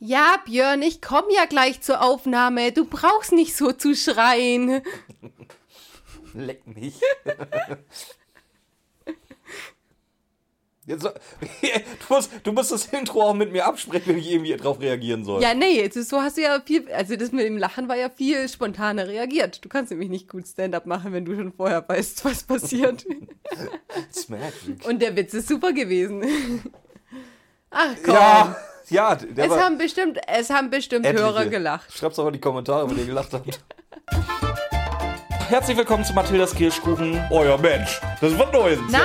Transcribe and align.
Ja, 0.00 0.36
Björn, 0.46 0.80
ich 0.80 1.02
komme 1.02 1.28
ja 1.34 1.44
gleich 1.44 1.82
zur 1.82 2.02
Aufnahme. 2.02 2.72
Du 2.72 2.86
brauchst 2.86 3.32
nicht 3.32 3.54
so 3.54 3.72
zu 3.72 3.94
schreien. 3.94 4.82
Leck 6.34 6.66
mich. 6.66 6.94
Jetzt, 10.86 11.04
du, 12.08 12.14
musst, 12.14 12.30
du 12.42 12.52
musst 12.52 12.72
das 12.72 12.86
Intro 12.86 13.22
auch 13.22 13.34
mit 13.34 13.52
mir 13.52 13.64
absprechen, 13.64 14.08
wenn 14.08 14.18
ich 14.18 14.30
irgendwie 14.30 14.56
drauf 14.56 14.80
reagieren 14.80 15.24
soll. 15.24 15.40
Ja, 15.40 15.54
nee, 15.54 15.76
jetzt 15.76 15.96
ist, 15.96 16.08
so 16.08 16.20
hast 16.20 16.36
du 16.36 16.42
ja 16.42 16.60
viel, 16.64 16.90
also 16.90 17.14
das 17.14 17.30
mit 17.30 17.44
dem 17.44 17.58
Lachen 17.58 17.88
war 17.88 17.96
ja 17.96 18.10
viel 18.10 18.48
spontaner 18.48 19.06
reagiert. 19.06 19.64
Du 19.64 19.68
kannst 19.68 19.92
nämlich 19.92 20.08
nicht 20.08 20.28
gut 20.28 20.48
Stand-up 20.48 20.86
machen, 20.86 21.12
wenn 21.12 21.24
du 21.24 21.36
schon 21.36 21.52
vorher 21.52 21.88
weißt, 21.88 22.24
was 22.24 22.42
passiert. 22.42 23.06
It's 24.08 24.28
magic. 24.28 24.84
Und 24.84 25.00
der 25.00 25.14
Witz 25.14 25.32
ist 25.34 25.48
super 25.48 25.72
gewesen. 25.72 26.24
Ach 27.70 27.94
komm. 28.02 28.14
Ja, 28.14 28.56
ja, 28.90 29.14
der 29.14 29.44
es 29.44 29.50
war 29.50 29.60
haben 29.60 29.78
bestimmt, 29.78 30.18
es 30.26 30.50
haben 30.50 30.70
bestimmt 30.70 31.06
etliche. 31.06 31.24
Hörer 31.24 31.46
gelacht. 31.46 31.92
Schreib's 31.96 32.18
auch 32.18 32.26
in 32.26 32.34
die 32.34 32.40
Kommentare, 32.40 32.88
wenn 32.90 32.98
ihr 32.98 33.06
gelacht 33.06 33.32
habt. 33.32 33.60
Herzlich 35.48 35.76
willkommen 35.76 36.04
zu 36.04 36.12
Mathildas 36.12 36.54
Kirschkuchen. 36.54 37.20
Euer 37.30 37.58
Mensch. 37.58 38.00
Das 38.20 38.32
ist 38.32 38.38
was 38.38 38.52
Neues. 38.52 38.78
Nein, 38.88 39.00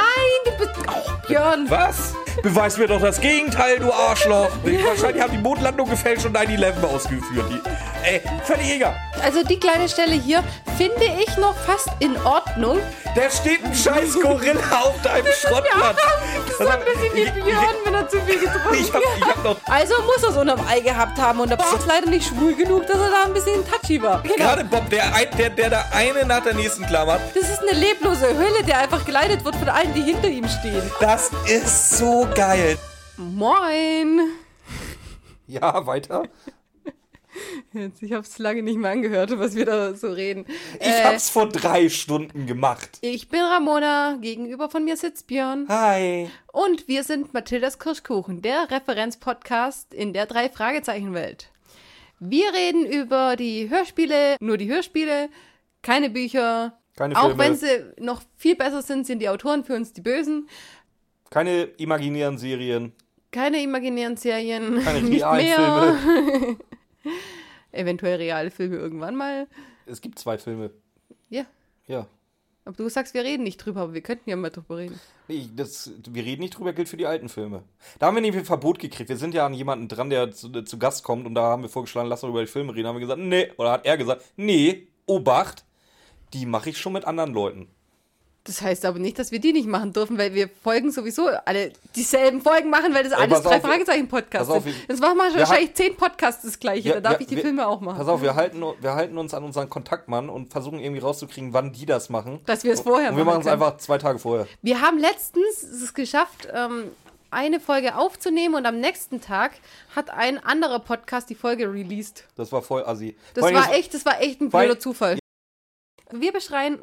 du 0.46 0.52
bist. 0.58 0.72
Oh, 0.88 1.28
Björn. 1.28 1.66
Was? 1.70 2.14
Beweis 2.44 2.78
mir 2.78 2.88
doch 2.88 3.02
das 3.02 3.20
Gegenteil, 3.20 3.80
du 3.80 3.92
Arschloch. 3.92 4.50
Wahrscheinlich 4.64 5.24
haben 5.24 5.32
die 5.32 5.42
Mondlandung 5.42 5.90
gefälscht 5.90 6.26
und 6.26 6.38
9-11 6.38 6.84
ausgeführt. 6.84 7.46
Die, 7.50 7.62
ey, 8.06 8.22
völlig 8.44 8.72
egal. 8.72 8.96
Also 9.24 9.44
die 9.44 9.60
kleine 9.60 9.90
Stelle 9.90 10.14
hier 10.14 10.44
finde 10.78 11.06
ich 11.06 11.38
noch 11.38 11.56
fast 11.56 11.90
in 12.00 12.16
Ordnung. 12.26 12.80
Da 13.16 13.30
steht 13.30 13.64
ein 13.64 13.74
scheiß 13.74 14.20
Gorilla 14.22 14.60
auf 14.82 15.02
deinem 15.02 15.32
Schrottplatz. 15.42 15.98
Das 16.48 16.60
ist 16.60 16.68
ein 16.68 16.80
bisschen 16.80 17.16
wie 17.16 17.42
Björn, 17.42 17.76
wenn 17.86 17.94
er 17.94 18.10
zu 18.10 18.20
viel 18.22 18.40
getrunken 18.40 18.74
Ich 18.80 18.94
hab, 18.94 19.02
ich 19.18 19.26
hab 19.26 19.44
noch 19.44 19.58
Also 19.66 19.94
muss 20.04 20.24
er 20.24 20.30
es 20.30 20.38
unterm 20.38 20.68
Ei 20.68 20.82
gehabt 20.82 21.18
haben 21.18 21.40
und 21.40 21.50
Bob 21.50 21.80
ist 21.80 21.88
leider 21.88 22.08
nicht 22.08 22.28
schwul 22.28 22.56
genug, 22.56 22.86
dass 22.88 22.98
er 22.98 23.10
da 23.10 23.24
ein 23.26 23.34
bisschen 23.34 23.64
touchy 23.66 24.02
war. 24.02 24.22
Genau. 24.22 24.36
gerade 24.36 24.64
Bob, 24.66 24.90
der, 24.90 25.04
der, 25.38 25.50
der 25.50 25.70
da 25.70 25.86
eine 25.94 26.26
nach 26.26 26.44
der 26.44 26.54
nächsten 26.54 26.86
klammert. 26.86 27.22
Das 27.34 27.50
ist 27.50 27.60
eine 27.62 27.72
leblose 27.72 28.28
Hölle, 28.28 28.64
der 28.68 28.80
einfach 28.80 29.06
geleitet 29.06 29.44
wird 29.44 29.56
von 29.56 29.70
allen, 29.70 29.94
die 29.94 30.04
hinter 30.04 30.28
ihm 30.28 30.48
stehen. 30.48 30.84
Das 31.00 31.32
ist 31.46 31.98
so 31.98 32.28
geil. 32.36 32.78
Moin. 33.18 34.20
Ja, 35.48 35.86
weiter. 35.86 36.24
Jetzt, 37.74 38.02
ich 38.04 38.12
habe 38.14 38.22
es 38.24 38.38
lange 38.40 38.64
nicht 38.64 38.78
mehr 38.78 38.92
angehört, 38.92 39.38
was 39.38 39.56
wir 39.56 39.66
da 39.66 39.94
so 39.94 40.12
reden. 40.12 40.46
Ich 40.80 40.88
Äh, 40.88 41.04
hab's 41.04 41.30
vor 41.30 41.50
drei 41.50 41.90
Stunden 41.90 42.46
gemacht. 42.46 42.98
ich 43.02 43.30
bin 43.30 43.42
Ramona, 43.42 44.18
gegenüber 44.22 44.70
von 44.70 44.84
mir 44.86 44.98
sitzt 44.98 45.28
Björn. 45.28 45.66
Hi. 45.70 46.30
Und 46.52 46.88
wir 46.88 47.04
sind 47.04 47.34
Mathildas 47.34 47.80
Kirschkuchen, 47.80 48.42
der 48.42 48.70
Referenzpodcast 48.72 49.94
in 49.94 50.14
der 50.14 50.26
Drei-Fragezeichen-Welt. 50.26 51.50
Wir 52.20 52.54
reden 52.54 52.86
über 52.86 53.36
die 53.36 53.70
Hörspiele, 53.70 54.38
nur 54.40 54.58
die 54.58 54.70
Hörspiele, 54.70 55.30
keine 55.82 56.10
Bücher. 56.10 56.78
Keine 56.96 57.18
Auch 57.18 57.26
Filme. 57.28 57.44
wenn 57.44 57.56
sie 57.56 57.68
noch 58.00 58.22
viel 58.38 58.56
besser 58.56 58.82
sind, 58.82 59.06
sind 59.06 59.20
die 59.20 59.28
Autoren 59.28 59.66
für 59.66 59.76
uns 59.76 59.92
die 59.92 60.00
Bösen. 60.02 60.48
Keine 61.30 61.64
imaginären 61.78 62.38
Serien. 62.38 62.94
Keine 63.32 63.62
imaginären 63.62 64.16
Serien. 64.16 64.82
Keine 64.82 65.02
nicht 65.10 65.22
realen 65.26 65.46
mehr. 65.46 65.96
Filme. 66.02 66.58
Eventuell 67.72 68.18
reale 68.18 68.52
Filme 68.52 68.78
irgendwann 68.78 69.16
mal. 69.16 69.48
Es 69.86 70.02
gibt 70.02 70.20
zwei 70.20 70.38
Filme. 70.38 70.72
Ja. 71.30 71.46
Ja. 71.88 72.08
Aber 72.66 72.76
du 72.76 72.90
sagst, 72.90 73.14
wir 73.14 73.24
reden 73.24 73.44
nicht 73.44 73.58
drüber, 73.58 73.82
aber 73.82 73.94
wir 73.94 74.02
könnten 74.02 74.28
ja 74.28 74.36
mal 74.36 74.50
drüber 74.50 74.78
reden. 74.78 75.00
Nee, 75.28 75.48
das, 75.56 75.92
wir 76.10 76.24
reden 76.24 76.42
nicht 76.42 76.58
drüber, 76.58 76.74
gilt 76.74 76.90
für 76.90 76.98
die 76.98 77.06
alten 77.06 77.30
Filme. 77.30 77.64
Da 78.00 78.08
haben 78.08 78.16
wir 78.16 78.22
nämlich 78.22 78.42
ein 78.42 78.46
Verbot 78.46 78.80
gekriegt. 78.80 79.10
Wir 79.10 79.18
sind 79.18 79.36
ja 79.36 79.46
an 79.46 79.54
jemanden 79.54 79.88
dran, 79.88 80.10
der 80.10 80.32
zu, 80.32 80.50
zu 80.50 80.80
Gast 80.80 81.04
kommt 81.04 81.28
und 81.28 81.36
da 81.36 81.44
haben 81.44 81.62
wir 81.62 81.70
vorgeschlagen, 81.70 82.10
lass 82.10 82.22
doch 82.22 82.30
über 82.30 82.42
die 82.42 82.48
Filme 82.48 82.74
reden. 82.74 82.84
Da 82.84 82.90
haben 82.90 82.96
wir 82.96 83.02
gesagt, 83.02 83.22
nee. 83.22 83.52
Oder 83.58 83.72
hat 83.72 83.86
er 83.86 83.98
gesagt, 83.98 84.26
nee, 84.36 84.88
Obacht, 85.06 85.64
die 86.34 86.48
mache 86.48 86.72
ich 86.72 86.80
schon 86.80 86.94
mit 86.94 87.06
anderen 87.06 87.34
Leuten. 87.34 87.68
Das 88.48 88.62
heißt 88.62 88.86
aber 88.86 89.00
nicht, 89.00 89.18
dass 89.18 89.32
wir 89.32 89.40
die 89.40 89.54
nicht 89.54 89.68
machen 89.68 89.92
dürfen, 89.92 90.20
weil 90.20 90.36
wir 90.36 90.48
Folgen 90.64 90.92
sowieso 90.92 91.28
alle 91.46 91.74
dieselben 91.96 92.42
Folgen 92.42 92.70
machen, 92.70 92.94
weil 92.94 93.04
das 93.04 93.14
Ey, 93.14 93.24
alles 93.24 93.42
drei 93.42 93.60
Fragezeichen-Podcasts 93.60 94.54
sind. 94.54 94.66
wir- 94.66 94.74
Das 94.88 95.00
machen 95.00 95.18
wir 95.18 95.40
wahrscheinlich 95.40 95.74
zehn 95.74 95.96
Podcasts 95.98 96.44
das 96.44 96.60
gleiche, 96.60 96.90
Ja, 96.90 96.94
da 96.96 97.02
darf 97.02 97.14
ja, 97.14 97.20
ich 97.22 97.28
die 97.28 97.38
wir- 97.38 97.44
Filme 97.44 97.68
auch 97.68 97.82
machen. 97.82 97.98
Pass 97.98 98.08
auf, 98.08 98.22
wir 98.22 98.36
halten, 98.36 98.62
wir 98.80 98.94
halten 98.94 99.18
uns 99.18 99.34
an 99.34 99.44
unseren 99.44 99.68
Kontaktmann 99.68 100.30
und 100.30 100.52
versuchen 100.52 100.80
irgendwie 100.80 101.02
rauszukriegen, 101.02 101.54
wann 101.54 101.74
die 101.74 101.88
das 101.88 102.10
machen. 102.10 102.40
Dass 102.46 102.64
wir 102.64 102.74
es 102.74 102.82
vorher 102.82 103.10
Und 103.10 103.18
wir 103.18 103.26
machen 103.26 103.38
machen 103.40 103.48
es 103.48 103.52
einfach 103.52 103.78
zwei 103.78 103.98
Tage 103.98 104.20
vorher. 104.20 104.46
Wir 104.62 104.80
haben 104.80 105.00
letztens 105.00 105.64
es 105.64 105.94
geschafft, 105.96 106.48
ähm, 106.54 106.92
eine 107.32 107.60
Folge 107.60 107.96
aufzunehmen 107.96 108.54
und 108.54 108.68
am 108.68 108.80
nächsten 108.80 109.22
Tag 109.22 109.54
hat 109.96 110.12
ein 110.12 110.38
anderer 110.38 110.80
Podcast 110.80 111.32
die 111.32 111.36
Folge 111.36 111.66
released. 111.74 112.26
Das 112.36 112.52
war 112.52 112.62
voll 112.62 112.86
assi. 112.86 113.18
Das 113.34 113.44
war 113.44 113.74
echt, 113.74 113.94
das 113.96 114.06
war 114.06 114.22
echt 114.22 114.40
ein 114.40 114.50
blöder 114.52 114.80
Zufall. 114.80 115.18
Wir 116.12 116.32
beschreien, 116.32 116.80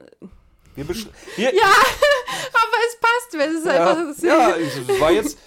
Wir, 0.74 0.88
wir, 0.88 1.54
ja, 1.54 1.66
aber 2.52 2.78
es 2.88 2.98
passt, 3.00 3.38
weil 3.38 3.54
es 3.56 3.64
ja, 3.64 3.90
einfach, 3.90 4.08
es- 4.10 4.22
ja, 4.22 4.56
es 4.56 5.00
war 5.00 5.10
jetzt 5.12 5.38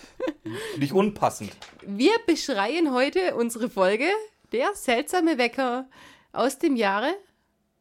nicht 0.77 0.93
unpassend. 0.93 1.51
Wir 1.81 2.13
beschreien 2.25 2.93
heute 2.93 3.35
unsere 3.35 3.69
Folge 3.69 4.07
Der 4.51 4.73
seltsame 4.75 5.37
Wecker 5.37 5.87
aus 6.31 6.59
dem 6.59 6.75
Jahre 6.75 7.13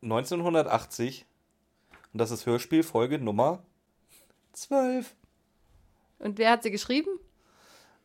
1980. 0.02 1.26
Und 2.12 2.18
das 2.20 2.30
ist 2.30 2.46
Hörspiel 2.46 2.82
Folge 2.82 3.18
Nummer 3.18 3.62
12. 4.52 5.14
und 6.20 6.38
wer 6.38 6.50
hat 6.50 6.62
sie 6.62 6.70
geschrieben? 6.70 7.10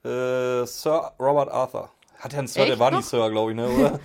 Äh, 0.03 0.65
Sir 0.65 1.13
Robert 1.19 1.49
Arthur. 1.49 1.91
Hat 2.17 2.33
er 2.33 2.39
einen 2.39 2.47
Sir? 2.47 2.61
Echt 2.61 2.71
Der 2.71 2.79
war 2.79 2.91
nicht 2.91 3.05
Sir, 3.07 3.29
glaube 3.29 3.51
ich, 3.51 3.55
ne? 3.57 3.69
Oder? 3.69 3.99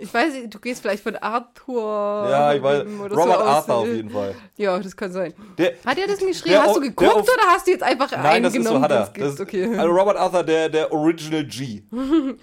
Ich 0.00 0.12
weiß, 0.12 0.32
nicht, 0.32 0.54
du 0.54 0.58
gehst 0.58 0.80
vielleicht 0.80 1.02
von 1.02 1.14
Arthur. 1.16 2.26
ja, 2.30 2.54
ich 2.54 2.62
weiß. 2.62 2.86
Robert 2.86 3.12
so. 3.12 3.44
Arthur 3.44 3.74
auf 3.76 3.86
jeden 3.86 4.10
Fall. 4.10 4.34
Ja, 4.56 4.78
das 4.78 4.96
kann 4.96 5.12
sein. 5.12 5.34
Der, 5.58 5.74
Hat 5.84 5.98
er 5.98 6.06
das 6.06 6.18
geschrieben? 6.18 6.58
Hast 6.58 6.76
du 6.76 6.80
geguckt 6.80 7.10
auf- 7.10 7.22
oder 7.22 7.46
hast 7.48 7.66
du 7.66 7.70
jetzt 7.72 7.82
einfach 7.82 8.10
nein, 8.10 8.42
das 8.42 8.54
ist 8.54 8.64
so 8.64 8.70
eingenommen? 8.74 8.82
hat 8.82 9.16
er. 9.18 9.24
Das, 9.24 9.38
okay. 9.38 9.76
Also 9.76 9.92
Robert 9.92 10.16
Arthur, 10.16 10.42
der, 10.42 10.68
der 10.68 10.92
Original 10.92 11.44
G. 11.44 11.82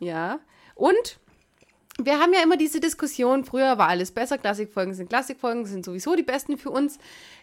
Ja. 0.00 0.38
Und 0.74 1.18
wir 1.98 2.18
haben 2.18 2.32
ja 2.34 2.42
immer 2.42 2.56
diese 2.56 2.80
Diskussion, 2.80 3.44
früher 3.44 3.78
war 3.78 3.88
alles 3.88 4.10
besser, 4.10 4.36
Klassikfolgen 4.38 4.94
sind 4.94 5.08
Klassikfolgen, 5.08 5.64
sind 5.64 5.84
sowieso 5.84 6.14
die 6.16 6.22
besten 6.22 6.58
für 6.58 6.70
uns. 6.70 6.98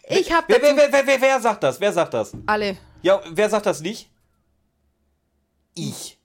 Ich 0.08 0.32
habe 0.32 0.46
wer, 0.48 0.60
wer, 0.62 1.06
wer, 1.06 1.20
wer 1.20 1.40
sagt 1.40 1.62
das? 1.62 1.80
Wer 1.80 1.92
sagt 1.92 2.14
das? 2.14 2.32
alle. 2.46 2.76
Ja, 3.02 3.20
wer 3.30 3.48
sagt 3.48 3.66
das 3.66 3.80
nicht? 3.80 4.10
Ich. 5.74 6.18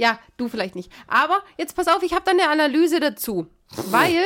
Ja, 0.00 0.18
du 0.38 0.48
vielleicht 0.48 0.76
nicht. 0.76 0.90
Aber 1.08 1.42
jetzt 1.58 1.76
pass 1.76 1.86
auf, 1.86 2.02
ich 2.02 2.14
habe 2.14 2.24
da 2.24 2.30
eine 2.30 2.48
Analyse 2.48 3.00
dazu. 3.00 3.48
Weil 3.90 4.22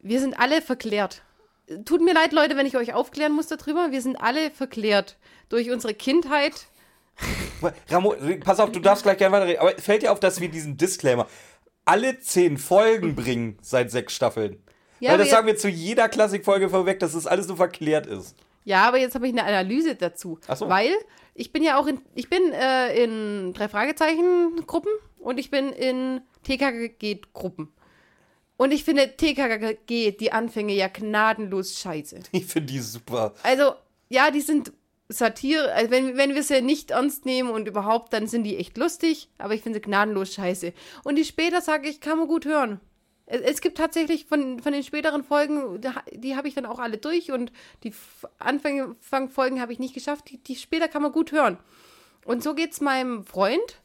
wir 0.00 0.20
sind 0.20 0.38
alle 0.38 0.60
verklärt. 0.60 1.22
Tut 1.86 2.02
mir 2.02 2.12
leid, 2.12 2.34
Leute, 2.34 2.58
wenn 2.58 2.66
ich 2.66 2.76
euch 2.76 2.92
aufklären 2.92 3.32
muss 3.32 3.46
darüber. 3.46 3.92
Wir 3.92 4.02
sind 4.02 4.16
alle 4.16 4.50
verklärt. 4.50 5.16
Durch 5.48 5.70
unsere 5.70 5.94
Kindheit. 5.94 6.66
Ramo, 7.88 8.14
pass 8.44 8.60
auf, 8.60 8.70
du 8.70 8.80
darfst 8.80 9.02
gleich 9.02 9.16
gerne 9.16 9.34
weiterreden. 9.34 9.62
Aber 9.62 9.70
fällt 9.78 10.02
dir 10.02 10.12
auf, 10.12 10.20
dass 10.20 10.42
wir 10.42 10.50
diesen 10.50 10.76
Disclaimer 10.76 11.26
alle 11.86 12.20
zehn 12.20 12.58
Folgen 12.58 13.16
bringen 13.16 13.58
seit 13.62 13.90
sechs 13.90 14.12
Staffeln? 14.12 14.62
Ja, 15.00 15.12
Weil 15.12 15.18
das 15.18 15.30
sagen 15.30 15.46
wir 15.46 15.56
zu 15.56 15.70
jeder 15.70 16.10
Klassikfolge 16.10 16.68
vorweg, 16.68 17.00
dass 17.00 17.14
das 17.14 17.26
alles 17.26 17.46
so 17.46 17.56
verklärt 17.56 18.06
ist. 18.06 18.36
Ja, 18.66 18.88
aber 18.88 18.98
jetzt 18.98 19.14
habe 19.14 19.28
ich 19.28 19.32
eine 19.32 19.44
Analyse 19.44 19.94
dazu. 19.94 20.40
Ach 20.48 20.56
so. 20.56 20.68
Weil 20.68 20.90
ich 21.34 21.52
bin 21.52 21.62
ja 21.62 21.78
auch 21.78 21.86
in, 21.86 22.00
ich 22.16 22.28
bin 22.28 22.52
äh, 22.52 23.04
in 23.04 23.54
drei 23.54 23.68
Fragezeichen 23.68 24.66
Gruppen 24.66 24.90
und 25.20 25.38
ich 25.38 25.52
bin 25.52 25.70
in 25.70 26.20
TKG 26.42 27.20
Gruppen. 27.32 27.72
Und 28.56 28.72
ich 28.72 28.82
finde 28.82 29.16
TKG 29.16 30.16
die 30.16 30.32
Anfänge 30.32 30.74
ja 30.74 30.88
gnadenlos 30.88 31.78
scheiße. 31.78 32.18
Ich 32.32 32.46
finde 32.46 32.72
die 32.72 32.80
super. 32.80 33.34
Also, 33.44 33.74
ja, 34.08 34.32
die 34.32 34.40
sind 34.40 34.72
Satire, 35.08 35.72
also 35.72 35.92
wenn, 35.92 36.16
wenn 36.16 36.34
wir 36.34 36.42
sie 36.42 36.60
nicht 36.60 36.90
ernst 36.90 37.24
nehmen 37.24 37.50
und 37.50 37.68
überhaupt, 37.68 38.12
dann 38.12 38.26
sind 38.26 38.42
die 38.42 38.56
echt 38.56 38.76
lustig, 38.76 39.28
aber 39.38 39.54
ich 39.54 39.62
finde 39.62 39.78
sie 39.78 39.82
gnadenlos 39.82 40.34
scheiße. 40.34 40.72
Und 41.04 41.14
die 41.14 41.24
später, 41.24 41.60
sage 41.60 41.88
ich, 41.88 42.00
kann 42.00 42.18
man 42.18 42.26
gut 42.26 42.46
hören. 42.46 42.80
Es, 43.26 43.40
es 43.40 43.60
gibt 43.60 43.76
tatsächlich 43.76 44.26
von, 44.26 44.60
von 44.60 44.72
den 44.72 44.82
späteren 44.82 45.24
Folgen, 45.24 45.80
die 46.12 46.36
habe 46.36 46.48
ich 46.48 46.54
dann 46.54 46.66
auch 46.66 46.78
alle 46.78 46.98
durch 46.98 47.32
und 47.32 47.52
die 47.82 47.92
Anfangfolgen 48.38 49.60
habe 49.60 49.72
ich 49.72 49.78
nicht 49.78 49.94
geschafft, 49.94 50.30
die, 50.30 50.38
die 50.38 50.56
später 50.56 50.88
kann 50.88 51.02
man 51.02 51.12
gut 51.12 51.32
hören. 51.32 51.58
Und 52.24 52.42
so 52.42 52.54
geht's 52.54 52.80
meinem 52.80 53.24
Freund 53.24 53.80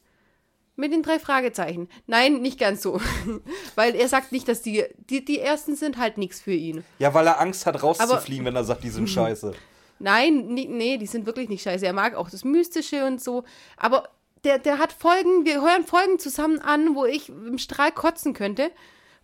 mit 0.76 0.92
den 0.92 1.04
drei 1.04 1.20
Fragezeichen. 1.20 1.90
Nein, 2.08 2.42
nicht 2.42 2.60
ganz 2.60 2.82
so. 2.82 3.00
Weil 3.76 3.96
er 3.96 4.08
sagt 4.08 4.32
nicht, 4.32 4.48
dass 4.48 4.62
die, 4.62 4.84
die, 5.10 5.24
die 5.24 5.40
ersten 5.40 5.76
sind 5.76 5.98
halt 5.98 6.18
nichts 6.18 6.40
für 6.40 6.54
ihn. 6.54 6.84
Ja, 6.98 7.14
weil 7.14 7.28
er 7.28 7.40
Angst 7.40 7.66
hat, 7.66 7.84
rauszufliegen, 7.84 8.46
wenn 8.46 8.56
er 8.56 8.64
sagt, 8.64 8.84
die 8.84 8.90
sind 8.90 9.08
scheiße. 9.08 9.54
Nein, 10.00 10.48
nee, 10.48 10.68
nee, 10.68 10.98
die 10.98 11.06
sind 11.06 11.28
wirklich 11.28 11.50
nicht 11.50 11.62
scheiße. 11.62 11.86
Er 11.86 11.94
mag 11.94 12.16
auch 12.16 12.32
das 12.32 12.44
Mystische 12.44 13.06
und 13.06 13.22
so. 13.22 13.44
Aber 13.78 14.10
der, 14.44 14.58
der 14.58 14.80
hat 14.80 14.92
Folgen, 14.92 15.46
wir 15.46 15.62
hören 15.62 15.86
Folgen 15.86 16.18
zusammen 16.18 16.60
an, 16.60 16.96
wo 16.96 17.06
ich 17.06 17.30
im 17.30 17.60
Strahl 17.60 17.92
kotzen 17.92 18.34
könnte 18.34 18.72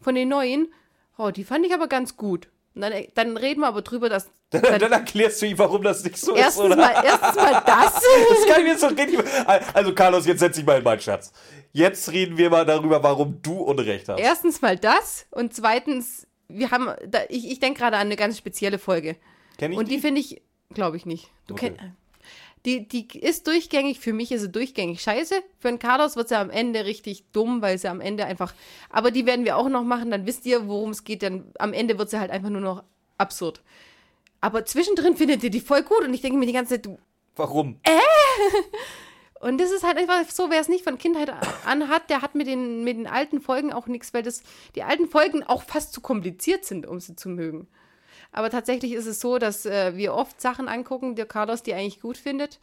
von 0.01 0.15
den 0.15 0.29
neuen. 0.29 0.73
Oh, 1.17 1.31
die 1.31 1.44
fand 1.44 1.65
ich 1.65 1.73
aber 1.73 1.88
ganz 1.88 2.17
gut. 2.17 2.49
Und 2.75 2.81
dann, 2.81 2.94
dann 3.15 3.38
reden 3.38 3.61
wir 3.61 3.67
aber 3.67 3.81
drüber, 3.81 4.09
dass. 4.09 4.29
Dann, 4.49 4.79
dann 4.79 4.94
erklärst 4.94 5.41
du 5.41 5.45
ihm, 5.45 5.57
warum 5.57 5.83
das 5.83 6.05
nicht 6.05 6.15
so 6.15 6.33
erstens, 6.33 6.67
ist, 6.67 6.71
oder? 6.71 6.77
mal, 6.77 7.03
erstens 7.03 7.35
mal 7.35 7.61
das. 7.65 7.95
Das 8.29 8.45
kann 8.47 8.61
ich 8.61 8.67
mir 8.71 8.77
so 8.77 8.88
richtig. 8.88 9.19
Also, 9.73 9.94
Carlos, 9.94 10.25
jetzt 10.25 10.39
setz 10.39 10.55
dich 10.55 10.65
mal 10.65 10.77
in 10.77 10.85
meinen 10.85 11.01
Schatz. 11.01 11.33
Jetzt 11.73 12.09
reden 12.13 12.38
wir 12.38 12.49
mal 12.49 12.65
darüber, 12.65 13.03
warum 13.03 13.41
du 13.41 13.57
Unrecht 13.57 14.07
hast. 14.07 14.19
Erstens 14.21 14.61
mal 14.61 14.77
das 14.77 15.27
und 15.31 15.53
zweitens, 15.53 16.27
wir 16.47 16.71
haben, 16.71 16.94
da, 17.05 17.19
ich, 17.27 17.51
ich 17.51 17.59
denke 17.59 17.79
gerade 17.81 17.97
an 17.97 18.07
eine 18.07 18.15
ganz 18.15 18.38
spezielle 18.38 18.79
Folge. 18.79 19.17
Kenn 19.57 19.73
ich 19.73 19.77
Und 19.77 19.91
die 19.91 19.99
finde 19.99 20.21
ich, 20.21 20.41
glaube 20.73 20.95
ich 20.95 21.05
nicht. 21.05 21.29
Du 21.47 21.55
Okay. 21.55 21.71
kenn, 21.71 21.97
die, 22.68 22.86
die 22.86 23.08
ist 23.18 23.48
durchgängig, 23.48 24.02
für 24.02 24.12
mich 24.12 24.31
ist 24.31 24.42
sie 24.42 24.50
durchgängig 24.50 25.02
scheiße. 25.02 25.42
Für 25.60 25.69
den 25.69 25.80
Carlos 25.80 26.18
wird 26.18 26.28
sie 26.28 26.38
am 26.38 26.50
Ende 26.50 26.84
richtig 26.84 27.24
dumm, 27.31 27.62
weil 27.62 27.78
sie 27.78 27.88
am 27.88 28.02
Ende 28.02 28.25
einfach. 28.25 28.54
Aber 28.90 29.10
die 29.10 29.25
werden 29.25 29.46
wir 29.46 29.56
auch 29.56 29.69
noch 29.69 29.84
machen, 29.84 30.12
dann 30.12 30.25
wisst 30.25 30.46
ihr, 30.46 30.68
worum 30.68 30.90
es 30.90 31.06
geht. 31.06 31.24
Dann 31.24 31.46
am 31.60 31.72
Ende 31.72 31.98
wird 31.98 32.10
sie 32.10 32.19
halt 32.19 32.30
einfach 32.30 32.50
nur 32.50 32.60
noch 32.60 32.84
absurd. 33.18 33.62
Aber 34.42 34.66
zwischendrin 34.66 35.16
findet 35.16 35.44
ihr 35.44 35.50
die 35.50 35.62
voll 35.62 35.81
gut 35.81 36.02
und 36.02 36.14
ich 36.14 36.22
denke 36.22 36.38
mir 36.38 36.46
die 36.46 36.54
ganze 36.54 36.75
Zeit, 36.75 36.86
du. 36.86 37.00
Warum? 37.38 37.80
Und 39.40 39.60
das 39.62 39.69
ist 39.69 39.84
halt 39.84 40.00
einfach 40.00 40.28
so, 40.31 40.50
wer 40.50 40.60
es 40.60 40.68
nicht 40.68 40.84
von 40.84 40.98
Kindheit 40.98 41.31
an 41.64 41.90
hat, 41.90 42.10
der 42.10 42.24
hat 42.24 42.34
mit 42.34 42.48
den, 42.48 42.84
mit 42.84 42.98
den 42.98 43.06
alten 43.06 43.40
Folgen 43.40 43.72
auch 43.72 43.86
nichts, 43.86 44.12
weil 44.12 44.24
das, 44.24 44.42
die 44.74 44.81
alten 44.81 45.08
Folgen 45.08 45.44
auch 45.44 45.62
fast 45.62 45.94
zu 45.94 46.02
kompliziert 46.02 46.66
sind, 46.66 46.88
um 46.88 47.00
sie 47.00 47.16
zu 47.16 47.30
mögen. 47.30 47.68
Aber 48.31 48.50
tatsächlich 48.50 48.94
ist 48.94 49.06
es 49.07 49.19
so, 49.19 49.38
dass 49.38 49.65
äh, 49.65 49.95
wir 49.95 50.13
oft 50.13 50.39
Sachen 50.41 50.68
angucken, 50.68 51.15
der 51.15 51.25
Carlos 51.25 51.63
die 51.63 51.74
eigentlich 51.74 52.00
gut 52.01 52.18
findet, 52.18 52.59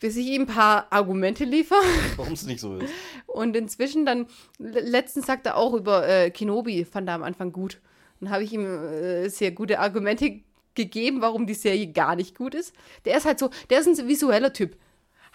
bis 0.00 0.16
ich 0.16 0.26
ihm 0.26 0.42
ein 0.42 0.46
paar 0.46 0.86
Argumente 0.90 1.44
liefere. 1.44 1.78
Warum 2.16 2.32
es 2.32 2.44
nicht 2.44 2.60
so 2.60 2.76
ist? 2.76 2.92
Und 3.26 3.56
inzwischen 3.56 4.04
dann, 4.04 4.26
le- 4.58 4.80
letztens 4.80 5.26
sagt 5.26 5.46
er 5.46 5.56
auch 5.56 5.74
über 5.74 6.06
äh, 6.08 6.30
Kenobi, 6.30 6.84
fand 6.84 7.08
er 7.08 7.14
am 7.14 7.22
Anfang 7.22 7.52
gut. 7.52 7.80
Dann 8.20 8.30
habe 8.30 8.42
ich 8.44 8.52
ihm 8.52 8.64
äh, 8.64 9.28
sehr 9.28 9.52
gute 9.52 9.78
Argumente 9.78 10.40
gegeben, 10.74 11.20
warum 11.20 11.46
die 11.46 11.54
Serie 11.54 11.86
gar 11.92 12.16
nicht 12.16 12.36
gut 12.36 12.54
ist. 12.54 12.74
Der 13.04 13.16
ist 13.16 13.26
halt 13.26 13.38
so, 13.38 13.50
der 13.70 13.80
ist 13.80 13.86
ein 13.86 14.08
visueller 14.08 14.52
Typ. 14.52 14.76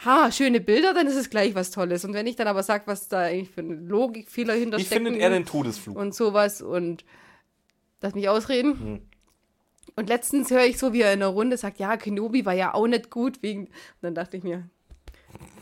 Ha, 0.06 0.32
schöne 0.32 0.60
Bilder, 0.60 0.94
dann 0.94 1.08
ist 1.08 1.16
es 1.16 1.30
gleich 1.30 1.56
was 1.56 1.72
Tolles. 1.72 2.06
Und 2.06 2.14
wenn 2.14 2.28
ich 2.28 2.36
dann 2.36 2.48
aber 2.48 2.62
sage, 2.62 2.84
was 2.88 3.08
da 3.08 3.20
eigentlich 3.22 3.50
für 3.50 3.62
eine 3.62 3.76
Logikfehler 3.76 4.56
Wie 4.56 4.60
hinterstecken 4.60 5.06
findet 5.06 5.22
er 5.22 5.30
den 5.32 5.46
Todesflug? 5.46 5.96
und 5.98 6.14
sowas 6.14 6.62
und 6.62 7.04
lass 8.02 8.16
mich 8.16 8.30
ausreden. 8.30 8.80
Hm. 8.80 9.02
Und 9.96 10.10
letztens 10.10 10.52
höre 10.52 10.66
ich 10.66 10.78
so, 10.78 10.94
wie 10.94 11.02
er 11.02 11.14
in 11.14 11.20
der 11.22 11.30
Runde 11.30 11.58
sagt, 11.58 11.80
ja, 11.80 11.98
Kenobi 11.98 12.46
war 12.46 12.54
ja 12.54 12.74
auch 12.74 12.88
nicht 12.88 13.10
gut 13.10 13.42
wegen. 13.42 13.66
Und 13.66 13.72
dann 14.02 14.16
dachte 14.16 14.38
ich 14.38 14.44
mir, 14.44 14.70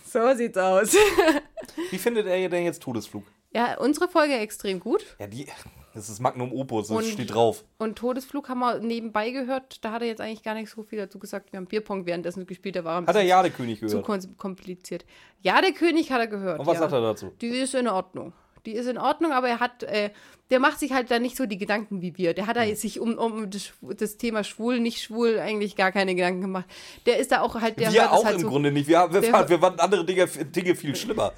so 0.06 0.34
sieht's 0.36 0.58
aus. 0.58 0.96
Wie 1.92 1.98
findet 1.98 2.26
er 2.28 2.50
denn 2.50 2.64
jetzt 2.66 2.82
Todesflug? 2.82 3.24
ja, 3.54 3.78
unsere 3.80 4.10
Folge 4.10 4.34
extrem 4.36 4.80
gut. 4.80 5.06
Ja, 5.20 5.28
die. 5.28 5.48
Das 5.94 6.10
ist 6.10 6.20
Magnum 6.20 6.52
Opus, 6.52 6.90
das 6.90 6.98
Und- 6.98 7.06
steht 7.06 7.34
drauf. 7.34 7.64
Und 7.78 7.98
Todesflug 7.98 8.50
haben 8.50 8.60
wir 8.60 8.80
nebenbei 8.80 9.30
gehört. 9.32 9.84
Da 9.86 9.94
hat 9.94 10.02
er 10.02 10.10
jetzt 10.10 10.20
eigentlich 10.20 10.44
gar 10.44 10.54
nicht 10.54 10.70
so 10.70 10.84
viel 10.84 11.00
dazu 11.00 11.20
gesagt. 11.20 11.54
Wir 11.54 11.58
haben 11.58 11.68
Bierpong 11.68 12.06
währenddessen 12.06 12.46
gespielt, 12.46 12.76
da 12.76 12.84
war 12.84 12.98
Hat 12.98 13.08
er 13.08 13.14
bisschen 13.14 13.28
Jadekönig 13.30 13.80
zu 13.80 13.86
gehört? 13.86 14.06
kom- 14.06 14.36
kompliziert. 14.36 15.06
Ja, 15.42 15.62
der 15.62 15.72
König 15.72 16.12
hat 16.12 16.20
er 16.20 16.28
gehört. 16.28 16.60
Und 16.60 16.66
was 16.66 16.74
ja. 16.74 16.80
sagt 16.82 16.92
er 16.92 17.00
dazu? 17.02 17.32
Die 17.40 17.48
ist 17.48 17.76
in 17.76 17.88
Ordnung. 17.88 18.34
Die 18.66 18.74
ist 18.74 18.88
in 18.88 18.98
Ordnung, 18.98 19.32
aber 19.32 19.48
er 19.50 19.60
hat, 19.60 19.84
äh, 19.84 20.10
der 20.50 20.60
macht 20.60 20.80
sich 20.80 20.92
halt 20.94 21.12
da 21.12 21.20
nicht 21.20 21.38
so 21.38 21.46
die 21.46 21.58
Gedanken 21.58 22.02
wie 22.02 22.18
wir. 22.18 22.34
Der 22.34 22.48
hat 22.48 22.56
da 22.56 22.66
sich 22.76 23.00
um, 23.00 23.18
um 23.18 23.50
das, 23.50 23.72
das 23.82 24.18
Thema 24.18 24.44
schwul, 24.44 24.80
nicht 24.80 25.02
schwul 25.02 25.40
eigentlich 25.40 25.76
gar 25.76 25.92
keine 25.92 26.16
Gedanken 26.16 26.42
gemacht. 26.42 26.66
Der 27.06 27.18
ist 27.20 27.32
da 27.32 27.42
auch 27.42 27.56
halt, 27.62 27.80
der 27.80 27.92
wir 27.94 28.12
auch 28.12 28.26
halt 28.26 28.36
im 28.36 28.42
so. 28.42 28.50
Grunde 28.50 28.72
nicht. 28.72 28.88
Wir, 28.88 29.12
wir, 29.14 29.22
Der- 29.22 29.32
fanden- 29.32 29.50
wir 29.50 29.60
fanden 29.60 29.80
andere 29.80 30.06
Dinge, 30.06 30.28
Dinge 30.28 30.76
viel 30.76 30.96
schlimmer. 30.96 31.34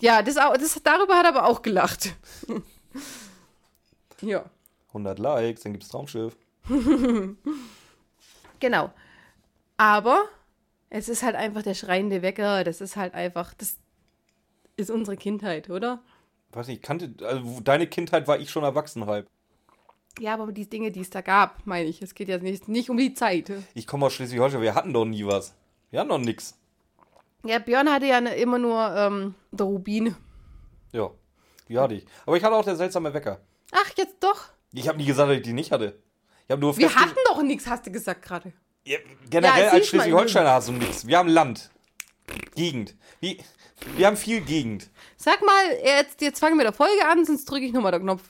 Ja, 0.00 0.22
das, 0.22 0.34
das, 0.34 0.80
darüber 0.82 1.14
hat 1.14 1.24
er 1.24 1.36
aber 1.36 1.46
auch 1.46 1.62
gelacht. 1.62 2.14
ja, 4.20 4.44
100 4.88 5.18
Likes, 5.18 5.62
dann 5.62 5.72
gibt's 5.72 5.88
Traumschiff. 5.88 6.36
genau. 8.60 8.92
Aber 9.76 10.24
es 10.90 11.08
ist 11.08 11.22
halt 11.22 11.34
einfach 11.36 11.62
der 11.62 11.74
schreiende 11.74 12.22
Wecker. 12.22 12.64
Das 12.64 12.80
ist 12.80 12.96
halt 12.96 13.14
einfach, 13.14 13.54
das 13.54 13.76
ist 14.76 14.90
unsere 14.90 15.16
Kindheit, 15.16 15.70
oder? 15.70 16.02
Weiß 16.54 16.68
nicht, 16.68 16.82
kannte. 16.82 17.12
Also, 17.26 17.60
deine 17.60 17.86
Kindheit 17.86 18.28
war 18.28 18.38
ich 18.38 18.50
schon 18.50 18.62
erwachsen 18.64 19.06
halb. 19.06 19.28
Ja, 20.20 20.34
aber 20.34 20.52
die 20.52 20.68
Dinge, 20.68 20.92
die 20.92 21.00
es 21.00 21.10
da 21.10 21.20
gab, 21.20 21.66
meine 21.66 21.88
ich. 21.88 22.00
Es 22.00 22.14
geht 22.14 22.28
ja 22.28 22.38
nicht, 22.38 22.68
nicht 22.68 22.88
um 22.88 22.96
die 22.96 23.14
Zeit. 23.14 23.50
Ich 23.74 23.86
komme 23.86 24.06
aus 24.06 24.12
Schleswig-Holstein, 24.14 24.62
wir 24.62 24.74
hatten 24.74 24.92
doch 24.92 25.04
nie 25.04 25.26
was. 25.26 25.54
Wir 25.90 26.00
hatten 26.00 26.10
noch 26.10 26.18
nix. 26.18 26.56
Ja, 27.44 27.58
Björn 27.58 27.90
hatte 27.90 28.06
ja 28.06 28.20
ne- 28.20 28.34
immer 28.36 28.58
nur 28.58 28.94
ähm, 28.96 29.34
der 29.50 29.66
Rubin. 29.66 30.14
Ja, 30.92 31.10
die 31.68 31.78
hatte 31.78 31.94
ich. 31.94 32.06
Aber 32.26 32.36
ich 32.36 32.44
hatte 32.44 32.54
auch 32.54 32.64
der 32.64 32.76
seltsame 32.76 33.12
Wecker. 33.12 33.40
Ach, 33.72 33.90
jetzt 33.96 34.22
doch. 34.22 34.44
Ich 34.72 34.88
habe 34.88 34.98
nie 34.98 35.04
gesagt, 35.04 35.28
dass 35.30 35.36
ich 35.36 35.42
die 35.42 35.52
nicht 35.52 35.72
hatte. 35.72 35.98
Ich 36.46 36.50
habe 36.52 36.60
nur 36.60 36.76
Wir 36.76 36.94
hatten 36.94 37.16
doch 37.26 37.42
nichts, 37.42 37.66
hast 37.66 37.86
du 37.86 37.90
gesagt 37.90 38.22
gerade. 38.22 38.52
Ja, 38.86 38.98
generell 39.28 39.64
Ja, 39.64 39.70
als 39.72 39.88
Schleswig-Holsteiner 39.88 40.50
hast 40.52 40.68
du 40.68 40.72
nichts. 40.72 41.06
Wir 41.06 41.18
haben 41.18 41.28
Land. 41.28 41.70
Gegend. 42.54 42.94
Wie, 43.20 43.42
wir 43.96 44.06
haben 44.06 44.16
viel 44.16 44.40
Gegend. 44.40 44.88
Sag 45.16 45.40
mal, 45.42 45.64
jetzt, 45.82 46.20
jetzt 46.20 46.40
fangen 46.40 46.56
wir 46.58 46.64
der 46.64 46.72
Folge 46.72 47.06
an, 47.06 47.24
sonst 47.24 47.44
drücke 47.46 47.66
ich 47.66 47.72
nochmal 47.72 47.92
den 47.92 48.02
Knopf. 48.02 48.22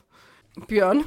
Björn. 0.68 1.04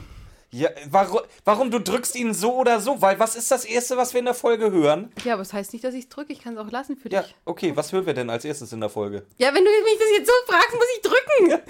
Ja, 0.49 0.69
warum, 0.89 1.19
warum 1.43 1.71
du 1.71 1.79
drückst 1.79 2.15
ihn 2.15 2.33
so 2.33 2.55
oder 2.55 2.79
so? 2.79 3.01
Weil 3.01 3.19
was 3.19 3.35
ist 3.35 3.51
das 3.51 3.65
Erste, 3.65 3.97
was 3.97 4.13
wir 4.13 4.19
in 4.19 4.25
der 4.25 4.33
Folge 4.33 4.71
hören? 4.71 5.11
Ja, 5.25 5.33
aber 5.33 5.41
das 5.43 5.51
heißt 5.51 5.73
nicht, 5.73 5.83
dass 5.83 5.93
ich 5.93 6.03
es 6.05 6.09
drücke. 6.09 6.31
Ich 6.31 6.41
kann 6.41 6.53
es 6.53 6.59
auch 6.59 6.71
lassen 6.71 6.95
für 6.95 7.09
Ja, 7.09 7.21
dich. 7.23 7.35
okay, 7.43 7.73
was 7.75 7.91
hören 7.91 8.05
wir 8.05 8.13
denn 8.13 8.29
als 8.29 8.45
erstes 8.45 8.71
in 8.71 8.79
der 8.79 8.89
Folge? 8.89 9.25
Ja, 9.37 9.49
wenn 9.53 9.65
du 9.65 9.69
mich 9.69 9.99
das 9.99 10.07
jetzt 10.17 10.27
so 10.27 10.33
fragst, 10.51 10.73
muss 10.73 10.85
ich 10.95 11.01
drücken. 11.01 11.61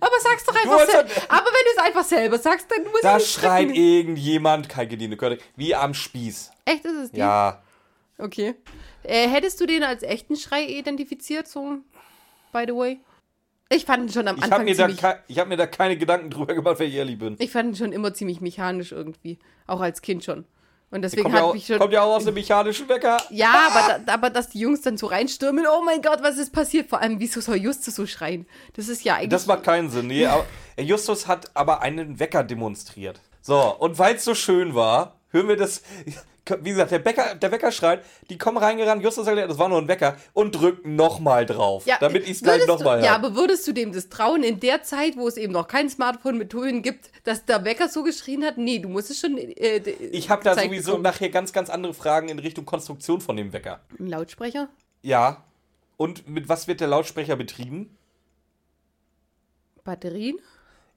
Aber 0.00 0.14
sag's 0.22 0.44
doch 0.46 0.54
einfach 0.54 0.86
selber. 0.90 1.10
Aber 1.28 1.46
wenn 1.46 1.64
du 1.64 1.70
es 1.76 1.82
einfach 1.84 2.04
selber 2.04 2.38
sagst, 2.38 2.70
dann 2.70 2.84
muss 2.84 3.02
Da 3.02 3.18
ich 3.18 3.22
nicht 3.22 3.32
schreit 3.34 3.66
drücken. 3.68 3.74
irgendjemand, 3.82 4.68
kein 4.70 4.88
gediente 4.88 5.18
Körner, 5.18 5.36
wie 5.56 5.74
am 5.74 5.92
Spieß. 5.92 6.50
Echt, 6.64 6.84
ist 6.86 6.92
es 6.96 7.10
die? 7.10 7.18
Ja, 7.18 7.62
Okay. 8.18 8.54
Äh, 9.02 9.28
hättest 9.28 9.60
du 9.60 9.66
den 9.66 9.82
als 9.82 10.02
echten 10.02 10.36
Schrei 10.36 10.64
identifiziert, 10.64 11.46
so, 11.46 11.76
by 12.56 12.64
the 12.66 12.76
way? 12.76 13.00
Ich 13.68 13.84
fand 13.84 14.04
ihn 14.04 14.12
schon 14.12 14.28
am 14.28 14.36
ich 14.36 14.42
habe 14.42 14.54
Anfang 14.54 14.64
mir, 14.64 14.76
da 14.76 14.86
ziemlich... 14.86 15.04
ich 15.28 15.38
hab 15.38 15.48
mir 15.48 15.56
da 15.56 15.66
keine 15.66 15.96
Gedanken 15.96 16.30
drüber 16.30 16.54
gemacht, 16.54 16.78
wenn 16.78 16.88
ich 16.88 16.94
ehrlich 16.94 17.18
bin. 17.18 17.36
Ich 17.38 17.50
fand 17.50 17.70
ihn 17.70 17.76
schon 17.76 17.92
immer 17.92 18.14
ziemlich 18.14 18.40
mechanisch 18.40 18.92
irgendwie. 18.92 19.38
Auch 19.66 19.80
als 19.80 20.02
Kind 20.02 20.24
schon. 20.24 20.44
Und 20.90 21.02
deswegen 21.02 21.24
Kommt 21.24 21.34
ja, 21.34 21.40
hat 21.40 21.48
auch, 21.48 21.54
mich 21.54 21.66
schon... 21.66 21.78
kommt 21.78 21.92
ja 21.92 22.02
auch 22.02 22.14
aus 22.14 22.24
dem 22.24 22.34
mechanischen 22.34 22.88
Wecker. 22.88 23.18
Ja, 23.30 23.68
aber, 23.68 23.98
da, 24.04 24.14
aber 24.14 24.30
dass 24.30 24.50
die 24.50 24.60
Jungs 24.60 24.82
dann 24.82 24.96
so 24.96 25.08
reinstürmen, 25.08 25.66
oh 25.66 25.82
mein 25.84 26.00
Gott, 26.00 26.22
was 26.22 26.38
ist 26.38 26.52
passiert? 26.52 26.88
Vor 26.88 27.00
allem, 27.00 27.18
wieso 27.18 27.40
soll 27.40 27.56
Justus 27.56 27.96
so 27.96 28.06
schreien? 28.06 28.46
Das 28.74 28.88
ist 28.88 29.02
ja 29.02 29.16
eigentlich. 29.16 29.30
Das 29.30 29.46
macht 29.46 29.64
keinen 29.64 29.90
Sinn. 29.90 30.06
Nee, 30.06 30.26
aber, 30.26 30.46
Justus 30.78 31.26
hat 31.26 31.50
aber 31.54 31.82
einen 31.82 32.20
Wecker 32.20 32.44
demonstriert. 32.44 33.20
So, 33.42 33.74
und 33.76 33.98
weil 33.98 34.14
es 34.14 34.24
so 34.24 34.36
schön 34.36 34.76
war, 34.76 35.18
hören 35.30 35.48
wir 35.48 35.56
das. 35.56 35.82
Wie 36.60 36.70
gesagt, 36.70 36.92
der, 36.92 37.00
Bäcker, 37.00 37.34
der 37.34 37.50
Wecker 37.50 37.72
schreit, 37.72 38.04
die 38.30 38.38
kommen 38.38 38.56
reingerannt, 38.58 39.02
Justus 39.02 39.24
sagt, 39.26 39.36
das 39.36 39.58
war 39.58 39.68
nur 39.68 39.78
ein 39.78 39.88
Wecker, 39.88 40.16
und 40.32 40.52
drücken 40.52 40.94
nochmal 40.96 41.44
drauf, 41.44 41.84
damit 42.00 42.24
ich 42.24 42.30
es 42.32 42.42
gleich 42.42 42.66
nochmal 42.66 43.02
Ja, 43.04 43.14
aber 43.14 43.34
würdest 43.34 43.66
du 43.66 43.72
dem 43.72 43.92
das 43.92 44.08
trauen 44.08 44.42
in 44.42 44.60
der 44.60 44.82
Zeit, 44.82 45.16
wo 45.16 45.26
es 45.28 45.36
eben 45.36 45.52
noch 45.52 45.68
kein 45.68 45.88
Smartphone 45.90 46.38
mit 46.38 46.50
Tönen 46.50 46.82
gibt, 46.82 47.10
dass 47.24 47.44
der 47.44 47.64
Wecker 47.64 47.88
so 47.88 48.02
geschrien 48.02 48.44
hat? 48.44 48.58
Nee, 48.58 48.78
du 48.78 48.88
musst 48.88 49.10
es 49.10 49.20
schon. 49.20 49.36
Äh, 49.38 49.78
Ich 50.12 50.30
habe 50.30 50.42
da 50.44 50.54
sowieso 50.54 50.92
bekommen. 50.92 51.02
nachher 51.02 51.28
ganz, 51.30 51.52
ganz 51.52 51.70
andere 51.70 51.94
Fragen 51.94 52.28
in 52.28 52.38
Richtung 52.38 52.64
Konstruktion 52.64 53.20
von 53.20 53.36
dem 53.36 53.52
Wecker. 53.52 53.80
Ein 53.98 54.06
Lautsprecher? 54.08 54.68
Ja. 55.02 55.44
Und 55.96 56.28
mit 56.28 56.48
was 56.48 56.68
wird 56.68 56.80
der 56.80 56.88
Lautsprecher 56.88 57.36
betrieben? 57.36 57.96
Batterien? 59.84 60.38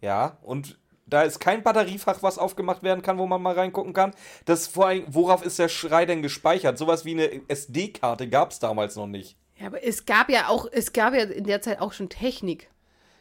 Ja. 0.01 0.38
Und 0.41 0.77
da 1.10 1.24
ist 1.24 1.39
kein 1.39 1.63
Batteriefach, 1.63 2.22
was 2.24 2.38
aufgemacht 2.38 2.84
werden 2.84 3.01
kann, 3.01 3.18
wo 3.18 3.25
man 3.25 3.42
mal 3.42 3.54
reingucken 3.54 3.94
kann. 3.94 4.12
Das 4.46 4.68
vor 4.68 4.88
allem, 4.88 5.04
worauf 5.08 5.44
ist 5.46 5.60
der 5.60 5.70
Schrei 5.70 6.06
denn 6.06 6.22
gespeichert? 6.22 6.78
Sowas 6.78 7.06
wie 7.06 7.12
eine 7.12 7.42
SD-Karte 7.48 8.28
gab 8.30 8.51
es 8.51 8.60
damals 8.60 8.96
noch 8.96 9.08
nicht. 9.08 9.36
Ja, 9.60 9.68
aber 9.68 9.84
es 9.84 10.06
gab 10.06 10.30
ja 10.30 10.48
auch, 10.48 10.68
es 10.72 10.94
gab 10.94 11.13
ja 11.13 11.24
in 11.24 11.44
der 11.44 11.62
Zeit 11.62 11.82
auch 11.82 11.94
schon 11.94 12.10
Technik. 12.10 12.70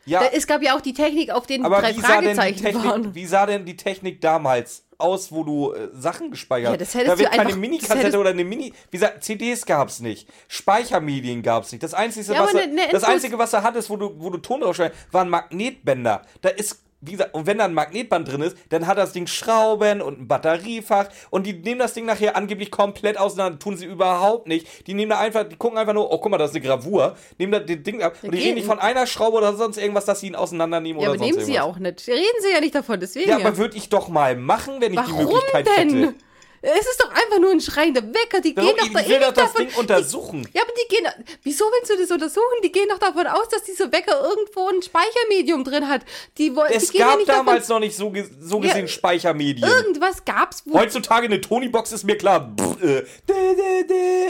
Ja, 0.07 0.21
Da, 0.21 0.26
es 0.33 0.47
gab 0.47 0.62
ja 0.62 0.75
auch 0.75 0.80
die 0.80 0.95
Technik, 0.95 1.30
auf 1.30 1.47
denen 1.47 1.64
aber 1.66 1.80
drei 1.83 1.95
wie 1.95 2.00
Fragezeichen 2.00 2.62
Technik, 2.64 2.85
waren. 2.85 3.14
wie 3.14 3.26
sah 3.26 3.45
denn 3.45 3.66
die 3.66 3.76
Technik 3.76 4.21
damals 4.23 4.85
aus, 4.97 5.30
wo 5.30 5.45
du 5.45 5.73
äh, 5.75 5.88
Sachen 5.92 6.30
gespeichert 6.30 6.64
Ja, 6.64 6.71
hast? 6.73 6.80
das 6.80 6.95
hättest 6.95 7.12
Da 7.12 7.18
wird 7.18 7.30
keine 7.33 7.54
Mini-Kassette 7.57 8.18
oder 8.18 8.30
eine 8.30 8.42
Mini... 8.45 8.73
Wie 8.90 8.97
gesagt, 8.97 9.23
CDs 9.23 9.66
gab 9.66 9.88
es 9.88 10.00
nicht. 10.00 10.28
Speichermedien 10.49 11.42
gab 11.42 11.64
es 11.64 11.73
nicht. 11.73 11.83
Das 11.83 11.95
Einzige, 11.95 12.33
Ja, 12.33 12.42
was, 12.42 12.52
ne- 12.54 12.66
ne 12.68 12.83
das 12.90 13.04
Einzige, 13.04 13.38
was 13.38 13.52
er 13.52 13.62
hattest, 13.62 13.90
wo 13.90 13.97
du, 13.97 14.14
wo 14.18 14.30
du 14.30 14.38
Ton 14.38 14.61
draufschreibst, 14.61 14.99
waren 15.12 15.28
Magnetbänder. 15.28 16.23
Da 16.40 16.49
ist... 16.50 16.83
Wie 17.00 17.12
gesagt, 17.12 17.33
und 17.35 17.47
wenn 17.47 17.59
da 17.59 17.64
ein 17.64 17.75
Magnetband 17.75 18.26
drin 18.26 18.43
ist, 18.43 18.57
dann 18.71 18.88
hat 18.88 18.99
das 18.99 19.12
Ding 19.12 19.28
Schrauben 19.28 20.02
und 20.02 20.21
ein 20.21 20.26
Batteriefach 20.26 21.09
und 21.31 21.47
die 21.47 21.52
nehmen 21.52 21.78
das 21.78 21.95
Ding 21.95 22.05
nachher 22.07 22.35
angeblich 22.37 22.73
komplett 22.73 23.17
auseinander, 23.19 23.59
tun 23.61 23.76
sie 23.76 23.87
überhaupt 23.87 24.49
nicht. 24.49 24.67
Die 24.88 24.95
nehmen 24.95 25.11
da 25.11 25.19
einfach, 25.21 25.45
die 25.45 25.55
gucken 25.55 25.78
einfach 25.78 25.93
nur, 25.95 26.11
oh 26.11 26.19
guck 26.19 26.31
mal, 26.33 26.38
das 26.38 26.50
ist 26.50 26.57
eine 26.57 26.64
Gravur, 26.67 27.17
nehmen 27.38 27.52
da 27.52 27.61
das 27.61 27.76
Ding 27.85 28.02
ab 28.02 28.17
und 28.23 28.35
die 28.35 28.38
reden 28.40 28.57
nicht 28.57 28.67
von 28.67 28.81
einer 28.81 29.07
Schraube 29.07 29.37
oder 29.37 29.55
sonst 29.55 29.76
irgendwas, 29.78 30.07
dass 30.07 30.19
sie 30.21 30.26
ihn 30.26 30.35
auseinandernehmen 30.35 31.00
Ja, 31.00 31.11
oder 31.11 31.19
aber 31.21 31.25
sonst 31.25 31.37
nehmen 31.37 31.47
sie 31.47 31.52
irgendwas. 31.52 31.67
ja 31.67 31.73
auch 31.73 31.78
nicht. 31.78 32.09
Reden 32.09 32.43
sie 32.43 32.52
ja 32.52 32.61
nicht 32.61 32.75
davon, 32.75 32.99
deswegen. 32.99 33.31
Ja, 33.31 33.37
aber 33.37 33.57
würde 33.57 33.76
ich 33.76 33.88
doch 33.88 34.09
mal 34.09 34.37
machen, 34.37 34.75
wenn 34.81 34.93
ich 34.93 35.00
die 35.00 35.12
Warum 35.12 35.25
Möglichkeit 35.25 35.69
denn? 35.78 36.02
hätte. 36.02 36.14
Es 36.60 36.86
ist 36.86 37.00
doch 37.00 37.10
einfach 37.10 37.38
nur 37.38 37.52
ein 37.52 37.60
schreiender 37.60 38.02
Wecker. 38.02 38.40
Die 38.40 38.54
gehen 38.54 38.64
doch 38.76 38.84
Ich 38.86 38.92
da 38.92 39.06
will 39.06 39.12
eh 39.16 39.18
doch 39.20 39.32
das 39.32 39.52
davon. 39.52 39.66
Ding 39.68 39.76
untersuchen. 39.76 40.48
Ja, 40.52 40.62
aber 40.62 40.72
die 40.72 40.94
gehen. 40.96 41.06
Wieso 41.44 41.64
willst 41.66 41.90
du 41.90 41.96
das 41.96 42.10
untersuchen? 42.10 42.44
Die 42.64 42.72
gehen 42.72 42.88
doch 42.88 42.98
davon 42.98 43.26
aus, 43.28 43.48
dass 43.48 43.62
dieser 43.64 43.92
Wecker 43.92 44.20
irgendwo 44.22 44.68
ein 44.68 44.82
Speichermedium 44.82 45.62
drin 45.64 45.88
hat. 45.88 46.02
Die, 46.36 46.54
wollen- 46.56 46.72
Es 46.72 46.90
die 46.90 46.98
ja 46.98 47.08
gab 47.08 47.16
nicht 47.18 47.28
damals 47.28 47.66
davon. 47.68 47.76
noch 47.82 47.86
nicht 47.86 47.96
so, 47.96 48.10
ge 48.10 48.28
so 48.40 48.56
Ja, 48.60 48.68
gesehen 48.68 48.88
Speichermedien. 48.88 49.68
Irgendwas 49.68 50.24
gab's, 50.24 50.62
wo. 50.66 50.78
Heutzutage 50.78 51.26
eine 51.26 51.40
Tony-Box 51.40 51.92
ist 51.92 52.04
mir 52.04 52.18
klar. 52.18 52.54
Äh. 52.82 53.02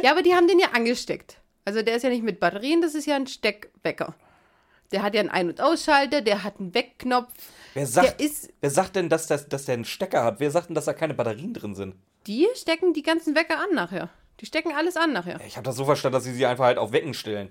Ja, 0.03 0.11
aber 0.13 0.23
die 0.23 0.35
haben 0.35 0.49
den 0.49 0.59
ja 0.59 0.69
angesteckt. 0.73 1.37
Also 1.65 1.83
der 1.83 1.97
ist 1.97 2.03
ja 2.03 2.09
nicht 2.09 2.23
mit 2.23 2.41
Batterien, 2.41 2.81
das 2.81 2.95
ist 2.95 3.07
ja 3.07 3.17
ein 3.17 3.27
Steckwecker. 3.27 4.15
Der 4.93 5.03
hat 5.03 5.15
ja 5.15 5.21
einen 5.21 5.29
Ein- 5.31 5.49
und 5.49 5.61
Ausschalter, 5.61 6.23
der 6.23 6.45
hat 6.45 6.59
einen 6.61 6.73
Weckknopf. 6.75 7.29
Wer 7.75 7.87
sagt, 7.87 8.23
wer 8.61 8.71
sagt 8.71 8.97
denn, 8.97 9.11
dass, 9.11 9.27
das, 9.27 9.49
dass 9.49 9.67
der 9.67 9.75
einen 9.75 9.85
Stecker 9.85 10.25
hat? 10.25 10.41
Wer 10.41 10.51
sagt 10.51 10.69
denn, 10.69 10.75
dass 10.75 10.87
da 10.87 10.95
keine 10.95 11.13
Batterien 11.15 11.53
drin 11.53 11.75
sind? 11.75 11.95
Die 12.29 12.47
stecken 12.55 12.93
die 12.93 13.03
ganzen 13.03 13.35
Wecker 13.35 13.59
an 13.59 13.75
nachher. 13.75 14.11
Die 14.41 14.47
stecken 14.47 14.73
alles 14.73 14.97
an 14.97 15.13
nachher. 15.13 15.41
Ich 15.47 15.57
habe 15.57 15.65
das 15.65 15.77
so 15.77 15.85
verstanden, 15.85 16.15
dass 16.15 16.25
sie 16.25 16.33
sie 16.35 16.47
einfach 16.47 16.67
halt 16.67 16.79
auf 16.79 16.93
Wecken 16.93 17.15
stellen. 17.15 17.51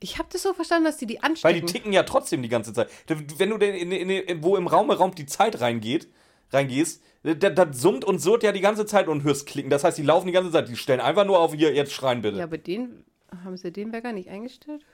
Ich 0.00 0.18
habe 0.18 0.28
das 0.32 0.42
so 0.42 0.54
verstanden, 0.54 0.84
dass 0.84 0.96
die 0.96 1.06
die 1.06 1.16
Weil 1.16 1.30
anstecken. 1.30 1.66
die 1.66 1.72
ticken 1.72 1.92
ja 1.92 2.04
trotzdem 2.04 2.42
die 2.42 2.48
ganze 2.48 2.72
Zeit. 2.72 2.88
Wenn 3.08 3.50
du 3.50 3.58
denn 3.58 3.74
in, 3.74 3.90
in, 3.90 4.10
in, 4.10 4.42
wo 4.42 4.56
im 4.56 4.66
Raum, 4.66 4.90
Raum 4.90 5.14
die 5.14 5.26
Zeit 5.26 5.60
reingeht, 5.60 6.08
reingehst, 6.52 7.02
das, 7.22 7.54
das 7.54 7.80
summt 7.80 8.04
und 8.04 8.20
surrt 8.20 8.42
ja 8.42 8.52
die 8.52 8.60
ganze 8.60 8.86
Zeit 8.86 9.08
und 9.08 9.24
hörst 9.24 9.46
klicken. 9.46 9.70
Das 9.70 9.82
heißt, 9.82 9.98
die 9.98 10.02
laufen 10.02 10.26
die 10.26 10.32
ganze 10.32 10.52
Zeit. 10.52 10.68
Die 10.68 10.76
stellen 10.76 11.00
einfach 11.00 11.24
nur 11.24 11.40
auf 11.40 11.52
hier, 11.54 11.74
jetzt 11.74 11.92
schreien 11.92 12.22
bitte. 12.22 12.38
ja, 12.38 12.44
aber 12.44 12.58
den. 12.58 13.04
Haben 13.44 13.56
sie 13.56 13.72
den 13.72 13.92
Wecker 13.92 14.12
nicht 14.12 14.28
eingestellt? 14.28 14.84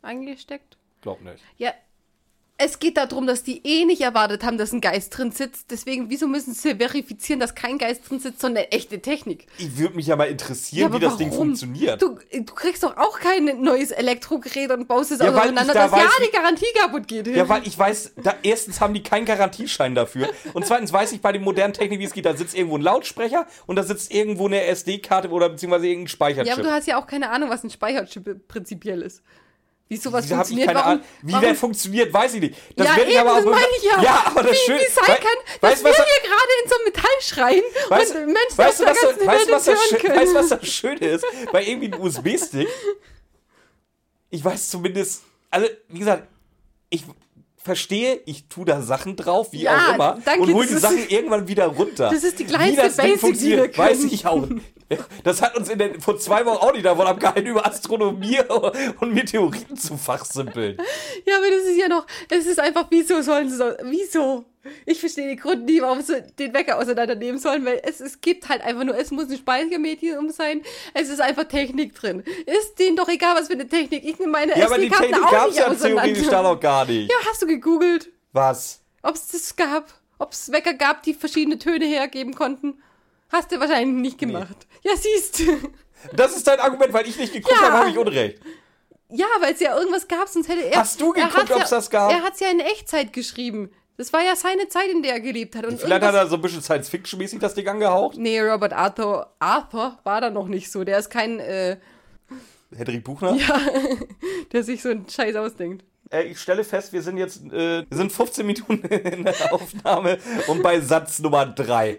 Eingesteckt? 0.00 0.78
Glaub 1.02 1.20
nicht. 1.20 1.44
Ja. 1.58 1.74
Es 2.62 2.78
geht 2.78 2.98
darum, 2.98 3.26
dass 3.26 3.42
die 3.42 3.62
eh 3.66 3.86
nicht 3.86 4.02
erwartet 4.02 4.44
haben, 4.44 4.58
dass 4.58 4.72
ein 4.72 4.82
Geist 4.82 5.16
drin 5.16 5.32
sitzt. 5.32 5.70
Deswegen, 5.70 6.10
wieso 6.10 6.28
müssen 6.28 6.52
sie 6.52 6.74
verifizieren, 6.74 7.40
dass 7.40 7.54
kein 7.54 7.78
Geist 7.78 8.08
drin 8.10 8.20
sitzt, 8.20 8.40
sondern 8.42 8.64
echte 8.64 9.00
Technik? 9.00 9.46
Ich 9.56 9.78
würde 9.78 9.96
mich 9.96 10.06
ja 10.08 10.16
mal 10.16 10.24
interessieren, 10.28 10.86
aber 10.86 10.96
wie 10.96 11.00
das 11.00 11.16
Ding 11.16 11.30
warum? 11.30 11.46
funktioniert. 11.46 12.02
Du, 12.02 12.18
du 12.32 12.54
kriegst 12.54 12.82
doch 12.82 12.98
auch 12.98 13.18
kein 13.18 13.62
neues 13.62 13.92
Elektrogerät 13.92 14.70
und 14.72 14.86
baust 14.88 15.10
es 15.12 15.20
Ja, 15.20 15.30
auseinander, 15.30 15.72
da 15.72 15.84
dass 15.88 15.90
ja 15.92 15.96
weiß, 15.96 16.10
wie- 16.18 16.26
die 16.26 16.32
Garantie 16.32 16.66
kaputt 16.78 17.08
geht. 17.08 17.26
Ja, 17.28 17.48
weil 17.48 17.66
ich 17.66 17.78
weiß, 17.78 18.12
da, 18.22 18.34
erstens 18.42 18.78
haben 18.80 18.92
die 18.92 19.02
keinen 19.02 19.24
Garantieschein 19.24 19.94
dafür. 19.94 20.28
Und 20.52 20.66
zweitens 20.66 20.92
weiß 20.92 21.12
ich 21.12 21.22
bei 21.22 21.32
den 21.32 21.42
modernen 21.42 21.72
Technik, 21.72 21.98
wie 21.98 22.04
es 22.04 22.12
geht. 22.12 22.26
Da 22.26 22.36
sitzt 22.36 22.54
irgendwo 22.54 22.76
ein 22.76 22.82
Lautsprecher 22.82 23.46
und 23.66 23.76
da 23.76 23.82
sitzt 23.84 24.12
irgendwo 24.12 24.46
eine 24.46 24.64
SD-Karte 24.64 25.30
oder 25.30 25.48
beziehungsweise 25.48 25.86
irgendein 25.86 26.08
Speicherchip. 26.08 26.46
Ja, 26.46 26.52
aber 26.54 26.62
du 26.62 26.70
hast 26.70 26.86
ja 26.86 27.00
auch 27.00 27.06
keine 27.06 27.30
Ahnung, 27.30 27.48
was 27.48 27.64
ein 27.64 27.70
Speicherchip 27.70 28.46
prinzipiell 28.48 29.00
ist. 29.00 29.22
Wie 29.90 29.96
sowas 29.96 30.24
ich 30.24 30.30
funktioniert. 30.30 30.68
keine 30.68 30.78
warum, 30.78 30.92
Ahnung. 30.92 31.04
Wie 31.22 31.32
warum, 31.32 31.44
der 31.44 31.54
funktioniert, 31.56 32.12
weiß 32.14 32.34
ich 32.34 32.40
nicht. 32.40 32.54
Das 32.76 32.86
ja, 32.86 32.96
werde 32.96 33.10
ich 33.10 33.16
eben, 33.18 33.26
aber 33.28 33.38
auch 33.40 33.44
meine 33.44 33.66
ich 33.76 33.82
ja. 33.82 34.02
Ja, 34.02 34.22
aber 34.26 34.42
das 34.44 34.52
wie, 34.52 34.56
schön. 34.56 34.78
Wie 34.78 34.92
sein 34.92 35.04
wei- 35.08 35.14
kann, 35.16 35.36
weißt, 35.60 35.84
dass 35.84 35.84
wir 35.84 36.04
hier 36.04 36.30
gerade 36.30 36.52
in 36.62 36.68
so 36.70 36.74
einem 36.76 36.84
Metall 36.84 37.20
schreien 37.20 37.62
Weißt, 37.88 38.14
und 38.14 38.26
Menschen 38.26 38.56
weißt, 38.56 38.80
du, 38.80 38.84
der 38.84 38.92
was, 38.94 39.00
ganzen 39.00 39.18
das- 39.18 39.26
weißt, 39.26 39.40
Welt 39.40 39.50
was 39.56 39.64
das, 39.64 39.74
hören 39.90 39.98
können. 40.00 40.16
weißt 40.20 40.30
du, 40.32 40.34
was 40.36 40.48
das 40.60 40.68
Schöne 40.68 41.06
ist? 41.08 41.24
Bei 41.52 41.64
irgendwie 41.64 41.92
einem 41.92 42.00
USB-Stick. 42.02 42.68
Ich 44.30 44.44
weiß 44.44 44.70
zumindest, 44.70 45.22
also 45.50 45.66
wie 45.88 45.98
gesagt, 45.98 46.28
ich 46.88 47.02
verstehe, 47.56 48.20
ich 48.26 48.46
tue 48.48 48.64
da 48.64 48.80
Sachen 48.82 49.16
drauf, 49.16 49.48
wie 49.52 49.62
Ja, 49.62 49.88
auch 49.90 49.94
immer, 49.94 50.18
danke, 50.24 50.42
und 50.42 50.54
hole 50.54 50.66
die 50.68 50.74
Sachen 50.76 51.08
irgendwann 51.08 51.48
wieder 51.48 51.66
runter. 51.66 52.10
Das 52.10 52.22
ist 52.22 52.38
die 52.38 52.44
Wie 52.48 52.52
kleinste 52.52 52.90
Basic, 53.02 53.38
die 53.38 53.50
wir 53.50 53.76
weiß 53.76 53.98
können. 53.98 54.12
ich 54.14 54.26
auch. 54.26 54.46
Das 55.22 55.40
hat 55.40 55.56
uns 55.56 55.68
in 55.68 55.78
den, 55.78 56.00
vor 56.00 56.18
zwei 56.18 56.44
Wochen 56.46 56.56
auch 56.56 56.72
nicht 56.72 56.84
davon 56.84 57.06
abgehalten, 57.06 57.46
über 57.46 57.64
Astronomie 57.66 58.40
und 59.00 59.14
Meteoriten 59.14 59.76
zu 59.76 59.96
fachsimpeln. 59.96 60.78
Ja, 61.26 61.36
aber 61.36 61.50
das 61.50 61.64
ist 61.64 61.76
ja 61.76 61.88
noch, 61.88 62.06
es 62.28 62.46
ist 62.46 62.58
einfach, 62.58 62.86
wieso 62.90 63.22
sollen 63.22 63.48
sie 63.48 63.56
so, 63.56 63.70
wieso? 63.84 64.44
Ich 64.84 65.00
verstehe 65.00 65.28
den 65.28 65.38
Grund 65.38 65.64
nie, 65.64 65.80
warum 65.80 66.02
sie 66.02 66.22
den 66.38 66.52
Wecker 66.52 66.78
auseinandernehmen 66.78 67.40
sollen, 67.40 67.64
weil 67.64 67.80
es, 67.84 68.00
es 68.00 68.20
gibt 68.20 68.48
halt 68.48 68.62
einfach 68.62 68.84
nur, 68.84 68.96
es 68.98 69.10
muss 69.10 69.30
ein 69.30 69.38
Speichermedium 69.38 70.30
sein, 70.30 70.62
es 70.92 71.08
ist 71.08 71.20
einfach 71.20 71.44
Technik 71.44 71.94
drin. 71.94 72.22
Ist 72.46 72.78
denen 72.78 72.96
doch 72.96 73.08
egal, 73.08 73.36
was 73.36 73.46
für 73.46 73.54
eine 73.54 73.68
Technik. 73.68 74.04
Ich 74.04 74.18
nehme 74.18 74.32
meine 74.32 74.58
Ja, 74.58 74.66
aber 74.66 74.78
die 74.78 74.90
Technik 74.90 75.30
gab 75.30 75.48
es 75.48 75.56
ja 75.56 75.72
theoretisch 75.72 76.28
da 76.28 76.42
noch 76.42 76.60
gar 76.60 76.84
nicht. 76.84 77.10
Ja, 77.10 77.16
hast 77.28 77.40
du 77.40 77.46
gegoogelt, 77.46 78.10
Was? 78.32 78.82
ob 79.02 79.14
es 79.14 79.28
das 79.28 79.56
gab? 79.56 79.94
Ob 80.18 80.32
es 80.32 80.52
Wecker 80.52 80.74
gab, 80.74 81.02
die 81.04 81.14
verschiedene 81.14 81.58
Töne 81.58 81.86
hergeben 81.86 82.34
konnten? 82.34 82.82
Hast 83.32 83.52
du 83.52 83.60
wahrscheinlich 83.60 84.00
nicht 84.00 84.18
gemacht. 84.18 84.66
Ja, 84.82 84.92
siehst 84.96 85.40
du. 85.40 85.44
Das 86.14 86.36
ist 86.36 86.46
dein 86.46 86.58
Argument, 86.60 86.92
weil 86.92 87.06
ich 87.06 87.18
nicht 87.18 87.32
geguckt 87.32 87.54
Ja. 87.60 87.66
habe, 87.68 87.78
habe 87.78 87.90
ich 87.90 87.98
Unrecht. 87.98 88.40
Ja, 89.08 89.26
weil 89.40 89.54
es 89.54 89.60
ja 89.60 89.76
irgendwas 89.76 90.06
gab, 90.06 90.28
sonst 90.28 90.48
hätte 90.48 90.62
er. 90.62 90.80
Hast 90.80 91.00
du 91.00 91.12
geguckt, 91.12 91.34
hat's 91.36 91.50
ob's 91.50 91.70
ja, 91.70 91.76
das 91.76 91.90
gab? 91.90 92.12
Er 92.12 92.22
hat 92.22 92.34
es 92.34 92.40
ja 92.40 92.48
in 92.48 92.60
Echtzeit 92.60 93.12
geschrieben. 93.12 93.70
Das 93.96 94.12
war 94.12 94.22
ja 94.22 94.34
seine 94.34 94.68
Zeit, 94.68 94.88
in 94.88 95.02
der 95.02 95.14
er 95.14 95.20
gelebt 95.20 95.54
hat. 95.56 95.66
Und 95.66 95.78
Vielleicht 95.78 96.02
hat 96.02 96.14
er 96.14 96.26
so 96.26 96.36
ein 96.36 96.40
bisschen 96.40 96.62
Science-Fiction-mäßig 96.62 97.38
das 97.38 97.54
Ding 97.54 97.68
angehaucht. 97.68 98.16
Nee, 98.16 98.40
Robert 98.40 98.72
Arthur. 98.72 99.34
Arthur 99.40 99.98
war 100.04 100.20
da 100.22 100.30
noch 100.30 100.48
nicht 100.48 100.70
so. 100.72 100.84
Der 100.84 100.98
ist 100.98 101.10
kein, 101.10 101.38
äh, 101.38 101.76
Hedrick 102.74 103.04
Buchner. 103.04 103.36
der 104.52 104.62
sich 104.62 104.80
so 104.80 104.90
einen 104.90 105.08
Scheiß 105.08 105.36
ausdenkt. 105.36 105.84
Ich 106.28 106.40
stelle 106.40 106.64
fest, 106.64 106.92
wir 106.92 107.02
sind 107.02 107.18
jetzt 107.18 107.44
äh, 107.52 107.84
wir 107.88 107.96
sind 107.96 108.10
15 108.10 108.44
Minuten 108.46 108.78
in 108.88 109.24
der 109.24 109.52
Aufnahme 109.52 110.18
und 110.48 110.62
bei 110.62 110.80
Satz 110.80 111.18
Nummer 111.20 111.46
3. 111.46 111.98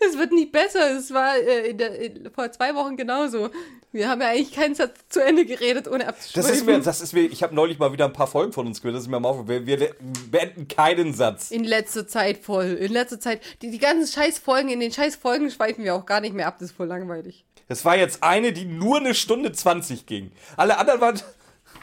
Es 0.08 0.18
wird 0.18 0.32
nicht 0.32 0.52
besser. 0.52 0.96
Es 0.96 1.12
war 1.12 1.36
äh, 1.36 1.70
in 1.70 1.78
der, 1.78 1.98
in, 1.98 2.30
vor 2.32 2.50
zwei 2.52 2.74
Wochen 2.74 2.96
genauso. 2.96 3.50
Wir 3.92 4.08
haben 4.08 4.20
ja 4.20 4.28
eigentlich 4.28 4.52
keinen 4.52 4.74
Satz 4.74 4.98
zu 5.08 5.22
Ende 5.22 5.44
geredet, 5.44 5.88
ohne 5.88 6.06
abzuschweifen. 6.06 6.42
Das 6.42 6.56
ist 6.56 6.66
mir, 6.66 6.80
das 6.80 7.00
ist 7.00 7.12
mir, 7.12 7.22
ich 7.22 7.42
habe 7.42 7.54
neulich 7.54 7.78
mal 7.78 7.92
wieder 7.92 8.04
ein 8.04 8.12
paar 8.12 8.28
Folgen 8.28 8.52
von 8.52 8.66
uns 8.66 8.80
gehört, 8.80 8.96
das 8.96 9.02
ist 9.02 9.08
mir 9.10 9.18
mal 9.18 9.28
aufgefallen. 9.28 9.66
Wir, 9.66 9.80
wir 9.80 9.94
beenden 10.30 10.68
keinen 10.68 11.12
Satz. 11.12 11.50
in 11.50 11.64
letzter 11.64 12.06
Zeit 12.06 12.38
voll. 12.38 12.66
In 12.80 12.92
letzter 12.92 13.20
Zeit. 13.20 13.40
Die, 13.62 13.70
die 13.70 13.78
ganzen 13.78 14.12
Scheißfolgen, 14.12 14.70
in 14.70 14.80
den 14.80 14.92
Scheißfolgen 14.92 15.50
schweifen 15.50 15.84
wir 15.84 15.94
auch 15.94 16.06
gar 16.06 16.20
nicht 16.20 16.34
mehr 16.34 16.46
ab. 16.46 16.56
Das 16.58 16.70
ist 16.70 16.76
voll 16.76 16.86
langweilig. 16.86 17.44
Das 17.68 17.84
war 17.84 17.96
jetzt 17.96 18.22
eine, 18.22 18.52
die 18.52 18.64
nur 18.64 18.98
eine 18.98 19.14
Stunde 19.14 19.52
20 19.52 20.06
ging. 20.06 20.32
Alle 20.56 20.78
anderen 20.78 21.00
waren. 21.00 21.20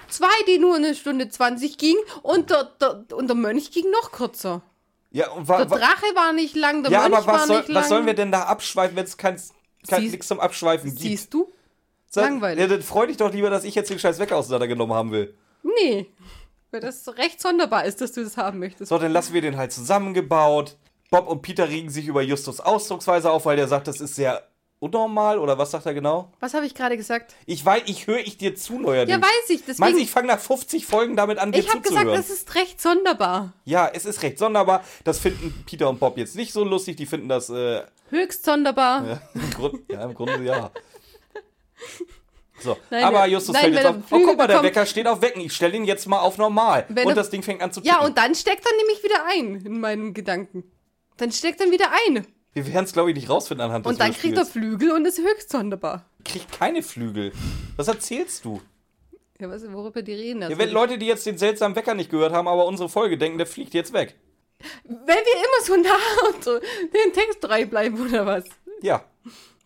Zwei, 0.09 0.27
die 0.47 0.57
nur 0.57 0.75
eine 0.75 0.95
Stunde 0.95 1.29
20 1.29 1.77
ging 1.77 1.95
und 2.23 2.49
der, 2.49 2.71
der, 2.79 3.05
und 3.13 3.27
der 3.27 3.35
Mönch 3.35 3.71
ging 3.71 3.85
noch 3.91 4.11
kürzer. 4.11 4.61
Ja, 5.11 5.29
und 5.31 5.47
war, 5.47 5.59
Der 5.59 5.69
war, 5.69 5.79
Drache 5.79 6.05
war 6.15 6.33
nicht 6.33 6.55
lang, 6.55 6.83
der 6.83 6.91
ja 6.91 7.01
Mönch 7.03 7.15
aber 7.15 7.27
war 7.27 7.33
was, 7.35 7.47
soll, 7.47 7.57
nicht 7.57 7.69
lang. 7.69 7.81
was 7.83 7.89
sollen 7.89 8.05
wir 8.05 8.13
denn 8.13 8.31
da 8.31 8.43
abschweifen, 8.43 8.95
wenn 8.95 9.05
es 9.05 9.17
kein, 9.17 9.35
kein, 9.87 10.01
Siehst- 10.01 10.11
nichts 10.11 10.27
zum 10.27 10.39
Abschweifen 10.39 10.89
gibt? 10.89 11.01
Siehst 11.01 11.33
du? 11.33 11.51
Sag- 12.09 12.25
langweilig. 12.25 12.59
Ja, 12.61 12.67
dann 12.67 12.81
freu 12.81 13.07
dich 13.07 13.17
doch 13.17 13.31
lieber, 13.31 13.49
dass 13.49 13.63
ich 13.63 13.75
jetzt 13.75 13.89
den 13.89 13.99
scheiß 13.99 14.19
Wecker 14.19 14.37
auseinandergenommen 14.37 14.95
haben 14.95 15.11
will. 15.11 15.35
Nee. 15.63 16.07
Weil 16.71 16.81
das 16.81 17.07
recht 17.17 17.41
sonderbar 17.41 17.85
ist, 17.85 18.01
dass 18.01 18.11
du 18.11 18.23
das 18.23 18.35
haben 18.37 18.59
möchtest. 18.59 18.89
So, 18.89 18.97
dann 18.97 19.11
lassen 19.13 19.33
wir 19.33 19.41
den 19.41 19.57
halt 19.57 19.71
zusammengebaut. 19.71 20.77
Bob 21.09 21.27
und 21.29 21.41
Peter 21.41 21.69
regen 21.69 21.89
sich 21.89 22.07
über 22.07 22.21
Justus 22.21 22.59
Ausdrucksweise 22.59 23.31
auf, 23.31 23.45
weil 23.45 23.55
der 23.55 23.67
sagt, 23.69 23.87
das 23.87 24.01
ist 24.01 24.15
sehr 24.15 24.45
unnormal. 24.79 25.39
Oder 25.39 25.57
was 25.57 25.71
sagt 25.71 25.85
er 25.85 25.93
genau? 25.93 26.31
Was 26.39 26.53
habe 26.53 26.65
ich 26.65 26.75
gerade 26.75 26.97
gesagt? 26.97 27.35
Ich 27.45 27.65
weiß, 27.65 27.83
ich 27.85 28.07
höre 28.07 28.19
ich 28.19 28.37
dir 28.37 28.55
zu, 28.55 28.79
neuerdings. 28.79 29.17
Ja, 29.17 29.21
weiß 29.21 29.49
ich. 29.49 29.59
Meinst 29.67 29.79
Deswegen, 29.79 29.97
du, 29.97 30.03
ich 30.03 30.11
fange 30.11 30.27
nach 30.27 30.39
50 30.39 30.85
Folgen 30.85 31.15
damit 31.15 31.37
an, 31.39 31.51
dir 31.51 31.59
ich 31.59 31.69
habe 31.69 31.81
gesagt, 31.81 32.07
das 32.07 32.29
ist 32.29 32.55
recht 32.55 32.81
sonderbar. 32.81 33.53
ja, 33.65 33.89
es 33.93 34.05
ist 34.05 34.21
recht 34.23 34.37
sonderbar. 34.37 34.83
Das 35.03 35.19
finden 35.19 35.63
Peter 35.65 35.89
und 35.89 35.99
Bob 35.99 36.17
jetzt 36.17 36.35
nicht 36.35 36.53
so 36.53 36.63
lustig. 36.63 36.95
Die 36.97 37.05
finden 37.05 37.29
das, 37.29 37.49
äh, 37.49 37.81
Höchst 38.09 38.45
sonderbar. 38.45 39.05
ja, 39.07 39.21
im, 39.33 39.49
Grund, 39.51 39.81
ja, 39.91 40.03
im 40.03 40.13
Grunde 40.13 40.43
ja. 40.43 40.71
So, 42.59 42.75
Nein, 42.89 43.03
aber 43.03 43.27
Justus 43.27 43.53
nein, 43.53 43.63
fällt 43.65 43.75
jetzt 43.75 43.85
auf. 43.85 43.95
Oh, 44.09 44.19
guck 44.25 44.37
mal, 44.37 44.47
der 44.47 44.63
Wecker 44.63 44.85
steht 44.87 45.05
auf 45.07 45.21
Wecken. 45.21 45.41
Ich 45.41 45.53
stelle 45.53 45.75
ihn 45.75 45.85
jetzt 45.85 46.07
mal 46.07 46.19
auf 46.19 46.37
normal. 46.39 46.85
Und 47.05 47.15
das 47.15 47.29
Ding 47.29 47.43
fängt 47.43 47.61
an 47.61 47.71
zu 47.71 47.81
Ja, 47.81 47.93
ticken. 47.95 48.07
und 48.07 48.17
dann 48.17 48.33
steckt 48.33 48.65
er 48.65 48.75
nämlich 48.77 49.03
wieder 49.03 49.25
ein 49.29 49.65
in 49.65 49.79
meinem 49.79 50.13
Gedanken. 50.13 50.63
Dann 51.17 51.31
steckt 51.31 51.61
er 51.61 51.69
wieder 51.69 51.89
ein. 52.07 52.25
Wir 52.57 52.73
werden 52.73 52.85
es, 52.85 52.93
glaube 52.93 53.11
ich, 53.11 53.15
nicht 53.15 53.29
rausfinden 53.29 53.65
anhand 53.65 53.85
des 53.85 53.91
Und 53.91 53.99
dann 53.99 54.13
kriegt 54.13 54.35
er. 54.35 54.45
Flügel 54.45 54.91
und 54.91 55.05
ist 55.05 55.19
höchst 55.19 55.51
sonderbar. 55.51 56.05
kriegt 56.25 56.51
keine 56.51 56.81
Flügel. 56.81 57.31
Was 57.75 57.87
erzählst 57.87 58.43
du? 58.45 58.59
Ja, 59.39 59.47
was, 59.47 59.71
worüber 59.71 60.01
die 60.01 60.13
reden? 60.13 60.41
Ja, 60.41 60.47
Also, 60.47 60.59
wenn 60.59 60.71
Leute, 60.71 60.97
die 60.97 61.05
jetzt 61.05 61.25
den 61.27 61.37
seltsamen 61.37 61.75
Wecker 61.75 61.93
nicht 61.93 62.09
gehört 62.09 62.33
haben, 62.33 62.47
aber 62.47 62.65
unsere 62.65 62.89
Folge 62.89 63.19
denken, 63.19 63.37
der 63.37 63.45
fliegt 63.45 63.75
jetzt 63.75 63.93
weg. 63.93 64.15
wenn 64.83 65.05
wir 65.05 65.15
immer 65.15 65.63
so 65.63 65.75
nah 65.75 66.29
und 66.33 66.43
so 66.43 66.57
den 66.59 67.13
Text 67.13 67.41
treu 67.41 67.65
bleiben, 67.67 68.01
oder 68.07 68.25
was? 68.25 68.45
Ja. 68.81 69.03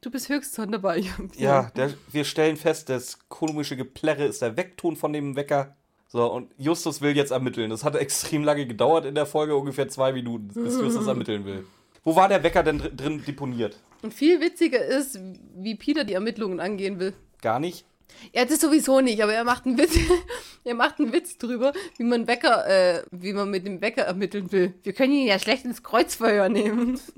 Du 0.02 0.12
bist 0.12 0.28
höchst 0.28 0.54
sonderbar. 0.56 0.98
Ja, 1.38 1.70
der, 1.78 1.94
wir 2.12 2.26
stellen 2.26 2.58
fest, 2.58 2.90
das 2.90 3.20
komische 3.30 3.78
Geplärre 3.78 4.26
ist 4.26 4.42
der 4.42 4.58
Weckton 4.58 4.98
von 4.98 5.14
dem 5.14 5.38
Wecker. 5.38 5.78
So, 6.10 6.26
und 6.30 6.52
Justus 6.58 7.00
will 7.00 7.16
jetzt 7.16 7.32
ermitteln. 7.32 7.70
Das 7.70 7.86
hat 7.86 7.96
extrem 7.96 8.44
lange 8.44 8.66
gedauert 8.68 9.06
in 9.06 9.16
der 9.16 9.26
Folge, 9.26 9.56
ungefähr 9.56 9.88
zwei 9.88 10.12
Minuten, 10.12 10.50
bis 10.50 10.78
Justus 10.78 11.08
ermitteln 11.08 11.46
will. 11.46 11.66
Wo 12.04 12.16
war 12.16 12.28
der 12.28 12.44
Wecker 12.44 12.64
denn 12.64 12.80
dr 12.80 12.90
drin 12.92 13.24
deponiert? 13.26 13.78
Und 14.02 14.14
viel 14.14 14.42
witziger 14.42 14.84
ist, 14.84 15.20
wie 15.56 15.76
Peter 15.76 16.04
die 16.04 16.14
Ermittlungen 16.14 16.60
angehen 16.60 17.00
will. 17.00 17.14
Gar 17.42 17.60
nicht. 17.60 17.86
Er 18.34 18.42
hat 18.44 18.52
es 18.52 18.60
sowieso 18.62 19.02
nicht, 19.02 19.22
aber 19.22 19.34
er 19.34 19.44
macht 19.44 19.66
einen 19.66 19.78
Witz, 19.78 19.98
er 20.64 20.74
macht 20.76 21.00
einen 21.00 21.14
Witz 21.14 21.38
drüber, 21.38 21.74
wie 21.98 22.04
man 22.04 22.28
Wecker, 22.28 22.68
äh, 22.68 23.04
wie 23.12 23.34
man 23.34 23.50
mit 23.50 23.66
dem 23.66 23.82
Wecker 23.82 24.04
ermitteln 24.04 24.52
will. 24.52 24.74
Wir 24.84 24.94
können 24.94 25.14
ihn 25.14 25.28
ja 25.28 25.40
schlecht 25.40 25.66
ins 25.66 25.84
Kreuzfeuer 25.84 26.50
nehmen. 26.50 27.00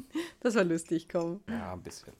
Das 0.42 0.56
war 0.56 0.64
lustig, 0.64 1.08
komm. 1.10 1.40
Ja, 1.50 1.74
ein 1.74 1.82
bisschen. 1.82 2.14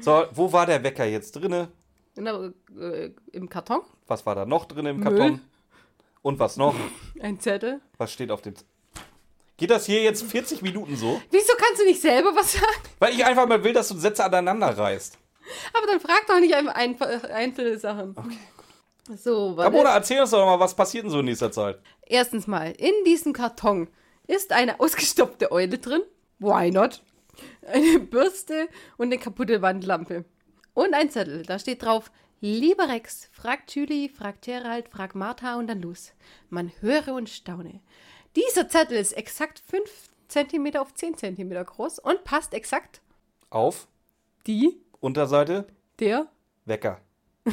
So, 0.00 0.24
wo 0.32 0.52
war 0.52 0.66
der 0.66 0.82
Wecker 0.82 1.06
jetzt 1.06 1.32
drinne? 1.32 1.68
In 2.16 2.24
der, 2.26 2.52
äh, 2.78 3.10
Im 3.32 3.48
Karton, 3.48 3.80
Was 4.08 4.26
war 4.26 4.34
da 4.34 4.44
noch 4.44 4.66
drin 4.66 4.84
im 4.86 4.98
Müll. 4.98 5.04
Karton? 5.04 5.40
Und 6.20 6.38
was 6.38 6.56
noch? 6.56 6.74
ein 7.20 7.40
Zettel. 7.40 7.80
Was 7.96 8.12
steht 8.12 8.30
auf 8.30 8.42
dem... 8.42 8.56
Z 8.56 8.66
Geht 9.62 9.70
das 9.70 9.86
hier 9.86 10.02
jetzt 10.02 10.24
40 10.24 10.60
Minuten 10.62 10.96
so? 10.96 11.22
Wieso 11.30 11.52
kannst 11.56 11.80
du 11.80 11.86
nicht 11.86 12.00
selber 12.00 12.34
was 12.34 12.54
sagen? 12.54 12.66
Weil 12.98 13.12
ich 13.14 13.24
einfach 13.24 13.46
mal 13.46 13.62
will, 13.62 13.72
dass 13.72 13.90
du 13.90 13.96
Sätze 13.96 14.24
aneinander 14.24 14.76
reißt. 14.76 15.16
Aber 15.72 15.86
dann 15.86 16.00
frag 16.00 16.26
doch 16.26 16.40
nicht 16.40 16.52
einfach 16.52 16.74
ein, 16.74 17.00
einzelne 17.00 17.78
Sachen. 17.78 18.10
Okay, 18.16 18.38
gut. 18.56 19.20
So, 19.20 19.56
warte. 19.56 19.72
Ramona, 19.72 19.94
erzähl 19.94 20.20
uns 20.20 20.30
doch 20.30 20.44
mal, 20.44 20.58
was 20.58 20.74
passiert 20.74 21.04
denn 21.04 21.12
so 21.12 21.20
in 21.20 21.26
nächster 21.26 21.52
Zeit? 21.52 21.78
Erstens 22.04 22.48
mal, 22.48 22.72
in 22.72 22.92
diesem 23.06 23.32
Karton 23.32 23.86
ist 24.26 24.50
eine 24.50 24.80
ausgestopfte 24.80 25.52
Eule 25.52 25.78
drin. 25.78 26.02
Why 26.40 26.72
not? 26.72 27.00
Eine 27.64 28.00
Bürste 28.00 28.66
und 28.96 29.12
eine 29.12 29.18
kaputte 29.18 29.62
Wandlampe. 29.62 30.24
Und 30.74 30.92
ein 30.92 31.08
Zettel, 31.08 31.44
da 31.44 31.60
steht 31.60 31.84
drauf, 31.84 32.10
Lieber 32.44 32.88
Rex, 32.88 33.28
fragt 33.30 33.72
Julie, 33.76 34.08
fragt 34.08 34.42
Gerald, 34.42 34.88
fragt 34.88 35.14
Martha 35.14 35.54
und 35.60 35.68
dann 35.68 35.80
los. 35.80 36.10
Man 36.50 36.72
höre 36.80 37.14
und 37.14 37.28
staune. 37.28 37.78
Dieser 38.36 38.68
Zettel 38.68 38.96
ist 38.98 39.12
exakt 39.12 39.62
5 39.68 39.88
cm 40.28 40.76
auf 40.76 40.94
10 40.94 41.16
cm 41.18 41.64
groß 41.64 41.98
und 41.98 42.24
passt 42.24 42.54
exakt 42.54 43.00
Auf 43.50 43.86
die 44.46 44.76
Unterseite 45.00 45.66
der 45.98 46.26
Wecker. 46.64 47.00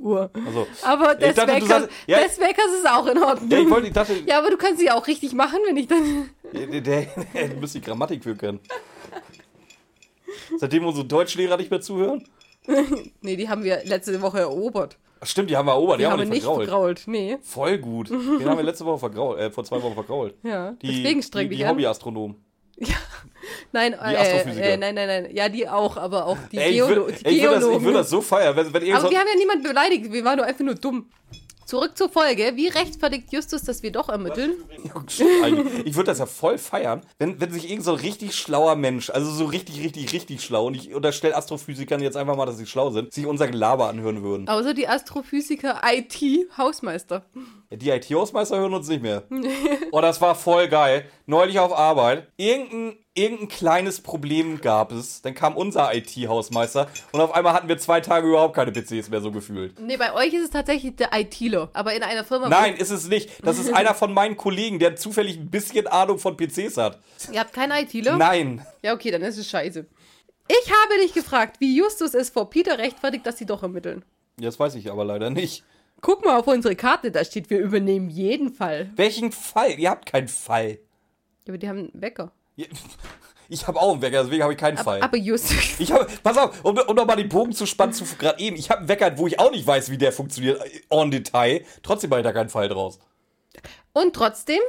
Uhr. 0.00 0.30
Also, 0.46 0.66
Aber 0.82 1.14
des, 1.16 1.34
dachte, 1.34 1.50
du 1.50 1.56
Weckers, 1.56 1.68
sagst- 1.68 1.88
ja. 2.06 2.22
des 2.22 2.38
Weckers 2.38 2.72
ist 2.78 2.88
auch 2.88 3.06
in 3.08 3.18
Ordnung. 3.22 3.50
ja, 3.50 3.58
ich 3.58 3.68
wollte, 3.70 3.86
ich 3.88 3.92
dachte, 3.92 4.14
Ja, 4.24 4.38
aber 4.38 4.50
du 4.50 4.56
kannst 4.56 4.78
sie 4.78 4.88
auch 4.90 5.04
richtig 5.06 5.32
machen, 5.34 5.58
wenn 5.66 5.76
ich 5.76 5.88
dann. 5.88 6.30
der, 6.52 6.80
der 6.80 7.48
müsste 7.60 7.80
die 7.80 7.84
Grammatik 7.84 8.22
für 8.22 8.36
können. 8.36 8.60
Seitdem 10.58 10.86
unsere 10.86 11.06
Deutschlehrer 11.06 11.56
nicht 11.56 11.70
mehr 11.70 11.80
zuhören? 11.80 12.26
Nee, 13.20 13.34
die 13.36 13.48
haben 13.48 13.64
wir 13.64 13.84
letzte 13.84 14.22
Woche 14.22 14.38
erobert. 14.38 14.96
Ach, 15.22 15.26
stimmt, 15.26 15.50
die 15.50 15.56
haben 15.56 15.66
wir 15.66 15.72
erobert, 15.72 16.00
die, 16.00 16.02
Die 16.04 16.10
haben 16.10 16.18
wir 16.18 16.26
nicht 16.26 16.42
vergrault. 16.42 16.68
vergrault. 16.68 17.02
Nee. 17.06 17.38
Voll 17.42 17.78
gut. 17.78 18.10
Den 18.10 18.44
haben 18.44 18.56
wir 18.56 18.64
letzte 18.64 18.84
Woche 18.84 18.98
vergrault, 18.98 19.38
äh, 19.38 19.50
vor 19.52 19.62
zwei 19.62 19.80
Wochen 19.80 19.94
vergrault. 19.94 20.34
Ja. 20.42 20.72
Die, 20.82 20.88
Deswegen 21.02 21.22
streng 21.22 21.48
die, 21.48 21.56
die 21.56 21.64
an. 21.64 21.70
Hobbyastronomen. 21.70 22.36
Nein, 23.72 23.92
Die 23.92 24.14
äh, 24.14 24.72
äh, 24.72 24.76
nein, 24.76 24.94
nein, 24.94 25.06
nein. 25.06 25.28
Ja, 25.34 25.48
die 25.48 25.68
auch, 25.68 25.96
aber 25.96 26.26
auch 26.26 26.36
die, 26.50 26.58
Ey, 26.58 26.70
ich 26.70 26.76
die 26.76 26.88
würde 26.88 27.12
das, 27.12 27.22
Geologen. 27.22 27.84
würd 27.84 27.94
das 27.96 28.10
so 28.10 28.20
feiern, 28.20 28.54
wenn, 28.56 28.72
wenn 28.72 28.92
aber 28.92 29.00
so, 29.02 29.10
wir 29.10 29.18
haben 29.18 29.28
ja 29.32 29.38
niemanden 29.38 29.62
beleidigt. 29.64 30.12
Wir 30.12 30.24
waren 30.24 30.36
nur 30.36 30.46
einfach 30.46 30.64
nur 30.64 30.74
dumm. 30.74 31.08
Zurück 31.72 31.96
zur 31.96 32.10
Folge. 32.10 32.52
Wie 32.56 32.68
rechtfertigt 32.68 33.32
Justus, 33.32 33.62
dass 33.62 33.82
wir 33.82 33.90
doch 33.90 34.10
ermitteln? 34.10 34.56
Ich 35.86 35.94
würde 35.94 36.10
das 36.10 36.18
ja 36.18 36.26
voll 36.26 36.58
feiern, 36.58 37.00
wenn, 37.18 37.40
wenn 37.40 37.50
sich 37.50 37.70
irgend 37.70 37.82
so 37.82 37.92
ein 37.92 38.00
richtig 38.00 38.34
schlauer 38.34 38.76
Mensch, 38.76 39.08
also 39.08 39.30
so 39.30 39.46
richtig, 39.46 39.82
richtig, 39.82 40.12
richtig 40.12 40.42
schlau, 40.42 40.66
und 40.66 40.74
ich 40.74 40.92
unterstelle 40.92 41.34
Astrophysikern 41.34 42.02
jetzt 42.02 42.18
einfach 42.18 42.36
mal, 42.36 42.44
dass 42.44 42.58
sie 42.58 42.66
schlau 42.66 42.90
sind, 42.90 43.14
sich 43.14 43.24
unser 43.24 43.48
Gelaber 43.48 43.88
anhören 43.88 44.22
würden. 44.22 44.50
Außer 44.50 44.74
die 44.74 44.86
Astrophysiker 44.86 45.80
IT-Hausmeister. 45.82 47.24
Die 47.70 47.88
IT-Hausmeister 47.88 48.58
hören 48.58 48.74
uns 48.74 48.88
nicht 48.88 49.00
mehr. 49.02 49.22
Oh, 49.92 50.02
das 50.02 50.20
war 50.20 50.34
voll 50.34 50.68
geil. 50.68 51.06
Neulich 51.24 51.58
auf 51.58 51.72
Arbeit. 51.72 52.28
Irgendein, 52.36 52.98
irgendein 53.14 53.48
kleines 53.48 54.00
Problem 54.00 54.60
gab 54.60 54.92
es. 54.92 55.22
Dann 55.22 55.34
kam 55.34 55.56
unser 55.56 55.94
IT-Hausmeister 55.94 56.88
und 57.12 57.20
auf 57.20 57.34
einmal 57.34 57.52
hatten 57.52 57.68
wir 57.68 57.78
zwei 57.78 58.00
Tage 58.00 58.28
überhaupt 58.28 58.54
keine 58.54 58.72
PCs 58.72 59.10
mehr 59.10 59.20
so 59.20 59.30
gefühlt. 59.30 59.78
Nee, 59.80 59.96
bei 59.96 60.14
euch 60.14 60.32
ist 60.32 60.44
es 60.44 60.50
tatsächlich 60.50 60.96
der 60.96 61.10
ITler. 61.12 61.70
Aber 61.72 61.94
in 61.94 62.02
einer 62.02 62.24
Firma. 62.24 62.48
Nein, 62.48 62.74
ist 62.74 62.90
es 62.90 63.08
nicht. 63.08 63.30
Das 63.44 63.58
ist 63.58 63.72
einer 63.72 63.94
von 63.94 64.12
meinen 64.12 64.36
Kollegen, 64.36 64.78
der 64.78 64.96
zufällig 64.96 65.38
ein 65.38 65.50
bisschen 65.50 65.86
Ahnung 65.86 66.18
von 66.18 66.36
PCs 66.36 66.76
hat. 66.76 66.98
Ihr 67.30 67.40
habt 67.40 67.52
keinen 67.52 67.72
ITler? 67.72 68.16
Nein. 68.16 68.64
Ja, 68.82 68.94
okay, 68.94 69.10
dann 69.10 69.22
ist 69.22 69.38
es 69.38 69.48
scheiße. 69.48 69.86
Ich 70.48 70.70
habe 70.70 71.00
dich 71.02 71.14
gefragt, 71.14 71.60
wie 71.60 71.76
Justus 71.76 72.14
es 72.14 72.30
vor 72.30 72.50
Peter 72.50 72.78
rechtfertigt, 72.78 73.26
dass 73.26 73.38
sie 73.38 73.46
doch 73.46 73.62
ermitteln. 73.62 74.04
Das 74.38 74.58
weiß 74.58 74.74
ich 74.74 74.90
aber 74.90 75.04
leider 75.04 75.30
nicht. 75.30 75.64
Guck 76.00 76.24
mal 76.24 76.36
auf 76.36 76.48
unsere 76.48 76.74
Karte, 76.74 77.12
da 77.12 77.24
steht, 77.24 77.48
wir 77.48 77.60
übernehmen 77.60 78.10
jeden 78.10 78.52
Fall. 78.52 78.90
Welchen 78.96 79.30
Fall? 79.30 79.78
Ihr 79.78 79.90
habt 79.90 80.06
keinen 80.06 80.26
Fall. 80.26 80.80
Ja, 81.46 81.52
aber 81.52 81.58
die 81.58 81.68
haben 81.68 81.78
einen 81.78 81.90
Wecker. 81.94 82.32
Ich 83.48 83.66
habe 83.66 83.78
auch 83.78 83.92
einen 83.92 84.00
Wecker, 84.00 84.22
deswegen 84.22 84.42
habe 84.42 84.54
ich 84.54 84.58
keinen 84.58 84.78
Fall. 84.78 85.02
Aber 85.02 85.18
Justus. 85.18 85.78
Ich 85.78 85.92
habe, 85.92 86.06
pass 86.22 86.38
auf, 86.38 86.64
um, 86.64 86.78
um 86.78 86.96
nochmal 86.96 87.16
den 87.16 87.28
Bogen 87.28 87.52
zu 87.52 87.66
spannen 87.66 87.92
zu 87.92 88.06
gerade 88.16 88.40
eben. 88.40 88.56
Ich 88.56 88.70
habe 88.70 88.78
einen 88.78 88.88
Wecker, 88.88 89.18
wo 89.18 89.26
ich 89.26 89.38
auch 89.38 89.50
nicht 89.50 89.66
weiß, 89.66 89.90
wie 89.90 89.98
der 89.98 90.10
funktioniert, 90.10 90.58
äh, 90.64 90.80
en 90.88 91.10
Detail. 91.10 91.62
Trotzdem 91.82 92.08
mache 92.08 92.20
ich 92.20 92.24
da 92.24 92.32
keinen 92.32 92.48
Fall 92.48 92.70
draus. 92.70 92.98
Und 93.92 94.14
trotzdem, 94.14 94.60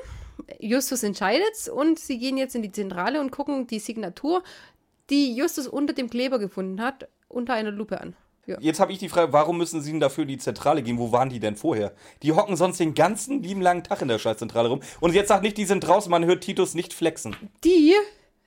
Justus 0.60 1.02
entscheidet 1.04 1.70
und 1.74 1.98
sie 1.98 2.18
gehen 2.18 2.36
jetzt 2.36 2.56
in 2.56 2.62
die 2.62 2.74
Zentrale 2.74 3.22
und 3.22 3.32
gucken 3.32 3.68
die 3.68 3.80
Signatur, 3.80 4.44
die 5.10 5.34
Justus 5.34 5.68
unter 5.68 5.94
dem 5.94 6.10
Kleber 6.10 6.38
gefunden 6.38 6.82
hat, 6.82 7.08
unter 7.30 7.54
einer 7.54 7.72
Lupe 7.72 8.02
an. 8.02 8.18
Ja. 8.46 8.58
Jetzt 8.60 8.80
habe 8.82 8.92
ich 8.92 8.98
die 9.00 9.08
Frage, 9.10 9.32
warum 9.32 9.58
müssen 9.58 9.82
sie 9.82 9.92
denn 9.92 10.00
dafür 10.02 10.24
in 10.24 10.28
die 10.28 10.38
Zentrale 10.38 10.84
gehen? 10.84 10.98
Wo 10.98 11.12
waren 11.14 11.30
die 11.30 11.40
denn 11.40 11.56
vorher? 11.56 11.94
Die 12.24 12.34
hocken 12.34 12.56
sonst 12.58 12.80
den 12.80 12.94
ganzen 12.94 13.42
lieben 13.42 13.62
langen 13.62 13.84
Tag 13.84 14.02
in 14.02 14.10
der 14.10 14.20
Scheißzentrale 14.20 14.68
rum. 14.70 14.82
Und 15.00 15.14
jetzt 15.14 15.30
sagt 15.30 15.44
nicht, 15.44 15.58
die 15.58 15.66
sind 15.66 15.80
draußen, 15.82 16.12
man 16.12 16.26
hört 16.26 16.44
Titus 16.44 16.74
nicht 16.76 16.94
flexen. 16.94 17.36
Die 17.64 17.94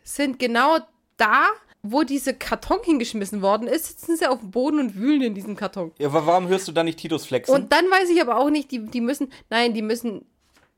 sind 0.05 0.39
genau 0.39 0.79
da, 1.17 1.47
wo 1.83 2.03
dieser 2.03 2.35
Karton 2.35 2.79
hingeschmissen 2.85 3.41
worden 3.41 3.69
ist, 3.69 3.87
sitzen 3.87 4.17
sie 4.17 4.27
auf 4.27 4.41
dem 4.41 4.51
Boden 4.51 4.81
und 4.81 4.97
wühlen 4.97 5.23
in 5.23 5.35
diesem 5.35 5.57
Karton. 5.57 5.93
Ja, 5.99 6.13
wa- 6.13 6.27
warum 6.27 6.49
hörst 6.49 6.69
du 6.69 6.73
da 6.73 6.83
nicht 6.83 6.99
Titus 6.99 7.25
flexen? 7.25 7.55
Und 7.55 7.73
dann 7.73 7.85
weiß 7.87 8.11
ich 8.11 8.21
aber 8.21 8.37
auch 8.39 8.51
nicht, 8.51 8.71
die, 8.73 8.85
die 8.87 9.01
müssen, 9.01 9.33
nein, 9.51 9.73
die 9.73 9.83
müssen 9.83 10.27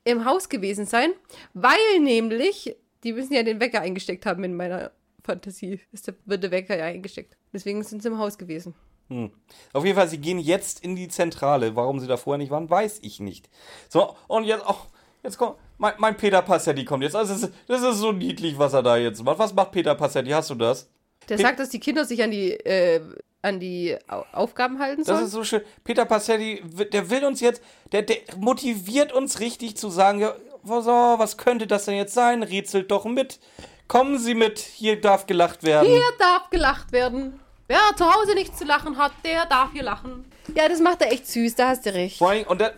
im 0.05 0.25
Haus 0.27 0.49
gewesen 0.49 0.87
sein, 0.87 1.11
weil 1.55 1.77
nämlich, 2.01 2.77
die 3.05 3.13
müssen 3.15 3.33
ja 3.35 3.43
den 3.43 3.59
Wecker 3.59 3.81
eingesteckt 3.81 4.27
haben 4.27 4.45
in 4.45 4.55
meiner 4.55 4.93
Fantasie. 5.25 5.81
Ist 5.93 6.07
der, 6.07 6.15
wird 6.25 6.43
der 6.45 6.51
Wecker 6.51 6.77
ja 6.79 6.85
eingesteckt. 6.85 7.37
Deswegen 7.53 7.83
sind 7.83 8.03
sie 8.03 8.09
im 8.09 8.19
Haus 8.19 8.39
gewesen. 8.39 8.75
Hm. 9.09 9.31
Auf 9.73 9.85
jeden 9.85 9.97
Fall, 9.97 10.09
sie 10.09 10.19
gehen 10.19 10.39
jetzt 10.39 10.81
in 10.85 10.95
die 10.97 11.09
Zentrale. 11.09 11.75
Warum 11.77 11.99
sie 12.01 12.07
da 12.07 12.17
vorher 12.17 12.39
nicht 12.39 12.51
waren, 12.51 12.69
weiß 12.69 12.99
ich 13.03 13.21
nicht. 13.21 13.49
So, 13.89 14.15
und 14.27 14.45
jetzt, 14.45 14.65
oh, 14.69 14.75
jetzt 15.23 15.39
kommt, 15.39 15.57
mein, 15.79 15.95
mein 15.99 16.17
Peter 16.17 16.43
Passetti 16.43 16.85
kommt 16.85 17.03
jetzt. 17.03 17.17
Also, 17.17 17.33
das 17.35 17.43
ist, 17.45 17.53
das 17.67 17.83
ist 17.83 17.99
so 17.99 18.13
niedlich, 18.13 18.59
was 18.59 18.75
er 18.75 18.83
da 18.83 18.97
jetzt 18.97 19.23
macht. 19.25 19.39
Was 19.39 19.55
macht 19.55 19.73
Peter 19.73 19.95
Passetti? 19.95 20.31
Hast 20.31 20.51
du 20.51 20.55
das? 20.55 20.91
Der 21.29 21.37
Pe- 21.37 21.43
sagt, 21.43 21.59
dass 21.59 21.71
die 21.71 21.81
Kinder 21.81 22.05
sich 22.05 22.23
an 22.23 22.31
die, 22.31 22.53
äh, 22.53 23.01
an 23.43 23.61
die 23.61 23.97
Au 24.09 24.25
Aufgaben 24.33 24.79
halten 24.79 25.03
Das 25.05 25.07
sollen. 25.09 25.25
ist 25.25 25.31
so 25.33 25.45
schön. 25.45 25.63
Peter 25.85 26.05
Passetti, 26.05 26.63
der 26.93 27.09
will 27.11 27.25
uns 27.25 27.41
jetzt, 27.41 27.63
der, 27.93 28.03
der 28.03 28.17
motiviert 28.37 29.13
uns 29.13 29.41
richtig 29.41 29.77
zu 29.77 29.89
sagen, 29.91 30.21
ja, 30.21 30.35
was, 30.63 30.87
oh, 30.87 31.19
was 31.19 31.37
könnte 31.39 31.67
das 31.67 31.85
denn 31.87 31.95
jetzt 31.97 32.15
sein? 32.15 32.43
Rätselt 32.43 32.91
doch 32.91 33.05
mit. 33.05 33.39
Kommen 33.87 34.19
Sie 34.19 34.35
mit, 34.35 34.59
hier 34.59 35.01
darf 35.01 35.27
gelacht 35.27 35.63
werden. 35.63 35.89
Hier 35.89 36.03
darf 36.19 36.51
gelacht 36.51 36.93
werden. 36.93 37.41
Wer 37.71 37.79
zu 37.97 38.11
Hause 38.11 38.35
nichts 38.35 38.59
zu 38.59 38.65
lachen 38.65 38.97
hat, 38.97 39.13
der 39.25 39.45
darf 39.45 39.73
hier 39.73 39.83
lachen. 39.83 40.25
Ja, 40.57 40.67
das 40.71 40.81
macht 40.81 41.03
er 41.03 41.13
echt 41.13 41.27
süß, 41.27 41.55
da 41.55 41.69
hast 41.69 41.85
du 41.85 41.93
recht. 41.93 42.19
Und, 42.23 42.61
dann- 42.63 42.73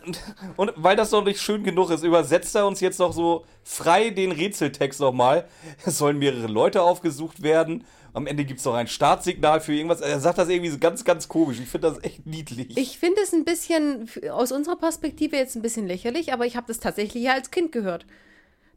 und 0.56 0.72
weil 0.74 0.96
das 0.96 1.12
noch 1.12 1.22
nicht 1.24 1.40
schön 1.40 1.62
genug 1.62 1.90
ist, 1.90 2.02
übersetzt 2.02 2.56
er 2.56 2.66
uns 2.66 2.80
jetzt 2.80 2.98
noch 2.98 3.12
so 3.12 3.44
frei 3.62 4.10
den 4.10 4.32
Rätseltext 4.32 4.98
nochmal. 4.98 5.46
Es 5.86 5.96
sollen 5.98 6.18
mehrere 6.18 6.48
Leute 6.48 6.82
aufgesucht 6.82 7.42
werden. 7.42 7.84
Am 8.12 8.26
Ende 8.26 8.44
gibt 8.44 8.58
es 8.58 8.66
noch 8.66 8.74
ein 8.74 8.88
Startsignal 8.88 9.60
für 9.60 9.72
irgendwas. 9.72 10.00
Er 10.00 10.18
sagt 10.18 10.38
das 10.38 10.48
irgendwie 10.48 10.70
so 10.70 10.78
ganz, 10.78 11.04
ganz 11.04 11.28
komisch. 11.28 11.60
Ich 11.60 11.68
finde 11.68 11.88
das 11.92 12.02
echt 12.02 12.26
niedlich. 12.26 12.76
Ich 12.76 12.98
finde 12.98 13.20
es 13.22 13.32
ein 13.32 13.44
bisschen, 13.44 14.10
aus 14.32 14.50
unserer 14.50 14.74
Perspektive 14.74 15.36
jetzt 15.36 15.54
ein 15.54 15.62
bisschen 15.62 15.86
lächerlich, 15.86 16.32
aber 16.32 16.46
ich 16.46 16.56
habe 16.56 16.66
das 16.66 16.80
tatsächlich 16.80 17.22
ja 17.22 17.34
als 17.34 17.52
Kind 17.52 17.70
gehört. 17.70 18.06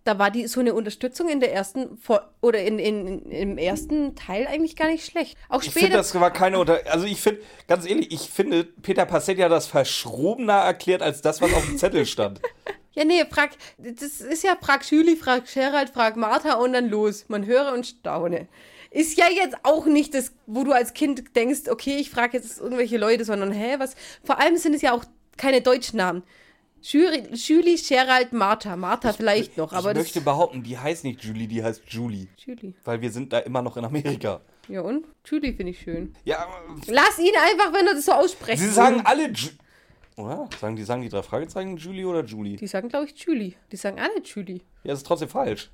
Da 0.04 0.20
war 0.20 0.32
die 0.32 0.48
so 0.48 0.60
eine 0.60 0.74
Unterstützung 0.74 1.30
in 1.30 1.40
der 1.40 1.54
ersten 1.54 1.98
Fol- 1.98 2.22
oder 2.42 2.62
in, 2.62 2.78
in, 2.78 3.32
im 3.32 3.58
ersten 3.58 4.16
Teil 4.16 4.48
eigentlich 4.48 4.76
gar 4.76 4.88
nicht 4.88 5.06
schlecht. 5.06 5.38
Auch 5.48 5.62
Ich 5.62 5.72
finde, 5.72 5.88
später. 5.88 5.98
das 5.98 6.14
war 6.20 6.32
keine 6.32 6.60
Unter. 6.60 6.82
Also, 6.88 7.06
ich 7.06 7.22
finde, 7.22 7.42
ganz 7.68 7.88
ehrlich, 7.88 8.12
ich 8.12 8.30
finde, 8.30 8.66
Peter 8.66 9.06
Passetti 9.06 9.42
hat 9.42 9.52
das 9.52 9.68
verschrobener 9.68 10.54
erklärt 10.54 11.02
als 11.02 11.22
das, 11.22 11.42
was 11.42 11.54
auf 11.54 11.66
dem 11.66 11.78
Zettel 11.78 12.06
stand. 12.06 12.42
ja, 12.94 13.06
nee, 13.06 13.24
frag, 13.30 13.52
das 13.78 14.22
ist 14.22 14.44
ja 14.44 14.58
frag 14.62 14.84
Julie, 14.90 15.16
frag 15.16 15.46
Gerald, 15.52 15.90
frag 15.90 16.18
Martha 16.18 16.56
und 16.56 16.74
dann 16.74 16.90
los. 16.90 17.26
Man 17.30 17.46
höre 17.46 17.74
und 17.74 17.88
staune. 17.88 18.48
Ist 18.92 19.18
ja 19.18 19.26
jetzt 19.28 19.58
auch 19.64 19.86
nicht 19.86 20.14
das, 20.14 20.34
wo 20.46 20.64
du 20.64 20.72
als 20.72 20.94
Kind 20.94 21.36
denkst, 21.36 21.70
okay, 21.70 21.98
ich 21.98 22.12
frage 22.12 22.38
jetzt 22.38 22.60
irgendwelche 22.60 22.98
Leute, 22.98 23.26
sondern 23.26 23.52
hä, 23.52 23.76
was? 23.80 23.96
Vor 24.24 24.40
allem 24.40 24.58
sind 24.58 24.76
es 24.76 24.84
ja 24.84 24.94
auch 24.94 25.04
keine 25.36 25.62
deutschen 25.62 25.98
Namen. 25.98 26.24
Julie, 26.84 27.30
Julie 27.34 27.78
Gerald, 27.78 28.34
Martha. 28.34 28.76
Martha 28.76 29.14
vielleicht 29.14 29.58
noch, 29.58 29.72
aber 29.72 29.92
ich 29.92 29.98
möchte 29.98 30.20
behaupten, 30.22 30.64
die 30.64 30.78
heißt 30.78 31.06
nicht 31.06 31.24
Julie, 31.24 31.48
die 31.48 31.64
heißt 31.64 31.82
Julie. 31.88 32.28
Julie. 32.38 32.74
Weil 32.84 33.02
wir 33.02 33.10
sind 33.10 33.32
da 33.32 33.40
immer 33.40 33.62
noch 33.62 33.78
in 33.78 33.86
Amerika. 33.86 34.42
Ja 34.68 34.82
und? 34.82 35.06
Julie 35.26 35.54
finde 35.54 35.72
ich 35.72 35.80
schön. 35.80 36.14
Ja, 36.26 36.46
Lass 36.88 37.20
ihn 37.20 37.32
einfach, 37.38 37.74
wenn 37.74 37.88
er 37.88 37.94
das 37.96 38.06
so 38.06 38.12
ausspricht. 38.12 38.60
sie 38.60 38.68
sagen 38.70 39.02
alle 39.06 39.30
Ju 39.30 39.50
Oder? 40.18 40.50
Sagen 40.60 40.76
die, 40.76 40.84
sagen 40.84 41.02
die 41.02 41.10
drei 41.10 41.24
Fragezeichen 41.24 41.78
Julie 41.78 42.06
oder 42.06 42.24
Julie? 42.24 42.58
Die 42.58 42.68
sagen, 42.68 42.90
glaube 42.90 43.06
ich, 43.06 43.18
Julie. 43.18 43.54
Die 43.72 43.78
sagen 43.78 44.00
alle 44.00 44.22
Julie. 44.22 44.60
Ja, 44.84 44.92
das 44.92 45.00
ist 45.00 45.08
trotzdem 45.08 45.30
falsch. 45.30 45.72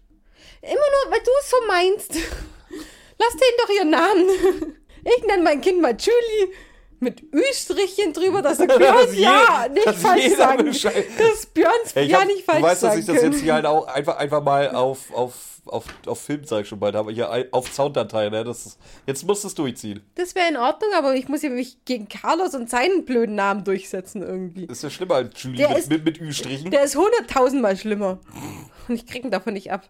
Immer 0.62 0.74
nur, 0.74 1.12
weil 1.12 1.20
du 1.20 1.32
es 1.42 1.50
so 1.50 1.58
meinst. 1.68 2.14
Lass 3.18 3.32
denen 3.34 3.58
doch 3.64 3.70
ihren 3.76 3.90
Namen. 3.90 4.76
Ich 5.02 5.26
nenne 5.26 5.42
mein 5.44 5.62
Kind 5.62 5.82
mal 5.82 5.96
Julie. 5.98 6.54
Mit 7.02 7.24
Ü-Strichchen 7.34 8.14
drüber, 8.14 8.42
dass 8.42 8.58
Dass 8.60 8.68
Björns 8.78 9.16
ja 9.18 9.68
nicht 9.74 9.90
falsch 9.90 10.30
sagen. 10.36 10.66
Dass 10.66 11.46
Björns 11.46 11.94
Ja, 11.96 12.26
nicht 12.26 12.44
falsch 12.46 12.60
du 12.60 12.64
weißt, 12.66 12.84
dass 12.84 12.96
ich 12.98 13.06
das 13.06 13.22
jetzt 13.22 13.40
hier 13.42 13.54
halt 13.54 13.66
auch 13.66 13.88
einfach, 13.88 14.18
einfach 14.18 14.44
mal 14.44 14.70
auf, 14.76 15.12
auf, 15.14 15.34
auf, 15.66 15.86
auf 16.06 16.20
Film, 16.20 16.44
sag 16.44 16.62
ich 16.64 16.68
schon 16.68 16.80
bald, 16.80 16.96
aber 16.96 17.12
hier 17.12 17.30
auf 17.52 17.72
Sounddatei, 17.74 18.30
ne? 18.30 18.44
Das 18.44 18.66
ist, 18.66 18.78
jetzt 19.08 19.26
musst 19.26 19.44
du 19.44 19.48
es 19.48 19.56
durchziehen. 19.56 20.02
Das 20.16 20.36
wäre 20.36 20.50
in 20.50 20.58
Ordnung, 20.58 20.90
aber 20.96 21.16
ich 21.16 21.28
muss 21.30 21.42
ja 21.42 21.50
mich 21.50 21.78
gegen 21.86 22.10
Carlos 22.10 22.54
und 22.56 22.70
seinen 22.70 23.06
blöden 23.06 23.36
Namen 23.36 23.64
durchsetzen 23.64 24.22
irgendwie. 24.22 24.68
Das 24.68 24.78
ist 24.80 24.84
ja 24.84 24.90
schlimmer 24.90 25.16
als 25.16 25.42
Julie 25.42 25.58
Der 25.58 25.70
mit, 25.70 25.78
ist- 25.78 25.90
mit, 25.90 26.04
mit 26.06 26.20
Ü-Strichen. 26.22 26.72
Der 26.72 26.84
ist 26.84 26.96
hunderttausendmal 26.98 27.78
schlimmer. 27.78 28.20
Und 28.88 28.96
ich 28.96 29.06
krieg 29.06 29.24
ihn 29.24 29.32
davon 29.32 29.54
nicht 29.54 29.72
ab. 29.72 29.88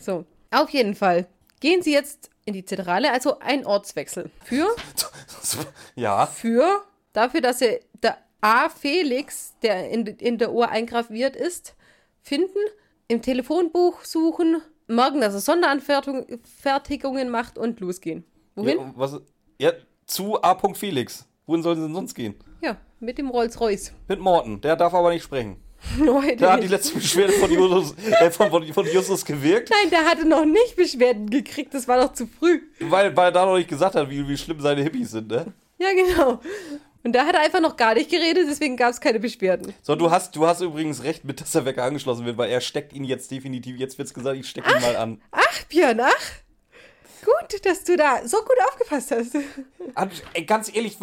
So, 0.00 0.24
auf 0.50 0.70
jeden 0.70 0.94
Fall. 0.94 1.26
Gehen 1.60 1.80
Sie 1.82 1.92
jetzt 1.92 2.28
in 2.44 2.54
die 2.54 2.64
Zentrale, 2.64 3.12
also 3.12 3.38
ein 3.38 3.66
Ortswechsel. 3.66 4.30
Für, 4.44 4.66
Ja. 5.94 6.26
für, 6.26 6.82
dafür, 7.12 7.40
dass 7.40 7.60
Sie 7.60 7.80
der 8.02 8.18
A. 8.40 8.68
Felix, 8.68 9.54
der 9.62 9.90
in, 9.90 10.06
in 10.06 10.38
der 10.38 10.52
Uhr 10.52 10.68
eingraviert 10.68 11.36
ist, 11.36 11.74
finden, 12.20 12.58
im 13.08 13.22
Telefonbuch 13.22 14.04
suchen, 14.04 14.60
merken, 14.86 15.20
dass 15.20 15.34
er 15.34 15.40
Sonderanfertigungen 15.40 17.30
macht 17.30 17.58
und 17.58 17.80
losgehen. 17.80 18.24
Wohin? 18.54 18.78
ja 18.78 18.92
was, 18.96 19.20
ja, 19.60 19.72
zu 20.06 20.42
A. 20.42 20.56
Felix. 20.74 21.26
Wohin 21.46 21.62
sollen 21.62 21.76
sie 21.76 21.82
denn 21.86 21.94
sonst 21.94 22.14
gehen? 22.14 22.34
Ja, 22.62 22.76
mit 23.00 23.18
dem 23.18 23.28
Rolls-Royce. 23.30 23.92
Mit 24.08 24.20
Morten. 24.20 24.60
Der 24.60 24.76
darf 24.76 24.94
aber 24.94 25.10
nicht 25.10 25.24
sprechen. 25.24 25.56
Leute. 25.98 26.36
Da 26.36 26.52
hat 26.54 26.62
die 26.62 26.68
letzte 26.68 26.94
Beschwerde 26.94 27.32
von 27.34 27.50
Justus, 27.50 27.94
äh, 28.20 28.30
von, 28.30 28.72
von, 28.72 28.86
Justus 28.86 29.24
gewirkt, 29.24 29.70
Nein, 29.70 29.90
der 29.90 30.04
hatte 30.04 30.26
noch 30.26 30.44
nicht 30.44 30.76
Beschwerden 30.76 31.28
gekriegt, 31.28 31.74
das 31.74 31.86
war 31.88 32.00
doch 32.00 32.12
zu 32.12 32.26
früh. 32.26 32.62
weil, 32.80 33.16
weil 33.16 33.26
er 33.26 33.32
da 33.32 33.46
noch 33.46 33.56
nicht 33.56 33.68
gesagt 33.68 33.94
hat, 33.94 34.08
wie, 34.08 34.26
wie 34.26 34.36
schlimm 34.36 34.60
seine 34.60 34.82
Hippies 34.82 35.10
sind, 35.10 35.28
ne? 35.28 35.52
Ja, 35.78 35.88
genau. 35.92 36.40
Und 37.04 37.12
da 37.14 37.26
hat 37.26 37.34
er 37.34 37.40
einfach 37.40 37.60
noch 37.60 37.76
gar 37.76 37.94
nicht 37.94 38.10
geredet, 38.10 38.46
deswegen 38.48 38.76
gab 38.76 38.90
es 38.90 39.00
keine 39.00 39.18
Beschwerden. 39.18 39.74
So, 39.82 39.96
du 39.96 40.10
hast, 40.10 40.36
du 40.36 40.46
hast 40.46 40.60
übrigens 40.60 41.02
recht 41.02 41.24
mit, 41.24 41.40
dass 41.40 41.50
der 41.50 41.64
Wecker 41.64 41.82
angeschlossen 41.82 42.24
wird, 42.24 42.38
weil 42.38 42.50
er 42.50 42.60
steckt 42.60 42.92
ihn 42.92 43.04
jetzt 43.04 43.30
definitiv, 43.30 43.76
jetzt 43.78 43.98
wird's 43.98 44.14
gesagt, 44.14 44.38
ich 44.38 44.48
steck 44.48 44.64
ihn 44.68 44.80
mal 44.80 44.96
an. 44.96 45.20
Ach, 45.32 45.64
Björn, 45.68 46.00
ach. 46.00 46.30
Gut, 47.24 47.64
dass 47.64 47.84
du 47.84 47.96
da 47.96 48.26
so 48.26 48.38
gut 48.38 48.56
aufgepasst 48.68 49.10
hast. 49.12 49.36
Ey, 50.34 50.44
ganz 50.44 50.74
ehrlich, 50.74 50.96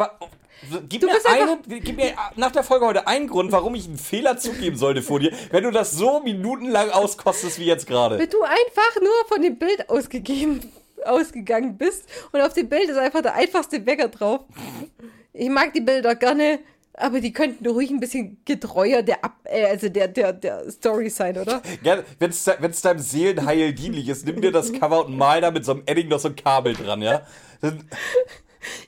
gib, 0.88 1.02
mir 1.02 1.12
einen, 1.26 1.58
gib 1.66 1.96
mir 1.96 2.12
nach 2.36 2.52
der 2.52 2.62
Folge 2.62 2.86
heute 2.86 3.06
einen 3.06 3.28
Grund, 3.28 3.52
warum 3.52 3.74
ich 3.74 3.86
einen 3.86 3.98
Fehler 3.98 4.36
zugeben 4.36 4.76
sollte 4.76 5.02
vor 5.02 5.20
dir, 5.20 5.32
wenn 5.50 5.64
du 5.64 5.70
das 5.70 5.92
so 5.92 6.20
minutenlang 6.20 6.90
auskostest 6.90 7.58
wie 7.58 7.66
jetzt 7.66 7.86
gerade. 7.86 8.18
Wenn 8.18 8.30
du 8.30 8.42
einfach 8.42 9.00
nur 9.00 9.12
von 9.28 9.42
dem 9.42 9.58
Bild 9.58 9.88
ausgegeben, 9.88 10.60
ausgegangen 11.04 11.78
bist 11.78 12.04
und 12.32 12.40
auf 12.40 12.52
dem 12.52 12.68
Bild 12.68 12.88
ist 12.88 12.96
einfach 12.96 13.22
der 13.22 13.34
einfachste 13.34 13.84
Wecker 13.86 14.08
drauf. 14.08 14.40
Ich 15.32 15.48
mag 15.48 15.72
die 15.72 15.80
Bilder 15.80 16.14
gerne, 16.14 16.60
aber 16.94 17.20
die 17.20 17.32
könnten 17.32 17.66
ruhig 17.66 17.90
ein 17.90 18.00
bisschen 18.00 18.42
getreuer 18.44 19.02
der, 19.02 19.24
Ab 19.24 19.38
äh, 19.44 19.64
also 19.66 19.88
der, 19.88 20.08
der, 20.08 20.32
der 20.32 20.70
Story 20.70 21.08
sein, 21.08 21.38
oder? 21.38 21.62
Wenn 22.18 22.30
es 22.30 22.80
deinem 22.82 22.98
Seelenheil 22.98 23.72
dienlich 23.72 24.08
ist, 24.08 24.26
nimm 24.26 24.40
dir 24.40 24.52
das 24.52 24.72
Cover 24.72 25.06
und 25.06 25.16
mal 25.16 25.40
da 25.40 25.50
mit 25.50 25.64
so 25.64 25.72
einem 25.72 25.82
Edding 25.86 26.08
noch 26.08 26.20
so 26.20 26.28
ein 26.28 26.36
Kabel 26.36 26.74
dran, 26.74 27.00
ja? 27.02 27.22
Dann 27.60 27.88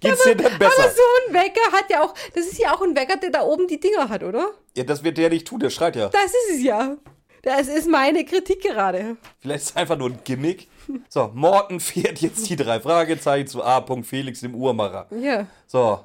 geht's 0.00 0.22
dir 0.24 0.36
dann 0.36 0.58
besser. 0.58 0.82
Aber 0.82 0.90
so 0.90 1.02
ein 1.28 1.34
Wecker 1.34 1.72
hat 1.72 1.90
ja 1.90 2.02
auch, 2.02 2.14
das 2.34 2.46
ist 2.46 2.58
ja 2.58 2.74
auch 2.74 2.82
ein 2.82 2.94
Wecker, 2.96 3.16
der 3.16 3.30
da 3.30 3.42
oben 3.42 3.66
die 3.66 3.80
Dinger 3.80 4.08
hat, 4.08 4.22
oder? 4.22 4.50
Ja, 4.76 4.84
das 4.84 5.02
wird 5.04 5.18
der 5.18 5.30
nicht 5.30 5.46
tun, 5.46 5.60
der 5.60 5.70
schreit 5.70 5.96
ja. 5.96 6.08
Das 6.08 6.26
ist 6.26 6.56
es 6.56 6.62
ja. 6.62 6.96
Das 7.42 7.66
ist 7.66 7.88
meine 7.88 8.24
Kritik 8.24 8.62
gerade. 8.62 9.16
Vielleicht 9.40 9.64
ist 9.64 9.70
es 9.70 9.76
einfach 9.76 9.98
nur 9.98 10.10
ein 10.10 10.20
Gimmick. 10.24 10.68
So, 11.08 11.30
Morten 11.34 11.80
fährt 11.80 12.20
jetzt 12.20 12.48
die 12.48 12.56
drei 12.56 12.80
Fragezeichen 12.80 13.48
zu 13.48 13.64
A. 13.64 13.84
Felix, 14.02 14.40
dem 14.40 14.54
Uhrmacher. 14.54 15.06
Ja. 15.10 15.46
So. 15.66 16.00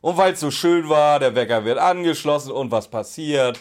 Und 0.00 0.18
weil 0.18 0.34
es 0.34 0.40
so 0.40 0.50
schön 0.50 0.88
war, 0.88 1.18
der 1.18 1.34
Wecker 1.34 1.64
wird 1.64 1.78
angeschlossen 1.78 2.52
und 2.52 2.70
was 2.70 2.88
passiert? 2.88 3.58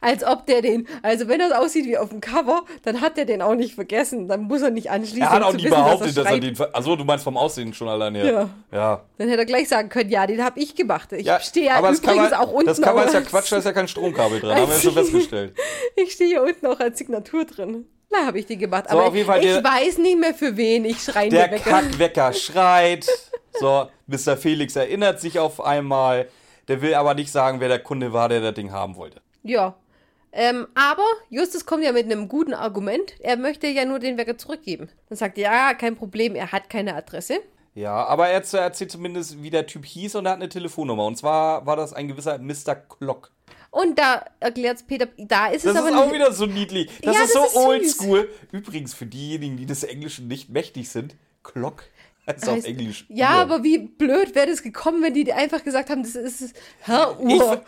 Als 0.00 0.24
ob 0.24 0.46
der 0.46 0.62
den, 0.62 0.86
also 1.02 1.26
wenn 1.28 1.38
das 1.38 1.52
aussieht 1.52 1.86
wie 1.86 1.96
auf 1.98 2.10
dem 2.10 2.20
Cover, 2.20 2.64
dann 2.82 3.00
hat 3.00 3.16
der 3.16 3.24
den 3.24 3.42
auch 3.42 3.54
nicht 3.54 3.74
vergessen. 3.74 4.28
Dann 4.28 4.42
muss 4.42 4.62
er 4.62 4.70
nicht 4.70 4.90
anschließen. 4.90 5.22
Er 5.22 5.30
hat 5.30 5.42
auch 5.42 5.52
nie 5.52 5.64
wissen, 5.64 5.70
behauptet, 5.70 6.08
dass 6.16 6.24
er 6.24 6.30
schreibt. 6.30 6.42
den. 6.44 6.56
ver- 6.56 6.70
Achso, 6.72 6.96
du 6.96 7.04
meinst 7.04 7.24
vom 7.24 7.36
Aussehen 7.36 7.72
schon 7.74 7.88
alleine. 7.88 8.30
Ja. 8.30 8.48
Ja. 8.72 9.04
Dann 9.18 9.28
hätte 9.28 9.40
er 9.40 9.46
gleich 9.46 9.68
sagen 9.68 9.88
können, 9.88 10.10
ja, 10.10 10.26
den 10.26 10.44
habe 10.44 10.60
ich 10.60 10.74
gemacht. 10.74 11.12
Ich 11.12 11.26
ja 11.26 11.40
stehe 11.40 11.66
ja 11.66 11.74
aber 11.76 11.88
das 11.88 11.98
übrigens 12.00 12.30
Cover, 12.30 12.40
auch 12.42 12.52
unten. 12.52 12.66
Das 12.66 12.80
Cover 12.80 13.04
ist 13.06 13.14
ja 13.14 13.20
Quatsch, 13.22 13.52
da 13.52 13.56
ist 13.56 13.64
ja 13.64 13.72
kein 13.72 13.88
Stromkabel 13.88 14.40
drin. 14.40 14.50
Haben 14.56 14.68
wir 14.68 14.74
ja 14.74 14.80
schon 14.80 14.92
festgestellt. 14.92 15.54
Ich 15.96 16.12
stehe 16.12 16.28
hier 16.28 16.42
unten 16.42 16.66
auch 16.66 16.78
als 16.78 16.98
Signatur 16.98 17.44
drin. 17.46 17.86
Da 18.10 18.26
habe 18.26 18.38
ich 18.38 18.46
die 18.46 18.56
gemacht. 18.58 18.84
So, 18.90 18.96
Aber 18.98 19.08
auf 19.08 19.14
jeden 19.14 19.26
Fall 19.26 19.38
ich 19.40 19.46
der- 19.46 19.64
weiß 19.64 19.98
nicht 19.98 20.18
mehr 20.20 20.34
für 20.34 20.56
wen 20.56 20.84
ich 20.84 21.02
schreien 21.02 21.30
Der 21.30 21.50
Wecker. 21.50 21.70
Kackwecker 21.70 22.32
schreit. 22.34 23.06
So, 23.58 23.86
Mr. 24.06 24.36
Felix 24.36 24.76
erinnert 24.76 25.20
sich 25.20 25.38
auf 25.38 25.64
einmal. 25.64 26.28
Der 26.68 26.82
will 26.82 26.94
aber 26.94 27.14
nicht 27.14 27.32
sagen, 27.32 27.60
wer 27.60 27.68
der 27.68 27.78
Kunde 27.78 28.12
war, 28.12 28.28
der 28.28 28.40
das 28.40 28.54
Ding 28.54 28.72
haben 28.72 28.96
wollte. 28.96 29.20
Ja. 29.46 29.74
Ähm, 30.32 30.66
aber 30.74 31.04
Justus 31.30 31.64
kommt 31.64 31.82
ja 31.84 31.92
mit 31.92 32.04
einem 32.04 32.28
guten 32.28 32.52
Argument. 32.52 33.14
Er 33.20 33.36
möchte 33.36 33.66
ja 33.68 33.84
nur 33.86 33.98
den 33.98 34.18
Wecker 34.18 34.36
zurückgeben. 34.36 34.88
Dann 35.08 35.16
sagt 35.16 35.38
er, 35.38 35.50
ja, 35.50 35.74
kein 35.74 35.96
Problem, 35.96 36.34
er 36.34 36.52
hat 36.52 36.68
keine 36.68 36.94
Adresse. 36.94 37.38
Ja, 37.74 38.04
aber 38.06 38.28
er 38.28 38.42
erzählt 38.42 38.90
zumindest, 38.90 39.42
wie 39.42 39.50
der 39.50 39.66
Typ 39.66 39.84
hieß 39.84 40.14
und 40.16 40.26
er 40.26 40.32
hat 40.32 40.38
eine 40.38 40.48
Telefonnummer. 40.48 41.04
Und 41.06 41.16
zwar 41.16 41.64
war 41.66 41.76
das 41.76 41.92
ein 41.92 42.08
gewisser 42.08 42.38
Mr. 42.38 42.74
Clock. 42.74 43.30
Und 43.70 43.98
da 43.98 44.24
erklärt 44.40 44.86
Peter, 44.86 45.06
da 45.18 45.48
ist 45.48 45.66
Das 45.66 45.74
es 45.74 45.80
ist 45.80 45.86
aber 45.86 45.98
auch 46.00 46.04
nicht. 46.06 46.14
wieder 46.14 46.32
so 46.32 46.46
niedlich. 46.46 46.90
Das 47.02 47.14
Ja, 47.16 47.22
ist 47.24 47.34
das 47.34 47.52
so 47.52 47.60
ist 47.60 47.66
oldschool. 47.66 48.30
Übrigens, 48.52 48.94
für 48.94 49.04
diejenigen, 49.06 49.56
die 49.58 49.66
des 49.66 49.84
Englischen 49.84 50.28
nicht 50.28 50.48
mächtig 50.48 50.88
sind, 50.88 51.16
Clock 51.42 51.84
heißt 52.34 52.48
auf 52.48 52.64
Englisch. 52.64 53.06
Ja, 53.08 53.36
Uhr. 53.36 53.40
aber 53.42 53.64
wie 53.64 53.78
blöd 53.78 54.34
wäre 54.34 54.46
das 54.46 54.62
gekommen, 54.62 55.02
wenn 55.02 55.14
die 55.14 55.32
einfach 55.32 55.62
gesagt 55.62 55.90
haben, 55.90 56.02
das 56.02 56.14
ist 56.14 56.54
Herr 56.80 57.18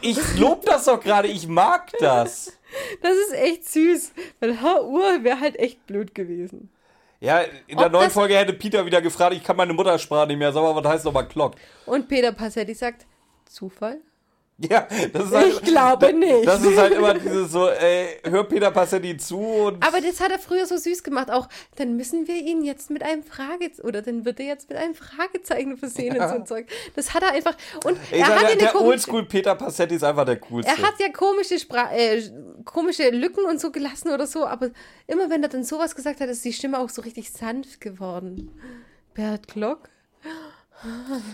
Ich, 0.02 0.16
ich 0.16 0.38
lob 0.38 0.64
das 0.64 0.84
doch 0.84 1.00
gerade, 1.00 1.28
ich 1.28 1.46
mag 1.46 1.92
das. 2.00 2.52
Das 3.00 3.12
ist 3.12 3.32
echt 3.32 3.66
süß. 3.66 4.12
Weil 4.40 4.60
Herr 4.60 4.84
Uhr 4.84 5.24
wäre 5.24 5.40
halt 5.40 5.58
echt 5.58 5.86
blöd 5.86 6.14
gewesen. 6.14 6.68
Ja, 7.18 7.40
in 7.66 7.78
der 7.78 7.86
Ob 7.86 7.92
neuen 7.92 8.10
Folge 8.10 8.36
hätte 8.36 8.52
Peter 8.52 8.84
wieder 8.84 9.00
gefragt, 9.00 9.34
ich 9.34 9.42
kann 9.42 9.56
meine 9.56 9.72
Muttersprache 9.72 10.26
nicht 10.26 10.36
mehr, 10.36 10.52
sag 10.52 10.62
mal, 10.62 10.74
was 10.76 10.92
heißt 10.92 11.04
nochmal 11.06 11.26
Clock? 11.26 11.54
Und 11.86 12.08
Peter 12.08 12.30
Passetti 12.32 12.74
sagt, 12.74 13.06
Zufall? 13.46 14.02
Ja, 14.70 14.88
das 15.12 15.26
ist 15.26 15.34
halt, 15.34 15.52
Ich 15.52 15.62
glaube 15.62 16.12
nicht. 16.12 16.46
Das 16.46 16.62
ist 16.62 16.76
halt 16.76 16.92
immer 16.92 17.14
dieses 17.14 17.52
so, 17.52 17.68
ey, 17.68 18.18
hör 18.24 18.42
Peter 18.42 18.72
Passetti 18.72 19.16
zu 19.16 19.38
und 19.38 19.86
Aber 19.86 20.00
das 20.00 20.20
hat 20.20 20.32
er 20.32 20.38
früher 20.40 20.66
so 20.66 20.76
süß 20.76 21.04
gemacht. 21.04 21.30
Auch, 21.30 21.48
dann 21.76 21.96
müssen 21.96 22.26
wir 22.26 22.34
ihn 22.34 22.64
jetzt 22.64 22.90
mit 22.90 23.04
einem 23.04 23.22
Fragezeichen, 23.22 23.86
oder 23.86 24.02
dann 24.02 24.24
wird 24.24 24.40
er 24.40 24.46
jetzt 24.46 24.68
mit 24.68 24.76
einem 24.76 24.96
Fragezeichen 24.96 25.76
versehen 25.76 26.18
und 26.18 26.28
so 26.28 26.34
ein 26.34 26.46
Zeug. 26.46 26.66
Das 26.96 27.14
hat 27.14 27.22
er 27.22 27.32
einfach, 27.34 27.56
und 27.84 27.98
ey, 28.10 28.18
er 28.20 28.26
der, 28.26 28.36
hat 28.36 28.50
ja 28.50 28.56
der 28.56 28.68
komische, 28.68 28.88
Oldschool 28.88 29.26
Peter 29.26 29.54
Passetti 29.54 29.94
ist 29.94 30.02
einfach 30.02 30.24
der 30.24 30.40
coolste. 30.40 30.72
er 30.72 30.78
hat 30.78 30.94
ja 30.98 31.08
komische, 31.12 31.58
Spra 31.58 31.92
äh, 31.94 32.20
komische 32.64 33.10
Lücken 33.10 33.44
und 33.44 33.60
so 33.60 33.70
gelassen 33.70 34.10
oder 34.10 34.26
so, 34.26 34.44
aber 34.44 34.70
immer 35.06 35.30
wenn 35.30 35.42
er 35.42 35.50
dann 35.50 35.62
sowas 35.62 35.94
gesagt 35.94 36.20
hat, 36.20 36.28
ist 36.28 36.44
die 36.44 36.52
Stimme 36.52 36.80
auch 36.80 36.88
so 36.88 37.02
richtig 37.02 37.30
sanft 37.30 37.80
geworden. 37.80 38.50
Bert 39.14 39.46
Glock? 39.46 39.88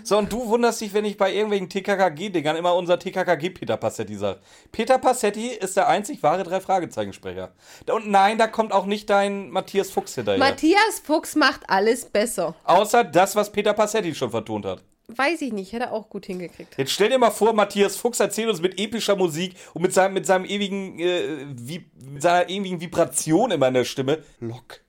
So, 0.03 0.19
und 0.19 0.33
du 0.33 0.47
wunderst 0.47 0.81
dich, 0.81 0.95
wenn 0.95 1.05
ich 1.05 1.17
bei 1.17 1.33
irgendwelchen 1.33 1.69
TKKG-Dingern 1.69 2.57
immer 2.57 2.75
unser 2.75 2.99
TKKG 2.99 3.51
Peter 3.51 3.77
Passetti 3.77 4.17
sage. 4.17 4.41
Peter 4.73 4.99
Passetti 4.99 5.49
ist 5.49 5.77
der 5.77 5.89
einzig 5.89 6.23
wahre 6.23 6.45
Drei-Fragezeichen-Sprecher. 6.45 7.53
Und 7.91 8.09
nein, 8.09 8.39
da 8.39 8.47
kommt 8.47 8.73
auch 8.73 8.87
nicht 8.87 9.11
dein 9.11 9.51
Matthias 9.51 9.91
Fuchs 9.91 10.15
hinterher. 10.15 10.39
Matthias 10.39 11.01
Fuchs 11.05 11.35
macht 11.37 11.63
alles 11.69 12.07
besser. 12.07 12.55
Außer 12.65 13.05
das, 13.05 13.37
was 13.37 13.53
Peter 13.53 13.75
Passetti 13.75 14.15
schon 14.15 14.31
vertont 14.31 14.65
hat. 14.65 14.83
Weiß 15.09 15.43
ich 15.43 15.53
nicht, 15.53 15.73
hätte 15.73 15.85
er 15.85 15.93
auch 15.93 16.09
gut 16.09 16.25
hingekriegt. 16.25 16.79
Jetzt 16.79 16.93
stell 16.93 17.11
dir 17.11 17.19
mal 17.19 17.31
vor, 17.31 17.53
Matthias 17.53 17.97
Fuchs 17.97 18.21
erzählt 18.21 18.49
uns 18.49 18.63
mit 18.63 18.81
epischer 18.81 19.17
Musik 19.17 19.55
und 19.75 19.83
mit 19.83 19.93
seinem, 19.93 20.15
mit 20.15 20.25
seinem 20.25 20.47
ewigen, 20.47 20.99
äh, 20.99 21.47
wie, 21.51 21.91
mit 22.11 22.23
seiner 22.23 22.49
ewigen 22.49 22.81
Vibration 22.81 23.51
immer 23.51 23.69
in 23.69 23.75
der 23.75 23.85
Stimme. 23.85 24.23
Lock 24.41 24.81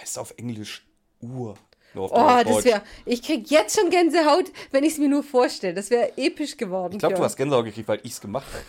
heißt 0.00 0.18
auf 0.18 0.32
Englisch 0.38 0.86
Uhr. 1.20 1.56
Oh, 1.94 2.08
das 2.44 2.64
wäre. 2.64 2.82
Ich 3.04 3.22
krieg 3.22 3.50
jetzt 3.50 3.78
schon 3.78 3.90
Gänsehaut, 3.90 4.50
wenn 4.70 4.84
ich 4.84 4.92
es 4.92 4.98
mir 4.98 5.08
nur 5.08 5.22
vorstelle. 5.22 5.74
Das 5.74 5.90
wäre 5.90 6.12
episch 6.16 6.56
geworden. 6.56 6.92
Ich 6.94 6.98
glaube, 7.00 7.16
du 7.16 7.24
hast 7.24 7.36
Gänsehaut 7.36 7.64
gekriegt, 7.64 7.88
weil 7.88 8.00
ich 8.04 8.12
es 8.12 8.20
gemacht 8.20 8.46
habe. 8.52 8.64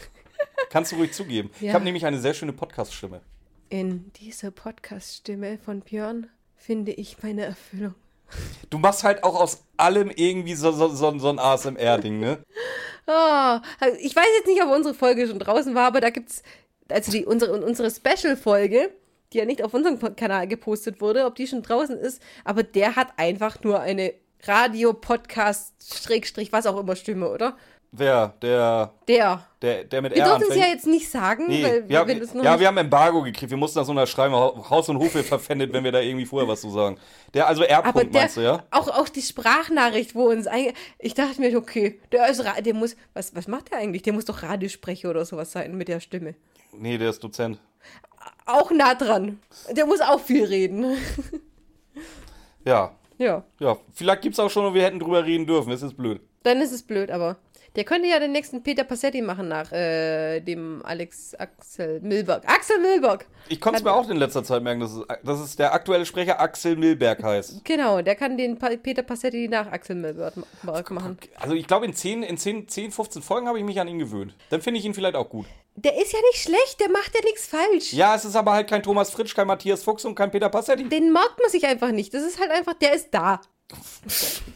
Kannst 0.70 0.92
du 0.92 0.96
ruhig 0.96 1.14
zugeben. 1.14 1.52
Ich 1.56 1.62
Ja. 1.68 1.74
habe 1.74 1.84
nämlich 1.84 2.06
eine 2.06 2.20
sehr 2.20 2.34
schöne 2.34 2.54
Podcast-Stimme. 2.54 3.22
In 3.70 4.12
dieser 4.14 4.52
Podcast-Stimme 4.52 5.58
von 5.64 5.82
Björn 5.82 6.30
finde 6.56 6.92
ich 6.92 7.22
meine 7.22 7.46
Erfüllung. 7.46 7.96
Du 8.70 8.78
machst 8.80 9.04
halt 9.04 9.24
auch 9.24 9.36
aus 9.40 9.64
allem 9.78 10.10
irgendwie 10.10 10.56
so, 10.56 10.72
so, 10.72 10.88
so, 10.90 11.18
so 11.20 11.30
ein 11.30 11.38
ASMR-Ding, 11.40 12.20
ne? 12.20 12.40
Oh, 13.08 13.60
ich 14.00 14.16
weiß 14.16 14.26
jetzt 14.38 14.48
nicht, 14.48 14.62
ob 14.64 14.72
unsere 14.72 14.94
Folge 14.96 15.28
schon 15.28 15.40
draußen 15.40 15.76
war, 15.76 15.88
aber 15.88 16.02
da 16.02 16.10
gibt's 16.10 16.42
also 16.90 17.12
die 17.12 17.26
unsere 17.26 17.62
unsere 17.64 17.90
Special-Folge, 17.92 18.92
die 19.34 19.38
ja 19.38 19.46
nicht 19.46 19.64
auf 19.64 19.74
unserem 19.74 19.98
Kanal 20.16 20.48
gepostet 20.48 21.02
wurde, 21.02 21.26
ob 21.26 21.36
die 21.36 21.48
schon 21.48 21.62
draußen 21.64 21.98
ist, 21.98 22.22
aber 22.44 22.64
der 22.64 22.96
hat 22.96 23.08
einfach 23.18 23.64
nur 23.64 23.80
eine 23.80 24.14
Radio-Podcast, 24.44 25.74
Schrägstrich, 26.04 26.52
was 26.52 26.66
auch 26.66 26.80
immer 26.80 26.96
Stimme, 26.96 27.30
oder? 27.30 27.56
Wer? 27.94 28.36
Der, 28.42 28.94
Der. 29.10 29.46
der, 29.62 29.84
der 29.84 30.02
mit 30.02 30.16
Wir 30.16 30.22
R 30.24 30.30
durften 30.30 30.52
es 30.52 30.58
ja 30.58 30.68
jetzt 30.68 30.88
nicht 30.88 31.12
sagen, 31.12 31.48
Nee, 31.50 31.62
weil 31.62 31.90
wir, 31.90 32.20
das 32.22 32.34
noch 32.34 32.42
ja, 32.42 32.58
wir 32.58 32.68
haben 32.68 32.78
Embargo 32.78 33.22
gekriegt. 33.22 33.50
Wir 33.52 33.58
mussten 33.58 33.80
das 33.80 33.90
unterschreiben. 33.90 34.34
Hau- 34.34 34.70
Haus 34.70 34.88
und 34.88 34.98
Hof 34.98 35.14
wird 35.14 35.26
verpfändet, 35.28 35.74
wenn 35.74 35.84
wir 35.84 35.92
da 35.92 36.00
irgendwie 36.00 36.26
vorher 36.26 36.48
was 36.48 36.62
zu 36.62 36.70
sagen. 36.70 36.98
Der, 37.34 37.48
also 37.48 37.64
Aber 37.64 37.70
R-Punkt 37.70 38.14
der, 38.16 38.22
meinst 38.22 38.38
du, 38.38 38.42
ja? 38.42 38.64
auch, 38.72 38.88
auch 38.88 39.10
die 39.10 39.22
Sprachnachricht, 39.22 40.16
wo 40.16 40.30
uns 40.30 40.48
ein, 40.48 40.72
ich 41.00 41.16
dachte 41.16 41.42
mir, 41.42 41.58
okay, 41.58 42.00
der 42.14 42.30
ist, 42.30 42.42
der 42.66 42.74
muss, 42.74 42.96
was, 43.14 43.36
was 43.36 43.50
macht 43.50 43.72
der 43.72 43.80
eigentlich? 43.80 44.04
Der 44.04 44.14
muss 44.14 44.24
doch 44.24 44.42
Radiosprecher 44.42 45.10
oder 45.10 45.26
sowas 45.26 45.52
sein 45.52 45.76
mit 45.76 45.90
der 45.90 46.00
Stimme. 46.00 46.36
Nee, 46.72 46.98
der 46.98 47.10
ist 47.10 47.22
Dozent. 47.22 47.60
Auch 48.46 48.72
nah 48.72 48.96
dran. 48.96 49.40
Der 49.72 49.86
muss 49.86 50.02
auch 50.02 50.20
viel 50.20 50.46
reden. 50.46 50.98
Ja, 52.66 52.96
ja, 53.18 53.44
ja. 53.60 53.78
Vielleicht 53.94 54.22
gibt's 54.22 54.40
auch 54.40 54.50
schon 54.50 54.66
und 54.66 54.74
wir 54.74 54.84
hätten 54.84 55.00
drüber 55.00 55.26
reden 55.26 55.46
dürfen. 55.48 55.72
Es 55.72 55.82
ist 55.82 55.96
blöd. 55.98 56.22
dann 56.44 56.62
ist 56.62 56.72
es 56.72 56.84
blöd, 56.84 57.10
aber 57.12 57.38
Der 57.76 57.86
könnte 57.86 58.10
ja 58.10 58.20
den 58.20 58.34
nächsten 58.34 58.64
Peter 58.64 58.84
Passetti 58.84 59.22
machen 59.22 59.48
nach 59.48 59.72
äh, 59.72 60.42
dem 60.42 60.82
Alex 60.84 61.34
Axel 61.36 62.02
Milberg. 62.02 62.44
Axel 62.46 62.80
Milberg! 62.80 63.26
Ich 63.48 63.62
konnte 63.62 63.78
es 63.80 63.84
mir 63.84 63.94
auch 63.94 64.10
in 64.10 64.18
letzter 64.18 64.44
Zeit 64.44 64.62
merken, 64.62 64.82
dass 64.82 64.92
es, 64.92 65.06
dass 65.24 65.40
es 65.40 65.56
der 65.56 65.74
aktuelle 65.74 66.06
Sprecher 66.06 66.42
Axel 66.42 66.76
Milberg 66.76 67.24
heißt. 67.24 67.64
Genau, 67.64 68.02
der 68.02 68.16
kann 68.16 68.38
den 68.38 68.58
pa 68.58 68.72
Peter 68.76 69.04
Passetti 69.04 69.48
nach 69.48 69.72
Axel 69.72 69.96
Milberg 69.96 70.92
machen. 70.92 71.18
Also 71.40 71.56
ich 71.56 71.66
glaube, 71.66 71.86
in 71.86 71.94
10, 71.94 72.24
in 72.24 72.38
10, 72.38 72.68
10, 72.68 72.92
15 72.92 73.22
Folgen 73.22 73.48
habe 73.48 73.58
ich 73.58 73.64
mich 73.64 73.80
an 73.80 73.88
ihn 73.88 74.00
gewöhnt. 74.00 74.36
Dann 74.50 74.62
finde 74.62 74.80
ich 74.80 74.86
ihn 74.86 74.94
vielleicht 74.94 75.16
auch 75.16 75.30
gut. 75.30 75.46
Der 75.76 75.96
ist 75.96 76.12
ja 76.12 76.20
nicht 76.32 76.42
schlecht, 76.42 76.82
der 76.82 76.90
macht 76.90 77.16
ja 77.16 77.22
nichts 77.24 77.48
falsch. 77.48 77.94
Ja, 77.94 78.16
es 78.16 78.26
ist 78.26 78.36
aber 78.36 78.52
halt 78.52 78.70
kein 78.70 78.84
Thomas 78.84 79.12
Fritsch, 79.12 79.34
kein 79.34 79.48
Matthias 79.48 79.84
Fuchs 79.84 80.04
und 80.04 80.16
kein 80.16 80.30
Peter 80.30 80.50
Passetti. 80.50 80.90
Den 80.90 81.14
mag 81.14 81.38
man 81.40 81.50
sich 81.50 81.66
einfach 81.66 81.92
nicht. 81.92 82.14
Das 82.14 82.24
ist 82.24 82.38
halt 82.38 82.52
einfach, 82.52 82.74
der 82.74 82.94
ist 82.94 83.10
da. 83.12 83.40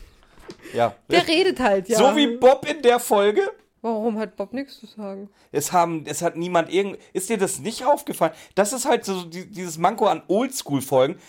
Ja. 0.75 0.95
Der 1.09 1.27
redet 1.27 1.59
halt, 1.59 1.89
ja. 1.89 1.97
So 1.97 2.15
wie 2.15 2.38
Bob 2.38 2.69
in 2.69 2.81
der 2.81 2.99
Folge. 2.99 3.41
Warum 3.81 4.17
hat 4.17 4.35
Bob 4.35 4.51
nichts 4.53 4.79
zu 4.79 4.88
sagen? 4.88 5.29
Es, 5.51 5.71
haben, 5.71 6.05
es 6.07 6.23
hat 6.23 6.35
niemand 6.35 6.73
irgend. 6.73 6.97
Ist 7.13 7.29
dir 7.29 7.38
das 7.38 7.59
nicht 7.59 7.85
aufgefallen? 7.85 8.33
Das 8.55 8.73
ist 8.73 8.85
halt 8.85 9.05
so 9.05 9.23
die, 9.23 9.45
dieses 9.49 9.77
Manko 9.77 10.07
an 10.07 10.23
Oldschool-Folgen. 10.27 11.19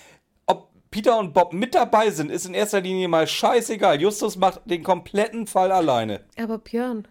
Ob 0.46 0.70
Peter 0.90 1.18
und 1.18 1.34
Bob 1.34 1.52
mit 1.52 1.74
dabei 1.74 2.10
sind, 2.10 2.30
ist 2.30 2.46
in 2.46 2.54
erster 2.54 2.80
Linie 2.80 3.08
mal 3.08 3.26
scheißegal. 3.26 4.00
Justus 4.00 4.36
macht 4.36 4.62
den 4.64 4.82
kompletten 4.82 5.46
Fall 5.46 5.70
alleine. 5.70 6.24
Aber 6.38 6.56
Björn. 6.56 7.06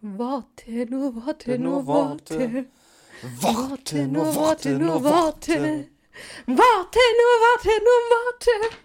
Warte, 0.00 0.86
nur 0.88 1.14
warte, 1.26 1.58
nur 1.58 1.86
Worte. 1.86 2.64
Worte, 3.40 4.08
nur 4.08 4.34
Worte, 4.34 4.70
nur 4.70 5.04
Worte. 5.04 5.88
Warte, 6.46 6.48
nur 6.48 6.56
warte, 6.56 7.68
nur 7.84 8.02
Worte. 8.10 8.50
Nee, 8.56 8.66
Worte, 8.66 8.76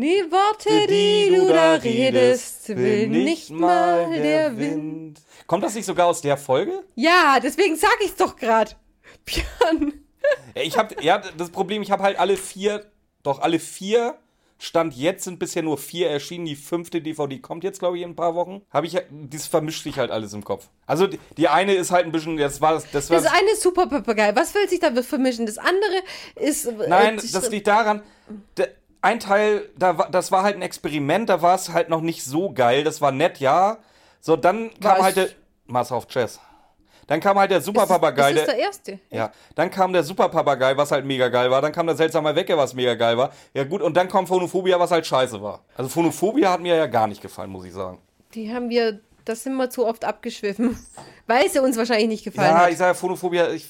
die 0.00 1.36
du 1.36 1.48
da 1.48 1.74
redest, 1.74 2.68
will 2.68 3.06
nicht 3.08 3.50
mal 3.50 4.10
der 4.12 4.58
Wind. 4.58 5.20
Kommt 5.46 5.62
das 5.62 5.74
nicht 5.74 5.86
sogar 5.86 6.06
aus 6.06 6.20
der 6.20 6.36
Folge? 6.36 6.82
Ja, 6.96 7.38
deswegen 7.40 7.76
sag 7.76 7.96
ich's 8.04 8.16
doch 8.16 8.36
grad. 8.36 8.76
Björn. 9.24 9.92
Ich 10.54 10.76
hab, 10.76 11.00
ja, 11.02 11.22
das 11.36 11.50
Problem, 11.50 11.82
ich 11.82 11.90
habe 11.90 12.02
halt 12.02 12.18
alle 12.18 12.36
vier, 12.36 12.86
doch 13.22 13.40
alle 13.40 13.58
vier 13.58 14.18
Stand 14.58 14.94
jetzt 14.96 15.24
sind 15.24 15.38
bisher 15.38 15.62
nur 15.62 15.76
vier 15.78 16.08
erschienen. 16.10 16.46
Die 16.46 16.56
fünfte 16.56 17.00
DVD 17.00 17.38
kommt 17.38 17.64
jetzt, 17.64 17.80
glaube 17.80 17.98
ich, 17.98 18.02
in 18.02 18.10
ein 18.10 18.16
paar 18.16 18.34
Wochen. 18.34 18.62
Habe 18.70 18.86
ich, 18.86 18.96
das 19.10 19.46
vermischt 19.46 19.82
sich 19.82 19.98
halt 19.98 20.10
alles 20.10 20.32
im 20.32 20.42
Kopf. 20.42 20.68
Also 20.86 21.06
die, 21.06 21.18
die 21.36 21.48
eine 21.48 21.74
ist 21.74 21.90
halt 21.90 22.06
ein 22.06 22.12
bisschen, 22.12 22.36
das 22.36 22.60
war 22.60 22.72
das. 22.72 22.90
Das, 22.90 23.10
war 23.10 23.20
das 23.20 23.26
eine 23.26 23.50
ist 23.50 23.62
super 23.62 23.86
Papagei. 23.86 24.34
Was 24.34 24.54
will 24.54 24.68
sich 24.68 24.80
da 24.80 24.90
vermischen? 25.02 25.46
Das 25.46 25.58
andere 25.58 26.02
ist. 26.36 26.66
Äh, 26.66 26.88
Nein, 26.88 27.16
das 27.16 27.50
liegt 27.50 27.66
daran. 27.66 28.02
Ein 29.04 29.20
Teil, 29.20 29.68
da, 29.76 29.92
das 29.92 30.32
war 30.32 30.44
halt 30.44 30.56
ein 30.56 30.62
Experiment, 30.62 31.28
da 31.28 31.42
war 31.42 31.54
es 31.56 31.74
halt 31.74 31.90
noch 31.90 32.00
nicht 32.00 32.24
so 32.24 32.50
geil. 32.50 32.84
Das 32.84 33.02
war 33.02 33.12
nett, 33.12 33.38
ja. 33.38 33.76
So, 34.18 34.34
dann 34.34 34.70
kam 34.80 35.02
halt 35.02 35.16
der. 35.16 35.28
Master 35.66 35.98
of 35.98 36.08
Chess. 36.08 36.40
Dann 37.06 37.20
kam 37.20 37.38
halt 37.38 37.50
der 37.50 37.60
Superpapagei. 37.60 38.32
Das 38.32 38.40
ist 38.40 38.48
der 38.48 38.56
erste. 38.56 38.98
Ja. 39.10 39.30
Dann 39.56 39.70
kam 39.70 39.92
der 39.92 40.04
Superpapagei, 40.04 40.74
was 40.78 40.90
halt 40.90 41.04
mega 41.04 41.28
geil 41.28 41.50
war. 41.50 41.60
Dann 41.60 41.72
kam 41.72 41.86
der 41.86 41.96
seltsame 41.96 42.34
Wecker, 42.34 42.56
was 42.56 42.72
mega 42.72 42.94
geil 42.94 43.18
war. 43.18 43.30
Ja 43.52 43.64
gut, 43.64 43.82
und 43.82 43.94
dann 43.94 44.08
kommt 44.08 44.28
Phonophobia, 44.28 44.80
was 44.80 44.90
halt 44.90 45.06
scheiße 45.06 45.42
war. 45.42 45.60
Also 45.76 45.90
Phonophobia 45.90 46.50
hat 46.50 46.60
mir 46.60 46.74
ja 46.74 46.86
gar 46.86 47.06
nicht 47.06 47.20
gefallen, 47.20 47.50
muss 47.50 47.66
ich 47.66 47.74
sagen. 47.74 47.98
Die 48.32 48.54
haben 48.54 48.70
wir, 48.70 49.00
das 49.26 49.42
sind 49.42 49.54
wir 49.56 49.68
zu 49.68 49.86
oft 49.86 50.06
abgeschwiffen. 50.06 50.78
Weil 51.26 51.50
sie 51.50 51.58
uns 51.58 51.76
wahrscheinlich 51.76 52.08
nicht 52.08 52.24
gefallen 52.24 52.48
ja, 52.48 52.56
hat. 52.56 52.62
Ja, 52.62 52.68
ich 52.70 52.78
sage 52.78 52.94
Phonophobia, 52.94 53.50
ich, 53.50 53.68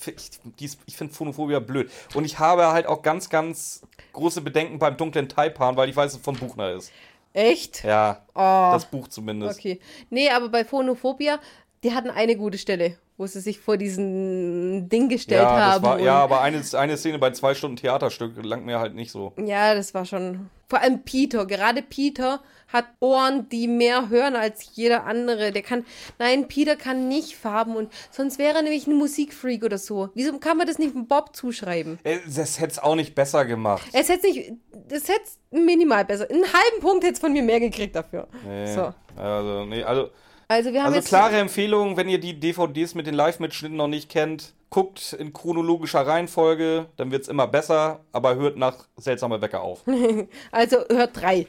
ich, 0.61 0.79
ich 0.87 0.97
finde 0.97 1.13
Phonophobia 1.13 1.59
blöd. 1.59 1.91
Und 2.15 2.25
ich 2.25 2.39
habe 2.39 2.69
halt 2.69 2.87
auch 2.87 3.03
ganz, 3.03 3.31
ganz 3.31 3.83
große 4.15 4.41
Bedenken 4.41 4.79
beim 4.79 4.97
dunklen 4.97 5.29
Taipan, 5.29 5.77
weil 5.77 5.91
ich 5.91 5.97
weiß, 5.97 6.13
dass 6.13 6.21
es 6.21 6.25
von 6.25 6.37
Buchner 6.37 6.73
ist. 6.73 6.91
Echt? 7.35 7.85
Ja, 7.85 8.25
oh. 8.35 8.73
das 8.73 8.87
Buch 8.87 9.09
zumindest. 9.09 9.59
Okay. 9.59 9.81
Nee, 10.09 10.31
aber 10.31 10.49
bei 10.49 10.65
Phonophobia, 10.65 11.41
die 11.83 11.93
hatten 11.93 12.11
eine 12.11 12.37
gute 12.37 12.59
Stelle 12.59 12.97
wo 13.17 13.27
sie 13.27 13.41
sich 13.41 13.61
vor 13.61 13.77
diesen 13.77 14.89
Ding 14.89 15.09
gestellt 15.09 15.43
ja, 15.43 15.73
haben. 15.73 15.85
War, 15.85 16.01
ja, 16.01 16.19
aber 16.19 16.41
eine, 16.41 16.61
eine 16.73 16.97
Szene 16.97 17.19
bei 17.19 17.31
zwei 17.31 17.55
Stunden 17.55 17.77
Theaterstück 17.77 18.33
langt 18.45 18.67
mir 18.67 18.81
halt 18.81 18.95
nicht 18.95 19.13
so. 19.13 19.33
Ja, 19.37 19.75
das 19.75 19.95
war 19.95 20.05
schon. 20.05 20.51
Vor 20.67 20.81
allem 20.81 21.05
Peter. 21.05 21.47
Gerade 21.47 21.83
Peter 21.83 22.41
hat 22.69 22.87
Ohren, 22.99 23.49
die 23.51 23.69
mehr 23.69 24.09
hören 24.09 24.35
als 24.35 24.71
jeder 24.75 25.05
andere. 25.05 25.53
Der 25.53 25.63
kann. 25.63 25.85
Nein, 26.19 26.49
Peter 26.49 26.75
kann 26.75 27.07
nicht 27.07 27.37
Farben 27.37 27.77
und 27.77 27.93
sonst 28.11 28.39
wäre 28.39 28.57
er 28.57 28.63
nämlich 28.63 28.89
ein 28.89 28.95
Musikfreak 28.95 29.63
oder 29.63 29.79
so. 29.79 30.09
Wieso 30.15 30.37
kann 30.39 30.57
man 30.57 30.67
das 30.67 30.79
nicht 30.79 30.95
Bob 31.07 31.37
zuschreiben? 31.37 32.01
Äh, 32.03 32.19
das 32.27 32.59
hätte 32.59 32.73
es 32.73 32.79
auch 32.81 32.97
nicht 32.97 33.15
besser 33.15 33.45
gemacht. 33.45 33.87
Es 33.93 34.09
hätte 34.09 34.27
nicht. 34.27 34.55
Das 34.89 35.09
hätte 35.09 35.31
minimal 35.53 36.05
besser. 36.05 36.29
Einen 36.29 36.43
halben 36.43 36.81
Punkt 36.81 37.05
hätte 37.05 37.15
es 37.15 37.21
von 37.21 37.33
mir 37.33 37.45
mehr 37.45 37.61
gekriegt 37.61 37.95
dafür. 37.95 38.27
Nee. 38.45 38.75
So. 38.75 38.93
Also, 39.17 39.67
nee, 39.67 39.85
also. 39.85 40.11
Also, 40.49 40.73
wir 40.73 40.81
haben 40.81 40.87
also 40.89 40.99
jetzt 40.99 41.09
klare 41.09 41.37
Empfehlung, 41.37 41.97
wenn 41.97 42.09
ihr 42.09 42.19
die 42.19 42.39
DVDs 42.39 42.95
mit 42.95 43.07
den 43.07 43.15
Live-Mitschnitten 43.15 43.77
noch 43.77 43.89
nicht 43.89 44.09
kennt, 44.09 44.55
guckt 44.71 45.13
in 45.13 45.33
chronologischer 45.33 46.07
Reihenfolge, 46.07 46.87
dann 46.97 47.11
wird 47.11 47.23
es 47.23 47.29
immer 47.29 47.47
besser, 47.47 48.01
aber 48.13 48.35
hört 48.37 48.57
nach 48.57 48.87
seltsamer 48.97 49.41
Wecker 49.41 49.63
auf. 49.63 49.83
also 50.51 50.79
hört 50.89 51.21
drei. 51.21 51.47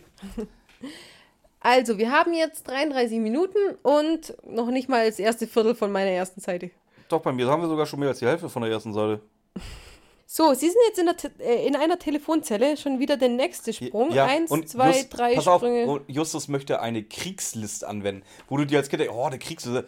Also, 1.59 1.97
wir 1.97 2.11
haben 2.11 2.33
jetzt 2.33 2.67
33 2.67 3.19
Minuten 3.19 3.57
und 3.81 4.35
noch 4.47 4.69
nicht 4.69 4.87
mal 4.87 5.07
das 5.07 5.19
erste 5.19 5.47
Viertel 5.47 5.75
von 5.75 5.91
meiner 5.91 6.11
ersten 6.11 6.39
Seite. 6.39 6.71
Doch, 7.09 7.21
bei 7.21 7.31
mir 7.31 7.47
haben 7.47 7.61
wir 7.61 7.69
sogar 7.69 7.85
schon 7.85 7.99
mehr 7.99 8.09
als 8.09 8.19
die 8.19 8.27
Hälfte 8.27 8.49
von 8.49 8.61
der 8.61 8.71
ersten 8.71 8.93
Seite. 8.93 9.19
So, 10.27 10.53
Sie 10.53 10.67
sind 10.67 10.77
jetzt 10.87 10.99
in, 10.99 11.05
der, 11.05 11.47
äh, 11.47 11.67
in 11.67 11.75
einer 11.75 11.99
Telefonzelle, 11.99 12.77
schon 12.77 12.99
wieder 12.99 13.15
der 13.15 13.29
nächste 13.29 13.73
Sprung. 13.73 14.11
Ja, 14.11 14.25
Eins, 14.25 14.49
und 14.49 14.67
zwei, 14.67 14.91
Just, 14.91 15.17
drei 15.17 15.35
pass 15.35 15.43
Sprünge. 15.43 15.91
Auf, 15.91 16.01
Justus 16.07 16.47
möchte 16.47 16.79
eine 16.81 17.03
Kriegslist 17.03 17.83
anwenden, 17.83 18.23
wo 18.49 18.57
du 18.57 18.65
dir 18.65 18.79
als 18.79 18.89
Kind 18.89 19.01
denkst, 19.01 19.13
oh, 19.15 19.23
eine 19.23 19.37
Kriegsliste. 19.37 19.87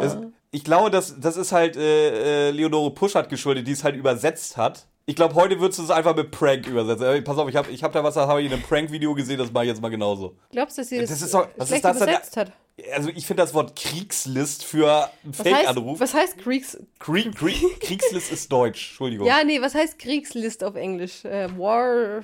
Das, 0.00 0.18
ich 0.50 0.64
glaube, 0.64 0.90
das, 0.90 1.18
das 1.18 1.36
ist 1.36 1.52
halt 1.52 1.76
äh, 1.76 2.48
äh, 2.48 2.50
Leonore 2.50 2.90
Puschert 2.90 3.28
geschuldet, 3.30 3.66
die 3.66 3.72
es 3.72 3.84
halt 3.84 3.96
übersetzt 3.96 4.56
hat. 4.56 4.86
Ich 5.10 5.16
glaube, 5.16 5.34
heute 5.34 5.58
würdest 5.58 5.80
du 5.80 5.82
es 5.82 5.90
einfach 5.90 6.14
mit 6.14 6.30
Prank 6.30 6.68
übersetzen. 6.68 7.04
Äh, 7.04 7.22
pass 7.22 7.36
auf, 7.36 7.48
ich 7.48 7.56
habe 7.56 7.68
ich 7.72 7.82
hab 7.82 7.90
da 7.90 8.04
was, 8.04 8.14
da 8.14 8.28
habe 8.28 8.42
ich 8.42 8.46
in 8.46 8.52
einem 8.52 8.62
Prank-Video 8.62 9.12
gesehen, 9.12 9.38
das 9.38 9.50
mache 9.50 9.64
ich 9.64 9.70
jetzt 9.70 9.82
mal 9.82 9.88
genauso. 9.88 10.36
Glaubst 10.52 10.78
du, 10.78 10.82
dass 10.82 10.88
sie 10.88 11.00
das, 11.00 11.10
das 11.10 11.22
ist 11.22 11.34
doch, 11.34 11.48
was 11.56 11.72
ist 11.72 11.84
das 11.84 11.96
übersetzt 11.96 12.36
denn? 12.36 12.44
hat? 12.44 12.52
Also 12.94 13.08
ich 13.08 13.26
finde 13.26 13.42
das 13.42 13.52
Wort 13.52 13.74
Kriegslist 13.74 14.64
für 14.64 15.10
einen 15.24 15.34
Fake-Anruf. 15.34 15.98
Was 15.98 16.14
heißt 16.14 16.38
Kriegs... 16.38 16.78
Krieg, 17.00 17.34
Krieg, 17.34 17.56
Kriegslist 17.80 18.30
ist 18.30 18.52
Deutsch, 18.52 18.90
Entschuldigung. 18.90 19.26
Ja, 19.26 19.42
nee, 19.42 19.60
was 19.60 19.74
heißt 19.74 19.98
Kriegslist 19.98 20.62
auf 20.62 20.76
Englisch? 20.76 21.24
Äh, 21.24 21.48
War... 21.58 22.20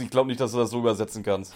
Ich 0.00 0.10
glaube 0.10 0.28
nicht, 0.28 0.40
dass 0.40 0.52
du 0.52 0.58
das 0.58 0.70
so 0.70 0.78
übersetzen 0.78 1.22
kannst. 1.22 1.52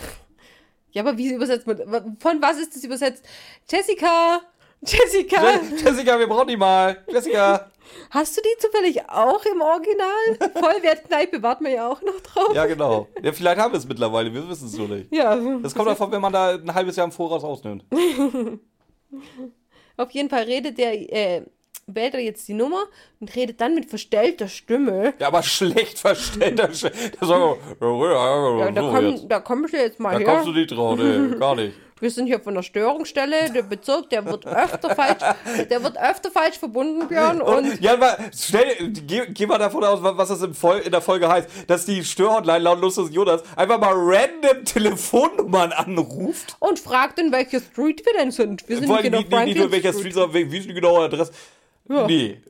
Ja, 0.92 1.00
aber 1.00 1.16
wie 1.16 1.32
übersetzt 1.32 1.66
man... 1.66 1.78
Von 2.20 2.42
was 2.42 2.58
ist 2.58 2.76
das 2.76 2.84
übersetzt? 2.84 3.24
Jessica... 3.70 4.42
Jessica! 4.86 5.60
Jessica, 5.76 6.18
wir 6.18 6.26
brauchen 6.26 6.48
die 6.48 6.56
mal. 6.56 7.02
Jessica! 7.08 7.70
Hast 8.10 8.36
du 8.36 8.42
die 8.42 8.58
zufällig 8.58 9.08
auch 9.08 9.44
im 9.44 9.60
Original? 9.60 10.52
Vollwertkneipe 10.54 11.42
warten 11.42 11.64
wir 11.64 11.72
ja 11.72 11.88
auch 11.88 12.02
noch 12.02 12.20
drauf. 12.20 12.54
Ja, 12.54 12.66
genau. 12.66 13.08
Ja, 13.22 13.32
vielleicht 13.32 13.58
haben 13.58 13.72
wir 13.72 13.78
es 13.78 13.86
mittlerweile, 13.86 14.32
wir 14.32 14.48
wissen 14.48 14.68
es 14.68 14.76
nur 14.76 14.88
nicht. 14.88 15.12
Ja. 15.12 15.36
Das 15.62 15.74
kommt 15.74 15.88
davon, 15.88 16.12
wenn 16.12 16.20
man 16.20 16.32
da 16.32 16.54
ein 16.54 16.74
halbes 16.74 16.96
Jahr 16.96 17.06
im 17.06 17.12
Voraus 17.12 17.44
ausnimmt. 17.44 17.84
Auf 19.96 20.10
jeden 20.10 20.28
Fall 20.28 20.42
redet 20.42 20.78
der, 20.78 20.92
äh, 21.12 21.42
wählt 21.86 22.14
er 22.14 22.20
jetzt 22.20 22.46
die 22.48 22.54
Nummer 22.54 22.84
und 23.20 23.34
redet 23.34 23.60
dann 23.60 23.74
mit 23.74 23.88
verstellter 23.88 24.48
Stimme. 24.48 25.14
Ja, 25.18 25.28
aber 25.28 25.42
schlecht 25.42 25.98
verstellter 25.98 26.72
Stimme. 26.72 26.94
Ja, 27.20 28.70
da, 28.70 28.80
komm, 28.80 29.28
da 29.28 29.40
kommst 29.40 29.74
du 29.74 29.78
jetzt 29.78 30.00
mal 30.00 30.12
da 30.12 30.18
her. 30.18 30.26
Da 30.26 30.32
kommst 30.32 30.48
du 30.48 30.52
nicht 30.52 30.70
drauf, 30.70 30.98
nee, 30.98 31.36
gar 31.38 31.54
nicht. 31.56 31.74
Wir 32.00 32.10
sind 32.10 32.26
hier 32.26 32.40
von 32.40 32.54
der 32.54 32.62
Störungsstelle. 32.62 33.50
Der 33.54 33.62
Bezirk, 33.62 34.10
der 34.10 34.26
wird 34.26 34.46
öfter 34.46 34.94
falsch, 34.94 35.22
der 35.70 35.82
wird 35.82 35.96
öfter 35.96 36.30
falsch 36.30 36.58
verbunden, 36.58 37.06
Björn. 37.06 37.40
Und 37.40 37.80
ja, 37.80 37.94
aber 37.94 38.18
schnell, 38.36 38.92
geh, 39.06 39.22
geh 39.28 39.46
mal 39.46 39.58
davon 39.58 39.84
aus, 39.84 40.00
was 40.02 40.28
das 40.28 40.42
in, 40.42 40.54
Vol 40.54 40.78
in 40.78 40.90
der 40.90 41.00
Folge 41.00 41.28
heißt, 41.28 41.48
dass 41.68 41.86
die 41.86 42.04
Störhotline 42.04 42.58
laut 42.58 42.80
Lustus 42.80 43.10
Jonas 43.12 43.42
einfach 43.56 43.78
mal 43.78 43.94
random 43.94 44.64
Telefonnummern 44.64 45.72
anruft. 45.72 46.56
Und 46.58 46.80
fragt, 46.80 47.20
in 47.20 47.30
welcher 47.30 47.60
Street 47.60 48.04
wir 48.04 48.12
denn 48.14 48.32
sind. 48.32 48.68
Wir 48.68 48.76
sind 48.76 48.86
Vor 48.86 48.96
allem 48.96 49.12
nicht, 49.12 49.30
nicht, 49.30 49.44
nicht 49.44 49.58
nur 49.58 49.70
welcher 49.70 49.90
Street, 49.90 50.12
Street 50.12 50.14
sondern 50.14 50.52
wie 50.52 50.58
ist 50.58 50.68
die 50.68 50.74
genaue 50.74 51.04
Adresse? 51.04 51.32
Ja. 51.88 52.06
Nee. 52.06 52.40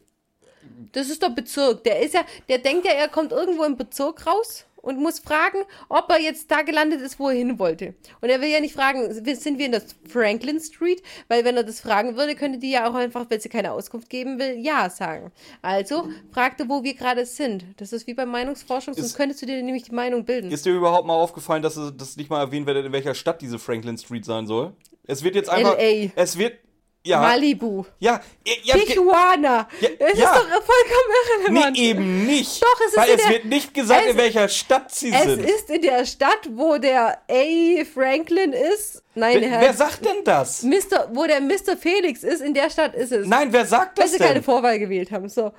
Das 0.93 1.11
ist 1.11 1.23
der 1.23 1.31
Bezirk. 1.31 1.85
Der 1.85 2.01
ist 2.01 2.15
ja, 2.15 2.25
der 2.49 2.59
denkt 2.59 2.87
ja, 2.87 2.93
er 2.93 3.09
kommt 3.09 3.33
irgendwo 3.33 3.65
im 3.65 3.77
Bezirk 3.77 4.27
raus 4.27 4.65
und 4.85 5.01
muss 5.01 5.19
fragen, 5.19 5.59
ob 5.89 6.11
er 6.11 6.21
jetzt 6.21 6.51
da 6.51 6.63
gelandet 6.63 7.01
ist, 7.01 7.19
wo 7.19 7.29
er 7.29 7.35
hin 7.35 7.59
wollte. 7.59 7.95
Und 8.21 8.29
er 8.29 8.41
will 8.41 8.49
ja 8.49 8.61
nicht 8.61 8.75
fragen, 8.75 9.13
sind 9.13 9.59
wir 9.59 9.67
in 9.67 9.73
der 9.73 9.83
Franklin 10.09 10.61
Street? 10.61 11.03
Weil 11.29 11.45
wenn 11.45 11.57
er 11.57 11.65
das 11.65 11.81
fragen 11.81 12.17
würde, 12.17 12.35
könnte 12.35 12.59
die 12.59 12.71
ja 12.71 12.89
auch 12.89 12.95
einfach, 12.95 13.27
wenn 13.29 13.41
sie 13.41 13.49
keine 13.49 13.73
Auskunft 13.73 14.11
geben 14.11 14.39
will, 14.39 14.59
ja 14.59 14.91
sagen. 14.91 15.33
Also 15.63 16.09
fragte, 16.33 16.69
wo 16.69 16.83
wir 16.83 16.95
gerade 16.95 17.25
sind. 17.25 17.65
Das 17.79 17.93
ist 17.93 18.07
wie 18.07 18.15
bei 18.15 18.27
Meinungsforschung, 18.27 18.95
sonst 18.95 19.07
ist, 19.07 19.17
könntest 19.17 19.43
du 19.43 19.47
dir 19.47 19.63
nämlich 19.63 19.85
die 19.85 19.95
Meinung 19.95 20.25
bilden. 20.25 20.51
Ist 20.51 20.67
dir 20.67 20.75
überhaupt 20.75 21.07
mal 21.07 21.15
aufgefallen, 21.15 21.63
dass 21.63 21.81
das 21.97 22.17
nicht 22.17 22.31
mal 22.31 22.41
erwähnt 22.41 22.67
wird, 22.67 22.85
in 22.85 22.93
welcher 22.93 23.15
Stadt 23.15 23.41
diese 23.41 23.59
Franklin 23.59 23.97
Street 23.97 24.25
sein 24.25 24.47
soll? 24.47 24.75
Es 25.07 25.25
wird 25.25 25.35
jetzt 25.35 25.49
einfach. 25.51 25.77
LA. 25.79 26.11
Es 26.15 26.39
wird. 26.39 26.59
Ja. 27.07 27.21
Malibu. 27.21 27.85
Ja, 27.99 28.21
ja, 28.63 28.75
ge- 28.77 28.87
Tijuana. 28.87 29.69
Ja, 29.79 29.89
es 29.99 30.19
ja. 30.19 30.25
ist 30.25 30.37
doch 30.37 30.49
vollkommen 30.49 31.45
irrelevant. 31.45 31.77
nee, 31.77 31.91
eben 31.91 32.27
nicht. 32.27 32.63
Doch, 32.63 32.81
es 32.81 32.93
ist 32.93 32.97
Weil 32.97 33.09
in 33.11 33.15
es 33.17 33.23
der- 33.23 33.31
wird 33.33 33.45
nicht 33.45 33.75
gesagt, 33.75 34.03
es- 34.07 34.11
in 34.13 34.17
welcher 34.17 34.49
Stadt 34.49 34.91
sie 34.91 35.13
Es 35.13 35.23
sind. 35.25 35.45
ist 35.45 35.69
in 35.69 35.83
der 35.83 36.07
Stadt, 36.07 36.49
wo 36.53 36.79
der 36.79 37.19
A. 37.31 37.85
Franklin 37.93 38.55
ist. 38.55 39.03
Nein, 39.15 39.39
wer, 39.43 39.51
Herr. 39.51 39.61
wer 39.61 39.75
sagt 39.75 40.03
denn 40.05 40.25
das? 40.25 40.63
Mr., 40.63 41.11
wo 41.13 41.27
der 41.27 41.43
Mr. 41.43 41.77
Felix 41.79 42.23
ist, 42.23 42.41
in 42.41 42.55
der 42.55 42.71
Stadt 42.71 42.95
ist 42.95 43.13
es. 43.13 43.27
Nein, 43.27 43.53
wer 43.53 43.67
sagt 43.67 43.99
Weil 43.99 44.05
das 44.05 44.13
sie 44.13 44.19
keine 44.19 44.35
denn? 44.35 44.43
Vorwahl 44.43 44.79
gewählt 44.79 45.11
haben. 45.13 45.29
So. 45.29 45.53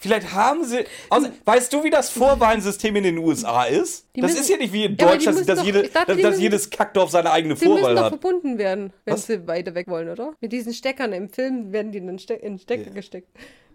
Vielleicht 0.00 0.32
haben 0.32 0.64
sie. 0.64 0.84
Außer, 1.08 1.30
weißt 1.44 1.72
du, 1.72 1.82
wie 1.84 1.90
das 1.90 2.10
Vorwahlsystem 2.10 2.94
in 2.96 3.04
den 3.04 3.18
USA 3.18 3.64
ist? 3.64 4.06
Die 4.14 4.20
das 4.20 4.30
müssen- 4.32 4.42
ist 4.42 4.48
ja 4.50 4.56
nicht 4.58 4.72
wie 4.72 4.84
in 4.84 4.92
Ja, 4.92 4.96
die 4.96 5.04
Deutschland, 5.04 5.36
müssen 5.38 5.46
dass, 5.48 5.58
doch- 5.58 5.64
jede, 5.66 5.82
dachte, 5.88 6.06
dass, 6.06 6.16
die 6.16 6.22
dass 6.22 6.30
müssen- 6.32 6.42
jedes 6.42 6.70
Kackdorf 6.70 7.10
seine 7.10 7.30
eigene 7.30 7.56
Sie 7.56 7.66
müssen 7.66 7.78
Vorwahl 7.78 7.94
doch 7.94 8.02
hat. 8.02 8.08
verbunden 8.10 8.58
werden, 8.58 8.92
wenn 9.04 9.14
Was? 9.14 9.26
sie 9.26 9.46
weiter 9.46 9.74
weg 9.74 9.88
wollen, 9.88 10.08
oder? 10.08 10.32
Mit 10.40 10.52
diesen 10.52 10.72
Steckern 10.72 11.12
im 11.12 11.28
Film 11.28 11.72
werden 11.72 11.92
die 11.92 12.04
dann 12.04 12.18
Ste 12.18 12.34
in 12.34 12.58
Stecker 12.58 12.90
gesteckt. 12.90 13.28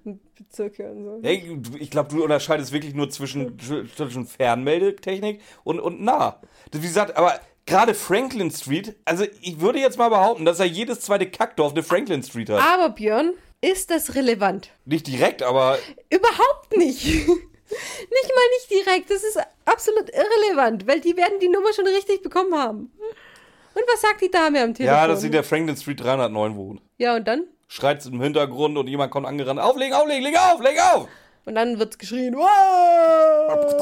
In 0.03 0.19
Bezirke 0.35 0.89
und 0.91 1.03
so. 1.03 1.19
Hey, 1.21 1.59
ich 1.79 1.91
glaube, 1.91 2.09
du 2.09 2.23
unterscheidest 2.23 2.71
wirklich 2.71 2.95
nur 2.95 3.09
zwischen, 3.11 3.57
zwischen 3.95 4.25
Fernmeldetechnik 4.25 5.41
und, 5.63 5.79
und 5.79 6.01
nah. 6.01 6.39
Das, 6.71 6.81
Wie 6.81 6.87
gesagt, 6.87 7.15
aber 7.17 7.39
gerade 7.67 7.93
Franklin 7.93 8.49
Street, 8.49 8.95
also 9.05 9.25
ich 9.41 9.59
würde 9.61 9.79
jetzt 9.79 9.97
mal 9.99 10.09
behaupten, 10.09 10.45
dass 10.45 10.57
ja 10.59 10.65
jedes 10.65 11.01
zweite 11.01 11.29
Kackdorf 11.29 11.73
eine 11.73 11.83
Franklin 11.83 12.23
Street 12.23 12.49
hat. 12.49 12.61
Aber 12.61 12.89
Björn, 12.89 13.33
ist 13.61 13.89
das 13.91 14.15
relevant? 14.15 14.69
Nicht 14.85 15.07
direkt, 15.07 15.43
aber 15.43 15.77
Überhaupt 16.09 16.75
nicht. 16.75 17.05
nicht 17.05 17.27
mal 17.27 18.47
nicht 18.57 18.69
direkt. 18.69 19.09
Das 19.09 19.23
ist 19.23 19.39
absolut 19.65 20.09
irrelevant, 20.09 20.87
weil 20.87 20.99
die 20.99 21.15
werden 21.15 21.39
die 21.39 21.47
Nummer 21.49 21.71
schon 21.73 21.87
richtig 21.87 22.21
bekommen 22.21 22.53
haben. 22.55 22.91
Und 23.73 23.83
was 23.93 24.01
sagt 24.01 24.21
die 24.21 24.29
Dame 24.31 24.61
am 24.61 24.73
Telefon? 24.73 24.97
ja, 24.97 25.07
dass 25.07 25.21
sie 25.21 25.29
der 25.29 25.43
Franklin 25.43 25.77
Street 25.77 26.01
309 26.03 26.55
wohnt. 26.57 26.81
Ja, 26.97 27.15
und 27.15 27.25
dann? 27.27 27.45
Schreit 27.69 28.05
im 28.05 28.21
Hintergrund 28.21 28.77
und 28.77 28.87
jemand 28.87 29.11
kommt 29.11 29.25
angerannt. 29.25 29.59
Auflegen, 29.61 29.93
auflegen, 29.93 30.23
leg 30.23 30.35
auf, 30.37 30.61
leg 30.61 30.77
auf! 30.93 31.07
Und 31.45 31.55
dann 31.55 31.79
wird 31.79 31.97
geschrien. 31.97 32.35
"Wow!" 32.35 33.75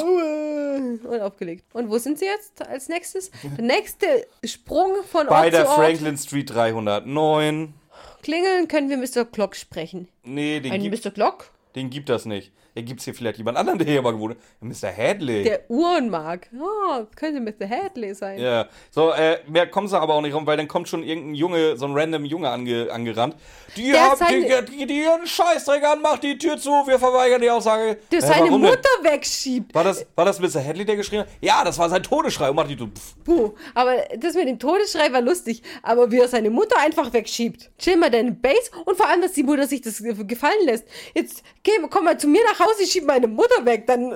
Und 1.03 1.21
aufgelegt. 1.21 1.65
Und 1.73 1.89
wo 1.89 1.97
sind 1.97 2.19
sie 2.19 2.25
jetzt 2.25 2.65
als 2.65 2.87
nächstes? 2.87 3.31
Der 3.57 3.65
nächste 3.65 4.27
Sprung 4.43 5.03
von 5.11 5.21
Ort 5.21 5.29
Bei 5.29 5.49
der 5.49 5.65
zu 5.65 5.71
Ort. 5.71 5.77
Franklin 5.79 6.17
Street 6.17 6.49
309. 6.53 7.73
Klingeln 8.21 8.67
können 8.67 8.89
wir 8.89 8.97
Mr. 8.97 9.25
Clock 9.25 9.55
sprechen. 9.55 10.07
Nee, 10.23 10.59
den, 10.59 10.71
Ein 10.71 10.81
gibt, 10.81 11.05
Mr. 11.05 11.11
Clock? 11.11 11.51
den 11.75 11.89
gibt 11.89 12.09
das 12.09 12.25
nicht. 12.25 12.51
Ja, 12.79 12.85
gibt's 12.85 13.03
hier 13.05 13.13
vielleicht 13.13 13.37
jemand 13.37 13.57
anderen, 13.57 13.77
der 13.79 13.87
hier 13.87 14.01
mal 14.01 14.11
gewohnt 14.13 14.35
hat? 14.35 14.41
Mr. 14.61 14.95
Hadley. 14.95 15.43
Der 15.43 15.69
Uhrenmark. 15.69 16.47
Oh, 16.57 17.03
könnte 17.15 17.41
Mr. 17.41 17.69
Hadley 17.69 18.13
sein. 18.13 18.39
Ja, 18.39 18.67
so, 18.91 19.11
äh, 19.11 19.39
mehr 19.47 19.67
kommen 19.67 19.87
sie 19.87 19.99
aber 19.99 20.13
auch 20.15 20.21
nicht 20.21 20.33
rum, 20.33 20.45
weil 20.45 20.57
dann 20.57 20.67
kommt 20.67 20.87
schon 20.87 21.03
irgendein 21.03 21.35
Junge, 21.35 21.75
so 21.77 21.85
ein 21.85 21.93
random 21.93 22.25
Junge 22.25 22.49
ange, 22.49 22.89
angerannt. 22.91 23.35
Die 23.75 23.91
Der 23.91 24.09
haben 24.11 24.17
seine- 24.17 24.63
die, 24.63 24.77
die, 24.77 24.85
die 24.85 25.01
ihren 25.03 25.25
Scheißdreck 25.27 25.83
an, 25.83 26.01
macht 26.01 26.23
die 26.23 26.37
Tür 26.37 26.57
zu, 26.57 26.69
wir 26.85 26.97
verweigern 26.99 27.41
die 27.41 27.49
Aussage. 27.49 27.97
Der 28.11 28.21
Hä, 28.21 28.25
seine 28.27 28.45
warum 28.47 28.61
denn? 28.61 28.71
Mutter 28.71 28.89
wegschiebt. 29.03 29.75
War 29.75 29.83
das, 29.83 30.05
war 30.15 30.25
das 30.25 30.39
Mr. 30.39 30.63
Hadley, 30.63 30.85
der 30.85 30.95
geschrien 30.95 31.21
hat? 31.21 31.27
Ja, 31.41 31.63
das 31.63 31.77
war 31.77 31.89
sein 31.89 32.01
Todesschrei. 32.03 32.49
Und 32.49 32.55
macht 32.55 32.69
die 32.69 32.77
so, 32.77 32.87
pff. 32.87 33.15
Puh, 33.23 33.53
aber 33.75 33.95
das 34.17 34.33
mit 34.35 34.47
dem 34.47 34.57
Todesschrei 34.59 35.11
war 35.11 35.21
lustig. 35.21 35.61
Aber 35.83 36.11
wie 36.11 36.19
er 36.19 36.27
seine 36.27 36.49
Mutter 36.49 36.77
einfach 36.79 37.11
wegschiebt. 37.13 37.69
Chill 37.77 37.97
mal 37.97 38.09
deine 38.09 38.31
Base 38.31 38.71
und 38.85 38.95
vor 38.97 39.07
allem, 39.07 39.21
dass 39.21 39.33
die 39.33 39.43
Mutter 39.43 39.67
sich 39.67 39.81
das 39.81 40.01
gefallen 40.27 40.65
lässt. 40.65 40.85
Jetzt 41.13 41.43
geh, 41.63 41.71
komm 41.89 42.05
mal 42.05 42.17
zu 42.17 42.27
mir 42.27 42.41
nach 42.51 42.59
Hause, 42.59 42.68
schieb 42.87 43.05
meine 43.05 43.27
Mutter 43.27 43.65
weg. 43.65 43.85
Dann. 43.87 44.13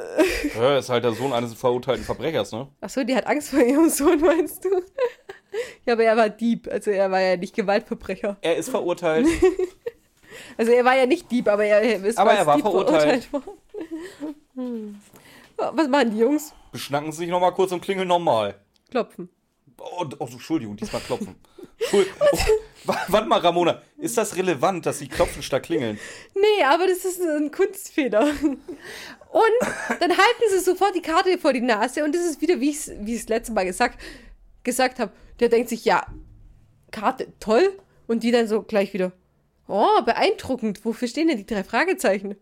Ja, 0.56 0.78
ist 0.78 0.90
halt 0.90 1.04
der 1.04 1.14
Sohn 1.14 1.34
eines 1.34 1.54
verurteilten 1.54 2.06
Verbrechers, 2.06 2.52
ne? 2.52 2.68
Achso, 2.82 3.04
die 3.04 3.16
hat 3.16 3.26
Angst 3.28 3.50
vor 3.50 3.60
ihrem 3.62 3.90
Sohn, 3.90 4.20
meinst 4.20 4.64
du? 4.66 4.70
ja, 5.86 5.94
aber 5.94 6.04
er 6.04 6.18
war 6.18 6.30
Dieb. 6.30 6.68
Also 6.72 6.92
er 6.92 7.10
war 7.12 7.20
ja 7.22 7.38
nicht 7.38 7.56
Gewaltverbrecher. 7.56 8.38
Er 8.42 8.56
ist 8.58 8.70
verurteilt. 8.70 9.28
Also 10.58 10.72
er 10.72 10.84
war 10.84 10.96
ja 10.98 11.06
nicht 11.06 11.30
Dieb, 11.32 11.48
aber 11.48 11.64
er 11.64 11.82
ist 12.04 12.18
Aber 12.18 12.34
er 12.34 12.46
war 12.46 12.56
Dieb 12.56 12.64
verurteilt. 12.66 13.32
worden. 13.32 13.52
Hm. 14.56 15.00
Was 15.58 15.88
machen 15.88 16.10
die 16.12 16.18
Jungs? 16.18 16.54
Beschnacken 16.72 17.12
sie 17.12 17.20
sich 17.20 17.30
nochmal 17.30 17.54
kurz 17.54 17.72
und 17.72 17.82
klingeln 17.82 18.08
nochmal. 18.08 18.56
Klopfen. 18.90 19.30
Oh, 19.80 20.06
oh, 20.20 20.26
Entschuldigung, 20.26 20.76
diesmal 20.76 21.02
klopfen. 21.04 21.36
Entschuld- 21.80 22.08
oh, 22.20 22.26
wa- 22.38 22.38
warte 22.86 23.28
mal, 23.28 23.40
Ramona. 23.40 23.82
Ist 23.98 24.18
das 24.18 24.36
relevant, 24.36 24.86
dass 24.86 25.00
sie 25.00 25.08
klopfen 25.08 25.44
statt 25.44 25.64
klingeln? 25.64 26.00
Nee, 26.36 26.64
aber 26.66 26.88
das 26.88 27.06
ist 27.06 27.22
ein 27.22 27.52
Kunstfehler. 27.52 28.26
Und 29.34 30.00
dann 30.00 30.12
halten 30.12 30.44
sie 30.52 30.60
sofort 30.60 30.96
die 30.96 31.02
Karte 31.02 31.38
vor 31.40 31.54
die 31.54 31.62
Nase 31.62 32.04
und 32.04 32.14
das 32.14 32.24
ist 32.24 32.42
wieder, 32.42 32.60
wie 32.60 32.70
ich 32.70 32.78
es 32.78 32.92
wie 33.00 33.16
ich's 33.16 33.30
letzte 33.30 33.52
Mal 33.54 33.66
gesagt, 33.66 34.00
gesagt 34.64 35.00
habe. 35.00 35.12
Der 35.40 35.50
denkt 35.50 35.70
sich, 35.70 35.86
ja, 35.86 36.06
Karte, 36.92 37.28
toll. 37.40 37.78
Und 38.06 38.24
die 38.24 38.32
dann 38.32 38.48
so 38.48 38.62
gleich 38.62 38.94
wieder, 38.94 39.14
oh, 39.68 40.02
beeindruckend. 40.06 40.84
Wofür 40.86 41.08
stehen 41.08 41.30
denn 41.30 41.38
die 41.38 41.46
drei 41.46 41.64
Fragezeichen? 41.64 42.36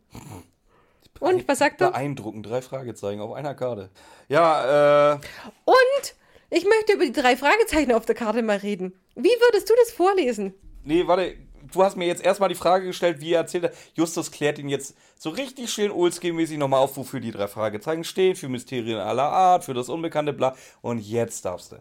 Und 1.20 1.48
was 1.48 1.60
sagt 1.60 1.82
er? 1.82 1.92
Beeindruckend, 1.92 2.48
drei 2.48 2.62
Fragezeichen 2.64 3.22
auf 3.22 3.32
einer 3.34 3.54
Karte. 3.54 3.90
Ja, 4.28 5.14
äh, 5.14 5.20
Und 5.66 6.16
ich 6.52 6.66
möchte 6.66 6.94
über 6.94 7.06
die 7.06 7.12
drei 7.12 7.36
Fragezeichen 7.36 7.92
auf 7.94 8.06
der 8.06 8.16
Karte 8.16 8.44
mal 8.44 8.58
reden. 8.58 8.94
Wie 9.16 9.30
würdest 9.30 9.70
du 9.70 9.74
das 9.80 9.92
vorlesen? 9.92 10.54
nee, 10.84 11.08
warte. 11.08 11.36
Du 11.72 11.84
hast 11.84 11.96
mir 11.96 12.06
jetzt 12.06 12.24
erstmal 12.26 12.50
die 12.50 12.56
Frage 12.56 12.88
gestellt, 12.88 13.22
wie 13.22 13.34
er 13.34 13.42
erzählt 13.42 13.66
hat. 13.66 13.74
Justus 13.94 14.32
klärt 14.32 14.60
ihn 14.60 14.68
jetzt 14.68 14.96
so 15.18 15.30
richtig 15.30 15.72
schön 15.72 15.90
oldschool-mäßig 15.92 16.58
nochmal 16.58 16.82
auf, 16.82 16.98
wofür 16.98 17.22
die 17.22 17.32
drei 17.32 17.48
Fragezeichen 17.48 18.04
stehen, 18.04 18.36
für 18.36 18.50
Mysterien 18.50 18.98
aller 18.98 19.30
Art, 19.30 19.64
für 19.64 19.74
das 19.74 19.88
Unbekannte, 19.88 20.34
bla. 20.34 20.56
Und 20.82 21.00
jetzt 21.00 21.46
darfst 21.46 21.72
du. 21.72 21.78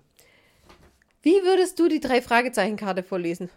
Wie 1.23 1.43
würdest 1.43 1.79
du 1.81 1.89
die 1.89 1.99
drei 1.99 2.23
Fragezeichen-Karte 2.23 3.03
vorlesen? 3.03 3.51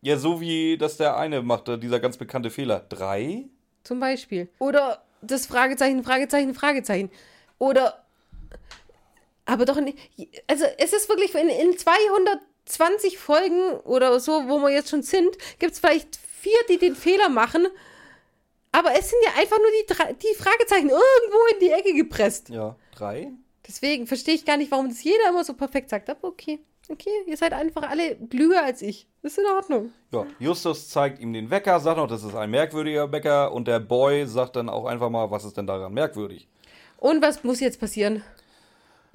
Ja, 0.00 0.16
so 0.16 0.40
wie 0.40 0.78
das 0.78 0.96
der 0.96 1.16
eine 1.18 1.42
machte, 1.42 1.76
dieser 1.78 2.00
ganz 2.00 2.16
bekannte 2.16 2.50
Fehler. 2.50 2.80
Drei? 2.88 3.44
Zum 3.82 4.00
Beispiel. 4.00 4.48
Oder 4.58 5.02
das 5.22 5.44
Fragezeichen, 5.46 6.02
Fragezeichen, 6.04 6.54
Fragezeichen. 6.54 7.10
Oder. 7.58 8.04
Aber 9.46 9.64
doch 9.64 9.80
nicht. 9.80 9.98
Also, 10.46 10.64
es 10.78 10.92
ist 10.92 11.08
wirklich 11.08 11.34
in, 11.34 11.48
in 11.48 11.76
220 12.66 13.18
Folgen 13.18 13.72
oder 13.84 14.18
so, 14.20 14.48
wo 14.48 14.58
wir 14.60 14.70
jetzt 14.70 14.90
schon 14.90 15.02
sind, 15.02 15.36
gibt 15.58 15.72
es 15.74 15.78
vielleicht 15.80 16.16
vier, 16.40 16.56
die 16.68 16.78
den 16.78 16.94
Fehler 16.96 17.28
machen. 17.28 17.66
Aber 18.72 18.90
es 18.98 19.08
sind 19.10 19.20
ja 19.24 19.40
einfach 19.40 19.58
nur 19.58 19.68
die, 19.80 19.94
drei- 19.94 20.12
die 20.14 20.34
Fragezeichen 20.36 20.88
irgendwo 20.90 21.38
in 21.52 21.60
die 21.60 21.70
Ecke 21.70 21.92
gepresst. 21.94 22.48
Ja, 22.48 22.76
drei? 22.96 23.30
Deswegen 23.66 24.06
verstehe 24.06 24.34
ich 24.34 24.44
gar 24.44 24.56
nicht, 24.56 24.70
warum 24.70 24.88
das 24.88 25.02
jeder 25.04 25.28
immer 25.28 25.44
so 25.44 25.54
perfekt 25.54 25.90
sagt. 25.90 26.10
Aber 26.10 26.28
okay. 26.28 26.58
Okay, 26.90 27.08
ihr 27.26 27.36
seid 27.38 27.54
einfach 27.54 27.88
alle 27.88 28.14
klüger 28.16 28.62
als 28.62 28.82
ich. 28.82 29.06
Ist 29.22 29.38
in 29.38 29.46
Ordnung. 29.46 29.90
Ja, 30.12 30.26
Justus 30.38 30.90
zeigt 30.90 31.18
ihm 31.18 31.32
den 31.32 31.48
Wecker, 31.48 31.80
sagt 31.80 31.96
noch, 31.96 32.06
das 32.08 32.22
ist 32.22 32.34
ein 32.34 32.50
merkwürdiger 32.50 33.10
Wecker 33.10 33.52
und 33.52 33.66
der 33.66 33.80
Boy 33.80 34.26
sagt 34.26 34.56
dann 34.56 34.68
auch 34.68 34.84
einfach 34.84 35.08
mal, 35.08 35.30
was 35.30 35.46
ist 35.46 35.56
denn 35.56 35.66
daran 35.66 35.94
merkwürdig? 35.94 36.46
Und 36.98 37.22
was 37.22 37.42
muss 37.42 37.60
jetzt 37.60 37.80
passieren? 37.80 38.22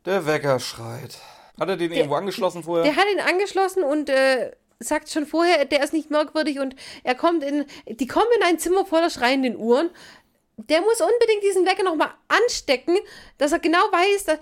Der 0.05 0.25
Wecker 0.25 0.59
schreit. 0.59 1.19
Hat 1.59 1.69
er 1.69 1.77
den 1.77 1.91
irgendwo 1.91 2.15
angeschlossen 2.15 2.63
vorher? 2.63 2.85
Der 2.85 2.95
hat 2.95 3.05
ihn 3.12 3.19
angeschlossen 3.19 3.83
und 3.83 4.09
äh, 4.09 4.51
sagt 4.79 5.09
schon 5.09 5.25
vorher, 5.25 5.65
der 5.65 5.83
ist 5.83 5.93
nicht 5.93 6.09
merkwürdig 6.09 6.59
und 6.59 6.75
er 7.03 7.15
kommt 7.15 7.43
in, 7.43 7.65
die 7.88 8.07
kommen 8.07 8.29
in 8.38 8.43
ein 8.43 8.59
Zimmer 8.59 8.85
voller 8.85 9.09
schreienden 9.09 9.57
Uhren. 9.57 9.89
Der 10.57 10.81
muss 10.81 11.01
unbedingt 11.01 11.43
diesen 11.43 11.65
Wecker 11.65 11.83
nochmal 11.83 12.12
anstecken, 12.27 12.97
dass 13.38 13.51
er 13.51 13.59
genau 13.59 13.79
weiß, 13.91 14.25
dass, 14.25 14.39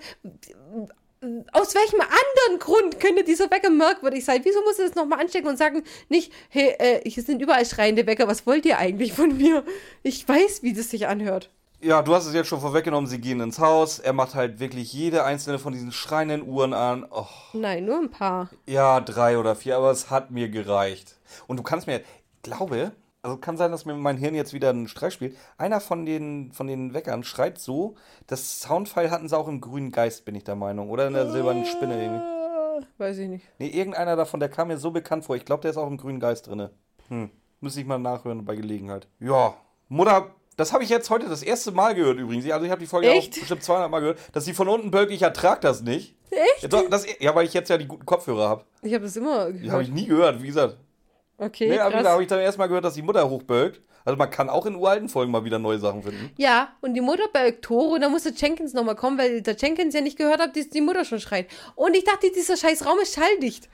aus 1.52 1.74
welchem 1.74 2.00
anderen 2.00 2.58
Grund 2.60 3.00
könnte 3.00 3.24
dieser 3.24 3.50
Wecker 3.50 3.70
merkwürdig 3.70 4.24
sein? 4.24 4.40
Wieso 4.44 4.62
muss 4.62 4.78
er 4.78 4.86
das 4.86 4.94
nochmal 4.94 5.20
anstecken 5.20 5.48
und 5.48 5.56
sagen, 5.56 5.82
nicht, 6.08 6.32
hey, 6.48 6.74
äh, 6.78 7.08
hier 7.08 7.22
sind 7.22 7.42
überall 7.42 7.66
schreiende 7.66 8.06
Wecker, 8.06 8.28
was 8.28 8.46
wollt 8.46 8.64
ihr 8.66 8.78
eigentlich 8.78 9.12
von 9.12 9.36
mir? 9.36 9.64
Ich 10.02 10.28
weiß, 10.28 10.62
wie 10.62 10.72
das 10.72 10.90
sich 10.90 11.06
anhört. 11.08 11.50
Ja, 11.80 12.02
du 12.02 12.12
hast 12.14 12.26
es 12.26 12.34
jetzt 12.34 12.48
schon 12.48 12.60
vorweggenommen, 12.60 13.08
sie 13.08 13.20
gehen 13.20 13.40
ins 13.40 13.60
Haus. 13.60 14.00
Er 14.00 14.12
macht 14.12 14.34
halt 14.34 14.58
wirklich 14.58 14.92
jede 14.92 15.24
einzelne 15.24 15.60
von 15.60 15.72
diesen 15.72 15.92
schreienden 15.92 16.42
Uhren 16.46 16.74
an. 16.74 17.06
Oh, 17.10 17.26
Nein, 17.52 17.84
nur 17.84 17.98
ein 18.00 18.10
paar. 18.10 18.50
ja, 18.66 19.00
drei 19.00 19.38
oder 19.38 19.54
vier, 19.54 19.76
aber 19.76 19.90
es 19.92 20.10
hat 20.10 20.32
mir 20.32 20.48
gereicht. 20.48 21.16
Und 21.46 21.56
du 21.56 21.62
kannst 21.62 21.86
mir, 21.86 22.00
glaube, 22.42 22.90
also 23.22 23.36
kann 23.36 23.56
sein, 23.56 23.70
dass 23.70 23.84
mir 23.84 23.94
mein 23.94 24.16
Hirn 24.16 24.34
jetzt 24.34 24.52
wieder 24.52 24.70
einen 24.70 24.88
Streich 24.88 25.14
spielt. 25.14 25.36
Einer 25.56 25.80
von 25.80 26.04
den, 26.04 26.50
von 26.52 26.66
den 26.66 26.94
Weckern 26.94 27.22
schreit 27.22 27.58
so, 27.60 27.94
das 28.26 28.60
Soundfile 28.60 29.12
hatten 29.12 29.28
sie 29.28 29.38
auch 29.38 29.46
im 29.48 29.60
grünen 29.60 29.92
Geist, 29.92 30.24
bin 30.24 30.34
ich 30.34 30.44
der 30.44 30.56
Meinung. 30.56 30.90
Oder 30.90 31.06
in 31.06 31.14
der 31.14 31.30
silbernen 31.30 31.64
Spinne 31.64 32.02
irgendwie. 32.02 32.24
Äh, 32.24 32.86
Weiß 32.98 33.18
ich 33.18 33.28
nicht. 33.28 33.44
Nee, 33.58 33.68
irgendeiner 33.68 34.16
davon, 34.16 34.40
der 34.40 34.48
kam 34.48 34.68
mir 34.68 34.78
so 34.78 34.90
bekannt 34.90 35.24
vor. 35.24 35.36
Ich 35.36 35.44
glaube, 35.44 35.62
der 35.62 35.70
ist 35.70 35.76
auch 35.76 35.86
im 35.88 35.96
grünen 35.96 36.18
Geist 36.20 36.48
drinne. 36.48 36.70
Hm, 37.08 37.30
müsste 37.60 37.80
ich 37.80 37.86
mal 37.86 37.98
nachhören 37.98 38.44
bei 38.44 38.56
Gelegenheit. 38.56 39.06
Ja, 39.20 39.54
Mutter, 39.88 40.30
das 40.58 40.72
habe 40.74 40.84
ich 40.84 40.90
jetzt 40.90 41.08
heute 41.08 41.26
das 41.28 41.42
erste 41.42 41.70
Mal 41.72 41.94
gehört 41.94 42.18
übrigens. 42.18 42.50
Also 42.50 42.66
ich 42.66 42.70
habe 42.70 42.80
die 42.80 42.86
Folge 42.86 43.08
Echt? 43.08 43.32
auch 43.34 43.38
bestimmt 43.38 43.62
200 43.62 43.90
Mal 43.90 44.00
gehört, 44.00 44.18
dass 44.32 44.44
sie 44.44 44.52
von 44.52 44.68
unten 44.68 44.90
bölkt, 44.90 45.10
ich 45.12 45.22
ertrag 45.22 45.62
das 45.62 45.80
nicht. 45.82 46.14
Echt? 46.30 46.62
Ja, 46.64 46.68
doch, 46.68 46.90
das, 46.90 47.06
ja, 47.20 47.34
weil 47.34 47.46
ich 47.46 47.54
jetzt 47.54 47.70
ja 47.70 47.78
die 47.78 47.86
guten 47.86 48.04
Kopfhörer 48.04 48.48
habe. 48.48 48.64
Ich 48.82 48.92
habe 48.92 49.04
das 49.04 49.16
immer 49.16 49.50
Die 49.50 49.70
habe 49.70 49.82
ich 49.82 49.88
gehört. 49.88 49.94
nie 50.02 50.06
gehört, 50.06 50.42
wie 50.42 50.46
gesagt. 50.48 50.76
Okay, 51.38 51.68
Nee, 51.70 51.78
aber 51.78 51.92
krass. 51.92 52.02
da 52.02 52.10
habe 52.10 52.22
ich 52.22 52.28
dann 52.28 52.40
erstmal 52.40 52.68
gehört, 52.68 52.84
dass 52.84 52.94
die 52.94 53.02
Mutter 53.02 53.30
hochbölkt. 53.30 53.80
Also 54.04 54.16
man 54.16 54.28
kann 54.30 54.48
auch 54.48 54.66
in 54.66 54.74
uralten 54.74 55.08
Folgen 55.08 55.30
mal 55.30 55.44
wieder 55.44 55.58
neue 55.58 55.78
Sachen 55.78 56.02
finden. 56.02 56.30
Ja, 56.36 56.72
und 56.80 56.94
die 56.94 57.00
Mutter 57.00 57.24
bei 57.32 57.50
Toro, 57.52 57.94
und 57.94 58.00
da 58.00 58.08
musste 58.08 58.30
Jenkins 58.34 58.72
nochmal 58.72 58.96
kommen, 58.96 59.18
weil 59.18 59.42
der 59.42 59.54
Jenkins 59.56 59.94
ja 59.94 60.00
nicht 60.00 60.16
gehört 60.18 60.40
hat, 60.40 60.56
dass 60.56 60.68
die 60.70 60.80
Mutter 60.80 61.04
schon 61.04 61.20
schreit. 61.20 61.46
Und 61.76 61.94
ich 61.94 62.04
dachte, 62.04 62.30
dieser 62.34 62.56
scheiß 62.56 62.84
Raum 62.86 62.98
ist 63.00 63.14
schalldicht. 63.14 63.68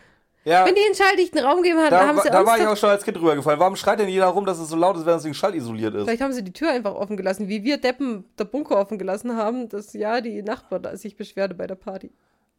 Ja. 0.45 0.67
Wenn 0.67 0.75
die 0.75 0.83
einen 0.85 0.95
schalldichten 0.95 1.39
Raum 1.41 1.63
gegeben 1.63 1.79
haben, 1.81 1.91
Da, 1.91 2.07
haben 2.07 2.21
sie 2.21 2.29
da 2.29 2.45
war 2.45 2.59
ich 2.59 2.67
auch 2.67 2.77
schon 2.77 2.91
als 2.91 3.03
Kind 3.05 3.17
rübergefallen. 3.19 3.59
Warum 3.59 3.77
schreit 3.77 3.99
denn 3.99 4.09
jeder 4.11 4.27
rum, 4.27 4.45
dass 4.45 4.59
es 4.59 4.69
so 4.69 4.77
laut 4.77 4.97
ist, 4.97 5.07
wenn 5.07 5.15
das 5.15 5.23
Ding 5.23 5.33
schallisoliert 5.33 5.95
ist? 5.95 6.05
Vielleicht 6.05 6.21
haben 6.23 6.33
sie 6.35 6.45
die 6.45 6.53
Tür 6.53 6.71
einfach 6.71 6.95
offen 6.95 7.17
gelassen, 7.17 7.49
wie 7.49 7.65
wir 7.65 7.79
Deppen 7.79 8.25
der 8.39 8.45
Bunker 8.45 8.77
offen 8.79 8.99
gelassen 8.99 9.37
haben, 9.37 9.69
dass 9.71 9.93
ja 9.95 10.21
die 10.21 10.43
Nachbar 10.43 10.81
da 10.81 10.97
sich 10.97 11.17
beschwerte 11.17 11.55
bei 11.55 11.67
der 11.67 11.77
Party. 11.77 12.11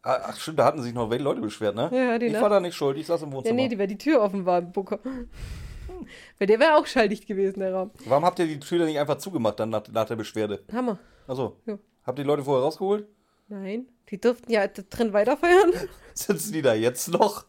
Ah, 0.01 0.19
Ach 0.29 0.35
stimmt, 0.37 0.59
da 0.59 0.65
hatten 0.65 0.81
sich 0.81 0.93
noch 0.93 1.09
welche 1.09 1.23
Leute 1.23 1.41
beschwert, 1.41 1.75
ne? 1.75 1.89
Ja, 1.91 2.17
die 2.17 2.27
ich 2.27 2.33
Nacht- 2.33 2.41
war 2.43 2.49
da 2.49 2.59
nicht 2.59 2.75
schuld, 2.75 2.97
ich 2.97 3.05
saß 3.07 3.21
im 3.21 3.29
Ja, 3.29 3.35
Wohnzimmer. 3.37 3.55
nee, 3.55 3.67
die, 3.67 3.77
weil 3.79 3.87
die 3.87 3.97
Tür 3.97 4.21
offen 4.21 4.45
war 4.45 4.59
im 4.59 4.71
Bunker. 4.71 4.99
Weil 6.37 6.47
der 6.47 6.59
wäre 6.59 6.75
auch 6.75 6.85
schalldicht 6.85 7.27
gewesen, 7.27 7.59
der 7.59 7.73
Raum. 7.73 7.91
Warum 8.05 8.25
habt 8.25 8.39
ihr 8.39 8.45
die 8.47 8.59
Tür 8.59 8.85
nicht 8.85 8.99
einfach 8.99 9.17
zugemacht 9.17 9.59
dann 9.59 9.69
nach, 9.69 9.83
nach 9.91 10.05
der 10.05 10.15
Beschwerde? 10.15 10.63
Hammer. 10.71 10.99
Achso. 11.27 11.57
Ja. 11.65 11.77
Habt 12.05 12.19
ihr 12.19 12.23
die 12.23 12.27
Leute 12.27 12.43
vorher 12.43 12.63
rausgeholt? 12.63 13.07
Nein, 13.47 13.87
die 14.09 14.19
durften 14.19 14.51
ja 14.51 14.67
drin 14.67 15.13
weiterfeiern. 15.13 15.71
Sitzen 16.13 16.53
die 16.53 16.61
da 16.61 16.73
jetzt 16.73 17.07
noch? 17.09 17.45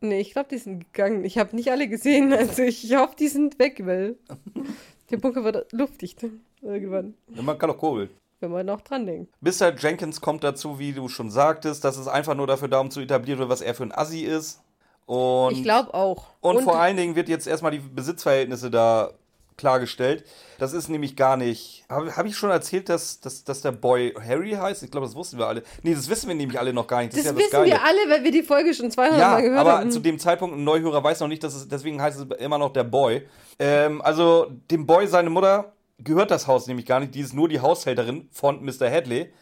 Nee, 0.00 0.20
ich 0.20 0.32
glaube, 0.32 0.48
die 0.50 0.58
sind 0.58 0.92
gegangen. 0.92 1.24
Ich 1.24 1.38
habe 1.38 1.54
nicht 1.56 1.70
alle 1.70 1.88
gesehen. 1.88 2.32
Also 2.38 2.62
ich 2.62 2.94
hoffe, 2.94 3.16
die 3.18 3.28
sind 3.28 3.58
weg, 3.58 3.82
weil 3.84 4.16
der 5.10 5.16
Bunker 5.16 5.44
wird 5.44 5.72
luftdicht 5.72 6.24
irgendwann, 6.62 7.14
Man 7.28 7.58
kann 7.58 7.68
doch 7.70 7.78
kurbeln. 7.78 8.10
wenn 8.40 8.50
man 8.50 8.66
noch 8.66 8.80
dran 8.80 9.06
denkt. 9.06 9.32
Mr. 9.40 9.74
Jenkins 9.76 10.20
kommt 10.20 10.44
dazu, 10.44 10.78
wie 10.78 10.92
du 10.92 11.08
schon 11.08 11.30
sagtest, 11.30 11.84
dass 11.84 11.96
es 11.96 12.06
einfach 12.08 12.34
nur 12.34 12.46
dafür 12.46 12.68
da, 12.68 12.80
um 12.80 12.90
zu 12.90 13.00
etablieren, 13.00 13.48
was 13.48 13.60
er 13.60 13.74
für 13.74 13.84
ein 13.84 13.92
Assi 13.92 14.20
ist. 14.22 14.60
Und, 15.06 15.52
Ich 15.52 15.62
glaube 15.62 15.94
auch. 15.94 16.26
und, 16.40 16.60
vor 16.62 16.78
allen 16.78 16.96
Dingen 16.96 17.16
wird 17.16 17.28
jetzt 17.28 17.46
erstmal 17.46 17.72
die 17.72 17.78
Besitzverhältnisse 17.78 18.70
da 18.70 19.12
klargestellt. 19.58 20.24
Das 20.58 20.72
ist 20.72 20.88
nämlich 20.88 21.14
gar 21.16 21.36
nicht. 21.36 21.84
Habe 21.88 22.16
hab 22.16 22.24
ich 22.26 22.36
schon 22.36 22.50
erzählt, 22.50 22.88
dass, 22.88 23.20
dass, 23.20 23.44
dass 23.44 23.60
der 23.60 23.72
Boy 23.72 24.14
Harry 24.26 24.52
heißt? 24.52 24.82
Ich 24.82 24.90
glaube, 24.90 25.06
das 25.06 25.14
wussten 25.14 25.36
wir 25.38 25.46
alle. 25.46 25.62
Nee, 25.82 25.94
das 25.94 26.08
wissen 26.08 26.28
wir 26.28 26.34
nämlich 26.34 26.58
alle 26.58 26.72
noch 26.72 26.86
gar 26.86 27.00
nicht. 27.00 27.12
das 27.12 27.20
ist 27.20 27.26
ja 27.26 27.32
wissen 27.36 27.48
das 27.50 27.60
Geile. 27.60 27.72
wir 27.72 27.84
alle, 27.84 27.98
weil 28.08 28.24
wir 28.24 28.30
die 28.32 28.42
Folge 28.42 28.72
schon 28.72 28.90
200 28.90 29.18
Ja, 29.20 29.30
Mal 29.32 29.42
gehört 29.42 29.58
aber 29.60 29.78
haben. 29.80 29.90
zu 29.90 30.00
dem 30.00 30.18
Zeitpunkt 30.18 30.56
ein 30.56 30.64
Neuhörer 30.64 31.04
weiß 31.04 31.20
noch 31.20 31.28
nicht, 31.28 31.44
dass 31.44 31.54
es, 31.54 31.68
deswegen 31.68 32.00
heißt 32.00 32.18
es 32.18 32.26
immer 32.38 32.56
noch 32.58 32.72
der 32.72 32.84
Boy. 32.84 33.26
Ähm, 33.58 34.00
also 34.00 34.46
dem 34.70 34.86
Boy, 34.86 35.06
seine 35.06 35.28
Mutter, 35.30 35.72
gehört 35.98 36.30
das 36.30 36.46
Haus 36.46 36.66
nämlich 36.66 36.86
gar 36.86 37.00
nicht. 37.00 37.14
Die 37.14 37.20
ist 37.20 37.34
nur 37.34 37.48
die 37.48 37.60
Haushälterin 37.60 38.28
von 38.32 38.64
Mr. 38.64 38.90
Hadley. 38.90 39.32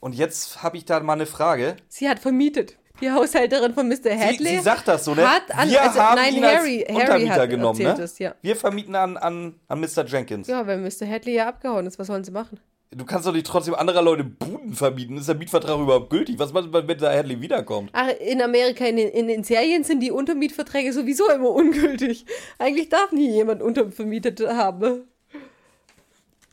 Und 0.00 0.14
jetzt 0.14 0.62
habe 0.62 0.76
ich 0.76 0.84
da 0.84 1.00
mal 1.00 1.14
eine 1.14 1.26
Frage. 1.26 1.76
Sie 1.88 2.08
hat 2.08 2.18
vermietet. 2.18 2.76
Die 3.00 3.10
Haushälterin 3.10 3.74
von 3.74 3.88
Mr. 3.88 3.96
Sie, 4.02 4.10
Hadley. 4.10 4.56
sie 4.56 4.58
sagt 4.60 4.88
das 4.88 5.04
so, 5.04 5.14
ne? 5.14 5.28
Hat 5.28 5.54
an, 5.54 5.70
Wir 5.70 5.82
also, 5.82 6.00
haben 6.00 6.16
nein, 6.16 6.34
ihn 6.34 6.44
Harry, 6.44 6.84
als 6.84 6.94
Harry 6.94 7.02
Untermieter 7.02 7.42
hat 7.42 7.50
genommen, 7.50 7.82
ne? 7.82 7.94
das, 7.96 8.18
ja. 8.18 8.34
Wir 8.42 8.56
vermieten 8.56 8.94
an, 8.96 9.16
an, 9.16 9.54
an 9.68 9.80
Mr. 9.80 10.04
Jenkins. 10.06 10.48
Ja, 10.48 10.66
weil 10.66 10.78
Mr. 10.78 11.06
Hadley 11.08 11.34
ja 11.34 11.48
abgehauen 11.48 11.86
ist. 11.86 11.98
Was 11.98 12.08
sollen 12.08 12.24
sie 12.24 12.32
machen? 12.32 12.58
Du 12.90 13.04
kannst 13.04 13.26
doch 13.26 13.32
nicht 13.32 13.46
trotzdem 13.46 13.74
anderer 13.74 14.00
Leute 14.00 14.24
Buden 14.24 14.72
vermieten. 14.72 15.18
Ist 15.18 15.28
der 15.28 15.34
Mietvertrag 15.34 15.78
überhaupt 15.78 16.08
gültig? 16.08 16.38
Was 16.38 16.54
macht 16.54 16.72
man, 16.72 16.88
wenn 16.88 16.96
der 16.98 17.10
Hadley 17.16 17.40
wiederkommt? 17.40 17.90
Ach, 17.92 18.08
in 18.18 18.40
Amerika, 18.40 18.86
in 18.86 18.96
den, 18.96 19.10
in 19.10 19.28
den 19.28 19.44
Serien 19.44 19.84
sind 19.84 20.00
die 20.00 20.10
Untermietverträge 20.10 20.92
sowieso 20.92 21.30
immer 21.30 21.50
ungültig. 21.50 22.24
Eigentlich 22.58 22.88
darf 22.88 23.12
nie 23.12 23.30
jemand 23.30 23.62
untervermietet 23.62 24.40
haben. 24.40 25.06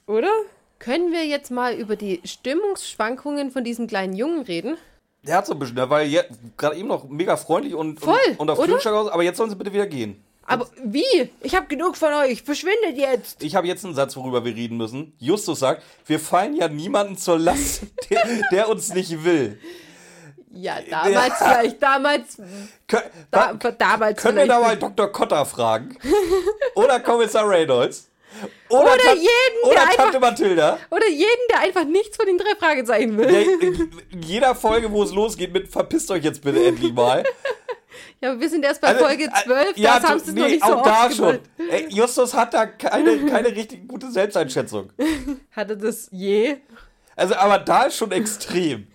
Oder? 0.08 0.32
Können 0.78 1.14
wir 1.14 1.26
jetzt 1.26 1.52
mal 1.52 1.74
über 1.74 1.96
die 1.96 2.20
Stimmungsschwankungen 2.26 3.50
von 3.50 3.64
diesem 3.64 3.88
kleinen 3.88 4.14
Jungen 4.14 4.42
reden? 4.42 4.78
Der 5.28 5.38
hat 5.38 5.46
so 5.48 5.54
ein 5.54 5.60
bisschen, 5.60 5.76
der 5.76 5.90
war 5.90 6.02
ja 6.02 6.24
gerade 6.58 6.76
eben 6.76 6.88
noch 6.88 7.08
mega 7.10 7.36
freundlich 7.36 7.74
und, 7.74 8.00
Voll, 8.00 8.16
und, 8.38 8.40
und 8.40 8.50
auf? 8.50 8.64
Flugzeug 8.64 8.94
aus, 8.94 9.10
aber 9.10 9.24
jetzt 9.24 9.38
sollen 9.38 9.50
sie 9.50 9.56
bitte 9.56 9.74
wieder 9.74 9.88
gehen. 9.88 10.24
Aber 10.48 10.70
wie? 10.84 11.32
Ich 11.42 11.56
habe 11.56 11.66
genug 11.66 11.98
von 11.98 12.14
euch. 12.14 12.44
Verschwindet 12.44 12.98
jetzt. 12.98 13.44
Ich 13.44 13.56
habe 13.56 13.66
jetzt 13.66 13.84
einen 13.84 13.96
Satz, 13.96 14.16
worüber 14.16 14.46
wir 14.46 14.56
reden 14.56 14.78
müssen. 14.78 15.14
Justus 15.18 15.60
sagt, 15.60 15.82
wir 16.06 16.20
fallen 16.20 16.56
ja 16.56 16.68
niemanden 16.68 17.18
zur 17.18 17.40
Last, 17.40 17.84
der, 18.10 18.24
der 18.52 18.70
uns 18.70 18.94
nicht 18.94 19.24
will. 19.24 19.60
Ja, 20.52 20.78
damals 20.90 21.38
vielleicht. 21.38 21.82
Damals. 21.84 22.38
Kön 22.88 23.02
Da, 23.32 23.54
damals 23.54 24.22
können 24.22 24.38
wir 24.38 24.48
da 24.48 24.60
mal 24.60 24.78
Dr. 24.78 25.12
Kotter 25.12 25.46
fragen? 25.46 25.98
Oder 26.76 27.00
Kommissar 27.00 27.50
Reynolds? 27.50 28.10
Oder, 28.70 28.82
Oder 28.94 28.98
Tan- 28.98 29.18
jeden, 29.18 29.30
der 29.64 29.70
oder 29.72 29.82
einfach- 29.82 29.96
Tante 29.96 30.20
Mathilda? 30.20 30.80
Oder 30.92 31.08
jeden, 31.10 31.28
der 31.52 31.60
einfach 31.62 31.86
nichts 31.86 32.18
von 32.18 32.26
den 32.26 32.38
drei 32.38 32.56
Fragezeichen 32.58 33.18
will. 33.18 33.28
Der, 33.28 33.42
in 34.12 34.22
jeder 34.24 34.56
Folge, 34.56 34.92
wo 34.92 35.04
es 35.04 35.12
losgeht 35.14 35.54
mit 35.54 35.68
verpisst 35.70 36.10
euch 36.12 36.24
jetzt 36.24 36.42
bitte 36.42 36.64
endlich 36.66 36.94
mal. 36.94 37.24
Ja, 38.22 38.32
aber 38.32 38.42
wir 38.42 38.50
sind 38.50 38.64
erst 38.66 38.82
bei 38.82 38.90
Also, 38.90 39.06
Folge 39.06 39.26
äh, 39.26 39.44
12. 39.46 39.78
ja, 39.78 40.00
das 40.00 40.10
haben 40.10 40.20
sie 40.20 40.34
noch 40.34 40.48
nicht 40.48 40.66
so 40.66 40.74
auch 40.74 40.84
da 40.84 41.06
oft 41.06 41.16
schon. 41.16 41.40
Ey, 41.70 41.88
Justus 41.90 42.34
hat 42.34 42.54
da 42.54 42.66
keine, 42.66 43.26
keine 43.26 43.50
richtig 43.50 43.88
gute 43.88 44.10
Selbsteinschätzung. 44.12 44.92
Hatte 45.52 45.78
das 45.78 46.10
je? 46.12 46.58
Also, 47.16 47.36
aber 47.36 47.60
da 47.60 47.84
ist 47.84 47.98
schon 47.98 48.12
extrem. 48.12 48.88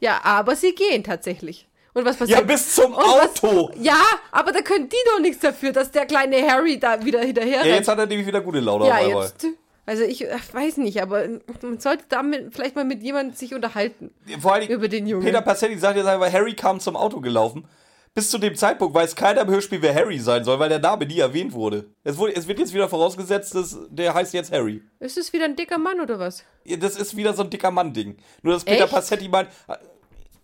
Ja, 0.00 0.20
aber 0.22 0.54
sie 0.56 0.74
gehen 0.74 1.02
tatsächlich. 1.04 1.66
Und 1.96 2.04
was 2.04 2.16
passiert? 2.18 2.38
Ja, 2.40 2.44
bis 2.44 2.74
zum 2.74 2.92
Und 2.92 2.98
was- 2.98 3.42
Auto. 3.42 3.70
Ja, 3.80 3.98
aber 4.30 4.52
da 4.52 4.60
können 4.60 4.86
die 4.88 4.96
doch 5.12 5.18
nichts 5.18 5.40
dafür, 5.40 5.72
dass 5.72 5.90
der 5.90 6.04
kleine 6.04 6.36
Harry 6.46 6.78
da 6.78 7.02
wieder 7.02 7.20
hinterher 7.20 7.56
Ja, 7.56 7.62
rennt. 7.62 7.74
jetzt 7.76 7.88
hat 7.88 7.98
er 7.98 8.04
nämlich 8.06 8.26
wieder 8.26 8.42
gute 8.42 8.60
Laune 8.60 8.86
Ja, 8.86 9.00
jetzt. 9.00 9.46
Also 9.86 10.02
ich 10.02 10.26
ach, 10.30 10.42
weiß 10.52 10.76
nicht, 10.78 11.00
aber 11.00 11.26
man 11.62 11.78
sollte 11.80 12.04
damit 12.10 12.52
vielleicht 12.54 12.74
mal 12.76 12.84
mit 12.84 13.02
jemandem 13.02 13.34
sich 13.34 13.54
unterhalten. 13.54 14.10
Vor 14.42 14.52
allem, 14.54 14.68
Über 14.68 14.88
den 14.88 15.06
Jungen. 15.06 15.24
Peter 15.24 15.40
Passetti 15.40 15.78
sagt 15.78 15.96
jetzt 15.96 16.06
einfach, 16.06 16.30
Harry 16.30 16.54
kam 16.54 16.80
zum 16.80 16.96
Auto 16.96 17.20
gelaufen. 17.20 17.66
Bis 18.12 18.30
zu 18.30 18.38
dem 18.38 18.56
Zeitpunkt 18.56 18.94
weiß 18.94 19.14
keiner 19.14 19.42
im 19.42 19.48
Hörspiel, 19.48 19.80
wer 19.82 19.94
Harry 19.94 20.18
sein 20.18 20.42
soll, 20.44 20.58
weil 20.58 20.68
der 20.70 20.78
Name 20.80 21.06
nie 21.06 21.18
erwähnt 21.20 21.52
wurde. 21.52 21.84
Es, 22.02 22.16
wurde, 22.18 22.34
es 22.34 22.46
wird 22.48 22.58
jetzt 22.58 22.74
wieder 22.74 22.88
vorausgesetzt, 22.88 23.54
dass 23.54 23.78
der 23.90 24.12
heißt 24.12 24.34
jetzt 24.34 24.50
Harry. 24.52 24.82
Ist 25.00 25.16
es 25.18 25.32
wieder 25.32 25.44
ein 25.44 25.54
dicker 25.54 25.78
Mann 25.78 26.00
oder 26.00 26.18
was? 26.18 26.42
Ja, 26.64 26.76
Das 26.78 26.96
ist 26.96 27.16
wieder 27.16 27.32
so 27.34 27.42
ein 27.42 27.50
dicker 27.50 27.70
Mann-Ding. 27.70 28.16
Nur, 28.42 28.54
dass 28.54 28.64
Peter 28.64 28.84
Echt? 28.84 28.92
Passetti 28.92 29.28
meint, 29.28 29.48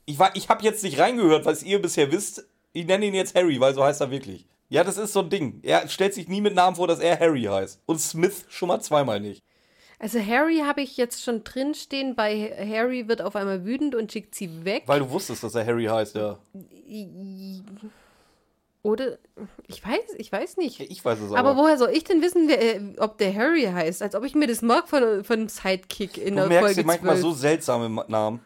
ich, 0.07 0.19
war- 0.19 0.35
ich 0.35 0.49
habe 0.49 0.63
jetzt 0.65 0.83
nicht 0.83 0.99
reingehört, 0.99 1.45
was 1.45 1.63
ihr 1.63 1.81
bisher 1.81 2.11
wisst. 2.13 2.45
Ich 2.73 2.87
nenne 2.87 3.07
ihn 3.07 3.15
jetzt 3.15 3.35
Harry, 3.35 3.61
weil 3.61 3.75
so 3.75 3.85
heißt 3.85 4.01
er 4.01 4.11
wirklich. 4.11 4.47
Ja, 4.69 4.83
das 4.85 4.97
ist 4.97 5.13
so 5.13 5.21
ein 5.21 5.29
Ding. 5.31 5.61
Er 5.63 5.87
stellt 5.89 6.15
sich 6.15 6.29
nie 6.29 6.41
mit 6.41 6.55
Namen 6.55 6.77
vor, 6.77 6.89
dass 6.89 6.99
er 6.99 7.21
Harry 7.21 7.43
heißt. 7.43 7.81
Und 7.87 8.01
Smith 8.01 8.47
schon 8.49 8.69
mal 8.69 8.81
zweimal 8.81 9.21
nicht. 9.21 9.43
Also 9.99 10.19
Harry 10.19 10.61
habe 10.67 10.81
ich 10.81 10.97
jetzt 10.97 11.23
schon 11.23 11.45
drinstehen. 11.45 12.17
Bei 12.17 12.51
Harry 12.59 13.07
wird 13.07 13.21
auf 13.23 13.37
einmal 13.37 13.65
wütend 13.65 13.95
und 13.95 14.11
schickt 14.11 14.35
sie 14.35 14.65
weg. 14.65 14.85
Weil 14.87 15.01
du 15.01 15.11
wusstest, 15.11 15.45
dass 15.45 15.55
er 15.55 15.67
Harry 15.67 15.85
heißt, 15.85 16.15
ja. 16.17 16.39
Oder 18.85 19.19
ich 19.69 19.87
weiß, 19.87 20.15
ich 20.19 20.33
weiß 20.33 20.57
nicht. 20.57 20.81
Ich 20.81 21.05
weiß 21.05 21.21
es 21.21 21.31
aber. 21.31 21.39
Aber 21.39 21.57
woher 21.57 21.79
soll 21.79 21.91
ich 21.91 22.03
denn 22.03 22.21
wissen, 22.21 22.49
wer, 22.49 22.61
äh, 22.61 22.81
ob 22.99 23.17
der 23.19 23.33
Harry 23.33 23.63
heißt? 23.65 24.03
Als 24.03 24.17
ob 24.17 24.25
ich 24.25 24.35
mir 24.35 24.49
das 24.49 24.61
mag 24.61 24.89
von, 24.89 25.23
von 25.23 25.39
einem 25.41 25.49
Sidekick 25.49 26.19
in 26.19 26.31
du 26.35 26.41
der 26.41 26.47
merkst 26.49 26.65
Folge 26.67 26.81
dir 26.81 26.87
manchmal 26.87 27.15
12. 27.17 27.21
so 27.23 27.33
seltsame 27.33 28.05
Namen. 28.09 28.41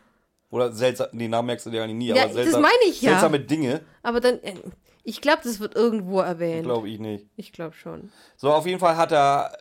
Oder 0.50 0.72
seltsam, 0.72 1.08
nee, 1.12 1.28
Namen 1.28 1.46
merkst 1.46 1.66
du 1.66 1.70
dir 1.70 1.82
eigentlich 1.82 1.96
nie, 1.96 2.06
Ja, 2.08 2.14
aber 2.16 2.24
das 2.26 2.34
seltsam, 2.34 2.62
meine 2.62 2.74
ich 2.88 3.02
ja. 3.02 3.10
seltsame 3.12 3.40
Dinge, 3.40 3.80
Aber 4.02 4.20
dann, 4.20 4.38
äh, 4.42 4.54
ich 5.02 5.20
glaube, 5.20 5.40
das 5.44 5.60
wird 5.60 5.74
irgendwo 5.74 6.20
erwähnt. 6.20 6.64
glaube 6.64 6.88
ich 6.88 6.98
nicht. 7.00 7.26
Ich 7.36 7.52
glaube 7.52 7.74
schon. 7.74 8.10
So, 8.36 8.52
auf 8.52 8.66
jeden 8.66 8.78
Fall 8.78 8.96
hat 8.96 9.12
er, 9.12 9.56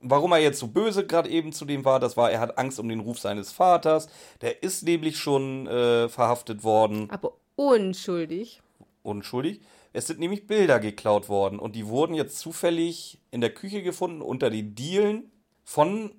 warum 0.00 0.32
er 0.32 0.38
jetzt 0.38 0.58
so 0.60 0.68
böse 0.68 1.06
gerade 1.06 1.28
eben 1.28 1.52
zu 1.52 1.64
dem 1.64 1.84
war, 1.84 1.98
das 2.00 2.16
war, 2.16 2.30
er 2.30 2.40
hat 2.40 2.58
Angst 2.58 2.78
um 2.78 2.88
den 2.88 3.00
Ruf 3.00 3.18
seines 3.18 3.50
Vaters. 3.52 4.08
Der 4.40 4.62
ist 4.62 4.82
nämlich 4.84 5.18
schon 5.18 5.66
äh, 5.66 6.08
verhaftet 6.08 6.62
worden, 6.64 7.08
Aber 7.10 7.32
unschuldig. 7.56 8.60
unschuldig. 9.02 9.60
Es 9.92 10.06
sind 10.06 10.20
nämlich 10.20 10.46
Bilder 10.46 10.78
geklaut 10.78 11.28
worden 11.28 11.58
und 11.58 11.74
die 11.74 11.88
wurden 11.88 12.14
jetzt 12.14 12.38
zufällig 12.38 13.18
in 13.32 13.40
der 13.40 13.50
Küche 13.50 13.82
gefunden 13.82 14.22
unter 14.22 14.48
den 14.48 14.76
Dielen 14.76 15.32
von, 15.64 16.12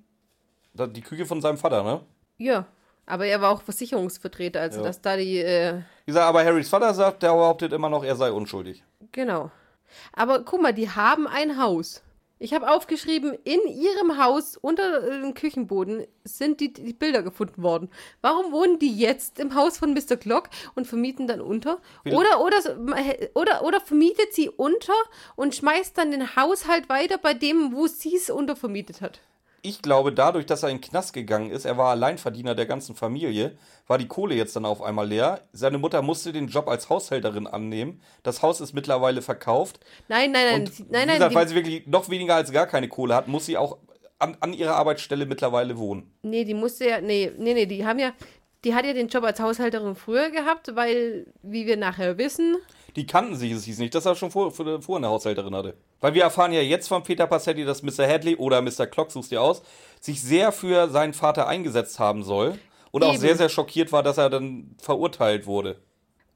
die 0.74 1.00
Küche 1.00 1.24
von 1.24 1.40
seinem 1.40 1.56
Vater, 1.56 1.82
ne? 1.82 2.00
Ja. 2.36 2.66
Aber 3.12 3.26
er 3.26 3.42
war 3.42 3.50
auch 3.50 3.60
Versicherungsvertreter, 3.60 4.58
also 4.58 4.78
Ja. 4.80 4.86
dass 4.86 5.02
da 5.02 5.18
die, 5.18 5.36
äh, 5.36 5.74
Wie 6.06 6.12
gesagt, 6.12 6.26
aber 6.26 6.42
Harrys 6.42 6.70
Vater 6.70 6.94
sagt, 6.94 7.22
der 7.22 7.34
behauptet 7.34 7.70
immer 7.74 7.90
noch, 7.90 8.02
er 8.04 8.16
sei 8.16 8.32
unschuldig. 8.32 8.82
genau. 9.12 9.50
Aber 10.14 10.40
guck 10.44 10.62
mal, 10.62 10.72
die 10.72 10.88
haben 10.88 11.26
ein 11.26 11.60
Haus. 11.60 12.02
Ich 12.38 12.54
habe 12.54 12.70
aufgeschrieben, 12.70 13.34
in 13.44 13.60
ihrem 13.68 14.16
Haus 14.18 14.56
unter 14.56 15.06
äh, 15.06 15.20
dem 15.20 15.34
Küchenboden 15.34 16.06
sind 16.24 16.60
die, 16.60 16.72
die 16.72 16.94
Bilder 16.94 17.22
gefunden 17.22 17.62
worden. 17.62 17.90
Warum 18.22 18.50
wohnen 18.50 18.78
die 18.78 18.96
jetzt 18.98 19.38
im 19.38 19.54
Haus 19.54 19.76
von 19.76 19.92
Mr. 19.92 20.16
Glock 20.16 20.48
und 20.74 20.86
vermieten 20.86 21.26
dann 21.26 21.42
unter? 21.42 21.78
Oder, 22.06 22.40
oder, 22.40 22.56
oder, 23.34 23.62
oder 23.62 23.80
vermietet 23.82 24.32
sie 24.32 24.48
unter 24.48 24.94
und 25.36 25.54
schmeißt 25.54 25.96
dann 25.98 26.10
den 26.10 26.34
Haushalt 26.34 26.88
weiter 26.88 27.18
bei 27.18 27.34
dem, 27.34 27.74
wo 27.76 27.86
sie 27.86 28.16
es 28.16 28.30
untervermietet 28.30 29.02
hat? 29.02 29.20
Ich 29.64 29.80
glaube, 29.80 30.12
dadurch, 30.12 30.44
dass 30.46 30.64
er 30.64 30.70
in 30.70 30.78
den 30.78 30.82
Knast 30.82 31.12
gegangen 31.12 31.50
ist, 31.50 31.64
er 31.64 31.78
war 31.78 31.90
Alleinverdiener 31.90 32.56
der 32.56 32.66
ganzen 32.66 32.96
Familie, 32.96 33.56
war 33.86 33.96
die 33.96 34.08
Kohle 34.08 34.34
jetzt 34.34 34.56
dann 34.56 34.64
auf 34.64 34.82
einmal 34.82 35.06
leer. 35.06 35.42
Seine 35.52 35.78
Mutter 35.78 36.02
musste 36.02 36.32
den 36.32 36.48
Job 36.48 36.66
als 36.66 36.90
Haushälterin 36.90 37.46
annehmen. 37.46 38.02
Das 38.24 38.42
Haus 38.42 38.60
ist 38.60 38.72
mittlerweile 38.72 39.22
verkauft. 39.22 39.78
Nein, 40.08 40.32
nein, 40.32 40.46
nein. 40.50 40.60
Und 40.62 40.90
nein, 40.90 41.06
nein. 41.06 41.16
gesagt, 41.16 41.34
weil 41.36 41.46
sie 41.46 41.54
wirklich 41.54 41.86
noch 41.86 42.08
weniger 42.10 42.34
als 42.34 42.50
gar 42.50 42.66
keine 42.66 42.88
Kohle 42.88 43.14
hat, 43.14 43.28
muss 43.28 43.46
sie 43.46 43.56
auch 43.56 43.78
an, 44.18 44.36
an 44.40 44.52
ihrer 44.52 44.74
Arbeitsstelle 44.74 45.26
mittlerweile 45.26 45.78
wohnen. 45.78 46.10
Nee, 46.22 46.44
die 46.44 46.54
musste 46.54 46.88
ja, 46.88 47.00
nee, 47.00 47.30
nee, 47.38 47.54
nee, 47.54 47.66
die 47.66 47.86
haben 47.86 48.00
ja, 48.00 48.12
die 48.64 48.74
hat 48.74 48.84
ja 48.84 48.92
den 48.92 49.08
Job 49.08 49.22
als 49.22 49.38
Haushälterin 49.38 49.94
früher 49.94 50.30
gehabt, 50.30 50.74
weil, 50.74 51.26
wie 51.42 51.66
wir 51.66 51.76
nachher 51.76 52.18
wissen, 52.18 52.56
Die 52.96 53.06
kannten 53.06 53.36
sich, 53.36 53.52
es 53.52 53.64
hieß 53.64 53.78
nicht, 53.78 53.94
dass 53.94 54.04
er 54.06 54.14
schon 54.14 54.30
vor, 54.30 54.50
vor, 54.50 54.82
vorher 54.82 54.98
eine 54.98 55.08
Haushälterin 55.08 55.54
hatte. 55.54 55.74
Weil 56.00 56.14
wir 56.14 56.22
erfahren 56.22 56.52
ja 56.52 56.60
jetzt 56.60 56.88
von 56.88 57.02
Peter 57.02 57.26
Passetti, 57.26 57.64
dass 57.64 57.82
Mr. 57.82 58.06
Hadley 58.06 58.36
oder 58.36 58.60
Mr. 58.60 58.86
Clock, 58.86 59.10
suchst 59.10 59.30
dir 59.30 59.40
aus, 59.40 59.62
sich 60.00 60.20
sehr 60.22 60.52
für 60.52 60.88
seinen 60.90 61.14
Vater 61.14 61.46
eingesetzt 61.48 61.98
haben 61.98 62.22
soll. 62.22 62.58
Und 62.90 63.02
auch 63.04 63.12
Eben. 63.12 63.20
sehr, 63.20 63.36
sehr 63.36 63.48
schockiert 63.48 63.90
war, 63.92 64.02
dass 64.02 64.18
er 64.18 64.28
dann 64.28 64.74
verurteilt 64.78 65.46
wurde. 65.46 65.76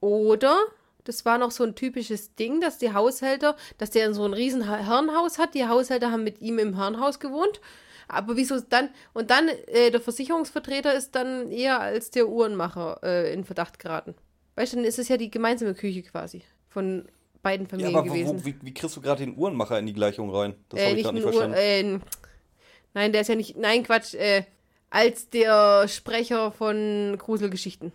oder 0.01 0.59
Das 1.05 1.25
war 1.25 1.39
noch 1.39 1.51
so 1.53 1.63
ein 1.63 1.75
typisches 1.77 2.35
Ding, 2.35 2.61
dass 2.61 2.79
die 2.79 2.93
Haushälter, 2.93 3.55
dass 3.79 3.91
der 3.91 4.13
so 4.15 4.25
ein 4.25 4.33
riesen 4.33 4.67
Ha- 4.69 4.79
Herrenhaus 4.79 5.39
hat. 5.39 5.55
Die 5.55 5.67
Haushälter 5.69 6.11
haben 6.11 6.25
mit 6.25 6.41
ihm 6.41 6.59
im 6.59 6.75
Herrenhaus 6.75 7.21
gewohnt. 7.21 7.61
Aber 8.09 8.37
wieso 8.37 8.59
dann, 8.61 8.89
und 9.15 9.31
dann 9.31 9.49
äh, 9.67 9.91
der 9.91 10.01
Versicherungsvertreter 10.01 10.95
ist 10.95 11.15
dann 11.15 11.51
eher 11.51 11.79
als 11.81 12.11
der 12.11 12.27
Uhrenmacher 12.29 13.01
äh, 13.03 13.33
in 13.33 13.45
Verdacht 13.45 13.79
geraten. 13.79 14.15
Weißt 14.57 14.73
du, 14.73 14.77
dann 14.79 14.85
ist 14.85 14.99
es 14.99 15.09
ja 15.09 15.17
die 15.17 15.31
gemeinsame 15.31 15.75
Küche 15.75 16.03
quasi 16.03 16.43
von 16.69 17.07
beiden 17.43 17.67
Ja, 17.67 17.71
Familien 17.71 17.95
aber 17.97 18.09
wo, 18.09 18.13
gewesen. 18.13 18.41
wo, 18.41 18.45
wie, 18.45 18.55
wie 18.63 18.75
kriegst 18.75 18.97
du 18.97 19.01
gerade 19.01 19.25
den 19.25 19.37
Uhrenmacher 19.37 19.79
in 19.79 19.87
die 19.87 19.93
Gleichung 19.93 20.35
rein? 20.35 20.55
Das 20.71 20.81
äh, 20.81 20.87
habe 20.89 20.97
ich 20.97 21.03
gerade 21.05 21.15
nicht 21.15 21.25
Uhr, 21.27 21.33
verstanden. 21.33 21.57
äh, 21.57 21.99
nein, 22.95 23.13
der 23.13 23.21
ist 23.21 23.29
ja 23.29 23.35
nicht, 23.37 23.57
nein, 23.57 23.83
Quatsch, 23.85 24.15
äh, 24.15 24.43
als 24.91 25.29
der 25.31 25.87
Sprecher 25.89 26.51
von 26.53 27.17
Gruselgeschichten. 27.19 27.93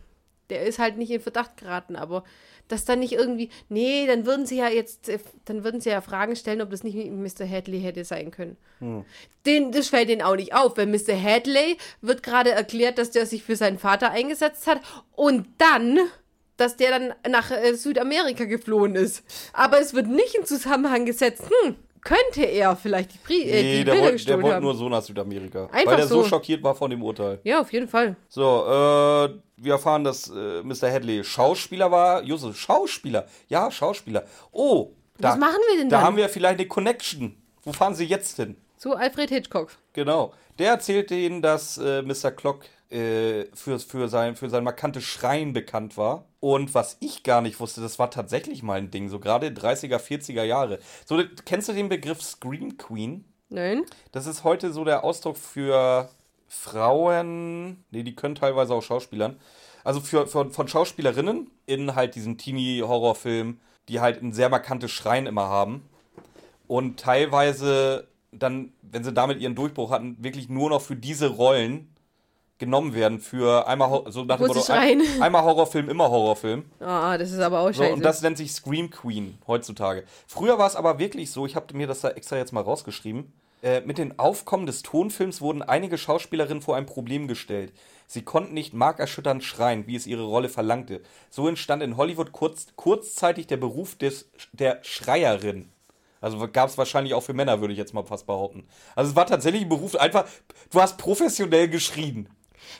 Der 0.49 0.63
ist 0.63 0.79
halt 0.79 0.97
nicht 0.97 1.11
in 1.11 1.21
Verdacht 1.21 1.57
geraten, 1.57 1.95
aber 1.95 2.23
dass 2.67 2.85
dann 2.85 2.99
nicht 2.99 3.13
irgendwie, 3.13 3.49
nee, 3.69 4.05
dann 4.07 4.25
würden 4.25 4.45
sie 4.45 4.57
ja 4.57 4.69
jetzt, 4.69 5.09
äh, 5.09 5.19
dann 5.45 5.63
würden 5.63 5.81
sie 5.81 5.89
ja 5.89 6.01
Fragen 6.01 6.35
stellen, 6.35 6.61
ob 6.61 6.69
das 6.69 6.83
nicht 6.83 6.95
Mr. 6.95 7.47
Hadley 7.49 7.81
hätte 7.81 8.05
sein 8.05 8.31
können. 8.31 8.57
Hm. 8.79 9.03
Den, 9.45 9.71
das 9.71 9.89
fällt 9.89 10.09
denen 10.09 10.21
auch 10.21 10.35
nicht 10.35 10.53
auf, 10.53 10.77
weil 10.77 10.87
Mr. 10.87 11.21
Hadley 11.21 11.77
wird 12.01 12.23
gerade 12.23 12.51
erklärt, 12.51 12.97
dass 12.97 13.11
der 13.11 13.25
sich 13.25 13.43
für 13.43 13.55
seinen 13.55 13.79
Vater 13.79 14.11
eingesetzt 14.11 14.67
hat 14.67 14.79
und 15.13 15.47
dann, 15.57 15.99
dass 16.61 16.77
der 16.77 16.91
dann 16.91 17.13
nach 17.29 17.51
äh, 17.51 17.73
Südamerika 17.73 18.45
geflohen 18.45 18.95
ist. 18.95 19.23
Aber 19.53 19.79
es 19.81 19.93
wird 19.93 20.07
nicht 20.07 20.35
in 20.35 20.45
Zusammenhang 20.45 21.05
gesetzt, 21.05 21.43
hm, 21.63 21.75
könnte 22.01 22.43
er 22.45 22.75
vielleicht 22.75 23.13
die, 23.13 23.17
Pri 23.17 23.41
äh, 23.43 23.45
Nee, 23.45 23.77
die 23.79 23.83
der, 23.83 23.91
Bilder 23.91 23.91
wollte, 23.91 24.01
der 24.03 24.11
gestohlen 24.13 24.41
wollte 24.43 24.55
haben. 24.55 24.63
nur 24.63 24.75
so 24.75 24.89
nach 24.89 25.01
Südamerika. 25.01 25.65
Einfach 25.71 25.85
weil 25.91 25.97
der 25.97 26.07
so 26.07 26.23
so. 26.23 26.29
schockiert 26.29 26.63
war 26.63 26.75
von 26.75 26.89
dem 26.89 27.03
Urteil. 27.03 27.39
Ja, 27.43 27.61
auf 27.61 27.71
jeden 27.73 27.87
Fall. 27.87 28.15
So, 28.29 28.41
äh, 28.43 29.29
wir 29.57 29.73
erfahren, 29.73 30.03
dass 30.03 30.29
äh, 30.29 30.63
Mr. 30.63 30.91
Hadley 30.91 31.23
Schauspieler 31.23 31.91
war. 31.91 32.23
Josef, 32.23 32.57
Schauspieler. 32.57 33.27
Ja, 33.47 33.69
Schauspieler. 33.71 34.25
Oh, 34.51 34.91
da, 35.19 35.29
Was 35.29 35.37
machen 35.37 35.59
wir 35.69 35.77
denn 35.79 35.89
da 35.89 35.97
dann? 35.97 36.05
haben 36.05 36.17
wir 36.17 36.29
vielleicht 36.29 36.59
eine 36.59 36.67
Connection. 36.67 37.35
Wo 37.63 37.71
fahren 37.73 37.93
sie 37.93 38.05
jetzt 38.05 38.37
hin? 38.37 38.55
So 38.77 38.93
Alfred 38.93 39.29
Hitchcock. 39.29 39.69
Genau. 39.93 40.33
Der 40.57 40.71
erzählt 40.71 41.11
ihnen, 41.11 41.43
dass 41.43 41.77
äh, 41.77 42.01
Mr. 42.01 42.31
Clock 42.31 42.61
äh, 42.91 43.45
für, 43.53 43.79
für, 43.79 44.07
sein, 44.07 44.35
für 44.35 44.49
sein 44.49 44.63
markantes 44.63 45.03
Schreien 45.03 45.53
bekannt 45.53 45.97
war. 45.97 46.25
Und 46.39 46.73
was 46.73 46.97
ich 46.99 47.23
gar 47.23 47.41
nicht 47.41 47.59
wusste, 47.59 47.81
das 47.81 47.99
war 47.99 48.11
tatsächlich 48.11 48.63
mal 48.63 48.77
ein 48.77 48.91
Ding, 48.91 49.09
so 49.09 49.19
gerade 49.19 49.47
30er, 49.47 49.97
40er 49.97 50.43
Jahre. 50.43 50.79
So, 51.05 51.21
kennst 51.45 51.69
du 51.69 51.73
den 51.73 51.89
Begriff 51.89 52.21
Scream 52.21 52.77
Queen? 52.77 53.25
Nein? 53.49 53.83
Das 54.11 54.25
ist 54.25 54.43
heute 54.43 54.71
so 54.71 54.83
der 54.83 55.03
Ausdruck 55.03 55.37
für 55.37 56.09
Frauen, 56.47 57.83
nee, 57.91 58.03
die 58.03 58.15
können 58.15 58.35
teilweise 58.35 58.73
auch 58.73 58.81
Schauspielern. 58.81 59.37
Also 59.83 60.01
für, 60.01 60.27
für, 60.27 60.49
von 60.51 60.67
Schauspielerinnen 60.67 61.49
in 61.65 61.95
halt 61.95 62.15
diesen 62.15 62.37
Teenie-Horrorfilm, 62.37 63.59
die 63.87 63.99
halt 63.99 64.21
ein 64.21 64.33
sehr 64.33 64.49
markantes 64.49 64.91
Schreien 64.91 65.27
immer 65.27 65.47
haben. 65.47 65.87
Und 66.67 66.99
teilweise 66.99 68.07
dann, 68.31 68.73
wenn 68.81 69.03
sie 69.03 69.13
damit 69.13 69.39
ihren 69.39 69.55
Durchbruch 69.55 69.91
hatten, 69.91 70.17
wirklich 70.19 70.49
nur 70.49 70.69
noch 70.69 70.81
für 70.81 70.95
diese 70.95 71.27
Rollen 71.27 71.93
genommen 72.61 72.93
werden. 72.93 73.19
Für 73.19 73.67
einmal, 73.67 74.03
so 74.09 74.23
nach 74.23 74.37
dem 74.37 74.47
Motto, 74.47 74.71
ein, 74.71 75.01
einmal 75.21 75.43
Horrorfilm, 75.43 75.89
immer 75.89 76.09
Horrorfilm. 76.09 76.63
Ah, 76.79 77.17
das 77.17 77.31
ist 77.31 77.39
aber 77.39 77.59
auch 77.59 77.73
So, 77.73 77.81
scheiße. 77.83 77.93
und 77.93 78.05
das 78.05 78.21
nennt 78.21 78.37
sich 78.37 78.53
Scream 78.53 78.89
Queen 78.89 79.37
heutzutage. 79.45 80.05
Früher 80.27 80.57
war 80.57 80.67
es 80.67 80.77
aber 80.77 80.97
wirklich 80.99 81.31
so, 81.31 81.45
ich 81.45 81.57
habe 81.57 81.75
mir 81.75 81.87
das 81.87 81.99
da 81.99 82.11
extra 82.11 82.37
jetzt 82.37 82.53
mal 82.53 82.61
rausgeschrieben. 82.61 83.33
Äh, 83.63 83.81
mit 83.81 83.97
dem 83.97 84.17
Aufkommen 84.17 84.65
des 84.65 84.81
Tonfilms 84.81 85.41
wurden 85.41 85.61
einige 85.61 85.97
Schauspielerinnen 85.97 86.63
vor 86.63 86.77
ein 86.77 86.85
Problem 86.85 87.27
gestellt. 87.27 87.73
Sie 88.07 88.23
konnten 88.23 88.53
nicht 88.53 88.73
markerschütternd 88.73 89.43
schreien, 89.43 89.85
wie 89.87 89.95
es 89.95 90.07
ihre 90.07 90.23
Rolle 90.23 90.49
verlangte. 90.49 91.01
So 91.29 91.47
entstand 91.47 91.83
in 91.83 91.97
Hollywood 91.97 92.31
kurz, 92.31 92.67
kurzzeitig 92.75 93.47
der 93.47 93.57
Beruf 93.57 93.95
des, 93.95 94.29
der 94.53 94.79
Schreierin. 94.83 95.69
Also 96.21 96.47
gab 96.47 96.69
es 96.69 96.77
wahrscheinlich 96.77 97.15
auch 97.15 97.21
für 97.23 97.33
Männer, 97.33 97.61
würde 97.61 97.73
ich 97.73 97.79
jetzt 97.79 97.93
mal 97.95 98.03
fast 98.03 98.27
behaupten. 98.27 98.63
Also 98.95 99.09
es 99.11 99.15
war 99.15 99.25
tatsächlich 99.25 99.63
ein 99.63 99.69
Beruf, 99.69 99.95
einfach, 99.95 100.25
du 100.71 100.79
hast 100.79 100.97
professionell 100.97 101.67
geschrien. 101.67 102.29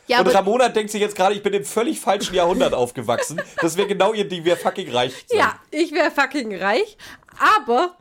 Ja, 0.07 0.19
und 0.19 0.27
Ramona 0.27 0.69
denkt 0.69 0.91
sich 0.91 1.01
jetzt 1.01 1.15
gerade, 1.15 1.35
ich 1.35 1.43
bin 1.43 1.53
im 1.53 1.63
völlig 1.63 1.99
falschen 1.99 2.35
Jahrhundert 2.35 2.73
aufgewachsen. 2.73 3.41
Das 3.61 3.77
wäre 3.77 3.87
genau 3.87 4.13
ihr 4.13 4.27
Ding, 4.27 4.43
wäre 4.45 4.57
fucking 4.57 4.91
reich. 4.91 5.13
sein. 5.27 5.39
ja, 5.39 5.59
ich 5.71 5.91
wäre 5.91 6.11
fucking 6.11 6.57
reich, 6.57 6.97
aber 7.63 7.97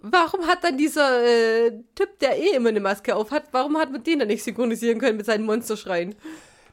warum 0.00 0.46
hat 0.46 0.64
dann 0.64 0.76
dieser 0.76 1.24
äh, 1.24 1.70
Typ, 1.94 2.18
der 2.20 2.38
eh 2.38 2.56
immer 2.56 2.70
eine 2.70 2.80
Maske 2.80 3.14
auf 3.14 3.30
hat, 3.30 3.44
warum 3.52 3.78
hat 3.78 3.92
man 3.92 4.02
den 4.02 4.18
dann 4.18 4.28
nicht 4.28 4.42
synchronisieren 4.42 4.98
können 4.98 5.16
mit 5.16 5.26
seinen 5.26 5.44
Monsterschreien? 5.44 6.14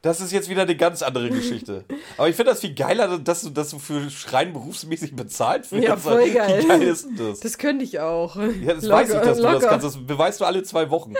Das 0.01 0.21
ist 0.21 0.31
jetzt 0.31 0.47
wieder 0.49 0.61
eine 0.61 0.77
ganz 0.77 1.01
andere 1.01 1.29
Geschichte. 1.29 1.83
Aber 2.17 2.29
ich 2.29 2.35
finde 2.35 2.51
das 2.51 2.61
viel 2.61 2.73
geiler, 2.73 3.19
dass 3.19 3.41
du, 3.41 3.49
dass 3.49 3.69
du 3.69 3.79
für 3.79 4.09
Schreien 4.09 4.53
berufsmäßig 4.53 5.13
bezahlt 5.13 5.69
wirst. 5.71 5.83
Ja, 5.83 5.97
voll 5.97 6.29
geil. 6.29 6.63
Wie 6.63 6.67
geil 6.67 6.83
ist 6.83 7.05
denn 7.05 7.17
das? 7.17 7.41
Das 7.41 7.57
könnte 7.57 7.83
ich 7.83 7.99
auch. 7.99 8.37
ja, 8.37 8.75
das 8.75 8.87
weiß 8.87 9.09
ich, 9.09 9.19
dass 9.19 9.37
du 9.37 9.43
das 9.43 9.65
kannst. 9.65 9.85
Das 9.85 10.07
beweist 10.07 10.39
du 10.39 10.45
alle 10.45 10.63
zwei 10.63 10.89
Wochen. 10.89 11.15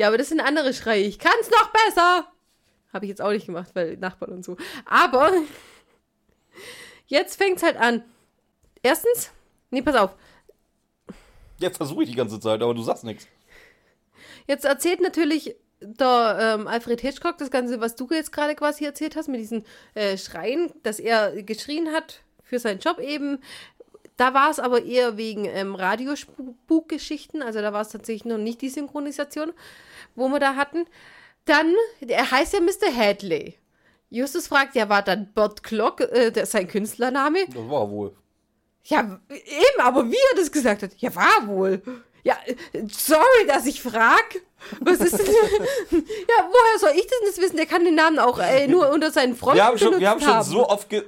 Ja, 0.00 0.08
aber 0.08 0.16
das 0.16 0.30
sind 0.30 0.40
andere 0.40 0.72
Schreie. 0.72 1.02
Ich 1.02 1.18
kann's 1.18 1.50
noch 1.50 1.70
besser. 1.72 2.32
Habe 2.90 3.04
ich 3.04 3.10
jetzt 3.10 3.20
auch 3.20 3.32
nicht 3.32 3.44
gemacht, 3.44 3.68
weil 3.74 3.98
Nachbarn 3.98 4.32
und 4.32 4.42
so. 4.42 4.56
Aber 4.86 5.30
jetzt 7.06 7.36
fängt's 7.36 7.62
halt 7.62 7.76
an. 7.76 8.02
Erstens, 8.82 9.30
nee, 9.70 9.82
pass 9.82 9.96
auf. 9.96 10.14
Ja, 11.58 11.68
versuche 11.68 12.04
ich 12.04 12.08
die 12.08 12.16
ganze 12.16 12.40
Zeit, 12.40 12.62
aber 12.62 12.72
du 12.72 12.82
sagst 12.82 13.04
nichts. 13.04 13.28
Jetzt 14.46 14.64
erzählt 14.64 15.02
natürlich 15.02 15.54
der 15.82 16.56
ähm, 16.58 16.66
Alfred 16.66 17.02
Hitchcock 17.02 17.36
das 17.36 17.50
Ganze, 17.50 17.82
was 17.82 17.94
du 17.94 18.08
jetzt 18.10 18.32
gerade 18.32 18.54
quasi 18.54 18.86
erzählt 18.86 19.16
hast, 19.16 19.28
mit 19.28 19.40
diesen 19.40 19.66
äh, 19.92 20.16
Schreien, 20.16 20.72
dass 20.82 20.98
er 20.98 21.42
geschrien 21.42 21.92
hat 21.92 22.22
für 22.42 22.58
seinen 22.58 22.80
Job 22.80 23.00
eben. 23.00 23.40
Da 24.20 24.34
war 24.34 24.50
es 24.50 24.58
aber 24.58 24.84
eher 24.84 25.16
wegen 25.16 25.46
ähm, 25.46 25.74
Radiospukgeschichten, 25.74 27.40
also 27.40 27.62
da 27.62 27.72
war 27.72 27.80
es 27.80 27.88
tatsächlich 27.88 28.26
noch 28.26 28.36
nicht 28.36 28.60
die 28.60 28.68
Synchronisation, 28.68 29.54
wo 30.14 30.28
wir 30.28 30.38
da 30.38 30.56
hatten. 30.56 30.84
Dann, 31.46 31.74
er 32.06 32.30
heißt 32.30 32.52
ja 32.52 32.60
Mr. 32.60 32.94
Hadley. 32.94 33.54
Justus 34.10 34.48
fragt, 34.48 34.74
ja, 34.74 34.90
war 34.90 35.00
dann 35.00 35.32
Bert 35.32 35.62
Clock 35.62 36.02
äh, 36.02 36.30
der, 36.30 36.44
sein 36.44 36.68
Künstlername? 36.68 37.46
Das 37.46 37.66
war 37.70 37.90
wohl. 37.90 38.14
Ja, 38.84 39.20
eben, 39.30 39.80
aber 39.80 40.04
wie 40.10 40.18
er 40.32 40.36
das 40.36 40.52
gesagt 40.52 40.82
hat, 40.82 40.90
ja, 40.98 41.14
war 41.16 41.46
wohl. 41.46 41.80
Ja, 42.22 42.36
sorry, 42.92 43.46
dass 43.48 43.64
ich 43.64 43.80
frag. 43.80 44.42
Was 44.80 45.00
ist 45.00 45.18
denn? 45.18 45.26
ja, 45.90 46.50
woher 46.50 46.78
soll 46.78 46.92
ich 46.94 47.06
das 47.06 47.34
denn 47.36 47.42
wissen? 47.42 47.56
Der 47.56 47.64
kann 47.64 47.86
den 47.86 47.94
Namen 47.94 48.18
auch 48.18 48.38
äh, 48.38 48.68
nur 48.68 48.90
unter 48.90 49.10
seinen 49.10 49.34
Freunden 49.34 49.56
Wir 49.56 49.64
haben 49.64 49.78
schon, 49.78 49.98
wir 49.98 50.10
haben 50.10 50.20
schon 50.20 50.28
haben. 50.28 50.44
so 50.46 50.68
oft 50.68 50.90
ge. 50.90 51.04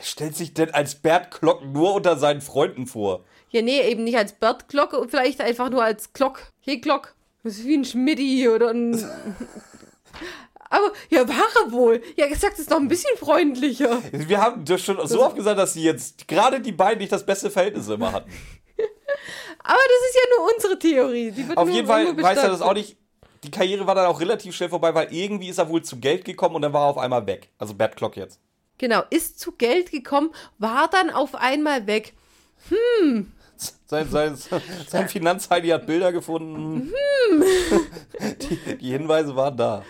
Wer 0.00 0.06
stellt 0.06 0.34
sich 0.34 0.54
denn 0.54 0.70
als 0.72 0.94
Bert 0.94 1.30
Klock 1.30 1.62
nur 1.62 1.92
unter 1.92 2.16
seinen 2.16 2.40
Freunden 2.40 2.86
vor? 2.86 3.22
Ja, 3.50 3.60
nee, 3.60 3.82
eben 3.82 4.04
nicht 4.04 4.16
als 4.16 4.32
Bert 4.32 4.66
Glock, 4.68 4.96
vielleicht 5.10 5.42
einfach 5.42 5.68
nur 5.68 5.84
als 5.84 6.14
Glock. 6.14 6.40
Hey, 6.62 6.78
Glock. 6.78 7.14
Das 7.42 7.58
ist 7.58 7.66
wie 7.66 7.76
ein 7.76 7.84
Schmidti 7.84 8.48
oder 8.48 8.70
ein... 8.70 8.94
aber, 10.70 10.92
ja, 11.10 11.28
war 11.28 11.70
wohl. 11.70 12.00
Ja, 12.16 12.28
gesagt, 12.28 12.58
ist 12.58 12.70
doch 12.70 12.78
ein 12.78 12.88
bisschen 12.88 13.14
freundlicher. 13.18 13.98
Wir 14.10 14.40
haben 14.40 14.64
das 14.64 14.80
schon 14.80 15.06
so 15.06 15.22
oft 15.22 15.36
gesagt, 15.36 15.58
dass 15.58 15.74
sie 15.74 15.82
jetzt 15.82 16.26
gerade 16.26 16.62
die 16.62 16.72
beiden 16.72 17.00
nicht 17.00 17.12
das 17.12 17.26
beste 17.26 17.50
Verhältnis 17.50 17.86
immer 17.88 18.10
hatten. 18.12 18.30
Aber 19.58 19.80
das 19.86 20.08
ist 20.08 20.14
ja 20.14 20.38
nur 20.38 20.50
unsere 20.54 20.78
Theorie. 20.78 21.34
Auf 21.56 21.66
nur, 21.66 21.74
jeden 21.74 21.86
Fall 21.86 22.16
weiß 22.16 22.38
er 22.38 22.48
das 22.48 22.62
auch 22.62 22.72
nicht. 22.72 22.96
Die 23.44 23.50
Karriere 23.50 23.86
war 23.86 23.94
dann 23.94 24.06
auch 24.06 24.20
relativ 24.20 24.56
schnell 24.56 24.70
vorbei, 24.70 24.94
weil 24.94 25.12
irgendwie 25.12 25.50
ist 25.50 25.58
er 25.58 25.68
wohl 25.68 25.82
zu 25.82 26.00
Geld 26.00 26.24
gekommen 26.24 26.54
und 26.54 26.62
dann 26.62 26.72
war 26.72 26.86
er 26.86 26.88
auf 26.88 26.98
einmal 26.98 27.26
weg. 27.26 27.50
Also 27.58 27.74
Bad 27.74 27.96
Clock 27.96 28.16
jetzt. 28.16 28.40
Genau, 28.80 29.02
ist 29.10 29.38
zu 29.38 29.52
Geld 29.52 29.90
gekommen, 29.90 30.34
war 30.56 30.88
dann 30.88 31.10
auf 31.10 31.34
einmal 31.34 31.86
weg. 31.86 32.14
Sein, 33.84 34.08
sein, 34.08 34.38
sein 34.88 35.06
Finanzheidi 35.06 35.68
hat 35.68 35.86
Bilder 35.86 36.12
gefunden. 36.12 36.90
Die, 38.40 38.78
die 38.78 38.90
Hinweise 38.90 39.36
waren 39.36 39.54
da. 39.58 39.84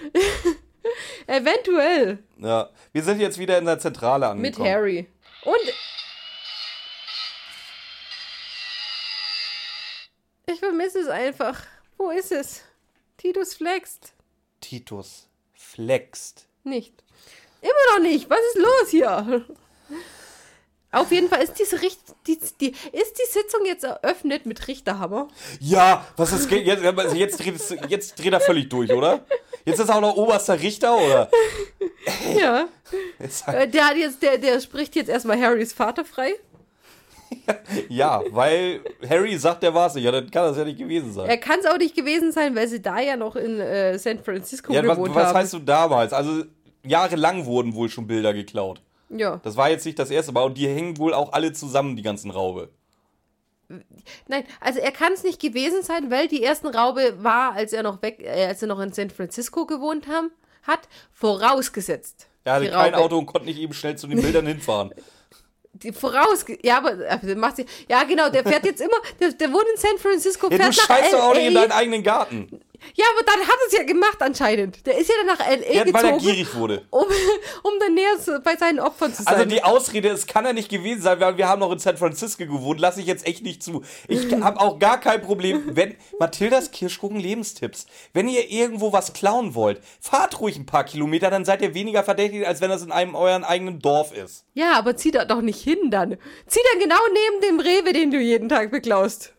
Eventuell. 1.29 2.19
Ja. 2.39 2.69
Wir 2.93 3.05
sind 3.05 3.21
jetzt 3.21 3.39
wieder 3.39 3.59
in 3.59 3.67
der 3.67 3.79
Zentrale 3.79 4.27
Mit 4.35 4.59
angekommen. 4.59 4.69
Harry. 4.69 5.07
Und. 5.45 5.75
Ich 10.47 10.59
vermisse 10.59 10.99
es 10.99 11.09
einfach. 11.09 11.63
Wo 11.97 12.11
ist 12.11 12.33
es? 12.33 12.65
Titus 13.19 13.55
flext. 13.55 14.15
Titus 14.61 15.29
flext. 15.53 16.49
Nicht. 16.65 17.05
Immer 17.61 17.97
noch 17.97 18.03
nicht. 18.03 18.29
Was 18.31 18.39
ist 18.53 18.59
los 18.59 18.89
hier? 18.91 19.45
Auf 20.93 21.13
jeden 21.13 21.29
Fall 21.29 21.43
ist 21.43 21.55
diese 21.59 21.81
Richt 21.83 22.01
die, 22.27 22.37
die, 22.61 22.71
ist 22.71 23.17
die 23.19 23.31
Sitzung 23.31 23.65
jetzt 23.65 23.85
eröffnet 23.85 24.45
mit 24.45 24.67
Richterhammer. 24.67 25.29
Ja, 25.61 26.05
was 26.17 26.33
ist 26.33 26.51
jetzt, 26.51 26.85
also 26.85 27.15
jetzt, 27.17 27.39
dreht 27.39 27.55
es, 27.55 27.75
jetzt 27.89 28.19
dreht 28.19 28.33
er 28.33 28.41
völlig 28.41 28.69
durch, 28.69 28.93
oder? 28.93 29.21
Jetzt 29.65 29.79
ist 29.79 29.89
er 29.89 29.97
auch 29.97 30.01
noch 30.01 30.17
oberster 30.17 30.61
Richter, 30.61 30.97
oder? 30.97 31.31
Ja. 32.37 32.67
Äh, 33.47 33.69
Der 33.69 33.87
hat 33.87 33.97
jetzt, 33.97 34.21
der, 34.21 34.37
der 34.39 34.59
spricht 34.61 34.97
jetzt 34.97 35.09
erstmal 35.09 35.41
Harrys 35.41 35.73
Vater 35.73 36.05
frei. 36.05 36.35
Ja, 37.89 38.23
weil 38.31 38.81
Harry 39.09 39.37
sagt, 39.39 39.63
der 39.63 39.73
war's 39.73 39.95
nicht. 39.95 40.03
Ja, 40.05 40.11
dann 40.11 40.29
kann 40.31 40.43
das 40.49 40.57
ja 40.57 40.65
nicht 40.65 40.79
gewesen 40.79 41.13
sein. 41.13 41.29
Er 41.29 41.39
kann 41.39 41.61
es 41.61 41.67
auch 41.67 41.79
nicht 41.79 41.95
gewesen 41.95 42.33
sein, 42.33 42.57
weil 42.57 42.67
sie 42.67 42.83
da 42.83 42.99
ja 42.99 43.17
noch 43.17 43.37
in 43.37 43.61
äh, 43.61 43.97
San 43.99 44.19
Francisco 44.25 44.73
Ja, 44.73 44.85
was, 44.85 44.97
gewohnt 44.97 45.15
was 45.15 45.27
haben. 45.29 45.37
heißt 45.39 45.53
du 45.53 45.59
damals? 45.61 46.13
Also 46.13 46.43
jahrelang 46.85 47.47
wurden 47.47 47.75
wohl 47.75 47.89
schon 47.89 48.07
Bilder 48.07 48.33
geklaut. 48.35 48.83
Ja. 49.09 49.41
Das 49.43 49.57
war 49.57 49.71
jetzt 49.71 49.85
nicht 49.87 49.99
das 49.99 50.11
erste 50.11 50.33
Mal 50.33 50.43
und 50.45 50.57
die 50.57 50.69
hängen 50.69 50.99
wohl 50.99 51.15
auch 51.15 51.33
alle 51.33 51.53
zusammen, 51.53 51.97
die 51.97 52.03
ganzen 52.03 52.31
Raube. 52.31 52.71
Nein, 54.27 54.45
also 54.61 54.81
er 54.81 54.91
kann 54.91 55.13
es 55.13 55.23
nicht 55.23 55.41
gewesen 55.41 55.83
sein, 55.83 56.11
weil 56.11 56.27
die 56.27 56.43
ersten 56.43 56.67
Raube 56.67 57.15
war, 57.23 57.53
als 57.53 57.73
er 57.73 57.83
noch 57.85 58.03
weg, 58.03 58.21
äh, 58.21 58.47
als 58.47 58.63
er 58.63 58.69
noch 58.69 58.81
in 58.81 58.93
San 58.93 59.11
Francisco 59.11 59.65
gewohnt 59.65 60.09
haben, 60.09 60.31
hat, 60.65 60.89
vorausgesetzt. 61.13 62.27
Er 62.45 62.55
hatte 62.55 62.65
die 62.65 62.71
kein 62.71 62.95
Raube. 62.95 63.05
Auto 63.05 63.19
und 63.19 63.27
konnte 63.27 63.47
nicht 63.47 63.61
eben 63.61 63.73
schnell 63.73 63.97
zu 63.97 64.07
den 64.07 64.21
Bildern 64.21 64.47
hinfahren. 64.47 64.93
Die 65.73 65.93
voraus, 65.93 66.45
ja, 66.63 66.79
aber 66.79 66.97
macht 67.37 67.57
sie, 67.57 67.65
ja 67.89 68.03
genau, 68.03 68.29
der 68.29 68.43
fährt 68.43 68.67
jetzt 68.67 68.81
immer, 68.81 68.97
der, 69.21 69.33
der 69.33 69.53
wohnt 69.53 69.65
in 69.73 69.81
San 69.81 69.97
Francisco, 69.99 70.49
Ja, 70.51 70.57
fährt 70.57 70.75
du 70.75 70.77
nach 70.79 70.87
scheißt 70.87 71.13
doch 71.13 71.23
auch 71.23 71.35
nicht 71.35 71.47
in 71.47 71.55
LA. 71.55 71.61
deinen 71.61 71.73
eigenen 71.73 72.03
Garten. 72.03 72.61
Ja, 72.95 73.05
aber 73.15 73.25
dann 73.25 73.41
hat 73.47 73.57
es 73.67 73.73
ja 73.77 73.83
gemacht 73.85 74.21
anscheinend. 74.21 74.87
Der 74.87 74.99
ist 74.99 75.09
ja 75.09 75.15
dann 75.19 75.39
nach 75.39 75.47
L.A. 75.47 75.73
Ja, 75.73 75.81
weil 75.93 76.05
er 76.05 76.13
gezogen, 76.13 76.19
gierig 76.19 76.55
wurde. 76.55 76.87
um, 76.91 77.05
um 77.63 77.73
dann 77.79 77.95
näher 77.95 78.19
zu, 78.19 78.41
bei 78.41 78.57
seinen 78.57 78.81
Opfern 78.81 79.15
zu 79.15 79.23
sein. 79.23 79.35
Also 79.35 79.47
die 79.47 79.63
Ausrede, 79.63 80.09
es 80.09 80.27
kann 80.27 80.45
ja 80.45 80.53
nicht 80.53 80.69
gewesen 80.69 81.03
sein, 81.03 81.21
weil 81.21 81.37
wir 81.37 81.49
haben 81.49 81.61
noch 81.61 81.73
in 81.73 81.79
San 81.79 81.97
Francisco 81.97 82.45
gewohnt, 82.47 82.81
lasse 82.81 83.01
ich 83.01 83.07
jetzt 83.07 83.27
echt 83.27 83.43
nicht 83.43 83.63
zu. 83.63 83.83
Ich 84.09 84.33
habe 84.41 84.61
auch 84.61 84.79
gar 84.79 84.99
kein 85.01 85.23
Problem, 85.23 85.77
wenn 85.77 85.97
Mathildas 86.19 86.71
Kirschkuchen 86.71 87.19
Lebenstipps, 87.19 87.87
wenn 88.13 88.29
ihr 88.29 88.51
irgendwo 88.51 88.93
was 88.93 89.13
klauen 89.13 89.55
wollt, 89.55 89.81
fahrt 90.01 90.41
ruhig 90.41 90.57
ein 90.57 90.67
paar 90.67 90.85
Kilometer, 90.85 91.31
dann 91.31 91.45
seid 91.45 91.63
ihr 91.63 91.75
weniger 91.75 92.03
verdächtig, 92.03 92.47
als 92.47 92.61
wenn 92.61 92.71
das 92.71 92.83
in 92.83 92.93
einem 92.93 93.15
euren 93.15 93.45
eigenen 93.45 93.79
Dorf 93.81 94.13
ist. 94.13 94.45
ja, 94.55 94.73
aber 94.73 94.97
zieh 94.97 95.11
da 95.11 95.25
doch 95.25 95.41
nicht 95.43 95.63
hin 95.63 95.91
dann. 95.91 96.17
Zieh 96.47 96.61
dann 96.73 96.81
genau 96.81 97.01
neben 97.13 97.43
dem 97.43 97.61
Rewe, 97.61 97.93
den 97.93 98.11
du 98.11 98.19
jeden 98.19 98.49
Tag 98.49 98.71
beklaust. 98.71 99.33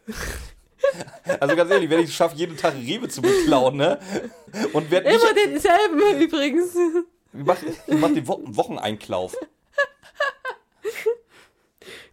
Also 1.39 1.55
ganz 1.55 1.71
ehrlich, 1.71 1.89
wenn 1.89 1.99
ich 1.99 2.09
es 2.09 2.15
schaffe, 2.15 2.35
jeden 2.35 2.57
Tag 2.57 2.73
Rewe 2.75 3.07
zu 3.07 3.21
beklauen, 3.21 3.77
ne? 3.77 3.99
Und 4.73 4.91
werd 4.91 5.05
nicht, 5.05 5.21
Immer 5.21 5.33
denselben 5.33 6.21
übrigens. 6.21 6.75
ich 7.33 7.45
mach, 7.45 7.57
ich 7.63 7.97
mach 7.97 8.09
den 8.09 8.27
Wo 8.27 8.41
Wocheneinklauf. 8.45 9.35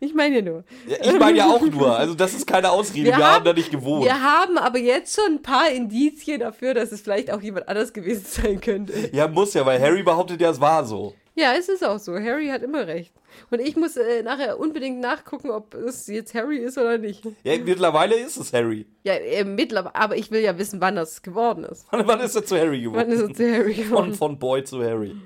Ich 0.01 0.15
meine 0.15 0.37
ja 0.37 0.43
nur. 0.43 0.65
Ja, 0.87 0.97
ich 1.03 1.19
meine 1.19 1.39
ja 1.39 1.47
auch 1.47 1.61
nur, 1.61 1.97
also 1.97 2.15
das 2.15 2.33
ist 2.33 2.47
keine 2.47 2.71
Ausrede, 2.71 3.07
wir, 3.07 3.17
haben, 3.17 3.45
da 3.45 3.53
nicht 3.53 3.71
gewohnt. 3.71 4.05
Wir 4.05 4.23
haben 4.23 4.57
aber 4.57 4.79
jetzt 4.79 5.17
schon 5.17 5.35
ein 5.35 5.43
paar 5.43 5.71
Indizien 5.71 6.41
dafür, 6.41 6.73
dass 6.73 6.93
es 6.93 7.01
vielleicht 7.01 7.33
auch 7.33 7.43
jemand 7.43 7.69
anders 7.69 7.93
gewesen 7.93 8.25
sein 8.25 8.61
könnte. 8.61 9.11
Ja, 9.13 9.27
muss 9.27 9.55
ja, 9.55 9.67
weil 9.67 9.81
Harry 9.81 10.05
behauptet 10.05 10.41
ja, 10.41 10.51
es 10.51 10.61
war 10.61 10.85
so. 10.85 11.15
Ja, 11.35 11.55
es 11.55 11.69
ist 11.69 11.85
auch 11.85 11.99
so. 11.99 12.15
Harry 12.15 12.49
hat 12.49 12.63
immer 12.63 12.87
recht. 12.87 13.13
Und 13.51 13.61
ich 13.61 13.77
muss 13.77 13.97
äh, 13.97 14.23
nachher 14.23 14.59
unbedingt 14.59 15.01
nachgucken, 15.01 15.51
ob 15.51 15.75
es 15.75 16.07
jetzt 16.07 16.35
Harry 16.35 16.59
ist 16.59 16.79
oder 16.79 16.99
nicht. 16.99 17.25
Ja, 17.45 17.59
mittlerweile 17.59 18.15
ist 18.17 18.37
es 18.37 18.53
Harry. 18.53 18.87
Ja, 19.05 19.15
äh, 19.15 19.45
mittlerweile, 19.45 19.95
aber 19.95 20.17
ich 20.17 20.31
will 20.31 20.41
ja 20.41 20.57
wissen, 20.59 20.81
wann 20.81 20.97
das 20.97 21.23
geworden 21.23 21.65
ist. 21.65 21.87
Wann 21.91 22.21
ist 22.21 22.35
er 22.37 22.45
zu 22.45 22.57
Harry 22.57 22.81
geworden? 22.83 23.07
Wann 23.09 23.11
ist 23.13 23.21
es 23.31 23.37
zu 23.37 23.53
Harry 23.53 23.75
Von, 23.75 23.85
geworden? 23.85 24.15
von 24.15 24.39
Boy 24.39 24.65
zu 24.65 24.83
Harry. 24.83 25.17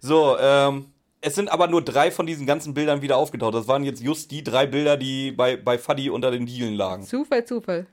So, 0.00 0.36
ähm, 0.38 0.86
es 1.20 1.34
sind 1.34 1.50
aber 1.50 1.66
nur 1.66 1.82
drei 1.82 2.10
von 2.10 2.26
diesen 2.26 2.46
ganzen 2.46 2.74
Bildern 2.74 3.02
wieder 3.02 3.16
aufgetaucht. 3.16 3.54
Das 3.54 3.66
waren 3.68 3.82
jetzt 3.84 4.02
just 4.02 4.30
die 4.30 4.44
drei 4.44 4.66
Bilder, 4.66 4.96
die 4.96 5.32
bei, 5.32 5.56
bei 5.56 5.78
Fuddy 5.78 6.10
unter 6.10 6.30
den 6.30 6.46
Dielen 6.46 6.74
lagen. 6.74 7.02
Zufall, 7.02 7.44
Zufall. 7.44 7.86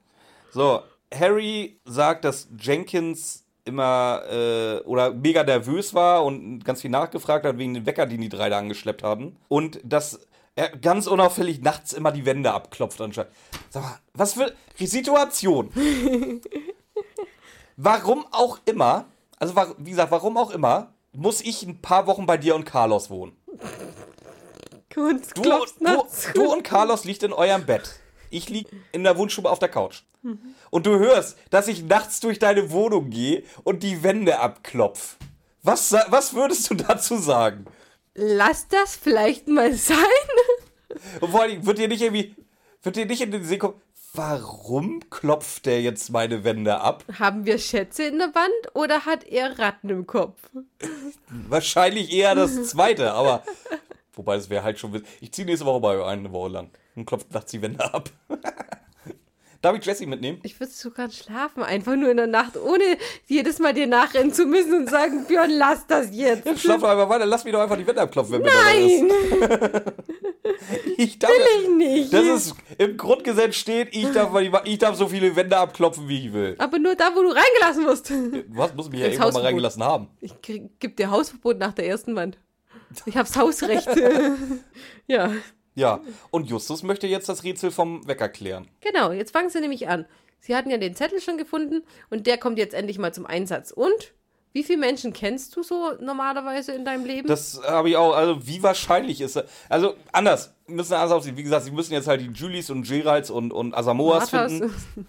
So, 0.51 0.81
Harry 1.13 1.79
sagt, 1.85 2.25
dass 2.25 2.47
Jenkins 2.59 3.42
immer 3.65 4.21
äh, 4.29 4.79
oder 4.81 5.13
mega 5.13 5.43
nervös 5.43 5.93
war 5.93 6.25
und 6.25 6.63
ganz 6.65 6.81
viel 6.81 6.91
nachgefragt 6.91 7.45
hat 7.45 7.57
wegen 7.57 7.73
den 7.73 7.85
Wecker, 7.85 8.05
den 8.05 8.21
die 8.21 8.29
drei 8.29 8.49
da 8.49 8.57
angeschleppt 8.57 9.03
haben. 9.03 9.37
Und 9.47 9.79
dass 9.83 10.19
er 10.55 10.69
ganz 10.69 11.07
unauffällig 11.07 11.61
nachts 11.61 11.93
immer 11.93 12.11
die 12.11 12.25
Wände 12.25 12.53
abklopft 12.53 13.01
anscheinend. 13.01 13.31
Sag 13.69 13.83
mal, 13.83 13.99
was 14.13 14.33
für 14.33 14.53
Situation? 14.77 15.71
warum 17.77 18.25
auch 18.31 18.59
immer, 18.65 19.05
also 19.39 19.55
wie 19.77 19.91
gesagt, 19.91 20.11
warum 20.11 20.37
auch 20.37 20.51
immer, 20.51 20.93
muss 21.11 21.41
ich 21.41 21.63
ein 21.63 21.81
paar 21.81 22.07
Wochen 22.07 22.25
bei 22.25 22.37
dir 22.37 22.55
und 22.55 22.65
Carlos 22.65 23.09
wohnen. 23.09 23.35
Du, 24.89 25.13
du, 25.13 26.03
du 26.35 26.53
und 26.53 26.63
Carlos 26.63 27.03
liegt 27.03 27.23
in 27.23 27.33
eurem 27.33 27.65
Bett. 27.65 27.99
Ich 28.33 28.49
lieg 28.49 28.67
in 28.91 29.03
der 29.03 29.17
Wohnstube 29.17 29.49
auf 29.49 29.59
der 29.59 29.69
Couch. 29.69 30.01
Und 30.71 30.85
du 30.85 30.97
hörst, 30.97 31.37
dass 31.51 31.67
ich 31.67 31.83
nachts 31.83 32.19
durch 32.19 32.39
deine 32.39 32.71
Wohnung 32.71 33.09
gehe 33.09 33.43
und 33.63 33.83
die 33.83 34.03
Wände 34.03 34.39
abklopf. 34.39 35.17
Was, 35.61 35.93
was 36.07 36.33
würdest 36.33 36.69
du 36.69 36.75
dazu 36.75 37.17
sagen? 37.17 37.65
Lass 38.15 38.67
das 38.67 38.95
vielleicht 38.95 39.47
mal 39.47 39.73
sein. 39.73 39.97
Und 41.21 41.31
vor 41.31 41.41
allem, 41.41 41.65
wird 41.65 41.77
dir 41.77 41.87
nicht 41.87 42.01
irgendwie, 42.01 42.35
wird 42.81 42.95
dir 42.95 43.05
nicht 43.05 43.21
in 43.21 43.31
den 43.31 43.43
Sinn 43.43 43.59
kommen, 43.59 43.79
warum 44.13 45.09
klopft 45.09 45.65
der 45.65 45.81
jetzt 45.81 46.09
meine 46.11 46.43
Wände 46.43 46.79
ab? 46.79 47.03
Haben 47.19 47.45
wir 47.45 47.57
Schätze 47.57 48.03
in 48.03 48.19
der 48.19 48.33
Wand 48.33 48.75
oder 48.75 49.05
hat 49.05 49.25
er 49.25 49.59
Ratten 49.59 49.89
im 49.89 50.07
Kopf? 50.07 50.39
Wahrscheinlich 51.29 52.11
eher 52.11 52.35
das 52.35 52.69
zweite, 52.69 53.13
aber. 53.13 53.43
Wobei, 54.13 54.35
das 54.35 54.49
wäre 54.49 54.63
halt 54.63 54.79
schon. 54.79 55.01
Ich 55.21 55.31
ziehe 55.31 55.45
nächste 55.45 55.65
Woche 55.65 55.79
bei 55.79 56.05
eine 56.05 56.31
Woche 56.31 56.49
lang 56.49 56.69
und 56.95 57.05
klopft 57.05 57.33
nachts 57.33 57.51
die 57.51 57.61
Wände 57.61 57.83
ab. 57.93 58.09
Darf 59.63 59.77
ich 59.77 59.85
Jessie 59.85 60.05
mitnehmen? 60.05 60.39
Ich 60.43 60.59
würde 60.59 60.73
sogar 60.73 61.09
schlafen, 61.09 61.63
einfach 61.63 61.95
nur 61.95 62.11
in 62.11 62.17
der 62.17 62.27
Nacht, 62.27 62.57
ohne 62.57 62.83
jedes 63.27 63.59
Mal 63.59 63.73
dir 63.73 63.87
nachrennen 63.87 64.33
zu 64.33 64.45
müssen 64.45 64.73
und 64.73 64.89
sagen, 64.89 65.23
Björn, 65.25 65.51
lass 65.51 65.87
das 65.87 66.09
jetzt. 66.11 66.45
Ja, 66.45 66.57
schlaf 66.57 66.83
einfach 66.83 67.07
weiter, 67.07 67.25
lass 67.25 67.45
mich 67.45 67.53
doch 67.53 67.61
einfach 67.61 67.77
die 67.77 67.87
Wände 67.87 68.01
abklopfen, 68.01 68.33
wenn 68.33 68.41
mir 68.41 68.49
danach 68.51 68.75
ist. 68.75 69.71
Nein, 69.71 69.93
Ich 70.97 71.17
darf, 71.17 71.31
ich 71.61 71.69
nicht. 71.69 72.13
das 72.13 72.25
ist 72.25 72.55
im 72.77 72.97
Grundgesetz 72.97 73.55
steht, 73.55 73.95
ich 73.95 74.11
darf, 74.11 74.33
ich 74.65 74.77
darf 74.77 74.97
so 74.97 75.07
viele 75.07 75.33
Wände 75.35 75.57
abklopfen, 75.57 76.09
wie 76.09 76.27
ich 76.27 76.33
will. 76.33 76.55
Aber 76.59 76.77
nur 76.77 76.95
da, 76.95 77.11
wo 77.15 77.21
du 77.21 77.29
reingelassen 77.29 77.85
wirst. 77.85 78.11
Was 78.49 78.73
muss 78.75 78.89
mich 78.89 78.99
ja 78.99 79.07
irgendwann 79.07 79.33
mal 79.33 79.43
reingelassen 79.43 79.83
haben? 79.83 80.09
Ich 80.19 80.41
krieg, 80.41 80.71
gib 80.79 80.97
dir 80.97 81.09
Hausverbot 81.09 81.57
nach 81.57 81.73
der 81.73 81.87
ersten 81.87 82.15
Wand. 82.15 82.37
Ich 83.05 83.17
hab's 83.17 83.35
Hausrecht. 83.35 83.87
ja, 85.07 85.31
Ja, 85.75 85.99
und 86.31 86.49
Justus 86.49 86.83
möchte 86.83 87.07
jetzt 87.07 87.29
das 87.29 87.43
Rätsel 87.43 87.71
vom 87.71 88.07
Wecker 88.07 88.29
klären. 88.29 88.67
genau. 88.81 89.11
Jetzt 89.11 89.31
fangen 89.31 89.49
sie 89.49 89.59
nämlich 89.59 89.87
an. 89.87 90.05
Sie 90.39 90.55
hatten 90.55 90.69
ja 90.69 90.77
den 90.77 90.95
Zettel 90.95 91.21
schon 91.21 91.37
gefunden 91.37 91.83
und 92.09 92.27
der 92.27 92.37
kommt 92.37 92.57
jetzt 92.57 92.73
endlich 92.73 92.97
mal 92.97 93.13
zum 93.13 93.25
Einsatz. 93.25 93.71
Und? 93.71 94.13
Wie 94.55 94.63
viele 94.63 94.77
Menschen 94.77 95.13
kennst 95.13 95.55
du 95.55 95.63
so 95.63 95.93
normalerweise 95.99 96.73
in 96.73 96.85
deinem 96.85 97.05
Leben? 97.05 97.27
Das 97.27 97.59
habe 97.65 97.89
ich 97.89 97.97
auch, 97.97 98.13
also 98.13 98.45
wie 98.45 98.61
wahrscheinlich 98.61 99.19
ist 99.19 99.35
das? 99.35 99.45
Also 99.67 99.95
anders, 100.11 100.53
wir 100.67 100.75
müssen 100.75 100.93
anders 100.93 101.11
aussehen. 101.11 101.35
Wie 101.37 101.41
gesagt, 101.41 101.65
sie 101.65 101.71
müssen 101.71 101.93
jetzt 101.93 102.07
halt 102.07 102.21
die 102.21 102.27
Julies 102.27 102.69
und 102.69 102.87
Geralds 102.87 103.31
und, 103.31 103.51
und 103.51 103.73
Asamoahs 103.73 104.31
Marthas, 104.31 104.51
finden. 104.51 105.07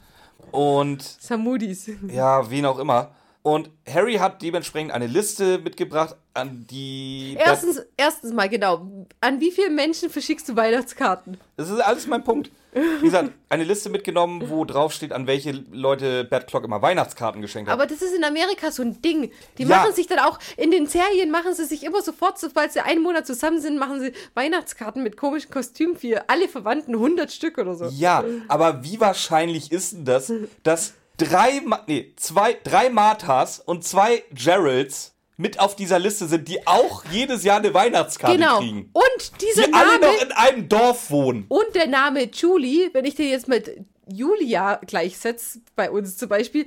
Und 0.51 1.03
Samudis. 1.03 1.91
ja, 2.09 2.49
wen 2.49 2.65
auch 2.65 2.79
immer. 2.79 3.15
Und 3.47 3.69
Harry 3.87 4.15
hat 4.15 4.41
dementsprechend 4.41 4.91
eine 4.91 5.07
Liste 5.07 5.59
mitgebracht, 5.59 6.17
an 6.33 6.67
die. 6.71 7.37
Erstens, 7.39 7.83
erstens 7.95 8.33
mal, 8.33 8.49
genau. 8.49 9.07
An 9.21 9.39
wie 9.39 9.51
viele 9.53 9.69
Menschen 9.69 10.09
verschickst 10.09 10.49
du 10.49 10.57
Weihnachtskarten? 10.57 11.37
Das 11.59 11.69
ist 11.69 11.79
alles 11.79 12.07
mein 12.07 12.25
Punkt. 12.25 12.51
Wie 12.73 13.05
gesagt, 13.05 13.33
eine 13.51 13.65
Liste 13.65 13.91
mitgenommen, 13.91 14.49
wo 14.49 14.65
drauf 14.65 14.95
steht, 14.95 15.13
an 15.13 15.27
welche 15.27 15.53
Leute 15.71 16.25
Bert 16.25 16.47
Clock 16.47 16.65
immer 16.65 16.81
Weihnachtskarten 16.81 17.43
geschenkt 17.43 17.69
hat. 17.71 17.75
Aber 17.79 17.87
das 17.87 18.01
ist 18.01 18.15
in 18.17 18.25
Amerika 18.25 18.73
so 18.73 18.83
ein 18.83 19.03
Ding. 19.03 19.31
Die 19.59 19.65
Ja. 19.65 19.69
machen 19.77 19.93
sich 19.95 20.07
dann 20.07 20.21
auch, 20.21 20.39
in 20.57 20.71
den 20.71 20.87
Serien 20.87 21.31
machen 21.31 21.53
sie 21.55 21.67
sich 21.67 21.85
immer 21.85 22.01
sofort, 22.01 22.39
sobald 22.39 22.73
sie 22.73 22.81
einen 22.81 23.03
Monat 23.03 23.27
zusammen 23.27 23.61
sind, 23.61 23.79
machen 23.79 24.01
sie 24.01 24.13
Weihnachtskarten 24.33 25.03
mit 25.03 25.19
komischen 25.19 25.51
Kostümen 25.51 25.97
für 25.97 26.31
alle 26.31 26.49
Verwandten, 26.49 26.95
100 26.95 27.31
Stück 27.31 27.59
oder 27.59 27.75
so. 27.75 27.85
ja, 27.93 28.25
aber 28.49 28.83
wie 28.83 28.99
wahrscheinlich 29.01 29.71
ist 29.71 29.93
denn 29.93 30.07
das, 30.07 30.33
dass 30.63 30.95
drei, 31.17 31.61
nee, 31.87 32.13
zwei, 32.17 32.57
drei 32.65 32.91
Marthas 32.91 33.61
und 33.61 33.85
zwei 33.85 34.23
Geralds 34.33 35.15
mit 35.37 35.59
auf 35.59 35.75
dieser 35.75 35.99
Liste 35.99 36.27
sind, 36.29 36.47
die 36.49 36.65
auch 36.67 37.05
jedes 37.11 37.43
Jahr 37.45 37.59
eine 37.59 37.75
Weihnachtskarte 37.75 38.37
Genau. 38.37 38.59
kriegen? 38.59 38.91
Und 38.93 39.41
dieser 39.43 39.67
Die 39.67 39.73
alle 39.75 39.99
Name 39.99 40.07
noch 40.15 40.23
in 40.23 40.33
einem 40.33 40.69
Dorf 40.69 41.11
wohnen. 41.11 41.47
und 41.49 41.75
der 41.75 41.87
Name 41.89 42.25
Julie, 42.33 42.91
wenn 42.93 43.05
ich 43.05 43.15
den 43.17 43.31
jetzt 43.31 43.49
mit 43.49 43.81
Julia 44.07 44.77
gleichsetze, 44.87 45.61
bei 45.75 45.91
uns 45.91 46.17
zum 46.17 46.29
Beispiel, 46.29 46.67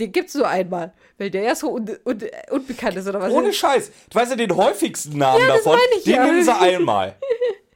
den 0.00 0.10
gibt's 0.12 0.34
nur 0.34 0.48
einmal. 0.48 0.92
Weil 1.18 1.30
der 1.30 1.42
ja 1.42 1.54
so 1.56 1.70
un 1.72 1.88
un 2.04 2.20
unbekannt 2.50 2.96
ist, 2.96 3.08
oder 3.08 3.20
was? 3.20 3.32
Ohne 3.32 3.52
Scheiß. 3.52 3.90
Du 4.10 4.18
weißt 4.18 4.30
ja 4.30 4.36
den 4.36 4.54
häufigsten 4.56 5.18
Namen 5.18 5.46
das 5.48 5.64
davon. 5.64 5.78
ich 5.96 6.04
den 6.04 6.14
ja. 6.14 6.24
nehmen 6.24 6.44
sie 6.44 6.56
einmal. 6.56 7.16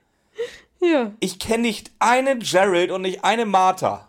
ja. 0.81 1.13
Ich 1.21 1.39
kenne 1.39 1.63
nicht 1.63 1.91
einen 1.99 2.41
Gerald 2.41 2.91
und 2.91 3.03
nicht 3.03 3.25
eine 3.25 3.45
Martha. 3.47 4.09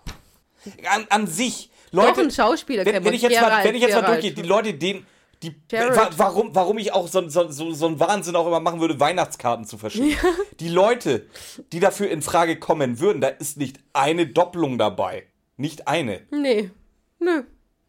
An, 0.89 1.05
an 1.09 1.27
sich. 1.27 1.69
Doch, 1.93 2.07
Leute, 2.07 2.21
ein 2.21 2.31
Schauspieler 2.31 2.85
wenn, 2.85 3.05
wenn 3.05 3.13
ich 3.13 3.21
jetzt 3.21 3.39
mal, 3.39 3.49
Gerald, 3.49 3.65
wenn 3.65 3.75
ich 3.75 3.81
jetzt 3.81 3.93
mal 3.93 4.01
Gerald. 4.01 4.23
durchgehe, 4.23 4.43
die 4.43 4.47
Leute, 4.47 4.73
denen, 4.73 5.05
die, 5.43 5.55
wa 5.69 6.09
warum, 6.17 6.55
warum 6.55 6.77
ich 6.79 6.91
auch 6.91 7.07
so, 7.07 7.27
so, 7.29 7.49
so, 7.49 7.85
einen 7.85 7.99
Wahnsinn 7.99 8.35
auch 8.35 8.47
immer 8.47 8.59
machen 8.59 8.79
würde, 8.79 8.99
Weihnachtskarten 8.99 9.65
zu 9.65 9.77
verschicken. 9.77 10.17
Die 10.59 10.69
Leute, 10.69 11.27
die 11.71 11.79
dafür 11.79 12.09
in 12.09 12.21
Frage 12.21 12.57
kommen 12.57 12.99
würden, 12.99 13.21
da 13.21 13.27
ist 13.27 13.57
nicht 13.57 13.79
eine 13.93 14.25
Doppelung 14.25 14.77
dabei. 14.77 15.27
Nicht 15.57 15.87
eine. 15.87 16.21
Nee. 16.31 16.71
Nö. 17.19 17.43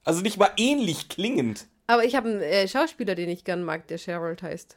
Also 0.05 0.21
nicht 0.21 0.37
mal 0.37 0.51
ähnlich 0.59 1.09
klingend. 1.09 1.67
Aber 1.87 2.05
ich 2.05 2.15
habe 2.15 2.29
einen 2.29 2.43
äh, 2.43 2.69
Schauspieler, 2.69 3.15
den 3.15 3.31
ich 3.31 3.45
gern 3.45 3.63
mag, 3.63 3.87
der 3.89 3.99
Gerald 3.99 4.43
heißt. 4.43 4.77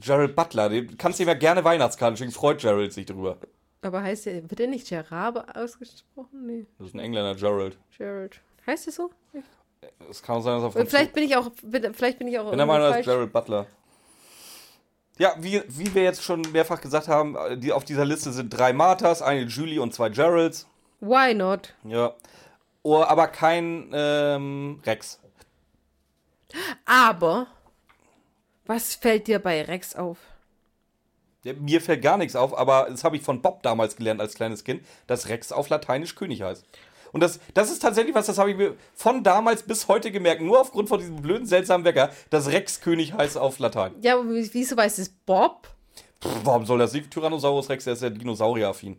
Gerald 0.00 0.34
Butler, 0.34 0.70
dem 0.70 0.96
kannst 0.96 1.18
du 1.18 1.24
ihm 1.24 1.28
ja 1.28 1.34
gerne 1.34 1.64
Weihnachtskarten 1.64 2.16
schicken, 2.16 2.32
freut 2.32 2.60
Gerald 2.60 2.92
sich 2.92 3.04
drüber. 3.06 3.36
Aber 3.82 4.02
heißt 4.02 4.26
der, 4.26 4.48
wird 4.48 4.58
der 4.58 4.68
nicht 4.68 4.88
Gerard 4.88 5.56
ausgesprochen? 5.56 6.46
Nee, 6.46 6.66
Das 6.78 6.88
ist 6.88 6.94
ein 6.94 7.00
Engländer, 7.00 7.34
Gerald. 7.34 7.76
Gerald. 7.96 8.40
Heißt 8.66 8.86
der 8.86 8.92
so? 8.92 9.10
Es 10.08 10.22
kann 10.22 10.36
auch 10.36 10.42
sein, 10.42 10.56
dass 10.56 10.64
er 10.64 10.72
von 10.72 10.86
vielleicht 10.86 11.12
bin 11.12 11.24
ich 11.24 11.36
auch, 11.36 11.50
bin, 11.62 11.92
vielleicht 11.94 12.18
bin 12.18 12.28
ich 12.28 12.38
auch 12.38 12.48
bin 12.48 12.58
der 12.58 12.66
Meinung, 12.66 12.86
irgendwo 12.86 12.98
das 12.98 13.06
ist 13.06 13.12
Gerald 13.12 13.32
Butler. 13.32 13.66
Ja, 15.18 15.34
wie, 15.38 15.62
wie 15.68 15.94
wir 15.94 16.02
jetzt 16.02 16.22
schon 16.22 16.40
mehrfach 16.52 16.80
gesagt 16.80 17.08
haben, 17.08 17.36
die, 17.60 17.72
auf 17.72 17.84
dieser 17.84 18.04
Liste 18.04 18.32
sind 18.32 18.50
drei 18.50 18.72
Marthas, 18.72 19.22
eine 19.22 19.42
Julie 19.42 19.80
und 19.80 19.94
zwei 19.94 20.08
Geralds. 20.08 20.66
Why 21.00 21.34
not? 21.34 21.74
Ja. 21.84 22.14
Oh, 22.82 23.02
aber 23.02 23.28
kein 23.28 23.90
ähm, 23.92 24.80
Rex. 24.84 25.20
Aber, 26.84 27.46
was 28.66 28.94
fällt 28.94 29.26
dir 29.26 29.38
bei 29.38 29.62
Rex 29.62 29.94
auf? 29.94 30.18
Ja, 31.44 31.52
Mir 31.54 31.80
fällt 31.80 32.02
gar 32.02 32.16
nichts 32.16 32.36
auf, 32.36 32.56
aber 32.56 32.86
das 32.88 33.04
habe 33.04 33.16
ich 33.16 33.22
von 33.22 33.42
Bob 33.42 33.62
damals 33.62 33.96
gelernt 33.96 34.20
als 34.20 34.34
kleines 34.34 34.64
Kind, 34.64 34.84
dass 35.06 35.28
Rex 35.28 35.52
auf 35.52 35.68
Lateinisch 35.68 36.14
König 36.14 36.42
heißt. 36.42 36.64
Und 37.12 37.20
das, 37.20 37.38
das 37.54 37.70
ist 37.70 37.80
tatsächlich 37.80 38.14
was, 38.14 38.26
das 38.26 38.38
habe 38.38 38.50
ich 38.50 38.56
mir 38.56 38.74
von 38.94 39.22
damals 39.22 39.62
bis 39.62 39.86
heute 39.88 40.10
gemerkt, 40.10 40.40
nur 40.40 40.60
aufgrund 40.60 40.88
von 40.88 40.98
diesem 40.98 41.16
blöden, 41.16 41.46
seltsamen 41.46 41.84
Wecker, 41.84 42.10
dass 42.30 42.50
Rex 42.50 42.80
König 42.80 43.12
heißt 43.12 43.36
auf 43.36 43.58
Latein. 43.58 43.94
Ja, 44.00 44.14
aber 44.14 44.28
wieso 44.28 44.76
weiß 44.76 44.98
es 44.98 45.10
Bob? 45.10 45.68
Pff, 46.22 46.40
warum 46.44 46.64
soll 46.64 46.78
das 46.78 46.92
nicht? 46.92 47.10
Tyrannosaurus 47.10 47.68
Rex, 47.68 47.84
der 47.84 47.92
ist 47.92 48.02
ja 48.02 48.10
Dinosaurier-affin. 48.10 48.96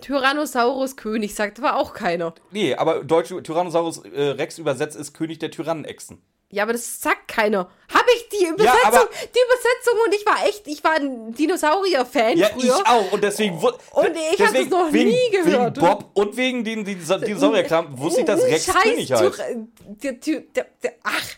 Tyrannosaurus 0.00 0.96
König, 0.96 1.34
sagt 1.34 1.58
aber 1.58 1.76
auch 1.76 1.92
keiner. 1.92 2.34
Nee, 2.50 2.74
aber 2.74 3.04
deutsch 3.04 3.28
Tyrannosaurus 3.42 3.98
äh, 4.04 4.22
Rex 4.30 4.58
übersetzt 4.58 4.96
ist 4.96 5.12
König 5.14 5.38
der 5.38 5.50
Tyrannenechsen. 5.50 6.22
Ja, 6.50 6.62
aber 6.62 6.72
das 6.74 7.00
sagt 7.00 7.26
keiner. 7.28 7.68
Habe 7.92 8.06
ich 8.16 8.28
die 8.28 8.44
Übersetzung, 8.46 8.78
aber- 8.84 9.08
die 9.34 9.38
Übersetzung 9.40 9.98
und 10.06 10.14
ich 10.14 10.24
war 10.26 10.46
echt, 10.46 10.66
ich 10.68 10.82
war 10.84 10.92
ein 10.92 11.34
Dinosaurier-Fan 11.34 12.38
Ja, 12.38 12.48
früher. 12.48 12.64
ich 12.78 12.86
auch. 12.86 13.12
Und 13.12 13.24
deswegen. 13.24 13.56
Und 13.58 13.74
ich 13.92 14.40
hab 14.40 14.52
deswegen, 14.52 14.70
das 14.70 14.78
noch 14.80 14.92
wegen, 14.92 15.10
nie 15.10 15.30
gehört. 15.30 15.76
Wegen 15.76 15.86
Bob 15.86 16.10
und 16.14 16.36
wegen 16.36 16.62
den 16.64 16.84
Dino- 16.84 17.18
Dinosaurierkram 17.18 17.98
wusste 17.98 18.20
ich, 18.20 18.26
dass 18.26 18.42
Rex 18.42 18.64
Scheiß 18.64 18.82
König 18.82 19.12
heißt. 19.12 19.22
Tyr- 19.22 19.60
Der, 19.88 20.12
der, 20.12 20.66
der, 20.82 20.92
ach, 21.02 21.28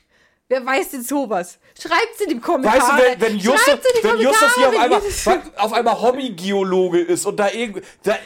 wer 0.48 0.64
weiß 0.64 0.90
denn 0.90 1.02
sowas? 1.02 1.58
Schreibt's 1.80 2.20
in 2.22 2.30
die 2.30 2.40
Kommentare. 2.40 2.80
Weißt 2.80 2.90
du, 2.90 3.04
wenn, 3.04 3.20
wenn, 3.20 3.38
Justus, 3.38 3.60
Schreibt's 3.62 3.86
in 3.86 4.00
die 4.00 4.08
wenn 4.08 4.18
Justus 4.20 4.54
hier 4.56 4.68
auf 4.68 4.78
einmal, 4.78 5.02
auf 5.56 5.72
einmal 5.72 6.00
Hobbygeologe 6.02 7.00
ist 7.00 7.26
und 7.26 7.36
da 7.36 7.50
irgendwie. 7.50 7.82
Da, 8.02 8.18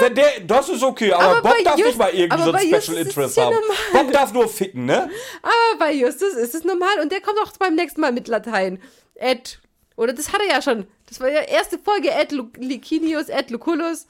wenn 0.00 0.14
der, 0.14 0.40
das 0.40 0.68
ist 0.68 0.82
okay, 0.82 1.12
aber, 1.12 1.38
aber 1.38 1.42
Bob 1.50 1.64
darf 1.64 1.76
Just- 1.78 1.86
nicht 1.90 1.98
mal 1.98 2.10
irgendwie 2.14 2.42
so 2.42 2.52
ein 2.52 2.62
Justus 2.68 2.84
Special 2.84 2.98
ist 3.00 3.06
Interest 3.08 3.30
es 3.30 3.36
ja 3.36 3.44
haben. 3.44 3.54
normal. 3.54 3.76
Bob 3.92 4.12
darf 4.12 4.32
nur 4.32 4.48
ficken, 4.48 4.84
ne? 4.86 5.10
Aber 5.42 5.78
bei 5.78 5.92
Justus 5.92 6.34
ist 6.34 6.54
es 6.54 6.64
normal 6.64 7.00
und 7.02 7.12
der 7.12 7.20
kommt 7.20 7.38
auch 7.40 7.52
beim 7.58 7.74
nächsten 7.74 8.00
Mal 8.00 8.12
mit 8.12 8.26
Latein. 8.28 8.80
Ed. 9.14 9.60
Oder 9.96 10.12
das 10.12 10.32
hat 10.32 10.40
er 10.46 10.54
ja 10.56 10.62
schon. 10.62 10.86
Das 11.08 11.20
war 11.20 11.28
ja 11.30 11.40
erste 11.42 11.78
Folge 11.78 12.10
Ed 12.10 12.32
Licinius, 12.58 13.28
Ed 13.28 13.50
Lucullus. 13.50 14.06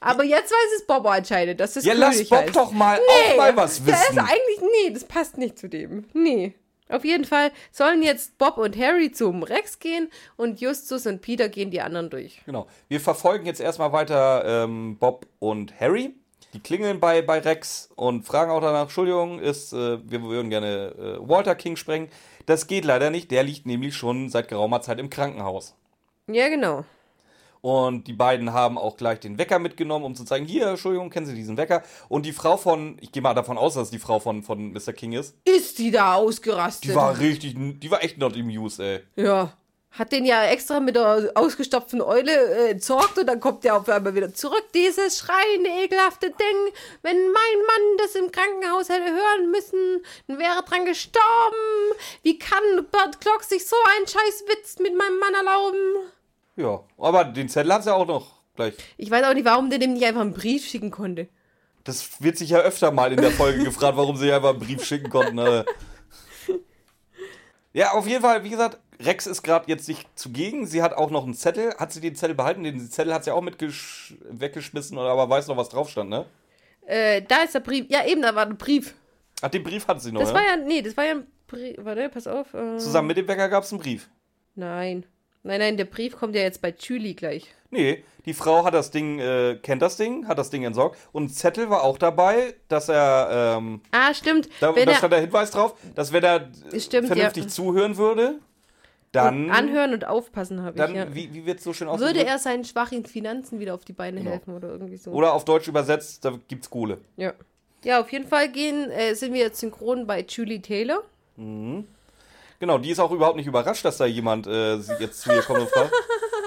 Aber 0.00 0.24
jetzt 0.24 0.50
weiß 0.50 0.78
es 0.80 0.86
Bob 0.86 1.06
anscheinend, 1.06 1.60
dass 1.60 1.74
das 1.74 1.84
Ja, 1.84 1.94
lass 1.94 2.28
Bob 2.28 2.38
heißt. 2.40 2.56
doch 2.56 2.72
mal 2.72 2.98
auch 2.98 3.36
mal 3.36 3.56
was 3.56 3.82
Der 3.84 3.94
ist 3.94 4.10
wissen. 4.10 4.18
eigentlich, 4.18 4.60
nee, 4.60 4.90
das 4.92 5.04
passt 5.04 5.38
nicht 5.38 5.58
zu 5.58 5.68
dem. 5.68 6.04
Nee. 6.12 6.54
Auf 6.94 7.04
jeden 7.04 7.24
Fall 7.24 7.50
sollen 7.72 8.02
jetzt 8.02 8.38
Bob 8.38 8.56
und 8.56 8.78
Harry 8.78 9.10
zum 9.10 9.42
Rex 9.42 9.80
gehen 9.80 10.10
und 10.36 10.60
Justus 10.60 11.08
und 11.08 11.22
Peter 11.22 11.48
gehen 11.48 11.72
die 11.72 11.80
anderen 11.80 12.08
durch. 12.08 12.40
Genau. 12.46 12.68
Wir 12.88 13.00
verfolgen 13.00 13.46
jetzt 13.46 13.60
erstmal 13.60 13.92
weiter 13.92 14.44
ähm, 14.64 14.96
Bob 14.98 15.26
und 15.40 15.78
Harry. 15.80 16.14
Die 16.52 16.60
klingeln 16.60 17.00
bei, 17.00 17.20
bei 17.20 17.40
Rex 17.40 17.90
und 17.96 18.24
fragen 18.24 18.52
auch 18.52 18.60
danach, 18.60 18.82
Entschuldigung, 18.82 19.40
ist, 19.40 19.72
äh, 19.72 19.98
wir 20.08 20.22
würden 20.22 20.50
gerne 20.50 20.94
äh, 20.96 21.28
Walter 21.28 21.56
King 21.56 21.74
sprengen. 21.74 22.08
Das 22.46 22.68
geht 22.68 22.84
leider 22.84 23.10
nicht, 23.10 23.32
der 23.32 23.42
liegt 23.42 23.66
nämlich 23.66 23.96
schon 23.96 24.28
seit 24.28 24.46
geraumer 24.46 24.80
Zeit 24.80 25.00
im 25.00 25.10
Krankenhaus. 25.10 25.74
Ja, 26.28 26.48
genau. 26.48 26.84
Und 27.64 28.08
die 28.08 28.12
beiden 28.12 28.52
haben 28.52 28.76
auch 28.76 28.98
gleich 28.98 29.20
den 29.20 29.38
Wecker 29.38 29.58
mitgenommen, 29.58 30.04
um 30.04 30.14
zu 30.14 30.26
zeigen, 30.26 30.44
hier, 30.44 30.66
Entschuldigung, 30.66 31.08
kennen 31.08 31.24
Sie 31.24 31.34
diesen 31.34 31.56
Wecker? 31.56 31.82
Und 32.10 32.26
die 32.26 32.34
Frau 32.34 32.58
von, 32.58 32.98
ich 33.00 33.10
gehe 33.10 33.22
mal 33.22 33.32
davon 33.32 33.56
aus, 33.56 33.72
dass 33.72 33.88
die 33.88 33.98
Frau 33.98 34.18
von, 34.20 34.42
von 34.42 34.74
Mr. 34.74 34.92
King 34.92 35.12
ist, 35.14 35.34
Ist 35.46 35.78
die 35.78 35.90
da 35.90 36.12
ausgerastet? 36.12 36.90
die 36.90 36.94
war 36.94 37.18
richtig, 37.18 37.54
die 37.56 37.90
war 37.90 38.04
echt 38.04 38.18
not 38.18 38.36
amused, 38.36 38.80
ey. 38.80 39.00
Ja. 39.16 39.54
Hat 39.92 40.12
den 40.12 40.26
ja 40.26 40.44
extra 40.44 40.78
mit 40.78 40.94
der 40.94 41.32
ausgestopften 41.36 42.02
Eule 42.02 42.32
äh, 42.32 42.70
entsorgt 42.72 43.16
und 43.16 43.26
dann 43.28 43.40
kommt 43.40 43.64
der 43.64 43.76
auf 43.76 43.88
einmal 43.88 44.14
wieder 44.14 44.34
zurück. 44.34 44.64
Dieses 44.74 45.16
schreiende, 45.20 45.70
ekelhafte 45.70 46.26
Ding. 46.26 46.72
Wenn 47.00 47.16
mein 47.16 47.32
Mann 47.32 47.96
das 47.96 48.14
im 48.14 48.30
Krankenhaus 48.30 48.90
hätte 48.90 49.10
hören 49.10 49.50
müssen, 49.50 50.02
dann 50.26 50.38
wäre 50.38 50.62
dran 50.68 50.84
gestorben. 50.84 51.94
Wie 52.22 52.38
kann 52.38 52.62
Bert 52.92 53.22
Klock 53.22 53.42
sich 53.42 53.64
so 53.66 53.76
einen 53.96 54.06
scheiß 54.06 54.44
Witz 54.48 54.78
mit 54.80 54.94
meinem 54.98 55.18
Mann 55.18 55.32
erlauben? 55.32 56.10
Ja, 56.56 56.80
aber 56.98 57.24
den 57.24 57.48
Zettel 57.48 57.72
hat 57.72 57.84
sie 57.84 57.94
auch 57.94 58.06
noch 58.06 58.40
gleich. 58.54 58.74
Ich 58.96 59.10
weiß 59.10 59.24
auch 59.24 59.34
nicht, 59.34 59.44
warum 59.44 59.70
der 59.70 59.78
dem 59.78 59.94
nicht 59.94 60.04
einfach 60.04 60.20
einen 60.20 60.34
Brief 60.34 60.64
schicken 60.66 60.90
konnte. 60.90 61.28
Das 61.82 62.22
wird 62.22 62.38
sich 62.38 62.50
ja 62.50 62.58
öfter 62.58 62.90
mal 62.90 63.12
in 63.12 63.20
der 63.20 63.30
Folge 63.30 63.64
gefragt, 63.64 63.96
warum 63.96 64.16
sie 64.16 64.32
einfach 64.32 64.50
einen 64.50 64.60
Brief 64.60 64.84
schicken 64.84 65.10
konnten. 65.10 65.38
Alter. 65.38 65.64
Ja, 67.76 67.90
auf 67.90 68.06
jeden 68.06 68.22
Fall, 68.22 68.44
wie 68.44 68.50
gesagt, 68.50 68.78
Rex 69.00 69.26
ist 69.26 69.42
gerade 69.42 69.64
jetzt 69.66 69.88
nicht 69.88 70.06
zugegen. 70.16 70.64
Sie 70.64 70.80
hat 70.80 70.92
auch 70.94 71.10
noch 71.10 71.24
einen 71.24 71.34
Zettel. 71.34 71.74
Hat 71.76 71.92
sie 71.92 72.00
den 72.00 72.14
Zettel 72.14 72.36
behalten? 72.36 72.62
Den 72.62 72.88
Zettel 72.88 73.12
hat 73.12 73.24
sie 73.24 73.32
auch 73.32 73.40
mit 73.40 73.56
weggeschmissen, 73.60 74.96
oder 74.96 75.08
aber 75.08 75.28
weiß 75.28 75.48
noch, 75.48 75.56
was 75.56 75.70
drauf 75.70 75.90
stand, 75.90 76.08
ne? 76.08 76.24
Äh, 76.86 77.22
da 77.22 77.38
ist 77.42 77.52
der 77.52 77.58
Brief. 77.60 77.86
Ja, 77.88 78.06
eben, 78.06 78.22
da 78.22 78.32
war 78.36 78.46
ein 78.46 78.56
Brief. 78.56 78.94
Ach, 79.42 79.48
den 79.48 79.64
Brief 79.64 79.88
hat 79.88 80.00
sie 80.00 80.12
noch, 80.12 80.20
Das 80.20 80.28
ne? 80.30 80.36
war 80.36 80.44
ja, 80.44 80.56
nee, 80.56 80.82
das 80.82 80.96
war 80.96 81.04
ja 81.04 81.14
ein 81.14 81.26
Brief. 81.48 81.74
Warte, 81.78 82.08
pass 82.10 82.28
auf. 82.28 82.54
Äh, 82.54 82.78
Zusammen 82.78 83.08
mit 83.08 83.16
dem 83.16 83.26
Wecker 83.26 83.48
gab 83.48 83.64
es 83.64 83.72
einen 83.72 83.80
Brief. 83.80 84.08
Nein. 84.54 85.04
Nein, 85.44 85.60
nein, 85.60 85.76
der 85.76 85.84
Brief 85.84 86.16
kommt 86.16 86.34
ja 86.34 86.40
jetzt 86.42 86.60
bei 86.62 86.74
Julie 86.78 87.14
gleich. 87.14 87.46
Nee, 87.70 88.02
die 88.24 88.32
Frau 88.34 88.64
hat 88.64 88.72
das 88.74 88.90
Ding, 88.90 89.18
äh, 89.18 89.58
kennt 89.62 89.82
das 89.82 89.96
Ding, 89.98 90.26
hat 90.26 90.38
das 90.38 90.48
Ding 90.50 90.64
entsorgt. 90.64 90.98
Und 91.12 91.28
Zettel 91.28 91.68
war 91.70 91.82
auch 91.82 91.98
dabei, 91.98 92.54
dass 92.68 92.88
er, 92.88 93.56
ähm, 93.58 93.80
Ah, 93.92 94.14
stimmt. 94.14 94.48
da, 94.60 94.74
Wenn 94.74 94.86
da 94.88 94.94
stand 94.94 95.12
der 95.12 95.20
Hinweis 95.20 95.50
drauf, 95.50 95.74
dass 95.94 96.12
wenn 96.12 96.24
er 96.24 96.48
Stimmt, 96.78 97.08
vernünftig 97.08 97.44
ja. 97.44 97.48
zuhören 97.48 97.96
würde, 97.98 98.36
dann, 99.12 99.50
anhören 99.50 99.92
und 99.92 100.06
aufpassen 100.06 100.62
habe 100.62 100.70
ich, 100.70 100.76
dann 100.76 100.94
ja. 100.94 101.14
wie, 101.14 101.32
wie 101.34 101.44
wird 101.46 101.58
es 101.58 101.64
so 101.64 101.72
schön 101.72 101.88
Würde 101.88 102.04
ausgedrückt? 102.04 102.26
er 102.30 102.38
seinen 102.38 102.64
schwachen 102.64 103.04
Finanzen 103.04 103.60
wieder 103.60 103.74
auf 103.74 103.84
die 103.84 103.92
Beine 103.92 104.18
Genau. 104.20 104.30
helfen 104.32 104.54
oder 104.54 104.68
irgendwie 104.70 104.96
so. 104.96 105.10
Oder 105.12 105.34
auf 105.34 105.44
Deutsch 105.44 105.68
übersetzt, 105.68 106.24
da 106.24 106.38
gibt's 106.48 106.70
Kohle. 106.70 106.98
Ja. 107.16 107.32
Ja, 107.84 108.00
auf 108.00 108.10
jeden 108.10 108.26
Fall 108.26 108.48
gehen, 108.50 108.90
äh, 108.90 109.14
sind 109.14 109.34
wir 109.34 109.42
jetzt 109.42 109.60
synchron 109.60 110.06
bei 110.06 110.24
Julie 110.26 110.62
Taylor. 110.62 111.02
Genau, 112.60 112.78
die 112.78 112.90
ist 112.90 112.98
auch 113.00 113.10
überhaupt 113.10 113.36
nicht 113.36 113.46
überrascht, 113.46 113.84
dass 113.84 113.96
da 113.98 114.06
jemand 114.06 114.46
äh, 114.46 114.78
sie 114.78 114.94
jetzt 115.00 115.20
zu 115.20 115.32
ihr 115.32 115.42
kommt 115.42 115.60
und 115.60 115.70
fragt. 115.70 115.92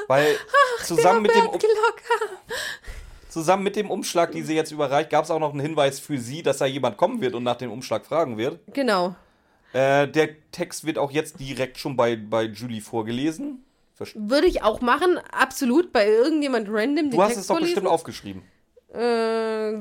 Weil 0.07 0.35
zusammen 0.83 1.21
mit, 1.21 1.35
dem, 1.35 1.47
Um- 1.47 1.59
zusammen 3.29 3.63
mit 3.63 3.75
dem 3.75 3.89
Umschlag, 3.91 4.31
die 4.31 4.41
sie 4.41 4.55
jetzt 4.55 4.71
überreicht, 4.71 5.09
gab 5.09 5.25
es 5.25 5.31
auch 5.31 5.39
noch 5.39 5.51
einen 5.51 5.59
Hinweis 5.59 5.99
für 5.99 6.17
sie, 6.17 6.41
dass 6.43 6.57
da 6.59 6.65
jemand 6.65 6.97
kommen 6.97 7.21
wird 7.21 7.35
und 7.35 7.43
nach 7.43 7.57
dem 7.57 7.71
Umschlag 7.71 8.05
fragen 8.05 8.37
wird. 8.37 8.59
Genau. 8.73 9.15
Äh, 9.73 10.07
der 10.07 10.29
Text 10.51 10.85
wird 10.85 10.97
auch 10.97 11.11
jetzt 11.11 11.39
direkt 11.39 11.77
schon 11.77 11.97
bei, 11.97 12.15
bei 12.15 12.43
Julie 12.43 12.81
vorgelesen. 12.81 13.63
Verst- 13.99 14.13
Würde 14.15 14.47
ich 14.47 14.63
auch 14.63 14.79
machen, 14.79 15.19
absolut, 15.31 15.91
bei 15.91 16.07
irgendjemand 16.07 16.69
random. 16.71 17.11
Du 17.11 17.21
hast 17.21 17.35
es 17.35 17.47
doch 17.47 17.59
bestimmt 17.59 17.87
aufgeschrieben. 17.87 18.43
Äh, 18.93 19.73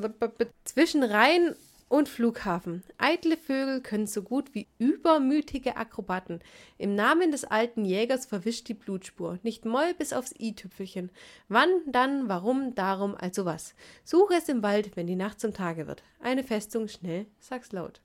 zwischen 0.65 1.05
Rhein 1.05 1.55
und 1.89 2.09
Flughafen. 2.09 2.83
Eitle 2.99 3.37
Vögel 3.37 3.81
können 3.81 4.07
so 4.07 4.23
gut 4.23 4.55
wie 4.55 4.67
übermütige 4.79 5.77
Akrobaten. 5.77 6.41
Im 6.79 6.95
Namen 6.95 7.31
des 7.31 7.45
alten 7.45 7.85
Jägers 7.85 8.27
verwischt 8.27 8.69
die 8.69 8.75
Blutspur. 8.75 9.39
Nicht 9.43 9.65
Moll 9.65 9.95
bis 9.95 10.13
aufs 10.13 10.35
i-Tüpfelchen. 10.39 11.11
Wann, 11.49 11.69
dann, 11.87 12.29
warum, 12.29 12.75
darum, 12.75 13.15
also 13.15 13.45
was. 13.45 13.75
Suche 14.05 14.35
es 14.35 14.49
im 14.49 14.63
Wald, 14.63 14.97
wenn 14.97 15.07
die 15.07 15.17
Nacht 15.17 15.41
zum 15.41 15.55
Tage 15.55 15.87
wird. 15.87 16.03
Eine 16.21 16.43
Festung, 16.43 16.89
schnell, 16.89 17.27
sag's 17.39 17.73
laut. 17.73 18.01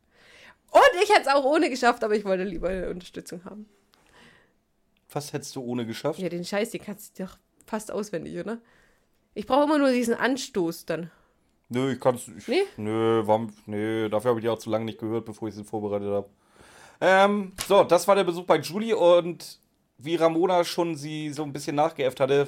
Und 0.71 1.03
ich 1.03 1.09
hätte 1.09 1.21
es 1.21 1.27
auch 1.27 1.43
ohne 1.43 1.69
geschafft, 1.69 2.03
aber 2.03 2.15
ich 2.15 2.23
wollte 2.23 2.43
lieber 2.43 2.69
eine 2.69 2.89
Unterstützung 2.89 3.43
haben. 3.43 3.67
Was 5.11 5.33
hättest 5.33 5.55
du 5.55 5.61
ohne 5.61 5.85
geschafft? 5.85 6.19
Ja, 6.19 6.29
den 6.29 6.45
Scheiß, 6.45 6.69
den 6.69 6.81
kannst 6.81 7.19
du 7.19 7.25
doch 7.25 7.37
fast 7.65 7.91
auswendig, 7.91 8.37
oder? 8.37 8.61
Ich 9.33 9.47
brauche 9.47 9.63
immer 9.63 9.77
nur 9.77 9.91
diesen 9.91 10.13
Anstoß 10.13 10.85
dann. 10.85 11.11
Nö, 11.71 11.93
ich 11.93 11.99
kann's. 12.01 12.27
Ich, 12.27 12.47
Nee? 12.49 12.63
Nö, 12.75 13.21
warum, 13.25 13.53
nö, 13.65 14.09
dafür 14.09 14.29
habe 14.31 14.39
ich 14.39 14.43
die 14.43 14.49
auch 14.49 14.59
zu 14.59 14.69
lange 14.69 14.85
nicht 14.85 14.99
gehört, 14.99 15.25
bevor 15.25 15.47
ich 15.47 15.55
sie 15.55 15.63
vorbereitet 15.63 16.09
habe. 16.09 16.29
Ähm, 16.99 17.53
so, 17.65 17.85
das 17.85 18.07
war 18.07 18.15
der 18.15 18.25
Besuch 18.25 18.45
bei 18.45 18.57
Julie 18.57 18.95
und 18.95 19.57
wie 19.97 20.15
Ramona 20.15 20.65
schon 20.65 20.95
sie 20.95 21.29
so 21.29 21.43
ein 21.43 21.53
bisschen 21.53 21.77
nachgeäfft 21.77 22.19
hatte, 22.19 22.47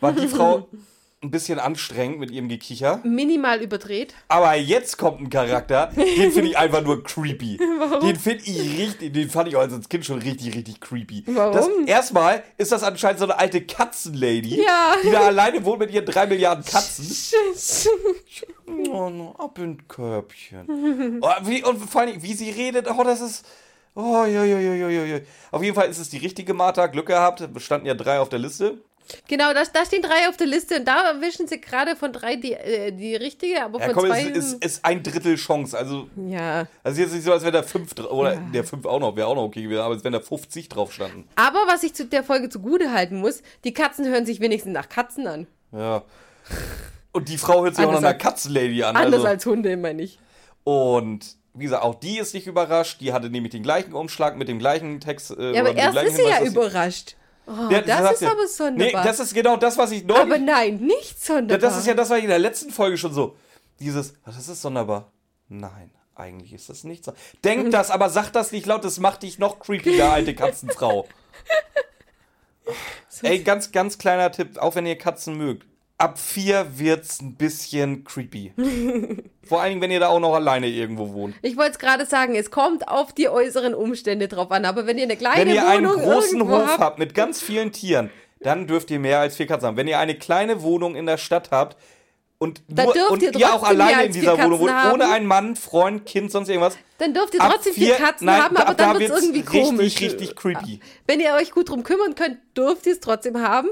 war 0.00 0.12
die 0.12 0.28
Frau 0.28 0.68
ein 1.24 1.30
bisschen 1.30 1.58
anstrengend 1.58 2.18
mit 2.20 2.30
ihrem 2.30 2.48
Gekicher. 2.48 3.00
Minimal 3.04 3.60
überdreht. 3.62 4.14
Aber 4.28 4.54
jetzt 4.54 4.98
kommt 4.98 5.20
ein 5.20 5.30
Charakter, 5.30 5.90
den 5.96 6.30
finde 6.32 6.50
ich 6.50 6.58
einfach 6.58 6.82
nur 6.82 7.02
creepy. 7.02 7.58
Den 8.02 8.16
finde 8.16 8.44
ich 8.44 8.78
richtig, 8.78 9.12
den 9.14 9.30
fand 9.30 9.48
ich 9.48 9.56
auch 9.56 9.60
als 9.60 9.88
Kind 9.88 10.04
schon 10.04 10.18
richtig, 10.18 10.54
richtig 10.54 10.80
creepy. 10.80 11.24
Warum? 11.26 11.52
Das, 11.54 11.68
erstmal 11.86 12.42
ist 12.58 12.72
das 12.72 12.82
anscheinend 12.82 13.18
so 13.18 13.24
eine 13.24 13.38
alte 13.38 13.60
Katzenlady, 13.62 14.62
Ja. 14.64 14.94
die 15.02 15.10
da 15.10 15.20
alleine 15.26 15.64
wohnt 15.64 15.78
mit 15.80 15.90
ihren 15.90 16.04
drei 16.06 16.26
Milliarden 16.26 16.64
Katzen. 16.64 17.06
Oh, 18.90 19.10
no, 19.10 19.34
ab 19.38 19.58
in 19.58 19.86
Körbchen. 19.88 21.20
Oh, 21.20 21.28
wie, 21.42 21.62
und 21.64 21.78
vor 21.78 22.00
allem, 22.02 22.22
wie 22.22 22.34
sie 22.34 22.50
redet, 22.50 22.88
oh, 22.90 23.02
das 23.04 23.20
ist. 23.20 23.44
Oh, 23.94 24.24
ja, 24.24 24.44
ja, 24.44 24.58
ja, 24.58 24.74
ja, 24.88 25.04
ja. 25.04 25.18
Auf 25.52 25.62
jeden 25.62 25.74
Fall 25.74 25.88
ist 25.88 25.98
es 25.98 26.08
die 26.08 26.18
richtige 26.18 26.52
Martha. 26.54 26.86
Glück 26.88 27.06
gehabt. 27.06 27.40
Es 27.40 27.62
standen 27.62 27.86
ja 27.86 27.94
drei 27.94 28.18
auf 28.18 28.28
der 28.28 28.40
Liste. 28.40 28.78
Genau, 29.28 29.52
da, 29.52 29.62
da 29.72 29.84
stehen 29.84 30.02
drei 30.02 30.28
auf 30.28 30.36
der 30.36 30.46
Liste 30.46 30.76
und 30.78 30.86
da 30.86 31.10
erwischen 31.12 31.46
sie 31.46 31.60
gerade 31.60 31.94
von 31.96 32.12
drei 32.12 32.36
die, 32.36 32.52
äh, 32.52 32.90
die 32.92 33.14
richtige, 33.16 33.62
aber 33.62 33.78
Ja, 33.78 33.86
von 33.86 33.94
komm, 33.94 34.06
zwei. 34.06 34.22
es 34.30 34.52
ist, 34.52 34.64
ist 34.64 34.84
ein 34.84 35.02
Drittel 35.02 35.36
Chance. 35.36 35.76
Also, 35.76 36.08
ja. 36.28 36.66
also 36.82 37.00
jetzt 37.00 37.12
nicht 37.12 37.24
so, 37.24 37.32
als 37.32 37.42
wäre 37.42 37.52
da 37.52 37.62
fünf, 37.62 37.92
oder 37.98 38.36
der 38.36 38.64
fünf 38.64 38.86
auch 38.86 39.00
noch, 39.00 39.14
wäre 39.16 39.26
auch 39.28 39.34
noch 39.34 39.44
okay 39.44 39.62
gewesen, 39.62 39.80
aber 39.80 39.94
es 39.94 40.04
wären 40.04 40.14
da 40.14 40.20
50 40.20 40.68
drauf 40.68 40.92
standen. 40.92 41.28
Aber 41.36 41.60
was 41.66 41.82
ich 41.82 41.94
zu 41.94 42.06
der 42.06 42.24
Folge 42.24 42.48
zugute 42.48 42.92
halten 42.92 43.18
muss, 43.20 43.42
die 43.64 43.74
Katzen 43.74 44.06
hören 44.06 44.26
sich 44.26 44.40
wenigstens 44.40 44.72
nach 44.72 44.88
Katzen 44.88 45.26
an. 45.26 45.46
Ja. 45.72 46.02
Und 47.12 47.28
die 47.28 47.38
Frau 47.38 47.62
hört 47.62 47.76
sich 47.76 47.84
auch 47.84 47.92
noch 47.92 47.98
einer 47.98 48.14
Katzenlady 48.14 48.82
an. 48.82 48.96
Anders 48.96 49.20
Also. 49.20 49.26
als 49.28 49.46
Hunde, 49.46 49.76
meine 49.76 50.02
ich. 50.02 50.18
Und 50.64 51.36
wie 51.54 51.64
gesagt, 51.64 51.84
auch 51.84 51.94
die 51.94 52.18
ist 52.18 52.34
nicht 52.34 52.46
überrascht. 52.46 53.00
Die 53.00 53.12
hatte 53.12 53.30
nämlich 53.30 53.52
den 53.52 53.62
gleichen 53.62 53.92
Umschlag 53.92 54.36
mit 54.36 54.48
dem 54.48 54.58
gleichen 54.58 54.98
Text. 55.00 55.30
Äh, 55.30 55.52
Ja, 55.52 55.60
aber 55.60 55.74
erst 55.76 55.96
ist 56.02 56.16
sie 56.16 56.22
ja 56.22 56.42
überrascht. 56.42 57.16
Oh, 57.46 57.68
Ja, 57.70 57.80
das 57.82 57.98
sagt 57.98 58.14
ist 58.14 58.22
ja- 58.22 58.30
aber 58.32 58.46
sonderbar. 58.48 59.02
Nee, 59.02 59.08
das 59.08 59.20
ist 59.20 59.34
genau 59.34 59.56
das, 59.56 59.76
was 59.76 59.90
ich 59.90 60.04
neulich. 60.04 60.22
aber 60.22 60.38
nein, 60.38 60.76
nicht 60.78 61.22
sonderbar. 61.22 61.58
das 61.58 61.78
ist 61.78 61.86
ja 61.86 61.94
das, 61.94 62.08
was 62.10 62.18
ich 62.18 62.24
in 62.24 62.30
der 62.30 62.38
letzten 62.38 62.70
Folge 62.70 62.96
schon 62.96 63.12
so. 63.12 63.36
Dieses, 63.80 64.14
ach, 64.24 64.34
das 64.34 64.48
ist 64.48 64.62
sonderbar. 64.62 65.12
Nein, 65.48 65.90
eigentlich 66.14 66.52
ist 66.54 66.68
das 66.70 66.84
nicht 66.84 67.04
so. 67.04 67.12
Denk 67.44 67.70
das, 67.70 67.90
aber 67.90 68.08
sag 68.08 68.30
das 68.32 68.50
nicht 68.52 68.64
laut, 68.66 68.84
das 68.84 68.98
macht 68.98 69.22
dich 69.24 69.38
noch 69.38 69.58
creepiger, 69.58 70.12
alte 70.12 70.34
Katzenfrau. 70.34 71.06
Ey, 73.22 73.40
ganz, 73.40 73.72
ganz 73.72 73.98
kleiner 73.98 74.30
Tipp, 74.32 74.58
auch 74.58 74.74
wenn 74.74 74.86
ihr 74.86 74.96
Katzen 74.98 75.36
mögt. 75.36 75.66
Ab 75.96 76.18
vier 76.18 76.66
wird's 76.76 77.20
ein 77.20 77.36
bisschen 77.36 78.02
creepy. 78.04 78.52
Vor 79.44 79.60
allen 79.60 79.70
Dingen, 79.70 79.80
wenn 79.82 79.90
ihr 79.92 80.00
da 80.00 80.08
auch 80.08 80.18
noch 80.18 80.34
alleine 80.34 80.66
irgendwo 80.66 81.12
wohnt. 81.12 81.36
Ich 81.42 81.56
wollte 81.56 81.72
es 81.72 81.78
gerade 81.78 82.04
sagen, 82.04 82.34
es 82.34 82.50
kommt 82.50 82.88
auf 82.88 83.12
die 83.12 83.28
äußeren 83.28 83.74
Umstände 83.74 84.26
drauf 84.26 84.50
an, 84.50 84.64
aber 84.64 84.86
wenn 84.86 84.98
ihr 84.98 85.04
eine 85.04 85.16
kleine 85.16 85.40
Wenn 85.40 85.54
ihr 85.54 85.66
einen 85.68 85.86
Wohnung 85.88 86.02
großen 86.02 86.48
Hof 86.48 86.66
habt, 86.66 86.80
habt 86.80 86.98
mit 86.98 87.14
ganz 87.14 87.40
vielen 87.40 87.70
Tieren, 87.70 88.10
dann 88.40 88.66
dürft 88.66 88.90
ihr 88.90 88.98
mehr 88.98 89.20
als 89.20 89.36
vier 89.36 89.46
Katzen 89.46 89.68
haben. 89.68 89.76
Wenn 89.76 89.86
ihr 89.88 89.98
eine 89.98 90.16
kleine 90.18 90.62
Wohnung 90.62 90.96
in 90.96 91.06
der 91.06 91.16
Stadt 91.16 91.50
habt 91.52 91.76
und, 92.38 92.62
Dann 92.68 92.86
nur, 92.86 93.10
und 93.12 93.22
ihr 93.22 93.34
ihr 93.36 93.54
auch 93.54 93.62
alleine 93.62 94.04
in 94.06 94.12
dieser 94.12 94.36
Wohnung 94.36 94.58
wohnt, 94.60 94.72
ohne 94.92 95.08
einen 95.10 95.26
Mann, 95.26 95.54
Freund, 95.54 96.04
Kind, 96.06 96.32
sonst 96.32 96.48
irgendwas, 96.48 96.76
dann 96.98 97.14
dürft 97.14 97.34
ihr 97.34 97.40
trotzdem 97.40 97.72
vier, 97.72 97.94
vier- 97.94 98.04
Katzen 98.04 98.26
nein, 98.26 98.42
haben, 98.42 98.54
da- 98.56 98.62
aber 98.62 98.74
da 98.74 98.92
dann 98.92 98.98
wird 99.00 99.12
es 99.12 99.22
irgendwie 99.22 99.40
richtig, 99.40 99.62
komisch. 99.62 100.00
richtig 100.00 100.34
creepy. 100.36 100.80
Wenn 101.06 101.20
ihr 101.20 101.34
euch 101.34 101.52
gut 101.52 101.68
drum 101.68 101.84
kümmern 101.84 102.16
könnt, 102.16 102.38
dürft 102.56 102.86
ihr 102.86 102.92
es 102.94 103.00
trotzdem 103.00 103.40
haben, 103.40 103.68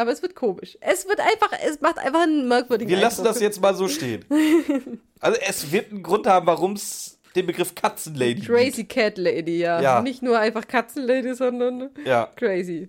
aber 0.00 0.10
es 0.12 0.22
wird 0.22 0.34
komisch. 0.34 0.76
Es 0.80 1.06
wird 1.06 1.20
einfach, 1.20 1.52
es 1.64 1.80
macht 1.80 1.98
einfach 1.98 2.22
einen 2.22 2.48
merkwürdigen 2.48 2.90
Wir 2.90 3.00
lassen 3.00 3.20
Eindruck. 3.20 3.34
das 3.34 3.42
jetzt 3.42 3.60
mal 3.60 3.74
so 3.74 3.88
stehen. 3.88 4.24
Also 5.22 5.38
es 5.46 5.70
wird 5.70 5.90
einen 5.92 6.02
Grund 6.02 6.26
haben, 6.26 6.46
warum 6.46 6.72
es 6.72 7.18
den 7.36 7.44
Begriff 7.46 7.74
Katzenlady 7.74 8.36
gibt. 8.36 8.46
Crazy 8.46 8.84
Cat 8.84 9.18
Lady, 9.18 9.58
ja. 9.58 9.78
Ja. 9.80 10.00
Nicht 10.00 10.22
nur 10.22 10.38
einfach 10.38 10.66
Katzenlady, 10.66 11.34
sondern 11.34 11.90
Ja. 12.06 12.30
crazy. 12.36 12.88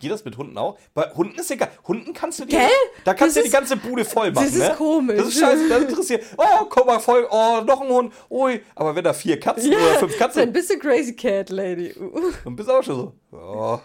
Geht 0.00 0.10
das 0.12 0.24
mit 0.24 0.36
Hunden 0.38 0.56
auch? 0.56 0.78
Bei 0.94 1.10
Hunden 1.12 1.36
ist 1.38 1.50
egal. 1.50 1.68
Hunden 1.88 2.12
kannst 2.14 2.38
du 2.38 2.44
dir. 2.44 2.58
Gell? 2.60 2.68
Da 3.04 3.14
kannst 3.14 3.34
Das 3.36 3.42
du 3.42 3.48
die 3.48 3.48
ist- 3.48 3.52
ganze 3.52 3.76
Bude 3.76 4.04
voll 4.04 4.30
machen. 4.30 4.44
das 4.46 4.54
ist 4.54 4.60
ne? 4.68 4.74
komisch. 4.78 5.16
Das 5.18 5.26
ist 5.28 5.40
scheiße, 5.40 5.68
das 5.68 5.82
interessiert. 5.82 6.24
Oh, 6.38 6.64
komm 6.70 6.86
mal 6.86 7.00
voll. 7.00 7.26
Oh, 7.30 7.60
noch 7.66 7.80
ein 7.82 7.88
Hund. 7.88 8.12
Ui. 8.30 8.60
Aber 8.76 8.94
wenn 8.94 9.02
da 9.04 9.12
vier 9.12 9.40
Katzen 9.40 9.74
oder 9.74 9.98
fünf 9.98 10.12
Dann 10.12 10.18
Katzen. 10.20 10.52
bist 10.52 10.70
du 10.70 10.78
Crazy 10.78 11.16
Cat 11.16 11.50
Lady. 11.50 11.92
Uh. 11.98 12.30
Dann 12.44 12.54
bist 12.54 12.68
du 12.68 12.72
auch 12.72 12.82
schon 12.84 12.94
so. 12.96 13.12
Oh, 13.36 13.80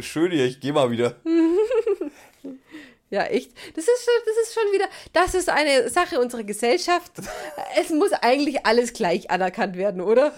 schön 0.00 0.32
hier, 0.32 0.46
ich 0.46 0.60
geh 0.60 0.72
mal 0.72 0.90
wieder. 0.90 1.16
Ja, 3.10 3.24
echt. 3.26 3.52
Das 3.76 3.84
ist, 3.84 4.04
schon, 4.04 4.14
das 4.26 4.36
ist 4.48 4.54
schon 4.54 4.72
wieder, 4.72 4.88
das 5.12 5.34
ist 5.34 5.48
eine 5.48 5.88
Sache 5.88 6.18
unserer 6.20 6.42
Gesellschaft. 6.42 7.12
Es 7.76 7.90
muss 7.90 8.12
eigentlich 8.12 8.66
alles 8.66 8.92
gleich 8.92 9.30
anerkannt 9.30 9.76
werden, 9.76 10.00
oder? 10.00 10.32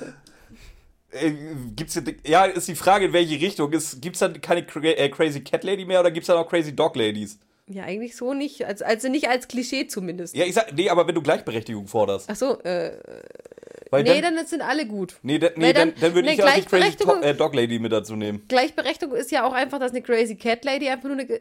Äh, 1.11 1.33
gibt's 1.75 2.01
ja, 2.27 2.45
ist 2.45 2.69
die 2.69 2.75
Frage, 2.75 3.07
in 3.07 3.13
welche 3.13 3.41
Richtung. 3.41 3.73
Ist, 3.73 4.03
gibt's 4.03 4.19
dann 4.19 4.41
keine 4.41 4.65
cra 4.67 4.81
äh, 4.81 5.09
Crazy 5.09 5.41
Cat 5.41 5.65
Lady 5.65 5.85
mehr 5.85 6.01
oder 6.01 6.11
gibt's 6.11 6.27
dann 6.27 6.37
auch 6.37 6.49
Crazy 6.49 6.75
Dog 6.75 6.97
Ladies? 6.97 7.39
Ja, 7.69 7.83
eigentlich 7.85 8.15
so 8.17 8.33
nicht. 8.33 8.65
Also, 8.65 8.85
also 8.85 9.09
nicht 9.09 9.29
als 9.29 9.49
Klischee 9.49 9.89
zumindest. 9.89 10.37
Ja, 10.37 10.45
ich 10.45 10.55
sag, 10.55 10.73
nee, 10.75 10.89
aber 10.89 11.07
wenn 11.09 11.15
du 11.17 11.23
Gleichberechtigung 11.23 11.89
forderst. 11.89 12.31
Ach 12.31 12.37
so, 12.37 12.61
äh, 12.63 12.97
Weil 13.91 14.05
nee, 14.05 14.21
dann, 14.21 14.37
dann 14.37 14.47
sind 14.47 14.63
alle 14.63 14.87
gut. 14.87 15.19
nee, 15.23 15.39
da, 15.41 15.51
nee, 15.57 15.73
dann, 15.73 15.91
dann- 15.93 16.01
dann 16.01 16.15
würde 16.15 16.29
nee, 16.29 16.35
ich 16.35 16.43
auch 16.45 16.47
die 16.55 16.63
Crazy 16.63 16.97
Gleichberechtigung- 16.97 17.21
To 17.23 17.27
äh, 17.27 17.35
Dog 17.35 17.55
Lady 17.57 17.79
mit 17.81 17.91
dazu 17.93 18.15
nehmen. 18.15 18.45
Gleichberechtigung 18.47 19.17
ist 19.17 19.31
ja 19.33 19.45
auch 19.47 19.53
einfach, 19.53 19.81
dass 19.81 19.91
eine 19.91 20.03
Crazy 20.03 20.37
Cat 20.37 20.65
Lady 20.65 20.89
einfach 20.89 21.09
nur 21.09 21.19
eine 21.19 21.41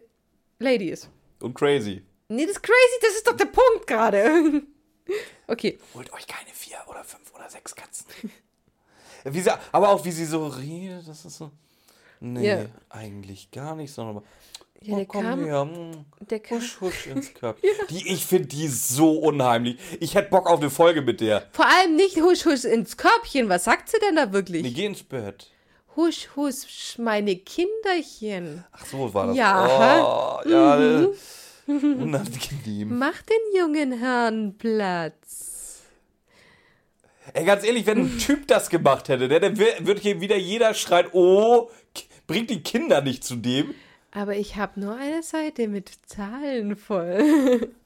Lady 0.59 0.89
ist. 0.89 1.09
Und 1.41 1.53
crazy. 1.53 2.01
Nee, 2.27 2.45
das 2.47 2.55
ist 2.55 2.63
crazy, 2.63 2.99
das 3.01 3.11
ist 3.17 3.27
doch 3.27 3.37
der 3.37 3.45
Punkt 3.45 3.85
gerade. 3.87 4.63
Okay. 5.47 5.77
Holt 5.93 6.11
euch 6.13 6.25
keine 6.25 6.49
vier 6.51 6.77
oder 6.87 7.03
fünf 7.03 7.31
oder 7.35 7.47
sechs 7.47 7.75
Katzen. 7.75 8.07
wie 9.23 9.39
sie, 9.39 9.51
aber 9.71 9.89
auch 9.89 10.03
wie 10.03 10.09
sie 10.11 10.25
so 10.25 10.47
redet, 10.47 11.07
das 11.07 11.23
ist 11.25 11.37
so. 11.37 11.51
Nee, 12.19 12.47
Ja. 12.47 12.65
eigentlich 12.89 13.51
gar 13.51 13.75
nicht, 13.75 13.93
sondern. 13.93 14.23
Ja, 14.85 14.93
oh, 14.93 14.97
der 14.97 15.05
komm 15.05 15.23
kam- 15.23 15.43
her. 15.45 15.65
mm, 15.65 16.05
Der 16.29 16.39
kam, 16.39 16.57
Husch, 16.59 16.77
husch 16.81 17.07
ins 17.07 17.33
Köpfchen. 17.33 17.69
Die, 17.89 18.07
ich 18.13 18.25
finde 18.25 18.47
die 18.47 18.67
so 18.67 19.13
unheimlich. 19.19 19.77
Ich 19.99 20.15
hätte 20.15 20.29
Bock 20.29 20.47
auf 20.49 20.59
eine 20.59 20.69
Folge 20.69 21.01
mit 21.01 21.21
der. 21.21 21.47
vor 21.51 21.65
allem 21.65 21.95
nicht 21.95 22.17
husch 22.17 22.45
husch 22.45 22.65
ins 22.65 22.95
Körbchen. 22.97 23.49
Was 23.49 23.63
sagt 23.63 23.89
sie 23.89 23.97
denn 23.99 24.15
da 24.15 24.31
wirklich? 24.31 24.61
Nee, 24.63 24.71
geh 24.71 24.85
ins 24.85 25.01
Bett. 25.03 25.49
Husch 25.95 26.27
husch, 26.35 26.97
meine 26.97 27.35
Kinderchen. 27.37 28.63
Ach 28.71 28.85
so 28.85 29.13
war 29.13 29.27
das. 29.27 29.37
Ja, 29.37 30.41
Oh, 30.45 30.49
ja. 30.49 31.01
äh, 31.03 31.07
Unangenehm. 31.67 32.97
Mach 32.99 33.21
den 33.23 33.59
jungen 33.59 33.93
Herrn 33.99 34.55
Platz. 34.57 35.81
Ey, 37.33 37.43
ganz 37.43 37.63
ehrlich, 37.65 37.85
wenn 37.87 37.97
ein 37.99 38.17
Typ 38.19 38.47
das 38.47 38.69
gemacht 38.69 39.09
hätte, 39.09 39.27
der, 39.27 39.39
dann 39.39 39.57
würde 39.57 39.99
hier 40.01 40.21
wieder 40.21 40.35
jeder 40.37 40.73
schreien, 40.75 41.07
oh, 41.13 41.69
bringt 42.27 42.49
die 42.51 42.61
Kinder 42.61 43.01
nicht 43.01 43.23
zu 43.23 43.35
dem. 43.35 43.73
Aber 44.15 44.35
ich 44.37 44.55
habe 44.55 44.79
nur 44.79 44.95
eine 44.95 45.21
Seite 45.23 45.67
mit 45.67 45.91
Zahlen 46.07 46.75
voll. 46.75 47.69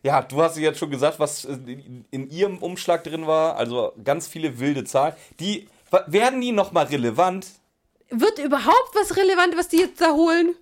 Ja, 0.00 0.22
du 0.22 0.40
hast 0.40 0.56
jetzt 0.56 0.78
schon 0.78 0.90
gesagt, 0.90 1.18
was 1.18 1.44
in, 1.44 2.30
ihrem 2.30 2.58
Umschlag 2.58 3.02
drin 3.02 3.26
war. 3.26 3.56
Also 3.56 3.92
ganz 4.02 4.28
viele 4.28 4.60
wilde 4.60 4.84
Zahlen. 4.84 5.12
Die 5.40 5.66
werden 6.06 6.40
die 6.40 6.52
nochmal 6.52 6.86
relevant? 6.86 7.46
Wird 8.08 8.38
überhaupt 8.38 8.94
was 8.94 9.16
relevant, 9.16 9.56
was 9.56 9.66
die 9.68 9.78
jetzt 9.78 10.00
da 10.00 10.12
holen? 10.12 10.54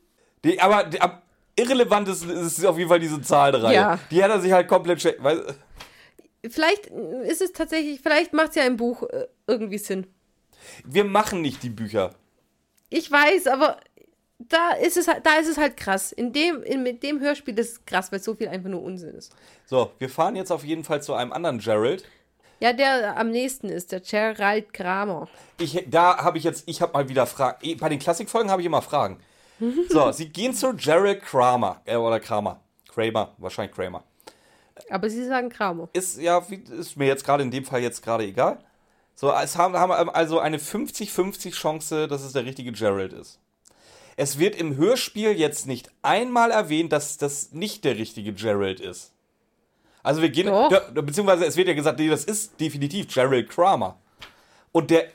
Die, 0.43 0.59
aber 0.59 0.85
die, 0.85 1.01
am 1.03 1.21
irrelevant 1.55 2.09
ist, 2.09 2.25
ist 2.25 2.65
auf 2.65 2.79
jeden 2.79 2.89
Fall 2.89 2.99
diese 2.99 3.21
Zahlenreihe. 3.21 3.75
Ja. 3.75 3.99
Die 4.11 4.25
hat 4.25 4.31
er 4.31 4.41
sich 4.41 4.53
halt 4.53 4.69
komplett. 4.69 5.05
Weil, 5.23 5.55
Vielleicht 6.49 6.87
ist 6.87 7.43
es 7.43 7.53
tatsächlich, 7.53 8.01
vielleicht 8.01 8.33
macht 8.33 8.51
es 8.51 8.55
ja 8.57 8.65
im 8.65 8.79
Buch 8.79 9.03
äh, 9.03 9.27
irgendwie 9.47 9.79
Sinn. 9.79 10.07
wir 10.85 11.05
machen 11.05 11.43
nicht 11.43 11.63
die 11.63 11.71
Bücher. 11.71 12.15
Ich 12.89 13.11
weiß, 13.11 13.49
aber 13.49 13.79
da 14.39 14.73
ist 14.73 14.97
es 14.97 15.09
halt, 15.09 15.25
da 15.25 15.37
ist 15.37 15.49
es 15.49 15.57
halt 15.57 15.77
krass. 15.77 16.13
In 16.13 16.33
dem, 16.33 16.63
in, 16.63 16.83
mit 16.83 17.03
dem 17.03 17.21
Hörspiel 17.21 17.59
ist 17.59 17.73
es 17.73 17.85
krass, 17.87 18.13
weil 18.13 18.21
so 18.21 18.35
viel 18.35 18.49
einfach 18.49 18.69
nur 18.69 18.83
Unsinn 18.83 19.15
ist. 19.15 19.35
So, 19.65 19.93
wir 19.99 20.11
fahren 20.11 20.37
jetzt 20.37 20.51
auf 20.51 20.65
jeden 20.65 20.85
Fall 20.85 21.03
zu 21.03 21.15
einem 21.15 21.33
anderen 21.33 21.59
Gerald. 21.59 22.05
Ja, 22.61 22.73
der 22.73 23.19
am 23.19 23.31
nächsten 23.31 23.69
ist, 23.69 23.93
der 23.93 24.01
Gerald 24.01 24.73
Kramer. 24.73 25.29
Ich, 25.59 25.85
da 25.89 26.19
habe 26.19 26.39
ich 26.39 26.45
jetzt, 26.45 26.65
ich 26.67 26.81
habe 26.81 26.93
mal 26.93 27.09
wieder 27.09 27.27
Fragen. 27.27 27.59
Eh, 27.63 27.75
Bei 27.75 27.89
den 27.89 27.99
Klassikfolgen 27.99 28.51
habe 28.51 28.63
ich 28.63 28.67
immer 28.67 28.83
Fragen. 28.83 29.19
So, 29.89 30.13
sie 30.13 30.29
gehen 30.29 30.53
zu 30.53 30.75
Gerald 30.75 31.23
Kramer. 31.23 31.81
Äh, 31.87 31.97
oder 31.97 32.21
Kramer. 32.21 32.61
Kramer, 32.93 33.33
wahrscheinlich 33.39 33.75
Kramer. 33.75 34.05
Aber 34.91 35.09
sie 35.09 35.25
sagen 35.25 35.49
Kramer. 35.49 35.89
Ist 35.95 36.19
ja, 36.21 36.45
ist 36.79 36.97
mir 36.97 37.07
jetzt 37.07 37.25
gerade 37.25 37.43
in 37.43 37.51
dem 37.51 37.65
Fall 37.65 37.81
jetzt 37.81 38.03
gerade 38.03 38.25
egal. 38.25 38.59
So, 39.15 39.33
es 39.33 39.57
haben, 39.57 39.75
haben 39.75 40.11
also 40.11 40.41
eine 40.41 40.59
50-50 40.59 41.53
Chance, 41.53 42.07
dass 42.07 42.23
es 42.23 42.35
der 42.35 42.45
richtige 42.45 42.71
Gerald 42.73 43.15
ist. 43.15 43.41
Es 44.17 44.39
wird 44.39 44.57
im 44.57 44.77
Hörspiel 44.77 45.33
jetzt 45.33 45.67
nicht 45.67 45.91
einmal 46.03 46.51
erwähnt, 46.51 46.93
dass 46.93 47.19
das 47.19 47.53
nicht 47.53 47.85
der 47.85 47.97
richtige 47.99 48.33
Gerald 48.33 48.81
ist. 48.81 49.13
Also 50.03 50.23
wir 50.23 50.31
gehen, 50.31 50.47
Doch. 50.47 50.71
ja, 50.71 50.81
beziehungsweise 51.03 51.45
es 51.45 51.57
wird 51.57 51.69
ja 51.69 51.75
gesagt, 51.75 51.99
nee, 51.99 52.09
das 52.09 52.25
ist 52.25 52.59
definitiv 52.61 53.13
Gerald 53.13 53.51
Kramer. 53.51 53.99
Und 54.73 54.91
der 54.91 55.09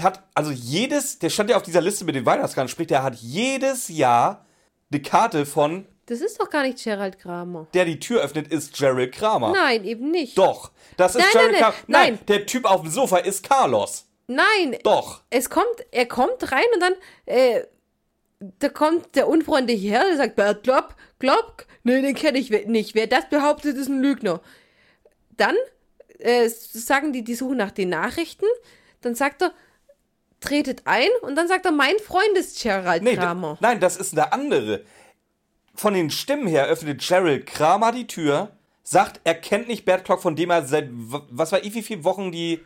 hat, 0.00 0.22
also 0.34 0.50
jedes, 0.50 1.18
der 1.18 1.30
stand 1.30 1.50
ja 1.50 1.56
auf 1.56 1.62
dieser 1.62 1.80
Liste 1.80 2.04
mit 2.04 2.14
den 2.14 2.24
Weihnachtskarten, 2.26 2.68
sprich, 2.68 2.86
der 2.88 3.02
hat 3.02 3.16
jedes 3.16 3.88
Jahr 3.88 4.44
eine 4.90 5.02
Karte 5.02 5.44
von, 5.46 5.86
Das 6.06 6.20
ist 6.20 6.40
doch 6.40 6.48
gar 6.48 6.62
nicht 6.62 6.82
Gerald 6.82 7.18
Kramer. 7.18 7.66
der 7.74 7.84
die 7.84 8.00
Tür 8.00 8.22
öffnet, 8.22 8.48
ist 8.48 8.72
Gerald 8.76 9.12
Kramer. 9.12 9.52
Nein, 9.52 9.84
eben 9.84 10.10
nicht. 10.10 10.38
Doch, 10.38 10.70
das 10.96 11.14
ist 11.16 11.20
Nein, 11.22 11.28
Gerald 11.32 11.52
nein, 11.52 11.60
Kramer. 11.60 11.74
nein, 11.86 12.02
Nein, 12.02 12.14
nein. 12.14 12.26
der 12.26 12.46
Typ 12.46 12.64
auf 12.64 12.80
dem 12.82 12.90
Sofa 12.90 13.18
ist 13.18 13.46
Carlos. 13.48 14.06
Nein, 14.26 14.78
Doch. 14.84 15.22
es 15.30 15.50
kommt, 15.50 15.66
er 15.90 16.06
kommt 16.06 16.50
rein 16.52 16.64
und 16.74 16.80
dann, 16.80 16.92
äh, 17.26 17.62
da 18.40 18.68
kommt 18.68 19.14
der 19.16 19.28
Unfreundliche 19.28 19.88
her, 19.88 20.04
der 20.08 20.16
sagt, 20.16 20.36
Bert 20.36 20.62
Klopp, 20.64 20.94
Klopp, 21.18 21.66
nee, 21.84 22.00
den 22.00 22.14
kenne 22.14 22.38
ich 22.38 22.50
nicht. 22.66 22.94
Wer 22.94 23.06
das 23.06 23.28
behauptet, 23.28 23.76
ist 23.76 23.88
ein 23.88 24.00
Lügner. 24.00 24.40
Dann 25.36 25.54
äh, 26.18 26.48
sagen 26.48 27.12
die, 27.12 27.22
die 27.22 27.34
suchen 27.34 27.56
nach 27.58 27.70
den 27.70 27.90
Nachrichten, 27.90 28.46
dann 29.02 29.14
sagt 29.14 29.42
er, 29.42 29.52
tretet 30.40 30.82
ein 30.86 31.08
und 31.22 31.36
dann 31.36 31.48
sagt 31.48 31.66
er, 31.66 31.72
mein 31.72 31.98
Freund 31.98 32.36
ist 32.36 32.62
Gerald 32.62 33.02
Nee, 33.02 33.16
Kramer. 33.16 33.54
d- 33.54 33.58
nein, 33.60 33.80
das 33.80 33.96
ist 33.98 34.16
der 34.16 34.32
andere. 34.32 34.84
Von 35.74 35.92
den 35.94 36.10
Stimmen 36.10 36.46
her 36.46 36.66
öffnet 36.66 37.06
Gerald 37.06 37.46
Kramer 37.46 37.92
die 37.92 38.06
Tür, 38.06 38.50
sagt, 38.82 39.20
er 39.24 39.34
kennt 39.34 39.68
nicht 39.68 39.84
Bert 39.84 40.04
Klock, 40.04 40.22
von 40.22 40.36
dem 40.36 40.50
er 40.50 40.64
seit, 40.66 40.88
was 40.90 41.52
war 41.52 41.62
ich, 41.62 41.74
wie 41.74 41.82
viele 41.82 42.04
Wochen 42.04 42.32
die, 42.32 42.60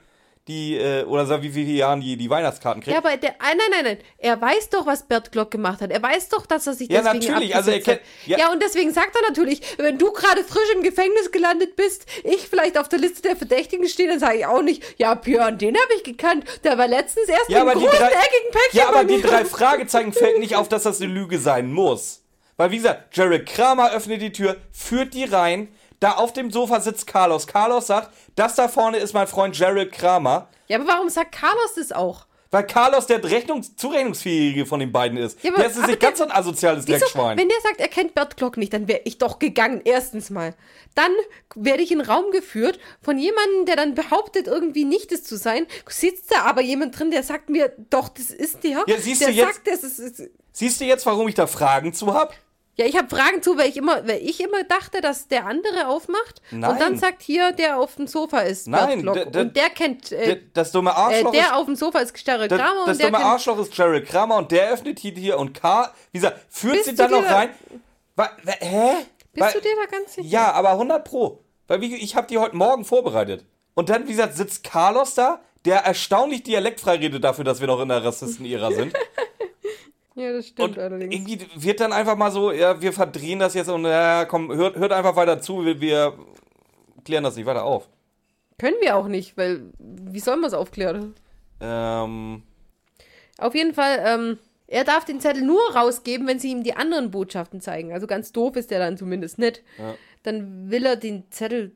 die, 0.47 0.77
äh, 0.77 1.05
oder 1.05 1.25
seit 1.25 1.43
wie 1.43 1.51
vielen 1.51 1.75
Jahren 1.75 2.01
die, 2.03 2.17
die 2.19 2.29
Weihnachtskarten 2.29 2.83
kriegt. 2.83 2.93
Ja, 2.93 2.99
aber 2.99 3.17
der, 3.17 3.31
ah, 3.39 3.47
nein, 3.57 3.67
nein, 3.71 3.85
nein. 3.85 3.99
Er 4.19 4.39
weiß 4.39 4.69
doch, 4.71 4.85
was 4.87 5.05
Bert 5.07 5.33
Glock 5.33 5.51
gemacht 5.51 5.81
hat. 5.81 5.91
Er 5.91 6.03
weiß 6.03 6.29
doch, 6.29 6.45
dass 6.45 6.67
er 6.67 6.75
sich 6.75 6.91
Ja, 6.91 7.01
deswegen 7.01 7.25
natürlich, 7.33 7.57
also 7.57 7.71
er 7.71 7.81
kennt- 7.81 8.01
ja. 8.27 8.39
Ja. 8.39 8.53
und 8.53 8.63
deswegen 8.63 8.93
sagt 8.93 9.17
er 9.17 9.23
natürlich, 9.23 9.63
wenn 9.79 9.97
du 9.97 10.13
gerade 10.13 10.45
frisch 10.45 10.71
im 10.75 10.83
Gefängnis 10.83 11.33
gelandet 11.33 11.77
bist, 11.77 12.05
ich 12.25 12.47
vielleicht 12.49 12.77
auf 12.77 12.91
der 12.91 12.99
Liste 12.99 13.23
der 13.23 13.37
Verdächtigen 13.37 13.89
stehe, 13.89 14.09
dann 14.09 14.19
sage 14.19 14.39
ich 14.39 14.47
auch 14.47 14.61
nicht, 14.63 14.83
ja, 14.99 15.15
Björn, 15.15 15.57
den 15.57 15.77
habe 15.77 15.95
ich 15.97 16.03
gekannt. 16.05 16.45
Der 16.63 16.77
war 16.77 16.89
letztens 16.89 17.29
erst 17.29 17.49
Ja, 17.49 17.65
die 17.65 17.71
großen, 17.73 17.89
drei, 17.99 18.09
eckigen 18.09 18.51
Päckchen 18.53 18.79
ja, 18.79 18.89
aber 18.89 19.05
die 19.05 19.23
drei 19.23 19.45
Fragezeichen 19.47 20.13
fällt 20.13 20.41
nicht 20.41 20.57
auf, 20.57 20.69
dass 20.69 20.83
das 20.83 21.01
eine 21.01 21.11
Lüge 21.11 21.39
sein 21.39 21.73
muss. 21.73 22.21
Weil, 22.57 22.71
wie 22.71 22.77
gesagt, 22.77 23.17
Jared 23.17 23.47
Kramer 23.47 23.93
öffnet 23.93 24.21
die 24.23 24.31
Tür, 24.31 24.57
führt 24.73 25.15
die 25.15 25.25
rein. 25.25 25.69
Da 26.01 26.13
auf 26.13 26.33
dem 26.33 26.51
Sofa 26.51 26.81
sitzt 26.81 27.07
Carlos. 27.07 27.47
Carlos 27.47 27.87
sagt, 27.87 28.11
das 28.37 28.55
da 28.55 28.69
vorne 28.69 28.99
ist 28.99 29.13
mein 29.15 29.27
Freund 29.27 29.57
Jared 29.59 29.93
Kramer. 29.93 30.49
Ja, 30.69 30.79
aber 30.79 30.89
warum 30.89 31.09
sagt 31.09 31.33
Carlos 31.33 31.75
das 31.77 31.93
auch? 31.93 32.27
Weil 32.51 32.67
Carlos 32.69 33.07
der 33.09 33.23
Rechnungs 33.25 33.75
Zurechnungsfähige 33.75 34.65
von 34.65 34.79
den 34.79 34.93
beiden 34.93 35.19
ist. 35.19 35.43
Ja, 35.43 35.51
aber- 35.53 35.63
der 35.63 35.71
ist 35.73 35.87
der- 35.89 35.97
ganz 35.97 36.19
so 36.19 36.25
ein 36.25 36.31
asoziales 36.31 36.87
Wieso? 36.87 36.99
Dreckschwein. 37.01 37.37
Wenn 37.37 37.49
der 37.49 37.61
sagt, 37.63 37.81
er 37.81 37.89
kennt 37.89 38.15
Bert 38.15 38.37
Glock 38.37 38.57
nicht, 38.57 38.73
dann 38.73 38.87
wäre 38.87 39.01
ich 39.05 39.19
doch 39.19 39.41
gegangen, 39.41 39.81
erstens 39.85 40.31
mal. 40.31 40.55
Dann 40.95 41.11
werde 41.57 41.83
ich 41.83 41.91
in 41.91 42.01
einen 42.01 42.09
Raum 42.09 42.31
geführt 42.31 42.79
von 43.03 43.19
jemandem, 43.19 43.67
der 43.67 43.75
dann 43.75 43.95
behauptet, 43.97 44.47
irgendwie 44.47 44.85
nicht 44.85 45.11
es 45.11 45.25
zu 45.25 45.37
sein. 45.37 45.67
Sitzt 45.89 46.31
da 46.31 46.43
aber 46.43 46.61
jemand 46.61 46.97
drin, 46.97 47.11
der 47.11 47.25
sagt 47.25 47.51
mir, 47.51 47.73
doch, 47.91 48.09
das 48.09 48.31
ist 48.31 48.63
der. 48.63 48.85
Ja, 48.87 48.99
siehst 49.01 49.23
der 49.23 49.29
du 49.29 49.35
jetzt- 49.35 49.55
sagt, 49.55 49.67
das 49.67 49.83
ist, 49.83 49.99
ist. 49.99 50.31
Siehst 50.53 50.81
du 50.81 50.85
jetzt, 50.85 51.05
warum 51.07 51.27
ich 51.27 51.35
da 51.35 51.49
Fragen 51.49 51.93
zu 51.93 52.15
hab? 52.15 52.35
Ja, 52.77 52.87
ich 52.87 52.97
habe 52.97 53.09
Fragen 53.09 53.41
zu, 53.41 53.57
weil 53.57 53.69
ich 53.69 53.77
immer, 53.77 54.07
weil 54.07 54.21
ich 54.21 54.41
immer 54.41 54.65
dachte, 54.65 55.01
dass 55.01 55.29
der 55.29 55.47
andere 55.47 55.87
aufmacht 55.87 56.43
Nein. 56.51 56.71
und 56.73 56.81
dann 56.81 56.99
sagt 56.99 57.23
hier, 57.23 57.53
der 57.53 57.79
auf 57.79 57.95
dem 57.95 58.07
Sofa 58.09 58.41
ist 58.41 58.67
Nein, 58.67 59.07
und 59.09 59.55
der 59.57 59.71
kennt, 59.71 60.11
Der- 60.11 60.27
äh, 60.29 60.41
Das 60.55 60.73
dumme 60.73 60.91
äh, 60.91 60.95
Arschloch 60.95 61.33
ist 61.33 61.41
der 61.41 61.57
auf 61.57 61.67
dem 61.67 61.77
Sofa 61.77 62.01
ist 62.01 62.13
Das, 62.13 62.25
Kramer 62.49 62.49
das 62.49 62.49
und 62.49 62.99
der 63.01 63.07
dumme 63.07 63.19
kennt, 63.19 63.25
Arschloch 63.33 63.59
ist 63.61 63.77
Jared 63.77 64.07
Kramer 64.07 64.37
und 64.39 64.51
der 64.51 64.71
öffnet 64.73 65.03
die 65.03 65.13
hier 65.13 65.39
und 65.39 65.55
K. 65.55 65.93
Wie 66.11 66.19
gesagt, 66.19 66.41
führt 66.49 66.85
sie 66.85 66.95
dann 66.97 67.13
noch 67.13 67.25
rein. 67.25 67.51
Wa, 68.17 68.31
wa, 68.43 68.53
hä? 68.59 68.95
Bist 69.33 69.47
Weil- 69.47 69.53
du 69.53 69.61
dir 69.61 69.77
da 69.81 69.97
ganz 69.97 70.15
sicher? 70.15 70.27
Ja, 70.29 70.53
aber 70.53 70.71
100 70.73 71.05
Pro. 71.05 71.45
Weil 71.69 71.81
wie, 71.81 71.95
ich 71.95 72.17
habe 72.17 72.27
die 72.27 72.39
heute 72.39 72.57
Morgen 72.57 72.85
vorbereitet. 72.85 73.45
Und 73.75 73.89
dann, 73.89 74.05
wie 74.07 74.11
gesagt, 74.13 74.37
sitzt 74.37 74.65
Carlos 74.65 75.15
da, 75.15 75.41
der 75.65 75.79
erstaunlich 75.85 76.43
dialektfrei 76.43 76.97
redet 76.97 77.25
dafür, 77.25 77.45
dass 77.45 77.61
wir 77.61 77.67
noch 77.69 77.81
in 77.81 77.89
der 77.89 78.05
Rassisten-Ära 78.05 78.71
sind. 78.73 78.93
Ja, 80.17 80.33
das 80.33 80.47
stimmt 80.49 80.77
Und 80.77 80.79
allerdings. 80.79 81.13
irgendwie 81.15 81.47
wird 81.57 81.81
dann 81.81 81.93
einfach 81.93 82.17
mal 82.17 82.31
so, 82.31 82.53
ja, 82.53 82.81
wir 82.81 82.93
verdrehen 82.93 83.41
das 83.41 83.55
jetzt 83.55 83.69
und 83.69 83.85
ja, 83.85 84.25
komm, 84.27 84.53
hört, 84.53 84.77
hört 84.77 84.93
einfach 84.93 85.17
weiter 85.17 85.41
zu, 85.41 85.65
wir, 85.65 85.81
wir 85.81 86.17
klären 87.05 87.25
das 87.25 87.37
nicht 87.37 87.47
weiter 87.47 87.65
auf. 87.65 87.89
Können 88.59 88.77
wir 88.81 88.97
auch 88.97 89.09
nicht, 89.09 89.37
weil 89.37 89.73
wie 89.79 90.21
sollen 90.21 90.41
wir 90.41 90.47
es 90.47 90.55
aufklären? 90.55 91.15
Ähm, 91.61 92.43
Auf 93.39 93.55
jeden 93.57 93.75
Fall, 93.75 93.99
ähm, 94.07 94.39
er 94.69 94.85
darf 94.85 95.05
den 95.05 95.21
Zettel 95.21 95.43
nur 95.43 95.61
rausgeben, 95.75 96.27
wenn 96.29 96.39
sie 96.39 96.51
ihm 96.53 96.63
die 96.63 96.75
anderen 96.77 97.11
Botschaften 97.11 97.61
zeigen. 97.61 97.93
Also 97.93 98.07
ganz 98.07 98.31
doof 98.33 98.55
ist 98.57 98.71
der 98.71 98.79
dann 98.79 98.97
zumindest 98.97 99.39
nicht. 99.39 99.63
Ja. 99.79 99.95
Dann 100.23 100.71
will 100.71 100.87
er 100.87 100.97
den 100.97 101.25
Zettel. 101.31 101.73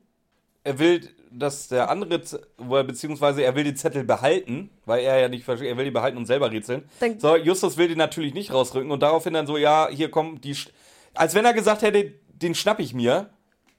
er 0.63 0.79
will, 0.79 1.01
dass 1.31 1.67
der 1.67 1.89
andere, 1.89 2.21
beziehungsweise 2.83 3.43
er 3.43 3.55
will 3.55 3.63
den 3.63 3.75
Zettel 3.75 4.03
behalten, 4.03 4.69
weil 4.85 5.03
er 5.03 5.19
ja 5.19 5.27
nicht 5.29 5.43
versteht, 5.43 5.67
er 5.69 5.77
will 5.77 5.85
die 5.85 5.91
behalten 5.91 6.17
und 6.17 6.25
selber 6.25 6.51
rätseln. 6.51 6.89
Dann- 6.99 7.19
so, 7.19 7.35
Justus 7.35 7.77
will 7.77 7.87
den 7.87 7.97
natürlich 7.97 8.33
nicht 8.33 8.53
rausrücken 8.53 8.91
und 8.91 9.01
daraufhin 9.01 9.33
dann 9.33 9.47
so, 9.47 9.57
ja, 9.57 9.87
hier 9.91 10.09
kommen 10.11 10.41
die, 10.41 10.55
Sch- 10.55 10.69
als 11.13 11.35
wenn 11.35 11.45
er 11.45 11.53
gesagt 11.53 11.81
hätte, 11.81 12.13
den 12.29 12.55
schnapp 12.55 12.79
ich 12.79 12.93
mir, 12.93 13.29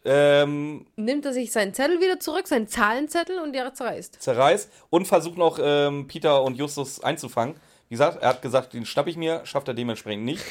ähm, 0.04 0.86
Nimmt 0.96 1.26
er 1.26 1.32
sich 1.34 1.52
seinen 1.52 1.74
Zettel 1.74 2.00
wieder 2.00 2.18
zurück, 2.20 2.46
seinen 2.48 2.68
Zahlenzettel 2.68 3.38
und 3.38 3.52
der 3.52 3.74
zerreißt. 3.74 4.22
zerreißt 4.22 4.70
und 4.88 5.06
versucht 5.06 5.36
noch 5.36 5.58
ähm, 5.62 6.06
Peter 6.08 6.42
und 6.42 6.56
Justus 6.56 7.02
einzufangen. 7.04 7.56
Wie 7.88 7.94
gesagt, 7.94 8.22
er 8.22 8.30
hat 8.30 8.40
gesagt, 8.42 8.72
den 8.72 8.86
schnapp 8.86 9.08
ich 9.08 9.16
mir, 9.16 9.44
schafft 9.44 9.68
er 9.68 9.74
dementsprechend 9.74 10.24
nicht. 10.24 10.42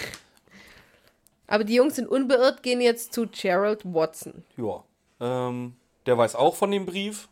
Aber 1.47 1.63
die 1.63 1.73
Jungs 1.75 1.95
sind 1.95 2.07
unbeirrt, 2.07 2.61
gehen 2.61 2.79
jetzt 2.81 3.13
zu 3.13 3.25
Gerald 3.27 3.81
Watson. 3.85 4.43
Ja. 4.57 4.83
Ähm, 5.19 5.73
der 6.09 6.17
weiß 6.17 6.35
auch 6.35 6.55
von 6.55 6.71
dem 6.71 6.85
Brief. 6.85 7.29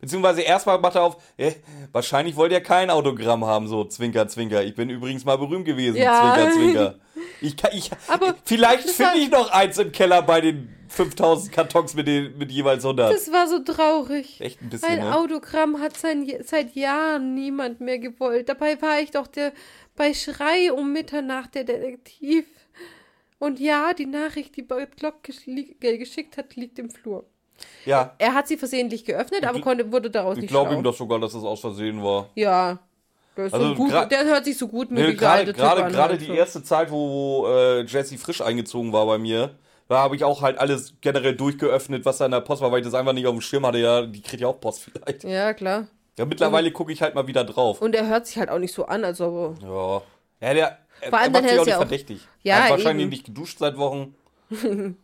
Beziehungsweise 0.00 0.42
erstmal 0.42 0.78
macht 0.78 0.96
er 0.96 1.02
auf, 1.02 1.16
äh, 1.36 1.52
wahrscheinlich 1.92 2.36
wollt 2.36 2.52
ihr 2.52 2.60
kein 2.60 2.90
Autogramm 2.90 3.44
haben, 3.44 3.66
so 3.68 3.84
Zwinker, 3.84 4.28
Zwinker. 4.28 4.62
Ich 4.62 4.74
bin 4.74 4.88
übrigens 4.90 5.24
mal 5.24 5.36
berühmt 5.36 5.64
gewesen, 5.64 5.96
Ja. 5.96 6.34
Zwinker, 6.34 6.52
Zwinker. 6.52 6.94
Ich 7.40 7.56
kann, 7.56 7.70
ich, 7.74 7.90
Aber 8.08 8.34
vielleicht 8.44 8.88
finde 8.90 9.18
ich 9.18 9.30
noch 9.30 9.50
eins 9.50 9.78
im 9.78 9.92
Keller 9.92 10.22
bei 10.22 10.40
den 10.40 10.68
5000 10.88 11.52
Kartons 11.52 11.94
mit, 11.94 12.06
den, 12.06 12.38
mit 12.38 12.52
jeweils 12.52 12.84
100. 12.84 13.12
Das 13.12 13.32
war 13.32 13.48
so 13.48 13.58
traurig. 13.60 14.40
Echt 14.40 14.62
ein 14.62 14.68
bisschen, 14.70 14.90
Ein 14.90 14.98
ne? 15.00 15.16
Autogramm 15.16 15.80
hat 15.80 15.96
sein, 15.96 16.30
seit 16.44 16.74
Jahren 16.74 17.34
niemand 17.34 17.80
mehr 17.80 17.98
gewollt. 17.98 18.48
Dabei 18.48 18.80
war 18.80 19.00
ich 19.00 19.10
doch 19.10 19.26
der 19.26 19.52
bei 19.96 20.12
Schrei 20.14 20.72
um 20.72 20.92
Mitternacht 20.92 21.54
der 21.54 21.64
Detektiv. 21.64 22.46
Und 23.38 23.58
ja, 23.58 23.92
die 23.94 24.06
Nachricht, 24.06 24.56
die 24.56 24.62
Bert 24.62 24.96
Glock 24.96 25.22
geschickt 25.22 26.36
hat, 26.36 26.56
liegt 26.56 26.78
im 26.78 26.90
Flur. 26.90 27.26
Ja, 27.84 28.14
Er 28.18 28.34
hat 28.34 28.48
sie 28.48 28.56
versehentlich 28.56 29.04
geöffnet, 29.04 29.44
aber 29.46 29.60
konnte, 29.60 29.92
wurde 29.92 30.10
daraus 30.10 30.36
ich 30.36 30.42
nicht 30.42 30.50
glaube 30.50 30.70
schlau. 30.70 30.78
ihm 30.78 30.84
doch 30.84 30.96
sogar, 30.96 31.18
dass 31.20 31.32
das 31.32 31.44
aus 31.44 31.60
Versehen 31.60 32.02
war. 32.02 32.28
Ja. 32.34 32.78
Der, 33.36 33.44
Also 33.52 33.68
so 33.68 33.74
gut, 33.74 33.92
der 33.92 34.24
hört 34.24 34.44
sich 34.44 34.56
so 34.56 34.68
gut 34.68 34.90
Nee, 34.92 35.08
mit 35.08 35.18
gerade 35.18 35.52
gerade 35.52 35.82
gerade 35.90 36.12
halt 36.12 36.20
die 36.20 36.26
so. 36.26 36.32
erste 36.32 36.62
Zeit, 36.62 36.90
wo 36.90 37.46
äh, 37.48 37.82
Jesse 37.84 38.16
frisch 38.16 38.40
eingezogen 38.40 38.92
war 38.92 39.04
bei 39.06 39.18
mir, 39.18 39.50
da 39.88 39.98
habe 39.98 40.14
ich 40.16 40.22
auch 40.24 40.40
halt 40.40 40.56
alles 40.56 40.94
generell 41.00 41.34
durchgeöffnet, 41.34 42.04
was 42.04 42.18
da 42.18 42.26
in 42.26 42.30
der 42.30 42.40
Post 42.40 42.62
war, 42.62 42.70
weil 42.72 42.78
ich 42.78 42.84
das 42.86 42.94
einfach 42.94 43.12
nicht 43.12 43.26
auf 43.26 43.34
dem 43.34 43.40
Schirm 43.40 43.66
hatte. 43.66 43.78
Ja, 43.78 44.02
die 44.06 44.22
kriegt 44.22 44.40
ja 44.40 44.48
auch 44.48 44.60
Post 44.60 44.82
vielleicht. 44.84 45.24
Ja, 45.24 45.52
klar. 45.52 45.88
Ja, 46.16 46.24
mittlerweile 46.26 46.70
gucke 46.70 46.92
ich 46.92 47.02
halt 47.02 47.16
mal 47.16 47.26
wieder 47.26 47.42
drauf. 47.44 47.82
Und 47.82 47.94
er 47.96 48.06
hört 48.06 48.26
sich 48.28 48.38
halt 48.38 48.48
auch 48.50 48.58
nicht 48.60 48.72
so 48.72 48.86
an, 48.86 49.04
also. 49.04 49.56
Ja. 49.60 50.46
Ja, 50.48 50.54
der. 50.54 50.78
er- 51.00 51.10
Vor 51.10 51.18
allem 51.18 51.34
er 51.34 51.40
macht 51.40 51.42
sich 51.42 51.52
ist 51.52 51.58
auch 51.58 51.64
nicht 51.64 51.70
ja 51.70 51.74
auch- 51.76 51.80
verdächtig. 51.80 52.20
Ja, 52.44 52.54
er 52.56 52.62
hat 52.64 52.70
wahrscheinlich 52.70 53.02
eben. 53.02 53.10
nicht 53.10 53.26
geduscht 53.26 53.58
seit 53.58 53.76
Wochen. 53.76 54.14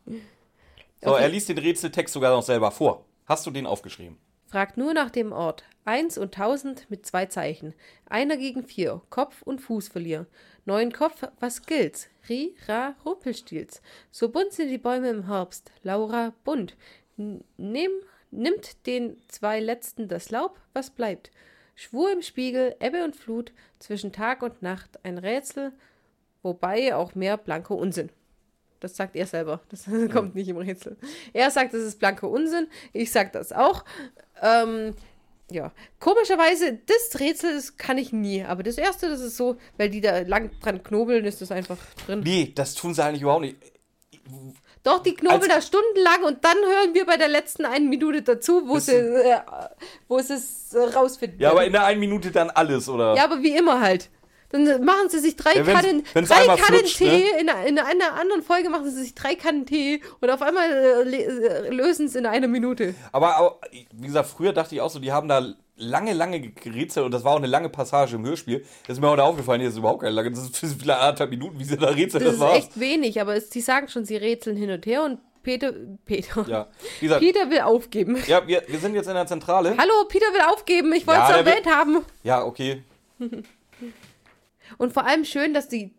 so, 1.03 1.11
Okay. 1.13 1.23
er 1.23 1.29
liest 1.29 1.49
den 1.49 1.59
Rätseltext 1.59 2.13
sogar 2.15 2.35
noch 2.35 2.43
selber 2.43 2.71
vor. 2.71 3.05
Hast 3.27 3.47
du 3.47 3.51
den 3.51 3.67
aufgeschrieben? 3.67 4.19
Fragt 4.47 4.77
nur 4.77 4.93
nach 4.95 5.11
dem 5.11 5.33
Ort. 5.33 5.65
Eins 5.85 6.19
und 6.19 6.35
tausend 6.35 6.91
mit 6.91 7.07
zwei 7.07 7.27
Zeichen. 7.27 7.73
Einer 8.07 8.37
gegen 8.37 8.65
vier. 8.65 9.01
Kopf 9.09 9.43
und 9.43 9.61
Fuß 9.61 9.89
verlieren. 9.89 10.27
Neun 10.65 10.93
Kopf, 10.93 11.23
was 11.39 11.63
gilt's? 11.63 12.09
Ri, 12.29 12.55
Ra, 12.67 12.97
Rumpelstils. 13.05 13.81
So 14.11 14.29
bunt 14.29 14.53
sind 14.53 14.69
die 14.69 14.79
Bäume 14.79 15.09
im 15.09 15.27
Herbst. 15.27 15.71
Laura, 15.83 16.33
bunt. 16.45 16.77
Nimm, 17.17 17.93
nimmt 18.31 18.87
den 18.87 19.17
zwei 19.29 19.61
letzten 19.61 20.09
das 20.09 20.31
Laub, 20.31 20.59
was 20.73 20.91
bleibt? 20.91 21.31
Schwur 21.77 22.13
im 22.13 22.21
Spiegel, 22.23 22.75
Ebbe 22.81 23.05
und 23.05 23.15
Flut, 23.17 23.53
zwischen 23.79 24.13
Tag 24.13 24.43
und 24.43 24.63
Nacht. 24.63 24.99
Ein 25.05 25.17
Rätsel, 25.19 25.73
wobei 26.43 26.95
auch 26.95 27.15
mehr 27.15 27.37
blanker 27.37 27.77
Unsinn. 27.77 28.11
Das 28.81 28.97
sagt 28.97 29.15
er 29.15 29.27
selber. 29.27 29.61
Das 29.69 29.85
kommt 30.13 30.35
nicht 30.35 30.49
im 30.49 30.57
Rätsel. 30.57 30.97
Er 31.33 31.51
sagt, 31.51 31.75
das 31.75 31.83
ist 31.83 31.99
blanker 31.99 32.29
Unsinn. 32.29 32.67
Ich 32.93 33.13
sag 33.13 33.33
das 33.33 33.53
auch. 33.53 33.85
Ähm, 34.43 34.95
ja. 35.51 35.73
Komischerweise, 35.99 36.79
das 36.87 37.21
Rätsel 37.21 37.55
das 37.55 37.77
kann 37.77 37.99
ich 37.99 38.13
nie. 38.13 38.43
Aber 38.43 38.63
das 38.63 38.79
erste, 38.79 39.09
das 39.09 39.21
ist 39.21 39.37
so, 39.37 39.57
weil 39.77 39.91
die 39.91 40.01
da 40.01 40.21
lang 40.21 40.51
dran 40.61 40.83
knobeln, 40.83 41.25
ist 41.25 41.41
das 41.41 41.53
einfach 41.53 41.79
drin. 42.07 42.21
Nee, 42.21 42.53
das 42.55 42.75
tun 42.75 42.95
sie 42.95 43.05
eigentlich 43.05 43.23
überhaupt 43.23 43.43
nicht. 43.43 43.57
Doch, 44.83 45.03
die 45.03 45.15
knobeln 45.15 45.51
da 45.51 45.61
stundenlang 45.61 46.25
und 46.25 46.43
dann 46.43 46.57
hören 46.57 46.95
wir 46.95 47.05
bei 47.05 47.19
der 47.19 47.29
letzten 47.29 47.67
einen 47.67 47.91
Minute 47.91 48.23
dazu, 48.23 48.67
wo 48.67 48.79
sie, 48.79 48.93
äh, 48.95 49.41
wo 50.09 50.21
sie 50.21 50.35
es 50.35 50.75
rausfinden. 50.75 51.39
Ja, 51.39 51.51
aber 51.51 51.67
in 51.67 51.73
der 51.73 51.85
einen 51.85 52.01
Minute 52.01 52.31
dann 52.31 52.49
alles, 52.49 52.89
oder? 52.89 53.15
Ja, 53.15 53.25
aber 53.25 53.43
wie 53.43 53.55
immer 53.55 53.81
halt. 53.81 54.09
Dann 54.53 54.85
machen 54.85 55.09
sie 55.09 55.21
sich 55.21 55.37
drei 55.37 55.55
Ja, 55.55 55.67
wenn's- 55.67 55.81
Kannen, 55.81 56.03
wenn's 56.13 56.29
drei 56.29 56.45
Kannen 56.47 56.59
flutscht, 56.59 56.99
Tee. 56.99 57.07
ne? 57.07 57.41
In, 57.41 57.49
einer, 57.49 57.67
in 57.69 57.79
einer 57.79 58.15
anderen 58.21 58.43
Folge 58.43 58.69
machen 58.69 58.91
sie 58.91 59.01
sich 59.03 59.15
drei 59.15 59.35
Kannen 59.37 59.65
Tee 59.65 60.01
und 60.21 60.29
auf 60.29 60.43
einmal 60.43 60.69
äh, 60.71 61.17
äh, 61.23 61.69
lösen 61.71 62.07
es 62.07 62.17
in 62.17 62.27
einer 62.27 62.49
Minute. 62.49 62.95
Aber, 63.13 63.39
auch, 63.39 63.59
wie 63.93 64.07
gesagt, 64.07 64.29
früher 64.29 64.53
dachte 64.53 64.75
ich 64.75 64.81
auch 64.81 64.91
so, 64.91 64.99
die 64.99 65.13
haben 65.13 65.29
da 65.29 65.55
lange, 65.77 66.13
lange 66.13 66.41
gerätselt 66.41 67.07
und 67.07 67.13
das 67.13 67.23
war 67.25 67.33
auch 67.33 67.37
eine 67.39 67.47
lange 67.47 67.69
Passage 67.69 68.17
im 68.17 68.27
Hörspiel. 68.27 68.65
Das 68.87 68.97
ist 68.99 69.01
mir 69.01 69.09
heute 69.09 69.23
aufgefallen, 69.23 69.61
hier 69.61 69.71
ist 69.71 69.77
überhaupt 69.79 70.01
keine 70.01 70.15
lange. 70.15 70.31
Das 70.31 70.41
ist 70.41 70.57
vielleicht 70.59 71.01
anderthalb 71.01 71.31
Minuten, 71.31 71.59
wie 71.59 71.65
sie 71.65 71.77
da 71.79 71.87
rätseln. 71.89 72.25
Das, 72.25 72.33
Das, 72.33 72.35
ist 72.35 72.41
war's. 72.41 72.59
echt 72.59 72.79
wenig, 72.81 73.21
aber 73.21 73.37
es, 73.37 73.51
sie 73.51 73.61
sagen 73.61 73.89
schon, 73.89 74.05
sie 74.05 74.17
rätseln 74.17 74.57
hin 74.57 74.71
und 74.71 74.85
her 74.85 75.05
und 75.05 75.19
Peter, 75.43 75.73
Peter, 76.05 76.45
Ja, 76.49 76.67
gesagt, 77.01 77.21
Peter 77.23 77.49
will 77.49 77.61
aufgeben. 77.61 78.19
ja, 78.27 78.47
wir, 78.47 78.63
wir 78.67 78.79
sind 78.79 78.95
jetzt 78.95 79.07
in 79.07 79.15
der 79.15 79.27
Zentrale. 79.27 79.75
Hallo, 79.79 79.93
Peter 80.09 80.27
will 80.35 80.43
aufgeben, 80.53 80.93
ich 80.93 81.07
wollte 81.07 81.21
Ja, 81.21 81.31
es 81.39 81.47
will- 81.47 81.53
erwähnt 81.53 81.67
haben. 81.75 82.05
Ja, 82.25 82.45
okay. 82.45 82.83
Und 84.81 84.95
vor 84.95 85.07
allem 85.07 85.25
schön, 85.27 85.53
dass 85.53 85.69
die. 85.69 85.93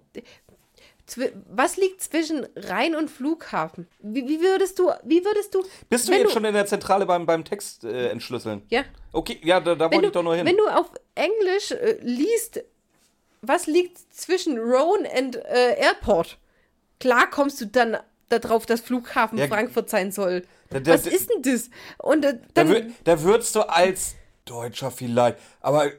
Was 1.50 1.78
liegt 1.78 2.02
zwischen 2.02 2.48
Rhein 2.56 2.96
und 2.96 3.10
Flughafen? 3.12 3.88
Wie, 4.00 4.28
wie 4.28 4.40
würdest 4.42 4.80
du, 4.80 4.92
wie 5.04 5.24
würdest 5.24 5.54
du. 5.54 5.64
Bist 5.90 6.08
du 6.08 6.14
jetzt 6.14 6.32
schon 6.32 6.46
in 6.46 6.54
der 6.54 6.66
Zentrale 6.66 7.06
beim, 7.06 7.26
beim 7.26 7.44
Text 7.44 7.84
äh, 7.84 8.10
entschlüsseln? 8.10 8.64
Ja. 8.70 8.84
Okay, 9.12 9.40
ja, 9.44 9.60
da, 9.60 9.76
da 9.76 9.86
wollte 9.86 10.02
du, 10.02 10.08
ich 10.08 10.14
doch 10.14 10.24
nur 10.24 10.36
hin. 10.36 10.46
wenn 10.48 10.58
du 10.58 10.68
auf 10.68 10.90
Englisch 11.16 11.72
äh, 11.72 11.98
liest, 12.02 12.64
was 13.42 13.68
liegt 13.68 13.98
zwischen 14.14 14.58
Rhone 14.58 15.08
und 15.20 15.36
äh, 15.36 15.76
Airport? 15.80 16.38
Klar 17.00 17.30
kommst 17.30 17.60
du 17.62 17.66
dann 17.68 17.98
darauf, 18.30 18.66
dass 18.66 18.80
Flughafen 18.82 19.38
Ja, 19.38 19.48
Frankfurt 19.48 19.90
sein 19.92 20.12
soll. 20.12 20.44
da- 20.70 20.80
da- 20.80 20.94
was 20.94 21.06
ist 21.08 21.30
denn 21.30 21.42
das? 21.44 21.70
Und 22.00 22.24
äh, 22.26 22.40
da, 22.56 22.64
dann. 22.64 22.96
da 23.04 23.22
würdest 23.22 23.54
du 23.56 23.62
als 23.62 24.16
Deutscher 24.46 24.90
vielleicht. 24.92 25.38
Aber 25.60 25.92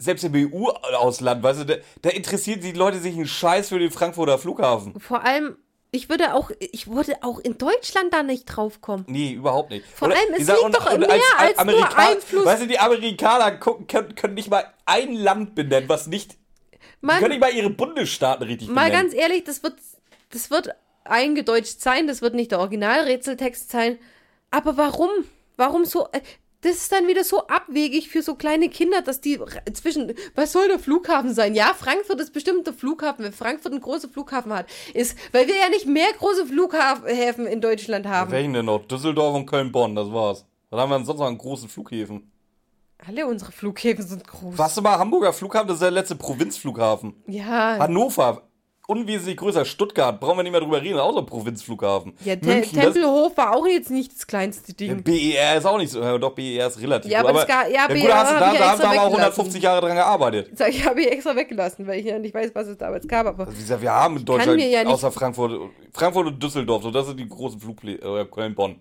selbst 0.00 0.24
im 0.24 0.34
EU-Ausland, 0.34 1.42
weißt 1.42 1.60
du, 1.60 1.64
da, 1.66 1.74
da 2.02 2.10
interessieren 2.10 2.60
die 2.60 2.72
Leute 2.72 2.98
sich 2.98 3.14
einen 3.14 3.26
Scheiß 3.26 3.68
für 3.68 3.78
den 3.78 3.90
Frankfurter 3.90 4.38
Flughafen. 4.38 4.98
Vor 4.98 5.22
allem, 5.24 5.56
ich 5.92 6.08
würde 6.08 6.34
auch, 6.34 6.50
ich 6.58 6.88
würde 6.88 7.16
auch 7.22 7.38
in 7.38 7.58
Deutschland 7.58 8.12
da 8.12 8.22
nicht 8.22 8.46
drauf 8.46 8.80
kommen. 8.80 9.04
Nee, 9.08 9.32
überhaupt 9.32 9.70
nicht. 9.70 9.84
Vor 9.86 10.08
Oder- 10.08 10.16
allem, 10.16 10.32
es 10.34 10.46
liegt 10.48 10.50
doch 10.74 10.98
mehr 10.98 11.10
als 11.36 11.56
nur 11.56 11.58
Amerika- 11.58 11.96
Einfluss. 12.10 12.46
Weißt 12.46 12.62
du, 12.62 12.66
die 12.66 12.78
Amerikaner 12.78 13.52
gucken, 13.58 13.86
können, 13.86 14.14
können 14.14 14.34
nicht 14.34 14.50
mal 14.50 14.64
ein 14.86 15.14
Land 15.14 15.54
benennen, 15.54 15.88
was 15.88 16.06
nicht. 16.06 16.36
Man, 17.02 17.18
können 17.18 17.30
nicht 17.32 17.40
mal 17.40 17.52
ihre 17.52 17.70
Bundesstaaten 17.70 18.46
richtig 18.46 18.68
mal 18.68 18.86
benennen. 18.86 19.10
ganz 19.10 19.14
ehrlich, 19.14 19.44
das 19.44 19.62
wird, 19.62 19.74
das 20.30 20.50
wird 20.50 20.70
eingedeutscht 21.04 21.80
sein, 21.80 22.06
das 22.06 22.22
wird 22.22 22.34
nicht 22.34 22.52
der 22.52 22.60
Originalrätseltext 22.60 23.70
sein. 23.70 23.98
Aber 24.50 24.76
warum? 24.76 25.10
Warum 25.56 25.84
so? 25.84 26.08
Das 26.62 26.72
ist 26.76 26.92
dann 26.92 27.08
wieder 27.08 27.24
so 27.24 27.46
abwegig 27.46 28.10
für 28.10 28.22
so 28.22 28.34
kleine 28.34 28.68
Kinder, 28.68 29.00
dass 29.00 29.22
die 29.22 29.40
zwischen, 29.72 30.12
was 30.34 30.52
soll 30.52 30.68
der 30.68 30.78
Flughafen 30.78 31.32
sein? 31.32 31.54
Ja, 31.54 31.72
Frankfurt 31.74 32.20
ist 32.20 32.34
bestimmt 32.34 32.66
der 32.66 32.74
Flughafen, 32.74 33.24
wenn 33.24 33.32
Frankfurt 33.32 33.72
einen 33.72 33.80
großen 33.80 34.10
Flughafen 34.10 34.52
hat. 34.52 34.66
Ist, 34.92 35.16
weil 35.32 35.48
wir 35.48 35.56
ja 35.56 35.70
nicht 35.70 35.86
mehr 35.86 36.08
große 36.18 36.46
Flughäfen 36.46 37.46
in 37.46 37.62
Deutschland 37.62 38.06
haben. 38.06 38.30
Welchen 38.30 38.52
denn 38.52 38.66
noch? 38.66 38.84
Düsseldorf 38.86 39.34
und 39.34 39.46
Köln-Bonn, 39.46 39.94
das 39.94 40.12
war's. 40.12 40.44
Was 40.68 40.80
haben 40.80 40.90
wir 40.90 40.98
denn 40.98 41.06
sonst 41.06 41.20
noch 41.20 41.26
an 41.26 41.38
großen 41.38 41.68
Flughäfen? 41.68 42.30
Alle 43.06 43.26
unsere 43.26 43.52
Flughäfen 43.52 44.06
sind 44.06 44.28
groß. 44.28 44.58
Warst 44.58 44.76
du 44.76 44.82
mal 44.82 44.98
Hamburger 44.98 45.32
Flughafen? 45.32 45.68
Das 45.68 45.76
ist 45.76 45.82
der 45.82 45.90
letzte 45.90 46.16
Provinzflughafen. 46.16 47.14
Ja, 47.26 47.78
Hannover, 47.78 48.49
unwesentlich 48.90 49.36
größer. 49.36 49.64
Stuttgart, 49.64 50.20
brauchen 50.20 50.38
wir 50.38 50.42
nicht 50.42 50.52
mehr 50.52 50.60
drüber 50.60 50.82
reden, 50.82 50.98
ein 50.98 51.26
Provinzflughafen. 51.26 52.12
ja 52.24 52.36
Te 52.36 52.46
München, 52.46 52.80
Tempelhof 52.80 53.36
war 53.36 53.56
auch 53.56 53.66
jetzt 53.66 53.90
nicht 53.90 54.12
das 54.14 54.26
kleinste 54.26 54.72
Ja, 54.72 54.94
Ding. 54.94 55.02
BER 55.02 55.56
ist 55.56 55.64
auch 55.64 55.78
nicht 55.78 55.90
so, 55.90 56.18
doch 56.18 56.32
BER 56.32 56.66
ist 56.66 56.80
relativ 56.80 57.10
Ja, 57.10 57.20
gut, 57.22 57.30
aber 57.30 57.38
das 57.40 57.48
gar- 57.48 57.68
ja, 57.68 57.86
gut, 57.86 57.94
BER 58.02 58.14
hast 58.14 58.30
du, 58.30 58.34
hab 58.34 58.40
da, 58.40 58.58
da 58.58 58.70
haben 58.70 58.78
wir 58.80 58.86
aber 58.88 59.00
auch 59.02 59.06
weggelassen. 59.12 59.20
150 59.40 59.62
Jahre 59.62 59.80
dran 59.80 59.96
gearbeitet. 59.96 60.50
Sag, 60.58 60.68
ich 60.70 60.84
habe 60.84 61.00
ich 61.00 61.10
extra 61.12 61.36
weggelassen, 61.36 61.86
weil 61.86 62.00
ich 62.00 62.06
ja 62.06 62.18
nicht 62.18 62.34
weiß, 62.34 62.50
was 62.54 62.66
es 62.66 62.76
damals 62.78 63.06
gab. 63.08 63.26
Aber 63.26 63.50
Wie 63.50 63.56
gesagt, 63.56 63.80
wir 63.82 63.92
haben 63.92 64.16
in 64.16 64.24
Deutschland 64.24 64.60
ja 64.60 64.84
außer 64.86 65.10
Frankfurt, 65.12 65.52
Frankfurt 65.92 66.26
und 66.26 66.42
Düsseldorf, 66.42 66.82
so 66.82 66.90
das 66.90 67.06
sind 67.06 67.18
die 67.20 67.28
großen 67.28 67.60
Flugplätze, 67.60 68.04
äh, 68.06 68.24
Köln-Bonn. 68.24 68.76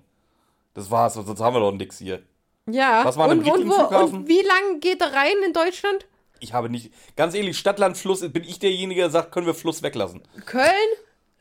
Das 0.73 0.89
war's, 0.89 1.13
sonst 1.15 1.39
haben 1.39 1.55
wir 1.55 1.59
doch 1.59 1.71
nix 1.71 1.97
hier. 1.99 2.21
ja. 2.69 3.01
Was 3.03 3.17
war 3.17 3.29
und, 3.29 3.39
und, 3.39 3.69
wo, 3.69 3.95
und 3.97 4.27
wie 4.27 4.41
lang 4.41 4.79
geht 4.79 5.01
er 5.01 5.13
rein 5.13 5.33
in 5.45 5.53
Deutschland? 5.53 6.05
Ich 6.39 6.53
habe 6.53 6.69
nicht, 6.69 6.91
ganz 7.15 7.33
ehrlich, 7.35 7.57
Stadt, 7.57 7.79
Land, 7.79 7.97
Fluss, 7.97 8.21
bin 8.31 8.43
ich 8.43 8.59
derjenige, 8.59 9.01
der 9.01 9.09
sagt, 9.09 9.31
können 9.31 9.45
wir 9.45 9.53
Fluss 9.53 9.81
weglassen. 9.83 10.21
Köln 10.45 10.71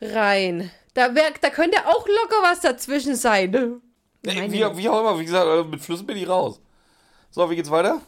rein. 0.01 0.71
Da, 0.93 1.13
wär, 1.15 1.31
da 1.41 1.49
könnte 1.49 1.77
auch 1.87 2.07
locker 2.07 2.41
was 2.43 2.61
dazwischen 2.61 3.15
sein. 3.15 3.81
Meine- 4.25 4.51
Wie, 4.51 4.77
wie 4.77 4.89
auch 4.89 4.99
immer, 4.99 5.19
wie 5.19 5.25
gesagt, 5.25 5.47
äh, 5.47 5.63
mit 5.69 5.81
Flüssen 5.81 6.05
bin 6.07 6.17
ich 6.17 6.27
raus. 6.27 6.59
So, 7.31 7.49
wie 7.49 7.55
geht's 7.55 7.69
weiter? 7.71 8.01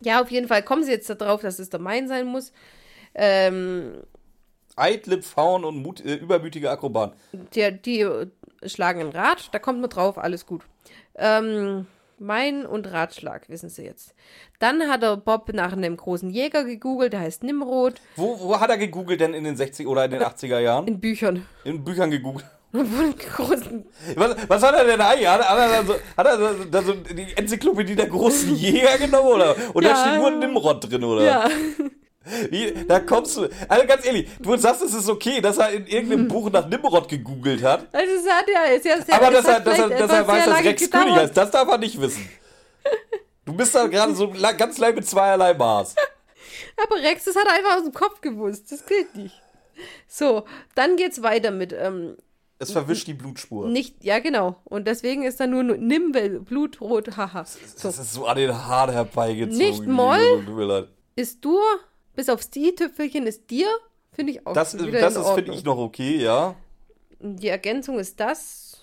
Ja, 0.00 0.20
auf 0.20 0.30
jeden 0.30 0.46
Fall 0.48 0.62
kommen 0.62 0.84
sie 0.84 0.90
jetzt 0.92 1.08
darauf, 1.08 1.40
dass 1.40 1.58
es 1.58 1.70
der 1.70 1.80
Main 1.80 2.06
sein 2.08 2.26
muss. 2.26 2.52
Ähm, 3.14 4.02
Eitle 4.76 5.22
Faun 5.22 5.64
und 5.64 5.82
Mut, 5.82 6.04
äh, 6.04 6.14
übermütige 6.16 6.70
Akrobaten. 6.70 7.16
die, 7.54 7.72
die 7.80 8.06
schlagen 8.68 9.00
ein 9.00 9.08
Rad, 9.08 9.48
da 9.52 9.58
kommt 9.58 9.80
man 9.80 9.88
drauf, 9.88 10.18
alles 10.18 10.44
gut. 10.44 10.62
Ähm, 11.14 11.86
Main 12.18 12.64
und 12.66 12.90
Ratschlag, 12.92 13.48
wissen 13.48 13.68
Sie 13.68 13.84
jetzt. 13.84 14.14
Dann 14.58 14.88
hat 14.88 15.02
er 15.02 15.16
Bob 15.16 15.52
nach 15.52 15.72
einem 15.72 15.96
großen 15.96 16.30
Jäger 16.30 16.64
gegoogelt, 16.64 17.12
der 17.12 17.20
heißt 17.20 17.42
Nimrod, 17.42 17.94
Wo, 18.16 18.38
wo 18.40 18.58
hat 18.60 18.70
er 18.70 18.78
gegoogelt 18.78 19.20
denn 19.20 19.34
in 19.34 19.44
den 19.44 19.56
60 19.56 19.86
oder 19.86 20.04
in 20.06 20.12
den 20.12 20.22
80er 20.22 20.58
Jahren? 20.60 20.86
in 20.86 21.00
Büchern. 21.00 21.44
In 21.64 21.84
Büchern 21.84 22.10
gegoogelt. 22.10 22.46
Was, 24.16 24.36
was 24.48 24.62
hat 24.62 24.74
er 24.74 24.84
denn 24.84 25.00
eigentlich? 25.00 25.26
Hat, 25.26 25.40
hat 25.48 25.58
er 25.58 25.68
da 25.68 25.84
so, 25.86 25.94
hat 26.16 26.26
er 26.26 26.36
da 26.68 26.82
so, 26.82 26.92
da 26.94 27.12
die 27.14 27.34
Enzyklopädie 27.36 27.94
der 27.96 28.08
großen 28.08 28.54
Jäger 28.54 28.98
genommen 28.98 29.28
oder? 29.28 29.56
Und 29.72 29.82
da 29.84 29.90
Ja. 29.90 29.96
steht 29.96 30.18
nur 30.20 30.30
Nimrod 30.32 30.90
drin, 30.90 31.02
oder? 31.04 31.24
Ja. 31.24 31.48
Wie, 32.50 32.72
da 32.88 33.00
kommst 33.00 33.36
du. 33.36 33.48
Also 33.68 33.86
ganz 33.86 34.04
ehrlich, 34.04 34.28
du 34.40 34.56
sagst, 34.56 34.82
es 34.82 34.94
ist 34.94 35.08
okay, 35.08 35.40
dass 35.40 35.58
er 35.58 35.70
in 35.70 35.86
irgendeinem 35.86 36.28
Buch 36.28 36.50
nach 36.50 36.68
Nimrod 36.68 37.08
gegoogelt 37.08 37.62
hat. 37.62 37.86
Also 37.92 38.12
es 38.14 38.28
hat 38.28 38.46
ja, 38.52 38.64
es 38.74 38.84
ja 38.84 39.00
sehr, 39.00 39.14
Aber 39.14 39.30
dass 39.30 39.44
er, 39.46 39.54
hat 39.56 39.66
dass 39.66 39.78
er, 39.78 39.88
dass 39.90 40.10
er 40.10 40.26
weiß, 40.28 40.44
dass 40.46 40.64
Rex 40.64 40.90
König 40.90 41.04
gedauert. 41.06 41.18
heißt, 41.20 41.36
das 41.36 41.50
darf 41.52 41.68
er 41.68 41.78
nicht 41.78 42.00
wissen. 42.00 42.28
Du 43.44 43.52
bist 43.52 43.74
da 43.74 43.86
gerade 43.86 44.14
so 44.14 44.32
ganz 44.58 44.78
leicht 44.78 44.96
mit 44.96 45.06
zweierlei 45.06 45.54
Maß. 45.54 45.94
Aber 46.82 46.96
Rex, 46.96 47.24
das 47.24 47.36
hat 47.36 47.44
er 47.46 47.52
einfach 47.54 47.76
aus 47.76 47.84
dem 47.84 47.92
Kopf 47.92 48.20
gewusst. 48.20 48.72
Das 48.72 48.84
gilt 48.86 49.14
nicht. 49.14 49.40
So, 50.08 50.44
dann 50.74 50.96
geht's 50.96 51.22
weiter 51.22 51.50
mit, 51.50 51.72
ähm, 51.72 52.16
Es 52.58 52.72
verwischt 52.72 53.06
die 53.06 53.14
Blutspur. 53.14 53.68
nicht, 53.68 54.02
ja 54.02 54.18
genau. 54.18 54.56
Und 54.64 54.86
deswegen 54.88 55.22
ist 55.22 55.38
da 55.38 55.46
nur 55.46 55.62
Nimm, 55.62 56.14
weil 56.14 56.40
Blutrot, 56.40 57.16
haha. 57.16 57.44
So, 57.44 57.58
Das 57.82 57.98
ist 57.98 58.12
so 58.12 58.26
an 58.26 58.36
den 58.36 58.52
Haaren 58.66 58.92
herbeigezogen. 58.94 59.58
Nicht 59.58 59.86
Moll? 59.86 60.88
Ist 61.14 61.44
Dur, 61.44 61.62
bis 62.16 62.28
aufs 62.28 62.50
Die-Tüpfelchen 62.50 63.26
ist 63.26 63.50
dir, 63.50 63.68
finde 64.12 64.32
ich 64.32 64.46
auch 64.46 64.54
Das, 64.54 64.74
wieder 64.74 64.98
das 65.00 65.14
in 65.14 65.20
ist, 65.22 65.26
finde 65.28 65.40
Ordnung. 65.52 65.56
ich, 65.56 65.64
noch 65.64 65.78
okay, 65.78 66.16
ja. 66.16 66.54
Die 67.20 67.48
Ergänzung 67.48 67.98
ist 67.98 68.18
das, 68.18 68.82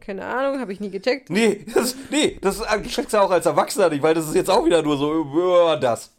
keine 0.00 0.24
Ahnung, 0.26 0.60
habe 0.60 0.72
ich 0.72 0.80
nie 0.80 0.90
gecheckt. 0.90 1.30
Nee, 1.30 1.64
das, 1.74 1.96
nee, 2.10 2.38
das 2.42 2.62
checkst 2.88 3.14
du 3.14 3.22
auch 3.22 3.30
als 3.30 3.46
Erwachsener 3.46 3.88
nicht, 3.88 4.02
weil 4.02 4.14
das 4.14 4.28
ist 4.28 4.34
jetzt 4.34 4.50
auch 4.50 4.64
wieder 4.64 4.82
nur 4.82 4.96
so, 4.98 5.72
äh, 5.72 5.80
das. 5.80 6.12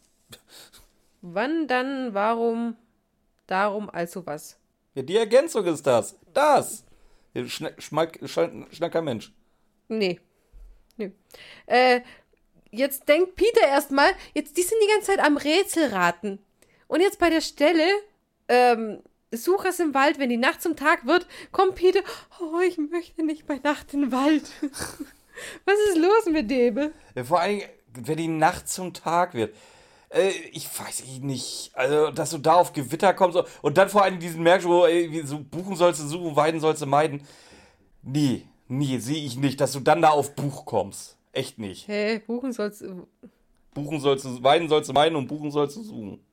Wann, 1.22 1.66
dann, 1.68 2.14
warum, 2.14 2.76
darum, 3.46 3.88
also 3.90 4.26
was. 4.26 4.58
Ja, 4.94 5.02
die 5.02 5.16
Ergänzung 5.16 5.64
ist 5.66 5.86
das. 5.86 6.16
Das. 6.32 6.84
Schna 7.46 7.70
schmack, 7.78 8.18
schnack, 8.24 8.50
schnacker 8.70 9.02
Mensch. 9.02 9.32
Nee. 9.88 10.20
Nee. 10.96 11.12
Äh, 11.66 12.00
jetzt 12.70 13.06
denkt 13.08 13.36
Peter 13.36 13.66
erstmal, 13.66 14.10
jetzt, 14.34 14.56
die 14.56 14.62
sind 14.62 14.78
die 14.82 14.92
ganze 14.92 15.08
Zeit 15.12 15.20
am 15.24 15.36
Rätselraten. 15.36 16.38
Und 16.88 17.00
jetzt 17.00 17.18
bei 17.18 17.30
der 17.30 17.40
Stelle, 17.40 17.84
ähm, 18.48 19.02
Such 19.32 19.64
es 19.64 19.80
im 19.80 19.92
Wald, 19.92 20.18
wenn 20.18 20.30
die 20.30 20.36
Nacht 20.36 20.62
zum 20.62 20.76
Tag 20.76 21.06
wird, 21.06 21.26
kommt 21.50 21.74
Peter, 21.74 22.00
oh, 22.40 22.60
ich 22.60 22.78
möchte 22.78 23.24
nicht 23.24 23.46
bei 23.46 23.58
Nacht 23.58 23.92
in 23.92 24.02
den 24.02 24.12
Wald. 24.12 24.44
Was 25.64 25.74
ist 25.88 25.98
los 25.98 26.32
mit 26.32 26.50
dem? 26.50 26.92
Ja, 27.14 27.24
vor 27.24 27.40
allem, 27.40 27.62
wenn 27.92 28.16
die 28.16 28.28
Nacht 28.28 28.68
zum 28.68 28.94
Tag 28.94 29.34
wird. 29.34 29.54
Äh, 30.10 30.30
ich 30.52 30.68
weiß 30.78 31.00
ich 31.00 31.20
nicht. 31.20 31.72
Also, 31.74 32.10
dass 32.10 32.30
du 32.30 32.38
da 32.38 32.54
auf 32.54 32.72
Gewitter 32.72 33.12
kommst 33.14 33.38
und 33.62 33.76
dann 33.76 33.88
vor 33.88 34.02
allem 34.02 34.20
diesen 34.20 34.42
merkst, 34.42 34.66
wo 34.66 34.86
ey, 34.86 35.10
wie 35.10 35.26
so 35.26 35.40
buchen 35.40 35.74
sollst 35.74 36.00
du 36.00 36.06
suchen, 36.06 36.36
weiden 36.36 36.60
sollst 36.60 36.82
du 36.82 36.86
meiden. 36.86 37.26
Nee, 38.02 38.46
nee, 38.68 38.98
sehe 38.98 39.24
ich 39.24 39.36
nicht, 39.36 39.60
dass 39.60 39.72
du 39.72 39.80
dann 39.80 40.02
da 40.02 40.10
auf 40.10 40.36
Buch 40.36 40.64
kommst. 40.64 41.18
Echt 41.32 41.58
nicht. 41.58 41.88
Hä, 41.88 42.20
buchen 42.20 42.52
soll's, 42.52 42.82
Buchen 43.74 44.00
sollst 44.00 44.24
du, 44.24 44.42
weiden 44.42 44.68
sollst 44.68 44.88
du 44.88 44.94
meiden 44.94 45.16
und 45.16 45.26
buchen 45.26 45.50
sollst 45.50 45.76
du 45.76 45.82
suchen. 45.82 46.25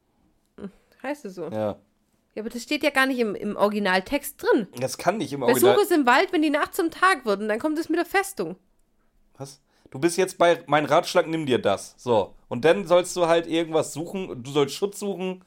Heißt 1.03 1.25
es 1.25 1.35
so. 1.35 1.43
Ja. 1.49 1.77
Ja, 2.35 2.41
aber 2.41 2.49
das 2.49 2.63
steht 2.63 2.81
ja 2.83 2.89
gar 2.89 3.05
nicht 3.05 3.19
im, 3.19 3.35
im 3.35 3.55
Originaltext 3.55 4.41
drin. 4.41 4.67
Das 4.79 4.97
kann 4.97 5.17
nicht 5.17 5.31
im 5.33 5.43
Original. 5.43 5.77
es 5.79 5.91
im 5.91 6.07
Wald, 6.07 6.33
wenn 6.33 6.41
die 6.41 6.49
Nacht 6.49 6.73
zum 6.73 6.89
Tag 6.89 7.25
wird 7.25 7.41
und 7.41 7.47
dann 7.47 7.59
kommt 7.59 7.77
es 7.77 7.89
mit 7.89 7.99
der 7.99 8.05
Festung. 8.07 8.55
Was? 9.37 9.61
Du 9.91 9.99
bist 9.99 10.17
jetzt 10.17 10.39
bei 10.39 10.63
mein 10.65 10.85
Ratschlag, 10.85 11.27
nimm 11.27 11.45
dir 11.45 11.59
das. 11.59 11.93
So. 11.97 12.33
Und 12.47 12.65
dann 12.65 12.87
sollst 12.87 13.15
du 13.15 13.27
halt 13.27 13.45
irgendwas 13.45 13.93
suchen. 13.93 14.41
Du 14.41 14.49
sollst 14.49 14.73
Schutz 14.73 14.97
suchen, 14.99 15.43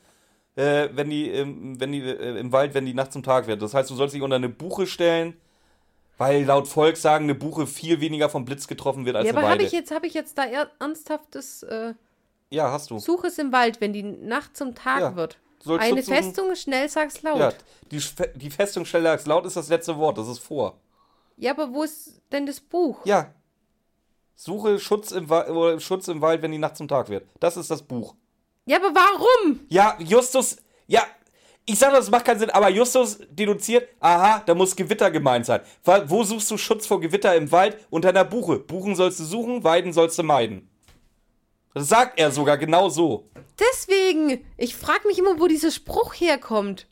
äh, 0.55 0.89
wenn 0.93 1.11
die, 1.11 1.29
ähm, 1.31 1.81
wenn 1.81 1.91
die 1.91 2.03
äh, 2.03 2.39
im 2.39 2.53
Wald, 2.53 2.73
wenn 2.75 2.87
die 2.87 2.95
Nacht 2.95 3.13
zum 3.13 3.25
Tag 3.25 3.49
wird. 3.49 3.61
Das 3.63 3.75
heißt, 3.75 3.91
du 3.91 3.97
sollst 3.97 4.15
dich 4.15 4.23
unter 4.23 4.37
eine 4.37 4.49
Buche 4.49 4.87
stellen, 4.87 5.37
weil 6.19 6.45
laut 6.45 6.69
Volk 6.69 6.97
sagen, 6.97 7.25
eine 7.25 7.35
Buche 7.35 7.67
viel 7.67 8.01
weniger 8.01 8.29
vom 8.29 8.45
Blitz 8.45 8.69
getroffen 8.69 9.05
wird 9.05 9.17
als 9.17 9.27
ja, 9.27 9.31
eine 9.33 9.39
aber 9.41 9.49
habe 9.49 9.59
Weide. 9.59 9.67
ich 9.67 9.73
jetzt, 9.73 9.91
habe 9.93 10.07
ich 10.07 10.15
jetzt 10.15 10.39
da 10.39 10.45
er- 10.45 10.71
ernsthaftes 10.79 11.65
äh, 11.65 11.95
ja, 12.51 12.71
hast 12.71 12.91
du. 12.93 13.01
Such 13.01 13.25
es 13.25 13.39
im 13.39 13.51
Wald, 13.51 13.81
wenn 13.81 13.93
die 13.93 14.05
Nacht 14.05 14.57
zum 14.57 14.77
Tag 14.77 15.01
Ja. 15.01 15.17
wird. 15.17 15.39
Sollst 15.67 15.85
Eine 15.85 16.03
suchen. 16.03 16.15
Festung, 16.15 16.55
schnell 16.55 16.89
sag's 16.89 17.23
laut. 17.23 17.39
Ja, 17.39 17.49
Ja. 17.51 17.57
die, 17.91 18.01
Fe- 18.01 18.33
die 18.37 18.51
Festung 18.51 18.85
Stellax 18.85 19.27
laut 19.27 19.45
ist 19.47 19.57
das 19.57 19.69
letzte 19.69 19.97
Wort. 19.99 20.17
Das 20.17 20.29
ist 20.29 20.39
vor. 20.39 20.79
aber 21.45 21.73
wo 21.73 21.83
ist 21.83 22.21
denn 22.33 22.47
das 22.47 22.61
Buch? 22.61 22.99
Ja. 23.05 23.33
Suche 24.35 24.79
Schutz 24.79 25.13
im, 25.13 25.29
Wa 25.29 25.47
oder 25.49 25.81
Schutz 25.81 26.09
im 26.09 26.21
Wald, 26.21 26.43
wenn 26.43 26.53
die 26.53 26.59
Nacht 26.59 26.77
zum 26.77 26.89
Tag 26.89 27.09
wird. 27.09 27.27
Das 27.41 27.57
ist 27.57 27.71
das 27.71 27.83
Buch. 27.83 28.15
Ja, 28.67 28.77
aber 28.79 28.95
warum? 28.95 29.61
Ja, 29.69 29.97
Justus, 29.99 30.57
ja, 30.87 31.03
ich 31.65 31.79
sage, 31.79 31.97
das 31.97 32.11
macht 32.11 32.25
keinen 32.27 32.39
Sinn, 32.39 32.51
aber 32.51 32.69
Justus 32.69 33.19
deduziert, 33.31 33.89
aha, 34.01 34.43
da 34.45 34.55
muss 34.55 34.77
Gewitter 34.77 35.11
gemeint 35.11 35.47
sein. 35.47 35.61
Wo 36.07 36.23
suchst 36.23 36.51
du 36.51 36.59
Schutz 36.59 36.87
vor 36.87 37.01
Gewitter 37.01 37.35
im 37.35 37.51
Wald? 37.51 37.77
Unter 37.91 38.11
einer 38.11 38.25
Buche. 38.25 38.59
Buchen 38.59 38.95
sollst 38.95 39.19
du 39.21 39.25
suchen, 39.25 39.65
Weiden 39.65 39.93
sollst 39.93 40.19
du 40.19 40.23
meiden. 40.23 40.69
Das 41.77 41.89
sagt 41.91 42.19
er 42.19 42.31
sogar 42.31 42.57
genau 42.57 42.89
so. 42.89 43.29
Deswegen, 43.61 44.43
ich 44.57 44.75
frage 44.75 45.07
mich 45.07 45.19
immer, 45.19 45.39
wo 45.39 45.47
dieser 45.47 45.71
Spruch 45.71 46.15
herkommt. 46.15 46.87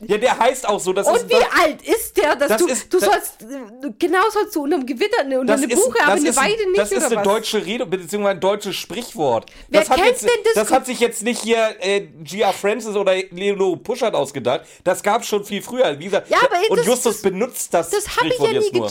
Ja, 0.00 0.18
der 0.18 0.36
heißt 0.36 0.68
auch 0.68 0.80
so, 0.80 0.92
das 0.92 1.06
Und 1.06 1.14
ist. 1.14 1.28
wie 1.28 1.34
das, 1.34 1.44
alt 1.62 1.80
ist 1.82 2.16
der, 2.16 2.34
dass 2.34 2.48
das 2.48 2.58
du, 2.60 2.66
ist- 2.66 2.92
du 2.92 2.98
das- 2.98 3.08
sollst, 3.08 3.98
genau 4.00 4.18
sollst 4.32 4.56
du 4.56 4.64
unter 4.64 4.76
einem 4.76 4.86
Gewitter, 4.86 5.20
eine- 5.20 5.38
unter 5.38 5.54
das 5.54 5.62
eine 5.62 5.74
Buche, 5.76 5.98
aber 6.02 6.12
eine 6.12 6.36
Weide 6.36 6.66
nicht, 6.70 6.78
das 6.78 6.90
ist 6.90 7.04
eine 7.04 7.16
was? 7.16 7.22
deutsche 7.22 7.64
Rede, 7.64 7.86
beziehungsweise 7.86 8.34
ein 8.34 8.40
deutsches 8.40 8.74
Sprichwort. 8.74 9.46
Wer 9.68 9.80
das 9.82 9.90
hat 9.90 9.96
kennt 9.98 10.08
jetzt, 10.08 10.22
denn 10.24 10.30
das? 10.44 10.54
Das 10.54 10.70
hat 10.72 10.86
sich 10.86 10.98
jetzt 10.98 11.22
nicht 11.22 11.40
hier 11.40 11.76
äh, 11.80 12.00
Gia 12.24 12.52
Francis 12.52 12.96
oder 12.96 13.14
Leonore 13.30 13.76
Puschert 13.76 14.14
ausgedacht. 14.16 14.62
Das 14.82 15.04
gab 15.04 15.22
es 15.22 15.28
schon 15.28 15.44
viel 15.44 15.62
früher. 15.62 15.98
Wie 16.00 16.04
gesagt, 16.06 16.28
Ja, 16.30 16.38
aber 16.38 16.56
und 16.68 16.78
das- 16.80 16.86
Justus 16.86 17.22
benutzt 17.22 17.72
das, 17.72 17.90
Das 17.90 18.16
habe 18.16 18.26
ich 18.28 18.38
ja 18.40 18.48
nie 18.48 18.54
jetzt 18.56 18.72
nur. 18.74 18.90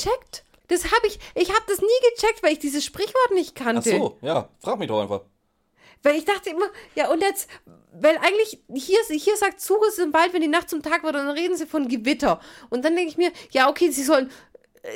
Das 0.74 0.86
habe 0.92 1.08
ich, 1.08 1.20
ich 1.36 1.50
habe 1.50 1.64
das 1.68 1.80
nie 1.80 1.88
gecheckt, 2.16 2.42
weil 2.42 2.54
ich 2.54 2.60
dieses 2.60 2.84
Sprichwort 2.84 3.32
nicht 3.34 3.54
Ach 3.60 3.64
kannte. 3.64 3.90
so, 3.92 4.18
ja, 4.22 4.50
frag 4.60 4.80
mich 4.80 4.88
doch 4.88 5.02
einfach. 5.02 5.22
Weil 6.02 6.16
ich 6.18 6.26
dachte 6.26 6.50
immer, 6.50 6.66
ja 6.96 7.10
und 7.12 7.22
jetzt, 7.22 7.48
weil 7.94 8.18
eigentlich, 8.18 8.60
hier, 8.74 9.00
hier 9.10 9.38
sagt 9.38 9.62
Zug 9.62 9.86
ist 9.88 10.00
im 10.00 10.14
Wald, 10.14 10.34
wenn 10.34 10.42
die 10.42 10.48
Nacht 10.48 10.70
zum 10.70 10.82
Tag 10.82 11.04
wird, 11.04 11.16
und 11.16 11.26
dann 11.26 11.38
reden 11.38 11.56
sie 11.56 11.66
von 11.66 11.88
Gewitter. 11.88 12.42
Und 12.70 12.84
dann 12.84 12.96
denke 12.96 13.10
ich 13.10 13.18
mir, 13.18 13.32
ja 13.52 13.70
okay, 13.70 13.90
sie 13.92 14.04
sollen, 14.04 14.30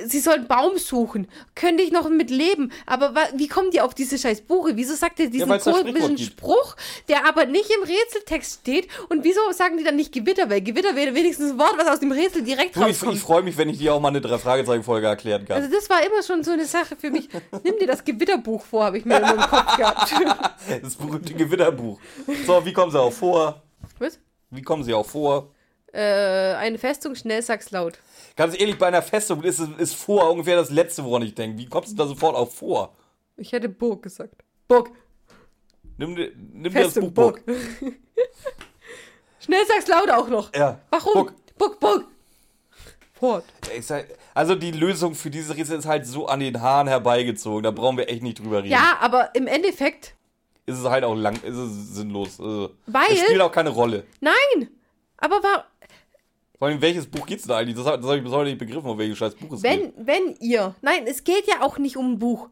sie 0.05 0.19
sollen 0.19 0.47
Baum 0.47 0.77
suchen. 0.77 1.27
Könnte 1.55 1.81
ich 1.83 1.91
noch 1.91 2.09
mit 2.09 2.29
leben. 2.29 2.71
Aber 2.85 3.13
wie 3.35 3.47
kommen 3.47 3.71
die 3.71 3.79
auf 3.81 3.93
diese 3.93 4.17
scheiß 4.17 4.41
Buche? 4.41 4.75
Wieso 4.75 4.95
sagt 4.95 5.19
er 5.19 5.27
diesen 5.27 5.47
das 5.47 5.63
komischen. 5.63 6.17
Spruch, 6.17 6.75
der 7.07 7.25
aber 7.27 7.45
nicht 7.45 7.69
im 7.71 7.83
Rätseltext 7.83 8.61
steht? 8.61 8.87
Und 9.09 9.23
wieso 9.23 9.39
sagen 9.51 9.77
die 9.77 9.83
dann 9.83 9.95
nicht 9.95 10.11
Gewitter? 10.11 10.49
Weil 10.49 10.61
Gewitter 10.61 10.95
wäre 10.95 11.15
wenigstens 11.15 11.51
ein 11.51 11.59
Wort, 11.59 11.75
was 11.77 11.87
aus 11.87 11.99
dem 11.99 12.11
Rätsel 12.11 12.43
direkt 12.43 12.75
Du, 12.75 12.81
ich, 12.81 12.87
rauskommt. 12.87 13.13
ich 13.15 13.21
freue 13.21 13.43
mich, 13.43 13.57
wenn 13.57 13.69
ich 13.69 13.77
dir 13.77 13.93
auch 13.93 14.01
mal 14.01 14.09
eine 14.09 14.21
Drei-Fragezeichen-Folge 14.21 15.07
erklären 15.07 15.45
kann. 15.45 15.61
Also 15.61 15.73
das 15.73 15.89
war 15.89 16.05
immer 16.05 16.21
schon 16.21 16.43
so 16.43 16.51
eine 16.51 16.65
Sache 16.65 16.95
für 16.97 17.09
mich. 17.09 17.29
Nimm 17.63 17.77
dir 17.79 17.87
das 17.87 18.03
Gewitterbuch 18.03 18.63
vor, 18.65 18.85
habe 18.85 18.97
ich 18.97 19.05
mir 19.05 19.17
immer 19.17 19.33
im 19.35 19.39
Kopf 19.41 19.77
gehabt. 19.77 20.13
Das 20.81 20.95
berühmte 20.95 21.33
Gewitterbuch. 21.33 21.99
So, 22.45 22.65
wie 22.65 22.73
kommen 22.73 22.91
sie 22.91 22.99
auch 22.99 23.13
vor? 23.13 23.63
Was? 23.99 24.19
Wie 24.49 24.61
kommen 24.61 24.83
sie 24.83 24.93
auch 24.93 25.05
vor? 25.05 25.51
Äh, 25.93 26.01
eine 26.55 26.77
Festung, 26.77 27.15
schnell 27.15 27.41
sag's 27.41 27.71
laut. 27.71 27.99
Ganz 28.37 28.57
ehrlich, 28.57 28.77
bei 28.77 28.87
einer 28.87 29.01
Festung 29.01 29.43
ist, 29.43 29.59
ist 29.59 29.95
vor 29.95 30.31
ungefähr 30.31 30.55
das 30.55 30.69
Letzte, 30.69 31.03
woran 31.03 31.23
ich 31.23 31.35
denke. 31.35 31.57
Wie 31.57 31.65
kommst 31.65 31.91
du 31.91 31.95
da 31.95 32.07
sofort 32.07 32.35
auf 32.35 32.55
vor? 32.55 32.95
Ich 33.35 33.51
hätte 33.51 33.67
Burg 33.67 34.03
gesagt. 34.03 34.35
Burg. 34.67 34.91
Nimm, 35.97 36.13
nimm 36.13 36.63
dir 36.63 36.69
das 36.69 36.93
Festung, 36.93 37.13
Buch. 37.13 37.33
Burg. 37.33 37.43
schnell 39.39 39.65
sag's 39.67 39.87
laut 39.87 40.09
auch 40.09 40.27
noch. 40.27 40.53
Ja. 40.55 40.79
Warum? 40.91 41.13
Burg. 41.13 41.33
Burg, 41.57 41.79
Burg. 41.79 42.05
Fort. 43.13 43.45
Also 44.35 44.53
die 44.53 44.69
Lösung 44.71 45.15
für 45.15 45.31
dieses 45.31 45.55
Rätsel 45.57 45.79
ist 45.79 45.87
halt 45.87 46.05
so 46.05 46.27
an 46.27 46.39
den 46.39 46.61
Haaren 46.61 46.87
herbeigezogen. 46.87 47.63
Da 47.63 47.71
brauchen 47.71 47.97
wir 47.97 48.07
echt 48.09 48.21
nicht 48.21 48.37
drüber 48.39 48.59
reden. 48.59 48.69
Ja, 48.71 48.97
aber 49.01 49.33
im 49.33 49.47
Endeffekt, 49.47 50.13
Ist 50.67 50.77
es 50.77 50.85
halt 50.85 51.03
auch 51.03 51.15
lang, 51.15 51.35
ist 51.41 51.55
es 51.55 51.95
sinnlos. 51.95 52.39
Also, 52.39 52.75
Weil- 52.85 53.07
Es 53.11 53.21
spielt 53.21 53.41
auch 53.41 53.51
keine 53.51 53.69
Rolle. 53.71 54.05
nein. 54.21 54.69
Aber 55.19 55.41
war, 55.41 55.65
Vor 56.57 56.67
allem, 56.67 56.81
welches 56.81 57.05
Buch 57.05 57.25
geht's 57.25 57.45
da 57.45 57.57
eigentlich? 57.57 57.75
Das, 57.75 57.85
hab- 57.85 58.01
habe 58.01 58.17
ich 58.17 58.23
bis 58.23 58.31
heute 58.31 58.49
nicht 58.49 58.57
begriffen, 58.59 58.89
um 58.89 58.97
welches 58.97 59.17
scheiß 59.17 59.35
Buch 59.35 59.53
es 59.53 59.61
geht. 59.61 59.93
wenn, 59.95 60.07
wenn 60.07 60.35
ihr, 60.39 60.75
nein, 60.81 61.05
es 61.05 61.23
geht 61.23 61.45
ja 61.47 61.61
auch 61.61 61.77
nicht 61.77 61.97
um 61.97 62.13
ein 62.13 62.19
Buch. 62.19 62.49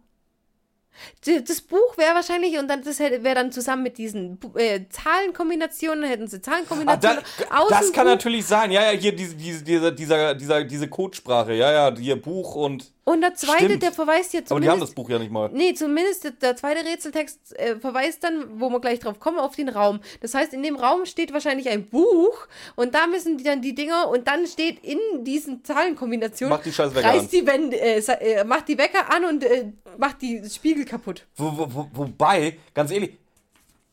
Das 1.46 1.62
Buch 1.62 1.98
wäre 1.98 2.16
wahrscheinlich, 2.16 2.58
und 2.58 2.68
dann 2.68 2.84
das 2.84 3.00
wäre 3.00 3.36
dann 3.36 3.52
zusammen 3.52 3.84
mit 3.84 3.98
diesen 3.98 4.40
äh, 4.56 4.82
Zahlenkombinationen, 4.90 6.04
hätten 6.04 6.28
sie 6.28 6.38
Ah, 6.38 6.42
Zahlenkombinationen. 6.42 7.20
aus 7.50 7.70
das 7.70 7.86
dem 7.88 7.94
kann 7.94 8.08
natürlich 8.08 8.46
sein. 8.46 8.72
Ja, 8.72 8.92
ja, 8.92 8.98
hier 8.98 9.16
diese, 9.16 9.36
diese, 9.36 9.64
dieser, 9.64 9.92
dieser, 9.92 10.36
dieser, 10.36 10.64
diese 10.64 10.88
Codesprache. 10.88 11.54
Ja, 11.54 11.72
ja, 11.72 11.96
hier 11.98 12.22
Buch 12.22 12.56
und. 12.56 12.92
Und 13.08 13.22
der 13.22 13.36
zweite, 13.36 13.66
Stimmt. 13.66 13.84
der 13.84 13.92
verweist 13.92 14.34
jetzt 14.34 14.52
Aber 14.52 14.60
die 14.60 14.68
haben 14.68 14.80
das 14.80 14.92
Buch 14.92 15.08
ja 15.12 15.20
nicht 15.20 15.30
mal. 15.32 15.52
Nee, 15.54 15.76
zumindest 15.76 16.24
der, 16.24 16.32
der 16.32 16.56
zweite 16.56 16.84
Rätseltext 16.84 17.56
äh, 17.60 17.76
verweist 17.80 18.24
dann, 18.24 18.60
wo 18.60 18.72
wir 18.72 18.80
gleich 18.82 18.98
drauf 18.98 19.20
kommen, 19.20 19.38
auf 19.38 19.56
den 19.56 19.70
Raum. 19.70 20.00
Das 20.22 20.34
heißt, 20.34 20.54
in 20.54 20.64
dem 20.64 20.76
Raum 20.76 21.06
steht 21.06 21.32
wahrscheinlich 21.32 21.70
ein 21.70 21.88
Buch 21.88 22.48
und 22.76 22.96
da 22.96 23.06
müssen 23.06 23.38
die 23.38 23.44
dann 23.44 23.62
die 23.62 23.76
Dinger 23.76 24.10
und 24.10 24.28
dann 24.28 24.48
steht 24.48 24.84
in 24.84 24.98
diesen 25.24 25.64
Zahlenkombinationen. 25.64 26.58
Mach 26.58 26.64
die 26.64 26.74
scheiß 26.74 26.96
Wecker 26.96 27.08
reißt 27.08 27.26
an. 27.26 27.30
die 27.32 27.46
Wände, 27.46 27.80
äh, 27.80 28.00
äh, 28.00 28.44
macht 28.44 28.68
die 28.70 28.78
Wecker 28.80 29.14
an 29.14 29.26
und 29.26 29.44
äh, 29.44 29.66
macht 30.00 30.24
die 30.24 30.42
Spiegel 30.50 30.85
kaputt. 30.86 31.26
Wo, 31.36 31.57
wo, 31.57 31.74
wo, 31.74 31.90
wobei, 31.94 32.57
ganz 32.74 32.91
ehrlich, 32.91 33.18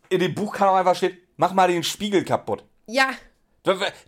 in 0.09 0.21
dem 0.21 0.35
Buch 0.35 0.55
kann 0.55 0.69
auch 0.69 0.77
einfach 0.77 0.95
stehen, 0.95 1.17
mach 1.37 1.53
mal 1.53 1.69
den 1.69 1.83
Spiegel 1.83 2.25
kaputt. 2.25 2.65
Ja, 2.87 3.11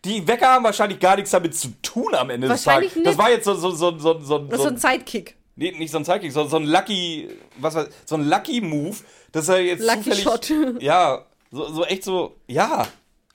Die 0.04 0.26
Wecker 0.26 0.48
haben 0.48 0.64
wahrscheinlich 0.64 0.98
gar 0.98 1.16
nichts 1.16 1.30
damit 1.30 1.54
zu 1.54 1.68
tun 1.80 2.14
am 2.14 2.30
Ende 2.30 2.48
des 2.48 2.64
Tages. 2.64 2.94
Das 2.94 3.02
nicht. 3.04 3.18
war 3.18 3.30
jetzt 3.30 3.44
so, 3.44 3.54
so, 3.54 3.70
so, 3.70 3.98
so, 3.98 4.20
so, 4.20 4.38
das 4.38 4.58
ist 4.58 4.62
so 4.62 4.68
ein 4.68 4.76
Sidekick. 4.76 5.36
Nee, 5.56 5.70
nicht 5.72 5.92
so 5.92 5.98
ein 5.98 6.04
Sidekick, 6.04 6.32
sondern 6.32 6.50
so 6.50 6.56
ein 6.56 6.64
Lucky, 6.64 7.28
was 7.58 7.76
weiß, 7.76 7.88
so 8.04 8.16
ein 8.16 8.28
Lucky 8.28 8.60
Move, 8.60 8.96
dass 9.30 9.48
er 9.48 9.60
jetzt 9.60 9.80
Lucky 9.80 10.10
zufällig, 10.10 10.22
Shot. 10.24 10.52
ja, 10.82 11.24
so, 11.52 11.68
so 11.72 11.84
echt 11.84 12.02
so, 12.02 12.34
ja, 12.48 12.86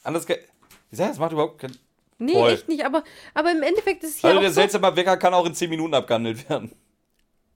anders, 0.04 0.28
ich 0.28 0.38
sag, 0.92 1.10
das 1.10 1.20
macht 1.20 1.32
überhaupt 1.32 1.60
keinen, 1.60 1.78
Nee, 2.22 2.34
Voll. 2.34 2.52
echt 2.52 2.68
nicht, 2.68 2.84
aber, 2.84 3.04
aber 3.34 3.52
im 3.52 3.64
Endeffekt 3.64 4.04
ist 4.04 4.16
es 4.16 4.20
hier 4.20 4.30
also 4.30 4.42
der 4.42 4.50
auch 4.50 4.54
so, 4.54 4.60
seltsame 4.60 4.94
Wecker 4.94 5.16
kann 5.16 5.34
auch 5.34 5.46
in 5.46 5.56
10 5.56 5.70
Minuten 5.70 5.94
abgehandelt 5.94 6.50
werden. 6.50 6.74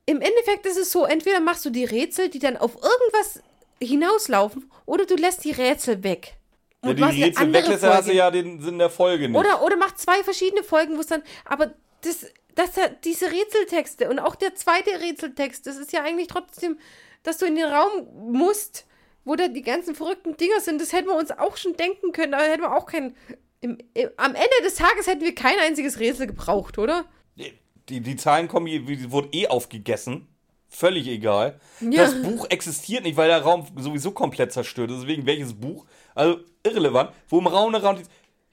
Im 0.05 0.21
Endeffekt 0.21 0.65
ist 0.65 0.77
es 0.77 0.91
so, 0.91 1.05
entweder 1.05 1.39
machst 1.39 1.65
du 1.65 1.69
die 1.69 1.85
Rätsel, 1.85 2.29
die 2.29 2.39
dann 2.39 2.57
auf 2.57 2.75
irgendwas 2.75 3.41
hinauslaufen, 3.81 4.69
oder 4.85 5.05
du 5.05 5.15
lässt 5.15 5.43
die 5.43 5.51
Rätsel 5.51 6.03
weg. 6.03 6.35
Ja, 6.83 6.89
Und 6.89 6.97
die 6.97 7.01
machst 7.01 7.15
eine 7.15 7.25
Rätsel 7.25 7.53
weglässt, 7.53 7.83
hast 7.83 8.09
du 8.09 8.13
ja 8.13 8.31
den 8.31 8.61
Sinn 8.61 8.79
der 8.79 8.89
Folge 8.89 9.29
nicht. 9.29 9.37
Oder, 9.37 9.63
oder 9.63 9.77
macht 9.77 9.99
zwei 9.99 10.23
verschiedene 10.23 10.63
Folgen, 10.63 10.97
wo 10.97 11.01
es 11.01 11.07
dann. 11.07 11.23
Aber 11.45 11.73
das, 12.01 12.25
das, 12.55 12.71
diese 13.03 13.31
Rätseltexte 13.31 14.09
und 14.09 14.19
auch 14.19 14.35
der 14.35 14.55
zweite 14.55 14.99
Rätseltext, 14.99 15.65
das 15.65 15.77
ist 15.77 15.93
ja 15.93 16.03
eigentlich 16.03 16.27
trotzdem, 16.27 16.77
dass 17.23 17.37
du 17.37 17.45
in 17.45 17.55
den 17.55 17.65
Raum 17.65 18.07
musst, 18.31 18.85
wo 19.23 19.35
da 19.35 19.47
die 19.47 19.61
ganzen 19.61 19.95
verrückten 19.95 20.35
Dinger 20.35 20.59
sind. 20.59 20.81
Das 20.81 20.91
hätten 20.91 21.07
wir 21.07 21.15
uns 21.15 21.31
auch 21.31 21.55
schon 21.55 21.77
denken 21.77 22.11
können. 22.11 22.33
Da 22.33 22.41
hätten 22.41 22.63
wir 22.63 22.75
auch 22.75 22.85
kein. 22.85 23.15
Im, 23.61 23.77
im, 23.93 24.09
am 24.17 24.35
Ende 24.35 24.49
des 24.63 24.75
Tages 24.75 25.07
hätten 25.07 25.21
wir 25.21 25.33
kein 25.33 25.57
einziges 25.59 25.97
Rätsel 25.99 26.27
gebraucht, 26.27 26.77
oder? 26.77 27.05
Die, 27.89 27.99
die 27.99 28.15
Zahlenkombi 28.15 28.79
die 28.79 29.11
wurde 29.11 29.29
eh 29.33 29.47
aufgegessen. 29.47 30.27
Völlig 30.69 31.07
egal. 31.07 31.59
Ja. 31.81 32.03
Das 32.03 32.19
Buch 32.21 32.47
existiert 32.49 33.03
nicht, 33.03 33.15
weil 33.15 33.27
der 33.27 33.41
Raum 33.41 33.67
sowieso 33.77 34.11
komplett 34.11 34.51
zerstört 34.51 34.89
ist. 34.89 35.01
Deswegen 35.01 35.25
welches 35.25 35.53
Buch? 35.53 35.85
Also 36.15 36.39
irrelevant. 36.65 37.11
Wo 37.29 37.39
im 37.39 37.47
Raum 37.47 37.73
eine 37.75 37.83
Raum. 37.83 37.99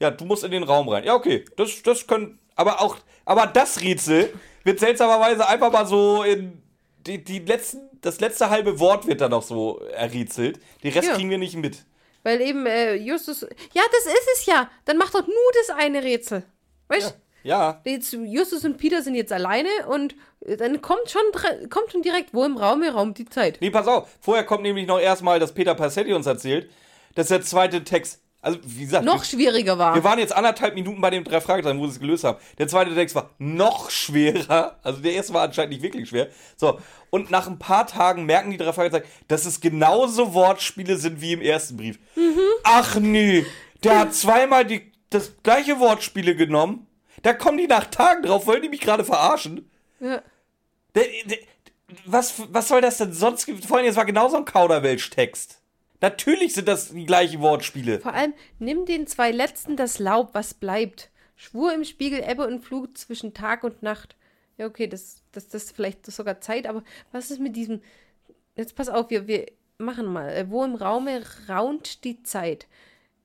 Ja, 0.00 0.10
du 0.10 0.24
musst 0.26 0.44
in 0.44 0.50
den 0.50 0.62
Raum 0.62 0.88
rein. 0.88 1.04
Ja, 1.04 1.14
okay. 1.14 1.44
Das, 1.56 1.82
das 1.82 2.06
können. 2.06 2.38
Aber 2.56 2.80
auch. 2.82 2.96
Aber 3.24 3.46
das 3.46 3.80
Rätsel 3.80 4.32
wird 4.64 4.80
seltsamerweise 4.80 5.48
einfach 5.48 5.72
mal 5.72 5.86
so 5.86 6.22
in. 6.22 6.60
Die, 7.06 7.24
die 7.24 7.38
letzten, 7.38 7.78
das 8.02 8.20
letzte 8.20 8.50
halbe 8.50 8.78
Wort 8.78 9.06
wird 9.06 9.22
dann 9.22 9.30
noch 9.30 9.42
so 9.42 9.78
errätselt. 9.94 10.60
Den 10.82 10.92
Rest 10.92 11.08
Ja. 11.08 11.14
kriegen 11.14 11.30
wir 11.30 11.38
nicht 11.38 11.56
mit. 11.56 11.86
Weil 12.22 12.42
eben 12.42 12.66
äh, 12.66 12.96
Justus. 12.96 13.46
Ja, 13.72 13.82
das 13.90 14.04
ist 14.12 14.28
es 14.34 14.46
ja. 14.46 14.68
Dann 14.84 14.98
mach 14.98 15.10
doch 15.10 15.26
nur 15.26 15.36
das 15.66 15.74
eine 15.78 16.02
Rätsel. 16.02 16.44
Weißt 16.88 17.10
Ja. 17.10 17.16
Jetzt, 17.84 18.12
Justus 18.12 18.64
und 18.64 18.76
Peter 18.76 19.02
sind 19.02 19.14
jetzt 19.14 19.32
alleine 19.32 19.68
und 19.88 20.14
äh, 20.44 20.56
dann 20.56 20.80
kommt 20.82 21.10
schon, 21.10 21.22
kommt 21.70 21.92
schon 21.92 22.02
direkt, 22.02 22.34
wo 22.34 22.44
im 22.44 22.56
Raum, 22.56 22.82
im 22.82 22.94
Raum 22.94 23.14
die 23.14 23.24
Zeit. 23.26 23.58
Nee, 23.60 23.70
pass 23.70 23.86
auf. 23.86 24.08
Vorher 24.20 24.44
kommt 24.44 24.62
nämlich 24.62 24.86
noch 24.86 25.00
erstmal, 25.00 25.38
dass 25.40 25.52
Peter 25.52 25.74
Passetti 25.74 26.12
uns 26.12 26.26
erzählt, 26.26 26.70
dass 27.14 27.28
der 27.28 27.42
zweite 27.42 27.84
Text. 27.84 28.20
Also, 28.42 28.58
wie 28.64 28.84
gesagt, 28.84 29.04
Noch 29.04 29.22
schwieriger 29.24 29.76
war. 29.76 29.94
Wir 29.94 30.02
waren 30.02 30.18
jetzt 30.18 30.34
anderthalb 30.34 30.74
Minuten 30.74 30.98
bei 31.02 31.10
den 31.10 31.24
drei 31.24 31.42
Fragezeichen, 31.42 31.78
wo 31.78 31.86
sie 31.86 31.92
es 31.92 32.00
gelöst 32.00 32.24
haben. 32.24 32.38
Der 32.56 32.68
zweite 32.68 32.94
Text 32.94 33.14
war 33.14 33.30
noch 33.36 33.90
schwerer. 33.90 34.78
Also 34.82 35.00
der 35.00 35.12
erste 35.12 35.34
war 35.34 35.42
anscheinend 35.42 35.72
nicht 35.74 35.82
wirklich 35.82 36.08
schwer. 36.08 36.28
So, 36.56 36.80
und 37.10 37.30
nach 37.30 37.46
ein 37.46 37.58
paar 37.58 37.86
Tagen 37.86 38.24
merken 38.24 38.50
die 38.50 38.56
drei 38.56 38.72
Fragezeichen, 38.72 39.06
dass 39.28 39.44
es 39.44 39.60
genauso 39.60 40.32
Wortspiele 40.32 40.96
sind 40.96 41.20
wie 41.20 41.34
im 41.34 41.42
ersten 41.42 41.76
Brief. 41.76 41.98
Ach 42.64 42.96
nee, 42.96 43.44
der 43.84 43.98
hat 43.98 44.14
zweimal 44.14 44.64
die, 44.64 44.90
das 45.10 45.32
gleiche 45.42 45.78
Wortspiele 45.78 46.34
genommen. 46.34 46.86
Da 47.22 47.32
kommen 47.32 47.58
die 47.58 47.66
nach 47.66 47.86
Tagen 47.86 48.22
drauf, 48.22 48.46
wollen 48.46 48.62
die 48.62 48.68
mich 48.68 48.80
gerade 48.80 49.04
verarschen? 49.04 49.70
Ja. 50.00 50.22
Was, 52.06 52.34
was 52.52 52.68
soll 52.68 52.80
das 52.80 52.98
denn 52.98 53.12
sonst? 53.12 53.50
Vor 53.66 53.78
allem, 53.78 53.86
es 53.86 53.96
war 53.96 54.04
genauso 54.04 54.36
ein 54.36 54.44
Kauderwelsch-Text. 54.44 55.60
Natürlich 56.00 56.54
sind 56.54 56.68
das 56.68 56.90
die 56.90 57.04
gleichen 57.04 57.40
Wortspiele. 57.40 58.00
Vor 58.00 58.14
allem, 58.14 58.32
nimm 58.58 58.86
den 58.86 59.06
zwei 59.06 59.30
letzten 59.30 59.76
das 59.76 59.98
Laub, 59.98 60.30
was 60.32 60.54
bleibt. 60.54 61.10
Schwur 61.36 61.74
im 61.74 61.84
Spiegel 61.84 62.22
Ebbe 62.26 62.46
und 62.46 62.60
Flut 62.60 62.96
zwischen 62.96 63.34
Tag 63.34 63.64
und 63.64 63.82
Nacht. 63.82 64.16
Ja, 64.56 64.66
okay, 64.66 64.86
das, 64.86 65.22
das, 65.32 65.48
das 65.48 65.64
ist 65.64 65.76
vielleicht 65.76 66.06
sogar 66.06 66.40
Zeit, 66.40 66.66
aber 66.66 66.82
was 67.12 67.30
ist 67.30 67.40
mit 67.40 67.56
diesem. 67.56 67.82
Jetzt 68.56 68.76
pass 68.76 68.88
auf, 68.88 69.10
wir, 69.10 69.26
wir 69.26 69.46
machen 69.78 70.06
mal. 70.06 70.30
Äh, 70.30 70.50
Wo 70.50 70.64
im 70.64 70.74
Raume 70.74 71.22
raunt 71.48 72.04
die 72.04 72.22
Zeit? 72.22 72.66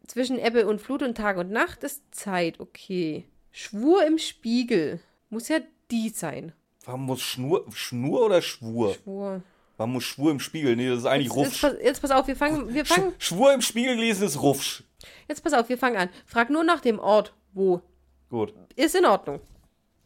Zwischen 0.07 0.39
Ebbe 0.39 0.67
und 0.67 0.81
Flut 0.81 1.01
und 1.01 1.15
Tag 1.15 1.37
und 1.37 1.51
Nacht 1.51 1.83
ist 1.83 2.03
Zeit, 2.11 2.59
okay. 2.59 3.25
Schwur 3.57 4.05
im 4.05 4.17
Spiegel. 4.17 4.99
Muss 5.29 5.47
ja 5.47 5.59
die 5.89 6.09
sein. 6.09 6.51
Warum 6.83 7.05
muss 7.05 7.21
Schnur, 7.21 7.65
Schnur 7.73 8.25
oder 8.25 8.41
Schwur? 8.41 8.95
Schwur. 8.95 9.41
Warum 9.77 9.93
muss 9.93 10.03
Schwur 10.03 10.31
im 10.31 10.41
Spiegel? 10.41 10.75
Nee, 10.75 10.89
das 10.89 10.99
ist 10.99 11.05
eigentlich 11.05 11.27
Jetzt, 11.27 11.35
Rufsch. 11.37 11.61
pass, 11.61 11.73
jetzt 11.81 12.01
pass 12.01 12.11
auf, 12.11 12.27
wir 12.27 12.35
fangen, 12.35 12.73
wir 12.73 12.85
fangen, 12.85 13.13
Sch 13.17 13.27
Schwur 13.27 13.53
im 13.53 13.61
Spiegel 13.61 13.95
lesen 13.95 14.25
ist 14.25 14.41
Rufsch. 14.41 14.83
jetzt 15.29 15.41
pass 15.41 15.53
auf, 15.53 15.69
wir 15.69 15.77
fangen 15.77 15.95
an. 15.95 16.09
Frag 16.25 16.49
nur 16.49 16.65
nach 16.65 16.81
dem 16.81 16.99
Ort, 16.99 17.33
wo. 17.53 17.81
Gut. 18.29 18.53
Ist 18.75 18.93
in 18.93 19.05
Ordnung. 19.05 19.39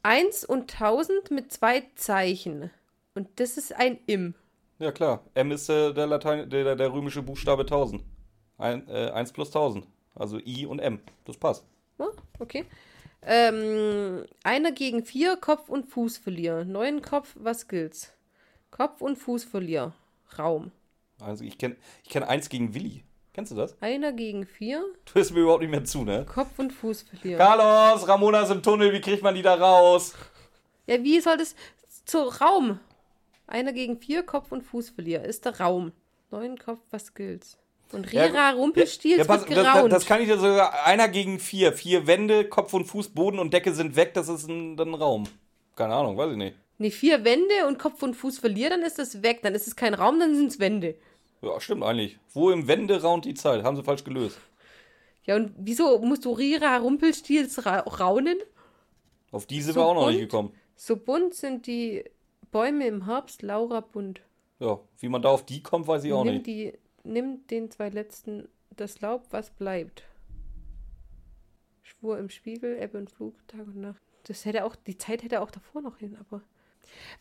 Eins 0.03 0.45
und 0.45 0.69
tausend 0.69 1.31
mit 1.31 1.51
zwei 1.51 1.83
Zeichen. 1.95 2.69
Und 3.15 3.27
das 3.37 3.57
ist 3.57 3.75
ein 3.75 3.97
Im. 4.05 4.35
Ja, 4.77 4.91
klar. 4.91 5.23
M 5.33 5.49
ist 5.49 5.69
äh, 5.69 5.91
der, 5.91 6.05
Latein, 6.05 6.51
der, 6.51 6.75
der 6.75 6.93
römische 6.93 7.23
Buchstabe 7.23 7.63
1000. 7.63 8.03
Ein, 8.59 8.87
äh, 8.87 9.09
1 9.09 9.33
plus 9.33 9.47
1000. 9.47 9.87
Also 10.13 10.37
I 10.37 10.67
und 10.67 10.77
M. 10.77 10.99
Das 11.25 11.35
passt. 11.35 11.65
Ja, 11.97 12.09
okay. 12.37 12.65
Ähm, 13.21 14.25
einer 14.43 14.71
gegen 14.71 15.03
vier, 15.03 15.35
Kopf 15.37 15.69
und 15.69 15.85
Fuß 15.89 16.17
verlieren. 16.17 16.71
Neun 16.71 17.01
Kopf, 17.01 17.35
was 17.35 17.67
gilt's? 17.67 18.13
Kopf 18.71 19.01
und 19.01 19.17
Fuß 19.17 19.43
verlieren. 19.43 19.93
Raum. 20.37 20.71
Also 21.19 21.43
ich 21.43 21.57
kenne 21.57 21.75
ich 22.03 22.09
kenn 22.09 22.23
1 22.23 22.49
gegen 22.49 22.73
Willi. 22.73 23.03
Kennst 23.33 23.51
du 23.51 23.55
das? 23.55 23.75
Einer 23.81 24.11
gegen 24.13 24.45
vier, 24.45 24.83
Du 25.05 25.15
hörst 25.15 25.31
mir 25.33 25.41
überhaupt 25.41 25.61
nicht 25.61 25.69
mehr 25.69 25.83
zu, 25.85 26.03
ne? 26.03 26.25
Kopf 26.25 26.57
und 26.57 26.71
Fuß 26.71 27.03
verlieren. 27.03 27.37
Carlos, 27.39 28.07
Ramona 28.07 28.41
ist 28.41 28.51
im 28.51 28.63
Tunnel, 28.63 28.91
wie 28.93 29.01
kriegt 29.01 29.21
man 29.23 29.35
die 29.35 29.41
da 29.41 29.55
raus? 29.55 30.13
Ja, 30.87 31.01
wie 31.03 31.19
soll 31.19 31.37
das. 31.37 31.55
zu 32.05 32.19
Raum. 32.19 32.79
Einer 33.47 33.73
gegen 33.73 33.97
vier 33.99 34.23
Kopf- 34.23 34.51
und 34.51 34.61
Fußverlierer 34.63 35.23
ist 35.25 35.45
der 35.45 35.59
Raum. 35.59 35.91
Neun 36.31 36.57
Kopf, 36.57 36.79
was 36.91 37.13
gilt's? 37.13 37.57
Und 37.91 38.11
Ja, 38.11 38.25
Rira 38.25 38.51
Rumpelstilz 38.51 39.17
Ja, 39.17 39.23
pass, 39.25 39.45
das, 39.45 39.89
das, 39.89 40.05
kann 40.05 40.21
ich 40.21 40.27
dir 40.27 40.37
sogar. 40.37 40.85
Einer 40.85 41.07
gegen 41.07 41.39
vier. 41.39 41.73
Vier 41.73 42.05
Wände, 42.07 42.45
Kopf 42.45 42.73
und 42.73 42.85
Fuß, 42.85 43.09
Boden 43.09 43.39
und 43.39 43.53
Decke 43.53 43.73
sind 43.73 43.95
weg. 43.95 44.13
Das 44.13 44.29
ist 44.29 44.47
ein, 44.47 44.77
dann 44.77 44.89
ein 44.89 44.93
Raum. 44.93 45.25
Keine 45.75 45.95
Ahnung, 45.95 46.17
weiß 46.17 46.31
ich 46.31 46.37
nicht. 46.37 46.55
nee, 46.77 46.91
vier 46.91 47.23
Wände 47.23 47.67
und 47.67 47.79
Kopf 47.79 48.03
und 48.03 48.13
Fuß 48.15 48.39
verliert, 48.39 48.71
dann 48.71 48.81
ist 48.83 48.99
das 48.99 49.23
weg. 49.23 49.39
Dann 49.41 49.55
ist 49.55 49.67
es 49.67 49.75
kein 49.75 49.93
Raum, 49.93 50.19
dann 50.19 50.35
sind 50.35 50.47
es 50.47 50.59
Wände. 50.59 50.95
Ja, 51.41 51.59
stimmt 51.59 51.83
eigentlich. 51.83 52.19
Wo 52.33 52.51
im 52.51 52.67
Wände 52.67 53.01
raunt 53.01 53.25
die 53.25 53.33
Zeit? 53.33 53.63
Haben 53.63 53.77
sie 53.77 53.83
falsch 53.83 54.03
gelöst. 54.03 54.37
Ja, 55.23 55.35
und 55.35 55.53
wieso 55.57 55.99
musst 55.99 56.25
du 56.25 56.31
Rira 56.31 56.77
Rumpelstilz 56.77 57.65
ra 57.65 57.79
raunen? 57.79 58.37
Auf 59.31 59.45
die 59.45 59.61
sind 59.61 59.73
So 59.73 59.81
wir 59.81 59.85
auch 59.85 59.93
noch 59.93 60.09
nicht 60.09 60.19
gekommen. 60.19 60.53
So 60.75 60.95
bunt 60.95 61.33
sind 61.33 61.67
die 61.67 62.03
Bäume 62.51 62.87
im 62.87 63.05
Herbst, 63.05 63.41
Laura 63.41 63.79
bunt. 63.79 64.21
Ja, 64.59 64.79
wie 64.99 65.07
man 65.07 65.21
da 65.21 65.29
auf 65.29 65.45
die 65.45 65.61
kommt, 65.63 65.87
weiß 65.87 66.03
ich 66.03 66.13
auch 66.13 66.23
nimm, 66.23 66.35
nicht. 66.35 66.47
die, 66.47 66.73
nimm 67.11 67.45
den 67.47 67.71
zwei 67.71 67.89
letzten 67.89 68.47
das 68.75 69.01
Laub, 69.01 69.25
was 69.31 69.49
bleibt. 69.49 70.03
Schwur 71.83 72.17
im 72.17 72.29
Spiegel, 72.29 72.77
Ebbe 72.81 72.97
und 72.97 73.09
Flug, 73.11 73.35
Tag 73.47 73.61
und 73.61 73.77
Nacht. 73.77 74.01
Das 74.27 74.45
hätte 74.45 74.63
auch, 74.63 74.75
die 74.75 74.97
Zeit 74.97 75.23
hätte 75.23 75.41
auch 75.41 75.51
davor 75.51 75.81
noch 75.81 75.97
hin, 75.97 76.17
aber. 76.19 76.41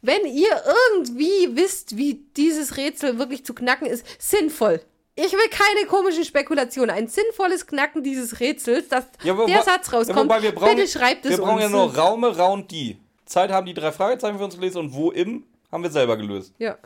Wenn 0.03 0.25
ihr 0.27 0.51
irgendwie 0.87 1.57
wisst, 1.57 1.97
wie 1.97 2.25
dieses 2.37 2.77
Rätsel 2.77 3.19
wirklich 3.19 3.45
zu 3.45 3.55
knacken 3.55 3.87
ist, 3.87 4.05
sinnvoll. 4.21 4.81
Ich 5.15 5.33
will 5.33 5.49
keine 5.51 5.87
komischen 5.89 6.25
Spekulationen. 6.25 6.91
Ein 6.91 7.09
sinnvolles 7.09 7.67
Knacken 7.67 8.03
dieses 8.03 8.39
Rätsels, 8.41 8.89
dass 8.89 9.05
Ja, 9.25 9.37
wobei- 9.37 9.53
der 9.53 9.63
Satz 9.63 9.91
ja, 9.91 9.99
rauskommt. 9.99 10.31
wir 10.43 10.53
brauchen, 10.55 10.77
bitte 10.77 10.89
schreibt 10.89 11.25
es 11.25 11.33
Wir 11.33 11.39
brauchen 11.39 11.55
uns. 11.55 11.63
ja 11.63 11.69
nur 11.71 11.95
Raume, 11.97 12.37
Raunt 12.37 12.71
die. 12.71 12.99
Zeit 13.25 13.51
haben 13.51 13.67
die 13.67 13.75
drei 13.75 13.91
Fragezeichen 13.93 14.39
für 14.39 14.45
uns 14.45 14.55
gelesen 14.55 14.79
und 14.79 14.95
wo 14.95 15.11
im 15.11 15.45
haben 15.73 15.83
wir 15.83 15.91
selber 15.91 16.17
gelöst. 16.17 16.55
Ja. 16.59 16.79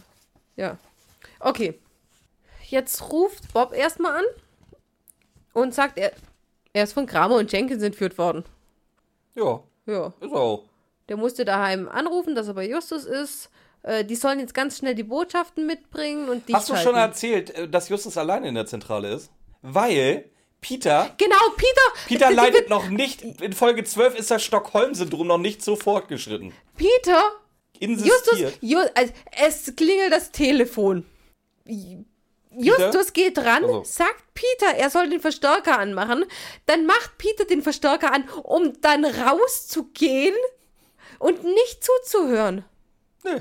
Ja. 0.56 0.78
Okay. 1.40 1.78
Jetzt 2.72 3.12
ruft 3.12 3.52
Bob 3.52 3.74
erstmal 3.74 4.16
an 4.16 4.24
und 5.52 5.74
sagt, 5.74 5.98
er, 5.98 6.12
er 6.72 6.84
ist 6.84 6.94
von 6.94 7.04
Kramer 7.04 7.36
und 7.36 7.52
Jenkins 7.52 7.82
entführt 7.82 8.16
worden. 8.16 8.44
Ja, 9.34 9.62
Ja. 9.86 10.12
ist 10.20 10.32
auch. 10.32 10.64
Der 11.10 11.18
musste 11.18 11.44
daheim 11.44 11.86
anrufen, 11.88 12.34
dass 12.34 12.48
er 12.48 12.54
bei 12.54 12.66
Justus 12.66 13.04
ist. 13.04 13.50
Äh, 13.82 14.06
die 14.06 14.14
sollen 14.16 14.40
jetzt 14.40 14.54
ganz 14.54 14.78
schnell 14.78 14.94
die 14.94 15.02
Botschaften 15.02 15.66
mitbringen 15.66 16.30
und 16.30 16.48
die 16.48 16.54
Hast 16.54 16.70
du 16.70 16.76
schon 16.76 16.94
erzählt, 16.94 17.50
äh, 17.50 17.68
dass 17.68 17.90
Justus 17.90 18.16
alleine 18.16 18.48
in 18.48 18.54
der 18.54 18.64
Zentrale 18.64 19.12
ist? 19.12 19.30
Weil 19.60 20.30
Peter 20.62 21.10
Genau, 21.18 21.36
Peter! 21.56 22.06
Peter 22.06 22.30
leidet 22.30 22.70
noch 22.70 22.88
nicht, 22.88 23.22
in 23.22 23.52
Folge 23.52 23.84
12 23.84 24.14
ist 24.18 24.30
das 24.30 24.42
Stockholm-Syndrom 24.42 25.26
noch 25.26 25.38
nicht 25.38 25.62
so 25.62 25.76
fortgeschritten. 25.76 26.52
Peter! 26.76 27.20
Justus, 27.78 28.06
Insistiert. 28.38 28.58
Ju, 28.62 28.78
also, 28.94 29.12
es 29.44 29.74
klingelt 29.76 30.12
das 30.12 30.30
Telefon. 30.30 31.04
J- 32.58 32.78
Justus 32.78 33.12
geht 33.12 33.38
ran, 33.38 33.64
Also. 33.64 33.82
sagt 33.84 34.22
Peter, 34.34 34.74
er 34.76 34.90
soll 34.90 35.08
den 35.08 35.20
Verstärker 35.20 35.78
anmachen. 35.78 36.24
Dann 36.66 36.86
macht 36.86 37.16
Peter 37.18 37.44
den 37.44 37.62
Verstärker 37.62 38.12
an, 38.12 38.28
um 38.42 38.72
dann 38.80 39.04
rauszugehen 39.04 40.34
und 41.18 41.44
nicht 41.44 41.84
zuzuhören. 41.84 42.64
Nö. 43.24 43.38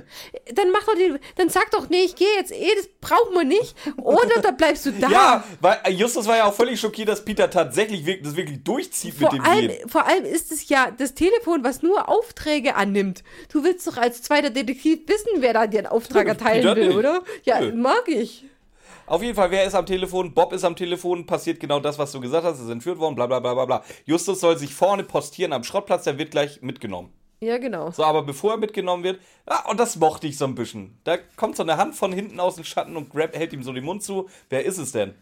Dann 0.53 0.69
mach 0.69 0.83
doch 0.83 0.93
den, 0.93 1.17
dann 1.37 1.49
sag 1.49 1.71
doch, 1.71 1.89
nee, 1.89 2.03
ich 2.03 2.15
gehe 2.15 2.27
jetzt 2.37 2.51
eh, 2.51 2.69
das 2.75 2.87
brauchen 3.01 3.33
wir 3.33 3.43
nicht. 3.43 3.75
Oder 3.97 4.39
da 4.39 4.51
bleibst 4.51 4.85
du 4.85 4.91
da. 4.99 5.09
Ja, 5.09 5.43
weil 5.59 5.79
äh, 5.83 5.89
Justus 5.89 6.27
war 6.27 6.37
ja 6.37 6.45
auch 6.45 6.53
völlig 6.53 6.79
schockiert, 6.79 7.09
dass 7.09 7.25
Peter 7.25 7.49
tatsächlich 7.49 8.05
wirk- 8.05 8.21
das 8.23 8.35
wirklich 8.35 8.63
durchzieht 8.63 9.15
Vor 9.15 9.33
mit 9.33 9.41
dem 9.41 9.45
allem, 9.49 9.67
Gehen. 9.69 9.89
vor 9.89 10.05
allem 10.05 10.23
ist 10.25 10.51
es 10.51 10.69
ja 10.69 10.91
das 10.91 11.15
Telefon, 11.15 11.63
was 11.63 11.81
nur 11.81 12.09
Aufträge 12.09 12.75
annimmt. 12.75 13.23
Du 13.51 13.63
willst 13.63 13.87
doch 13.87 13.97
als 13.97 14.21
zweiter 14.21 14.51
Detektiv 14.51 14.99
wissen, 15.07 15.29
wer 15.39 15.53
da 15.53 15.65
den 15.65 15.87
Auftrag 15.87 16.27
Ja, 16.27 16.33
erteilen 16.33 16.61
Peter 16.61 16.75
will, 16.75 16.87
nicht. 16.89 16.97
oder? 16.97 17.23
Ja, 17.43 17.59
Nö. 17.61 17.73
mag 17.73 18.03
ich. 18.07 18.45
Auf 19.11 19.21
jeden 19.21 19.35
Fall, 19.35 19.51
wer 19.51 19.65
ist 19.65 19.75
am 19.75 19.85
Telefon? 19.85 20.33
Bob 20.33 20.53
ist 20.53 20.63
am 20.63 20.73
Telefon, 20.73 21.25
passiert 21.25 21.59
genau 21.59 21.81
das, 21.81 21.99
was 21.99 22.13
du 22.13 22.21
gesagt 22.21 22.45
hast, 22.45 22.61
ist 22.61 22.69
entführt 22.69 22.97
worden, 22.97 23.13
bla 23.13 23.27
bla 23.27 23.41
bla 23.41 23.53
bla 23.53 23.65
bla. 23.65 23.83
Justus 24.05 24.39
soll 24.39 24.57
sich 24.57 24.73
vorne 24.73 25.03
postieren 25.03 25.51
am 25.51 25.65
Schrottplatz, 25.65 26.05
der 26.05 26.17
wird 26.17 26.31
gleich 26.31 26.61
mitgenommen. 26.61 27.11
Ja, 27.41 27.57
genau. 27.57 27.91
So, 27.91 28.05
aber 28.05 28.23
bevor 28.23 28.51
er 28.51 28.57
mitgenommen 28.57 29.03
wird, 29.03 29.19
ah, 29.47 29.69
und 29.69 29.81
das 29.81 29.97
mochte 29.97 30.27
ich 30.27 30.37
so 30.37 30.45
ein 30.45 30.55
bisschen. 30.55 30.97
Da 31.03 31.17
kommt 31.35 31.57
so 31.57 31.63
eine 31.63 31.75
Hand 31.75 31.93
von 31.93 32.13
hinten 32.13 32.39
aus 32.39 32.55
dem 32.55 32.63
Schatten 32.63 32.95
und 32.95 33.09
grab, 33.09 33.35
hält 33.35 33.51
ihm 33.51 33.63
so 33.63 33.73
den 33.73 33.83
Mund 33.83 34.01
zu. 34.01 34.29
Wer 34.49 34.63
ist 34.63 34.77
es 34.77 34.93
denn? 34.93 35.13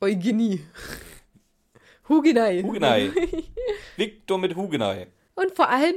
Eugenie. 0.00 0.60
Hugenei. 2.08 2.62
Hugenei. 2.62 3.10
Victor 3.96 4.38
mit 4.38 4.54
Hugenei. 4.54 5.08
Und 5.34 5.56
vor 5.56 5.68
allem, 5.70 5.96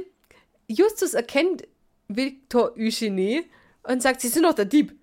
Justus 0.66 1.14
erkennt 1.14 1.68
Victor 2.08 2.72
Eugenie 2.76 3.44
und 3.84 4.02
sagt, 4.02 4.22
sie 4.22 4.28
sind 4.28 4.42
doch 4.42 4.54
der 4.54 4.64
Dieb. 4.64 4.99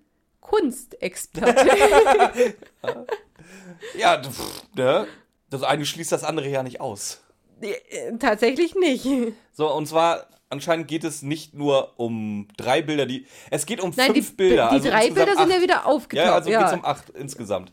Kunstexperte. 0.48 2.54
Ja, 3.96 4.20
pff, 4.22 4.62
ne? 4.74 5.06
Das 5.50 5.62
eine 5.62 5.86
schließt 5.86 6.12
das 6.12 6.24
andere 6.24 6.48
ja 6.48 6.62
nicht 6.62 6.80
aus. 6.80 7.22
Äh, 7.60 8.16
Tatsächlich 8.18 8.74
nicht. 8.74 9.06
So, 9.52 9.72
und 9.72 9.86
zwar, 9.86 10.26
anscheinend 10.50 10.88
geht 10.88 11.04
es 11.04 11.22
nicht 11.22 11.54
nur 11.54 11.98
um 11.98 12.48
drei 12.56 12.82
Bilder, 12.82 13.06
die. 13.06 13.26
Es 13.50 13.66
geht 13.66 13.80
um 13.80 13.92
Nein, 13.96 14.12
die, 14.12 14.22
fünf 14.22 14.36
Bilder. 14.36 14.68
die 14.70 14.76
also 14.76 14.90
drei 14.90 15.10
Bilder 15.10 15.32
sind 15.32 15.40
acht. 15.40 15.50
ja 15.50 15.62
wieder 15.62 15.86
aufgetaucht. 15.86 16.26
Ja, 16.26 16.34
also 16.34 16.50
ja. 16.50 16.60
geht's 16.60 16.72
um 16.72 16.84
acht 16.84 17.10
insgesamt. 17.10 17.72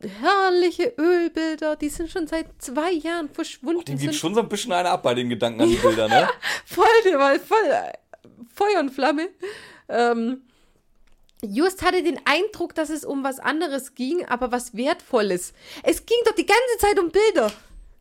Herrliche 0.00 0.94
Ölbilder, 0.96 1.76
die 1.76 1.88
sind 1.88 2.10
schon 2.10 2.26
seit 2.26 2.46
zwei 2.58 2.92
Jahren 2.92 3.28
verschwunden. 3.28 3.84
Dem 3.84 3.98
sind 3.98 4.10
geht 4.10 4.18
schon 4.18 4.34
so 4.34 4.40
ein 4.40 4.48
bisschen 4.48 4.72
einer 4.72 4.90
ab 4.90 5.02
bei 5.02 5.14
den 5.14 5.28
Gedanken 5.28 5.60
an 5.60 5.68
die 5.68 5.76
Bilder, 5.76 6.08
ne? 6.08 6.28
voll, 6.64 6.86
voll, 7.02 7.40
voll 7.40 7.70
äh, 7.70 7.92
Feuer 8.54 8.80
und 8.80 8.90
Flamme. 8.90 9.28
Ähm, 9.88 10.42
Just 11.42 11.82
hatte 11.82 12.02
den 12.02 12.20
Eindruck, 12.24 12.74
dass 12.74 12.90
es 12.90 13.04
um 13.04 13.22
was 13.22 13.38
anderes 13.38 13.94
ging, 13.94 14.24
aber 14.26 14.50
was 14.50 14.76
Wertvolles. 14.76 15.52
Es 15.82 16.04
ging 16.04 16.18
doch 16.24 16.34
die 16.34 16.46
ganze 16.46 16.78
Zeit 16.78 16.98
um 16.98 17.10
Bilder. 17.10 17.52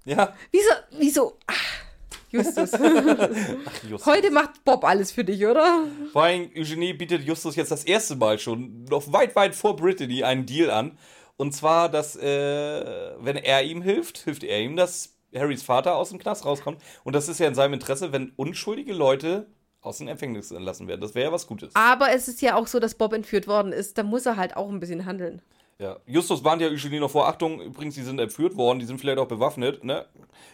Ja. 0.06 0.34
Wieso, 0.52 0.72
wieso? 0.98 1.38
Ach, 1.46 1.88
Justus. 2.32 2.72
Justus. 3.90 4.06
Heute 4.06 4.32
macht 4.32 4.64
Bob 4.66 4.84
alles 4.84 5.12
für 5.12 5.24
dich, 5.24 5.46
oder? 5.46 5.84
Vor 6.12 6.24
allem, 6.24 6.50
Eugenie 6.56 6.94
bietet 6.94 7.24
Justus 7.24 7.56
jetzt 7.56 7.72
das 7.72 7.84
erste 7.84 8.16
Mal 8.16 8.40
schon, 8.40 8.86
noch 8.86 9.12
weit, 9.14 9.36
weit 9.36 9.56
vor 9.56 9.76
Brittany, 9.76 10.24
einen 10.24 10.46
Deal 10.46 10.70
an. 10.70 10.98
Und 11.38 11.54
zwar, 11.54 11.90
dass, 11.90 12.16
äh, 12.16 13.14
wenn 13.20 13.38
er 13.38 13.64
ihm 13.64 13.82
hilft, 13.82 14.20
hilft 14.20 14.44
er 14.44 14.60
ihm, 14.60 14.76
dass 14.76 15.16
Harrys 15.36 15.64
Vater 15.64 15.96
aus 15.96 16.10
dem 16.10 16.20
Knast 16.20 16.46
rauskommt. 16.46 16.82
Und 17.04 17.14
das 17.14 17.30
ist 17.30 17.40
ja 17.40 17.48
in 17.48 17.56
seinem 17.56 17.74
Interesse, 17.74 18.12
wenn 18.12 18.34
unschuldige 18.36 18.94
Leute 18.94 19.48
aus 19.88 19.98
dem 19.98 20.08
Empfängnis 20.08 20.52
entlassen 20.52 20.88
werden. 20.88 21.02
Das 21.02 21.16
wäre 21.16 21.28
ja 21.28 21.32
was 21.32 21.48
Gutes. 21.48 21.76
Aber 21.76 22.12
es 22.12 22.28
ist 22.28 22.42
ja 22.42 22.56
auch 22.56 22.68
so, 22.68 22.80
dass 22.80 22.96
Bob 22.96 23.14
entführt 23.14 23.48
worden 23.48 23.72
ist. 23.72 23.98
Da 23.98 24.04
muss 24.04 24.26
er 24.26 24.38
halt 24.38 24.56
auch 24.56 24.70
ein 24.70 24.80
bisschen 24.80 25.06
handeln. 25.06 25.42
Ja. 25.80 25.98
Justus 26.08 26.44
warnt 26.44 26.62
ja 26.62 26.70
Eugenie 26.70 27.00
noch 27.00 27.12
vor. 27.12 27.28
Achtung, 27.28 27.62
übrigens, 27.62 27.96
die 27.96 28.02
sind 28.02 28.20
entführt 28.20 28.58
worden, 28.58 28.80
die 28.80 28.86
sind 28.86 29.00
vielleicht 29.00 29.20
auch 29.20 29.28
bewaffnet, 29.28 29.84
ne? 29.84 30.06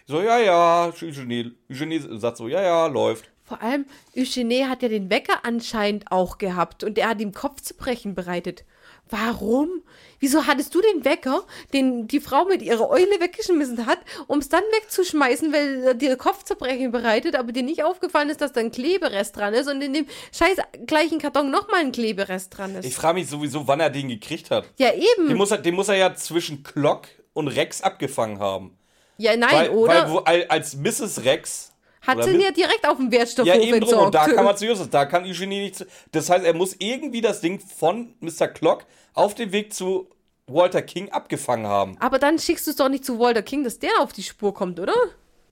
So, 0.05 0.21
ja, 0.21 0.37
ja, 0.37 0.91
Eugenie, 1.01 1.53
Eugenie 1.71 1.99
sagt 2.19 2.37
so, 2.37 2.47
ja, 2.49 2.61
ja, 2.61 2.87
läuft. 2.87 3.31
Vor 3.45 3.61
allem, 3.61 3.85
Eugenie 4.17 4.65
hat 4.65 4.81
ja 4.81 4.89
den 4.89 5.09
Wecker 5.09 5.43
anscheinend 5.43 6.11
auch 6.11 6.37
gehabt 6.37 6.83
und 6.83 6.97
er 6.97 7.09
hat 7.09 7.21
ihm 7.21 7.33
Kopfzerbrechen 7.33 8.15
bereitet. 8.15 8.65
Warum? 9.09 9.83
Wieso 10.19 10.47
hattest 10.47 10.73
du 10.73 10.81
den 10.81 11.03
Wecker, 11.03 11.43
den 11.73 12.07
die 12.07 12.21
Frau 12.21 12.45
mit 12.45 12.61
ihrer 12.61 12.89
Eule 12.89 13.19
weggeschmissen 13.19 13.85
hat, 13.85 13.99
um 14.27 14.39
es 14.39 14.47
dann 14.47 14.63
wegzuschmeißen, 14.71 15.51
weil 15.51 15.83
er 15.83 15.93
dir 15.93 16.15
Kopfzerbrechen 16.15 16.91
bereitet, 16.91 17.35
aber 17.35 17.51
dir 17.51 17.63
nicht 17.63 17.83
aufgefallen 17.83 18.29
ist, 18.29 18.39
dass 18.39 18.53
da 18.53 18.61
ein 18.61 18.71
Kleberest 18.71 19.35
dran 19.35 19.53
ist 19.53 19.69
und 19.69 19.81
in 19.81 19.93
dem 19.93 20.07
scheiß 20.31 20.57
gleichen 20.87 21.19
Karton 21.19 21.51
nochmal 21.51 21.81
ein 21.81 21.91
Kleberest 21.91 22.57
dran 22.57 22.75
ist? 22.75 22.85
Ich 22.85 22.95
frage 22.95 23.19
mich 23.19 23.27
sowieso, 23.27 23.67
wann 23.67 23.81
er 23.81 23.89
den 23.89 24.07
gekriegt 24.07 24.49
hat. 24.49 24.65
ja, 24.77 24.93
eben. 24.93 25.27
Den 25.27 25.37
muss, 25.37 25.51
er, 25.51 25.57
den 25.57 25.75
muss 25.75 25.89
er 25.89 25.95
ja 25.95 26.15
zwischen 26.15 26.63
Clock 26.63 27.07
und 27.33 27.49
Rex 27.49 27.81
abgefangen 27.81 28.39
haben. 28.39 28.77
ja, 29.17 29.35
nein, 29.35 29.51
Weil, 29.51 29.69
oder? 29.71 30.23
weil 30.25 30.45
als 30.47 30.75
Mrs. 30.77 31.25
Rex. 31.25 31.72
Hat 32.05 32.17
oder 32.17 32.25
sie 32.27 32.33
ihn 32.33 32.41
ja 32.41 32.51
direkt 32.51 32.87
auf 32.87 32.97
dem 32.97 33.11
Wertstoffhof 33.11 33.53
Ja, 33.53 33.59
eben 33.59 33.71
drum. 33.79 33.81
entsorgt. 33.81 34.05
Und 34.05 34.15
da 34.15 34.27
kann 34.27 34.45
man 34.45 34.57
zu 34.57 34.65
Justus. 34.65 34.89
Da 34.89 35.05
kann 35.05 35.23
Eugenie 35.25 35.61
nicht 35.61 35.75
zu. 35.77 35.85
Das 36.11 36.29
heißt, 36.29 36.45
er 36.45 36.53
muss 36.53 36.75
irgendwie 36.79 37.21
das 37.21 37.41
Ding 37.41 37.59
von 37.59 38.13
Mr. 38.19 38.47
Clock 38.47 38.85
auf 39.13 39.35
dem 39.35 39.51
Weg 39.51 39.73
zu 39.73 40.09
Walter 40.47 40.81
King 40.81 41.09
abgefangen 41.09 41.65
haben. 41.67 41.95
aber 41.99 42.19
dann 42.19 42.37
schickst 42.37 42.67
du 42.67 42.71
es 42.71 42.75
doch 42.77 42.89
nicht 42.89 43.05
zu 43.05 43.17
Walter 43.19 43.41
King, 43.41 43.63
dass 43.63 43.79
der 43.79 43.91
auf 44.01 44.11
die 44.11 44.23
Spur 44.23 44.53
kommt, 44.53 44.79
oder? 44.79 44.93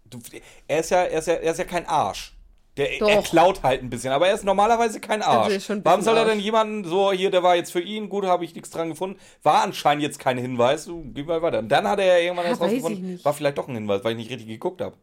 Du, 0.06 0.19
er, 0.68 0.80
ist 0.82 0.90
ja, 0.91 1.03
er, 1.03 1.19
ist 1.19 1.28
ja, 1.28 1.34
er 1.36 1.52
ist 1.53 1.57
ja 1.57 1.64
kein 1.64 1.86
Arsch. 1.88 2.34
Der, 2.78 2.88
Doch. 2.99 3.10
er 3.10 3.22
klaut 3.22 3.64
halt 3.64 3.82
ein 3.84 3.90
bisschen, 3.90 4.11
aber 4.11 4.28
er 4.28 4.34
ist 4.34 4.44
normalerweise 4.44 4.99
kein 4.99 5.22
Arsch. 5.22 5.53
ist 5.53 5.65
schon 5.65 5.80
ein 5.80 5.86
Warum 5.86 6.02
soll 6.02 6.15
er 6.18 6.23
denn 6.26 6.36
Arsch. 6.36 6.44
jemanden 6.44 6.84
so, 6.86 7.11
hier, 7.11 7.30
der 7.32 7.44
war 7.44 7.56
jetzt 7.56 7.72
für 7.72 7.82
ihn, 7.82 8.07
gut, 8.10 8.26
habe 8.26 8.44
ich 8.45 8.53
nichts 8.56 8.69
dran 8.69 8.90
gefunden. 8.90 9.19
War 9.44 9.64
anscheinend 9.64 10.03
jetzt 10.03 10.19
kein 10.19 10.38
Hinweis, 10.38 10.86
du, 10.86 11.03
geh 11.14 11.23
mal 11.23 11.41
weiter. 11.41 11.60
Und 11.60 11.69
dann 11.69 11.88
hat 11.88 11.99
er 11.99 12.06
ja 12.06 12.18
irgendwann 12.18 12.45
Ja, 12.48 12.53
ich 12.53 12.60
rausgefunden, 12.61 13.19
war 13.23 13.34
vielleicht 13.34 13.57
doch 13.57 13.68
ein 13.69 13.76
Hinweis, 13.76 14.03
weil 14.03 14.11
ich 14.11 14.18
nicht 14.18 14.30
richtig 14.32 14.48
geguckt 14.48 14.82
habe. 14.82 14.95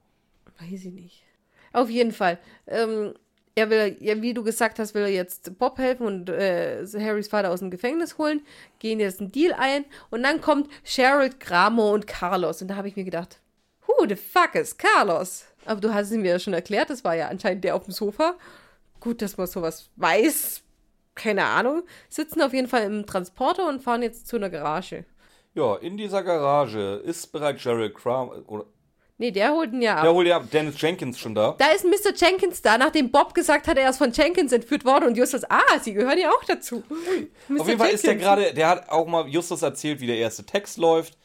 Weiß 0.61 0.85
ich 0.85 0.93
nicht. 0.93 1.23
Auf 1.73 1.91
jeden 1.91 2.13
Fall. 2.13 2.39
Ähm, 2.67 3.15
er 3.55 3.71
will, 3.71 3.97
ja, 4.01 4.21
wie 4.23 4.35
du 4.35 4.45
gesagt 4.45 4.79
hast, 4.79 4.95
will 4.95 5.03
er 5.03 5.11
jetzt 5.11 5.59
Bob 5.59 5.79
helfen 5.79 6.07
und 6.07 6.31
äh, 6.31 6.87
Harrys 6.99 7.29
Vater 7.29 7.51
aus 7.51 7.59
dem 7.59 7.71
Gefängnis 7.71 8.17
holen, 8.17 8.43
gehen 8.79 9.01
jetzt 9.01 9.21
einen 9.21 9.33
Deal 9.33 9.53
ein 9.53 9.85
und 10.11 10.23
dann 10.23 10.41
kommt 10.41 10.71
Cheryl, 10.85 11.31
Gramo 11.41 11.93
und 11.93 12.07
Carlos. 12.07 12.63
Und 12.63 12.69
da 12.69 12.77
habe 12.77 12.89
ich 12.89 12.95
mir 12.97 13.05
gedacht, 13.05 13.41
who 13.87 14.07
the 14.09 14.15
fuck 14.15 14.55
is 14.55 14.77
Carlos? 14.77 15.45
Aber 15.65 15.81
du 15.81 15.93
hast 15.93 16.11
es 16.11 16.17
mir 16.17 16.31
ja 16.31 16.39
schon 16.39 16.55
erklärt, 16.55 16.89
das 16.89 17.03
war 17.05 17.17
ja 17.17 17.29
anscheinend 17.29 17.65
der 17.65 17.75
auf 17.75 17.85
dem 17.85 17.93
Sofa. 17.93 18.37
gut, 19.01 19.23
dass 19.23 19.37
man 19.37 19.47
sowas 19.47 19.91
weiß. 19.97 20.63
Keine 21.15 21.45
Ahnung. 21.45 21.83
Sitzen 22.09 22.41
auf 22.43 22.53
jeden 22.55 22.69
Fall 22.69 22.85
im 22.85 23.07
Transporter 23.07 23.69
und 23.69 23.83
fahren 23.83 24.03
jetzt 24.03 24.29
zu 24.29 24.37
einer 24.37 24.51
Garage. 24.51 25.05
Ja, 25.55 25.75
in 25.77 25.97
dieser 25.97 26.23
Garage 26.23 27.03
ist 27.05 27.33
bereits 27.33 27.63
Gerald 27.63 27.95
Crown. 27.97 28.45
Nee, 29.21 29.33
der 29.33 29.53
holt 29.53 29.73
ihn 29.73 29.83
ja 29.83 29.97
ab. 29.97 30.03
der 30.05 30.15
holt 30.15 30.29
ja 30.29 30.39
Dennis 30.39 30.81
Jenkins 30.81 31.19
schon 31.19 31.35
da. 31.35 31.57
Da 31.59 31.67
ist 31.73 31.85
ein 31.85 31.91
Mr. 31.91 32.15
Jenkins 32.15 32.63
da, 32.63 32.79
nachdem 32.79 33.11
Bob 33.11 33.35
gesagt 33.35 33.67
hat, 33.67 33.77
er 33.77 33.91
ist 33.91 33.99
von 33.99 34.13
Jenkins 34.13 34.53
entführt 34.53 34.85
worden 34.85 35.07
und 35.07 35.17
Justus, 35.17 35.43
ah, 35.51 35.79
sie 35.83 35.93
gehören 35.93 36.19
ja 36.19 36.31
auch 36.31 36.45
dazu. 36.45 36.85
Mr. 37.49 37.61
Auf 37.61 37.67
jeden 37.69 37.81
Fall 37.81 37.91
ist 37.91 38.07
der 38.07 38.15
gerade, 38.15 38.55
der 38.55 38.69
hat 38.69 38.89
auch 38.89 39.07
mal 39.07 39.27
Justus 39.29 39.63
erzählt, 39.63 40.01
wie 40.01 40.07
der 40.07 40.19
erste 40.19 40.45
Text 40.47 40.79
läuft. 40.79 41.19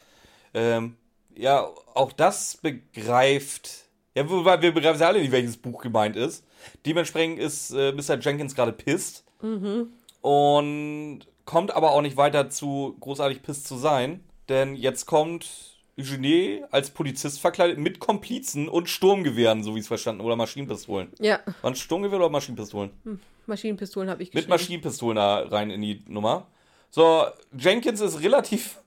Ähm, 0.55 0.97
ja, 1.35 1.67
auch 1.93 2.11
das 2.11 2.57
begreift. 2.57 3.85
Ja, 4.15 4.27
wobei 4.27 4.61
wir 4.61 4.73
begreifen 4.73 4.99
ja 4.99 5.07
alle 5.07 5.19
nicht, 5.19 5.31
welches 5.31 5.57
Buch 5.57 5.81
gemeint 5.81 6.15
ist. 6.15 6.43
Dementsprechend 6.85 7.39
ist 7.39 7.71
äh, 7.71 7.91
Mr. 7.91 8.19
Jenkins 8.19 8.55
gerade 8.55 8.71
pisst. 8.73 9.23
Und 10.21 11.19
kommt 11.45 11.75
aber 11.75 11.91
auch 11.91 12.01
nicht 12.01 12.15
weiter 12.17 12.49
zu 12.49 12.95
großartig 13.01 13.43
pisst 13.43 13.67
zu 13.67 13.75
sein. 13.77 14.23
Denn 14.49 14.75
jetzt 14.75 15.05
kommt 15.05 15.72
Eugenie 15.99 16.63
als 16.71 16.89
Polizist 16.89 17.39
verkleidet 17.39 17.77
mit 17.77 17.99
Komplizen 17.99 18.67
und 18.67 18.89
Sturmgewehren, 18.89 19.63
so 19.63 19.75
wie 19.75 19.79
ich 19.79 19.83
es 19.83 19.87
verstanden, 19.87 20.21
oder 20.21 20.35
Maschinenpistolen. 20.35 21.09
Ja, 21.19 21.39
Waren 21.61 21.75
Sturmgewehr 21.75 22.17
oder 22.17 22.29
Maschinenpistolen? 22.29 22.91
Maschinenpistolen 23.45 24.09
habe 24.09 24.23
ich 24.23 24.29
Mit 24.29 24.33
geschrieben. 24.33 24.49
Maschinenpistolen 24.49 25.15
da 25.17 25.39
rein 25.47 25.69
in 25.69 25.81
die 25.81 26.01
Nummer. 26.07 26.47
So, 26.89 27.25
Jenkins 27.57 28.01
ist 28.01 28.21
relativ. 28.21 28.79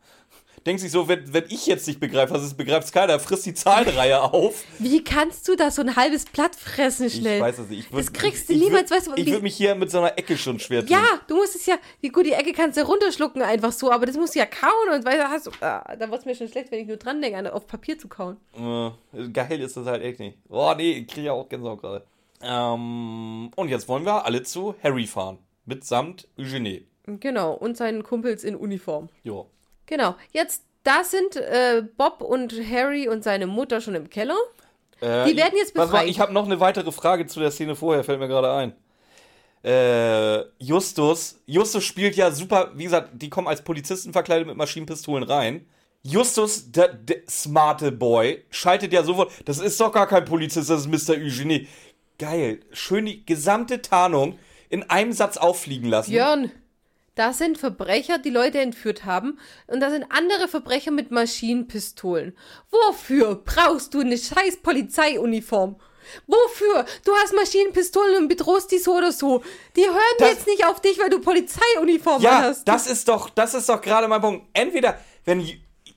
Denkt 0.66 0.80
sich 0.82 0.90
so, 0.90 1.06
wenn, 1.08 1.32
wenn 1.32 1.44
ich 1.48 1.66
jetzt 1.66 1.86
nicht 1.86 2.00
begreife, 2.00 2.34
was 2.34 2.42
ist, 2.42 2.56
begreift 2.56 2.86
es 2.86 2.92
keiner, 2.92 3.18
frisst 3.20 3.46
die 3.46 3.54
Zahlenreihe 3.54 4.20
auf. 4.34 4.64
Wie 4.80 5.02
kannst 5.04 5.46
du 5.46 5.54
da 5.54 5.70
so 5.70 5.80
ein 5.80 5.94
halbes 5.94 6.24
Blatt 6.26 6.56
fressen 6.56 7.08
schnell? 7.08 7.36
Ich 7.36 7.42
weiß 7.42 7.58
es 7.60 7.68
nicht. 7.68 7.86
Ich 7.86 7.92
würd, 7.92 8.00
Das 8.04 8.12
kriegst 8.12 8.48
du 8.48 8.52
ich, 8.52 8.58
niemals, 8.60 8.90
würd, 8.90 8.98
weißt 8.98 9.06
du, 9.06 9.12
Ich 9.16 9.26
wie- 9.26 9.30
würde 9.30 9.42
mich 9.44 9.54
hier 9.56 9.74
mit 9.76 9.90
so 9.92 9.98
einer 9.98 10.18
Ecke 10.18 10.36
schon 10.36 10.58
schwer 10.58 10.80
tun. 10.80 10.90
Ja, 10.90 11.04
du 11.28 11.36
musst 11.36 11.54
es 11.54 11.64
ja, 11.66 11.76
die, 12.02 12.08
gut, 12.10 12.26
die 12.26 12.32
Ecke 12.32 12.52
kannst 12.52 12.76
du 12.76 12.82
runterschlucken 12.84 13.42
einfach 13.42 13.70
so, 13.72 13.92
aber 13.92 14.06
das 14.06 14.16
musst 14.16 14.34
du 14.34 14.40
ja 14.40 14.46
kauen 14.46 14.94
und 14.94 15.04
weil 15.06 15.22
hast 15.22 15.46
du, 15.46 15.50
ah, 15.60 15.94
da 15.96 16.10
wird 16.10 16.20
es 16.20 16.26
mir 16.26 16.34
schon 16.34 16.48
schlecht, 16.48 16.70
wenn 16.72 16.80
ich 16.80 16.88
nur 16.88 16.96
dran 16.96 17.22
denke, 17.22 17.52
auf 17.54 17.66
Papier 17.68 17.96
zu 17.98 18.08
kauen. 18.08 18.36
Äh, 18.56 19.28
geil 19.28 19.60
ist 19.60 19.76
das 19.76 19.86
halt 19.86 20.02
echt 20.02 20.18
nicht. 20.18 20.36
Oh, 20.48 20.74
nee, 20.76 20.92
ich 20.92 21.06
kriege 21.06 21.26
ja 21.28 21.32
auch 21.32 21.48
Gänsehaut 21.48 21.80
gerade. 21.80 22.04
Ähm, 22.42 23.50
und 23.54 23.68
jetzt 23.68 23.88
wollen 23.88 24.04
wir 24.04 24.24
alle 24.24 24.42
zu 24.42 24.74
Harry 24.82 25.06
fahren. 25.06 25.38
Mitsamt 25.64 26.28
Eugenie. 26.38 26.86
Genau, 27.06 27.52
und 27.54 27.76
seinen 27.76 28.02
Kumpels 28.02 28.42
in 28.44 28.56
Uniform. 28.56 29.08
Jo. 29.22 29.46
Genau, 29.86 30.16
jetzt, 30.32 30.62
da 30.82 31.04
sind 31.04 31.36
äh, 31.36 31.82
Bob 31.96 32.20
und 32.22 32.52
Harry 32.70 33.08
und 33.08 33.24
seine 33.24 33.46
Mutter 33.46 33.80
schon 33.80 33.94
im 33.94 34.10
Keller. 34.10 34.36
Äh, 35.00 35.24
Die 35.30 35.36
werden 35.36 35.54
jetzt 35.56 35.70
ich- 35.70 35.76
warte 35.76 35.92
mal, 35.92 35.98
befreit. 35.98 36.08
Ich 36.08 36.20
habe 36.20 36.32
noch 36.32 36.44
eine 36.46 36.58
weitere 36.60 36.90
Frage 36.92 37.26
zu 37.26 37.40
der 37.40 37.50
Szene 37.50 37.74
vorher, 37.76 38.02
fällt 38.04 38.18
mir 38.20 38.28
gerade 38.28 38.52
ein. 38.52 38.72
Äh, 39.64 40.44
Justus. 40.58 41.40
Justus 41.46 41.82
spielt 41.84 42.14
ja 42.16 42.30
super, 42.30 42.70
wie 42.74 42.84
gesagt, 42.84 43.10
die 43.14 43.28
kommen 43.30 43.48
als 43.48 43.62
Polizisten 43.62 44.12
verkleidet 44.12 44.46
mit 44.46 44.56
Maschinenpistolen 44.56 45.24
rein. 45.24 45.66
Justus, 46.02 46.70
der, 46.70 46.88
der 46.94 47.22
smarte 47.28 47.90
Boy, 47.90 48.44
schaltet 48.50 48.92
ja 48.92 49.02
sofort, 49.02 49.32
das 49.44 49.58
ist 49.58 49.80
doch 49.80 49.90
gar 49.92 50.06
kein 50.06 50.24
Polizist, 50.24 50.70
das 50.70 50.86
ist 50.86 51.08
Mr. 51.08 51.14
Eugenie. 51.16 51.66
Geil. 52.18 52.60
Schön 52.72 53.06
die 53.06 53.26
gesamte 53.26 53.82
Tarnung 53.82 54.38
in 54.68 54.88
einem 54.88 55.12
Satz 55.12 55.36
auffliegen 55.36 55.90
lassen. 55.90 56.12
Björn, 56.12 56.52
da 57.16 57.32
sind 57.32 57.58
Verbrecher, 57.58 58.18
die 58.18 58.30
Leute 58.30 58.60
entführt 58.60 59.04
haben. 59.04 59.38
Und 59.66 59.80
da 59.80 59.90
sind 59.90 60.06
andere 60.10 60.46
Verbrecher 60.46 60.92
mit 60.92 61.10
Maschinenpistolen. 61.10 62.36
Wofür 62.70 63.42
brauchst 63.44 63.92
du 63.94 64.00
eine 64.00 64.16
scheiß 64.16 64.58
Polizeiuniform? 64.62 65.76
Wofür? 66.28 66.84
Du 67.04 67.12
hast 67.16 67.34
Maschinenpistolen 67.34 68.16
und 68.22 68.28
bedrohst 68.28 68.70
die 68.70 68.78
so 68.78 68.96
oder 68.96 69.10
so. 69.10 69.42
Die 69.74 69.84
hören 69.84 69.96
Das- 70.18 70.28
jetzt 70.30 70.46
nicht 70.46 70.64
auf 70.64 70.80
dich, 70.80 71.00
weil 71.00 71.10
du 71.10 71.18
Polizeiuniform 71.20 72.22
Ja, 72.22 72.42
hast. 72.42 72.68
das 72.68 72.86
ist 72.86 73.08
doch, 73.08 73.28
das 73.30 73.54
ist 73.54 73.68
doch 73.68 73.80
gerade 73.80 74.06
mein 74.06 74.20
Punkt. 74.20 74.46
Entweder, 74.52 75.00
wenn 75.24 75.40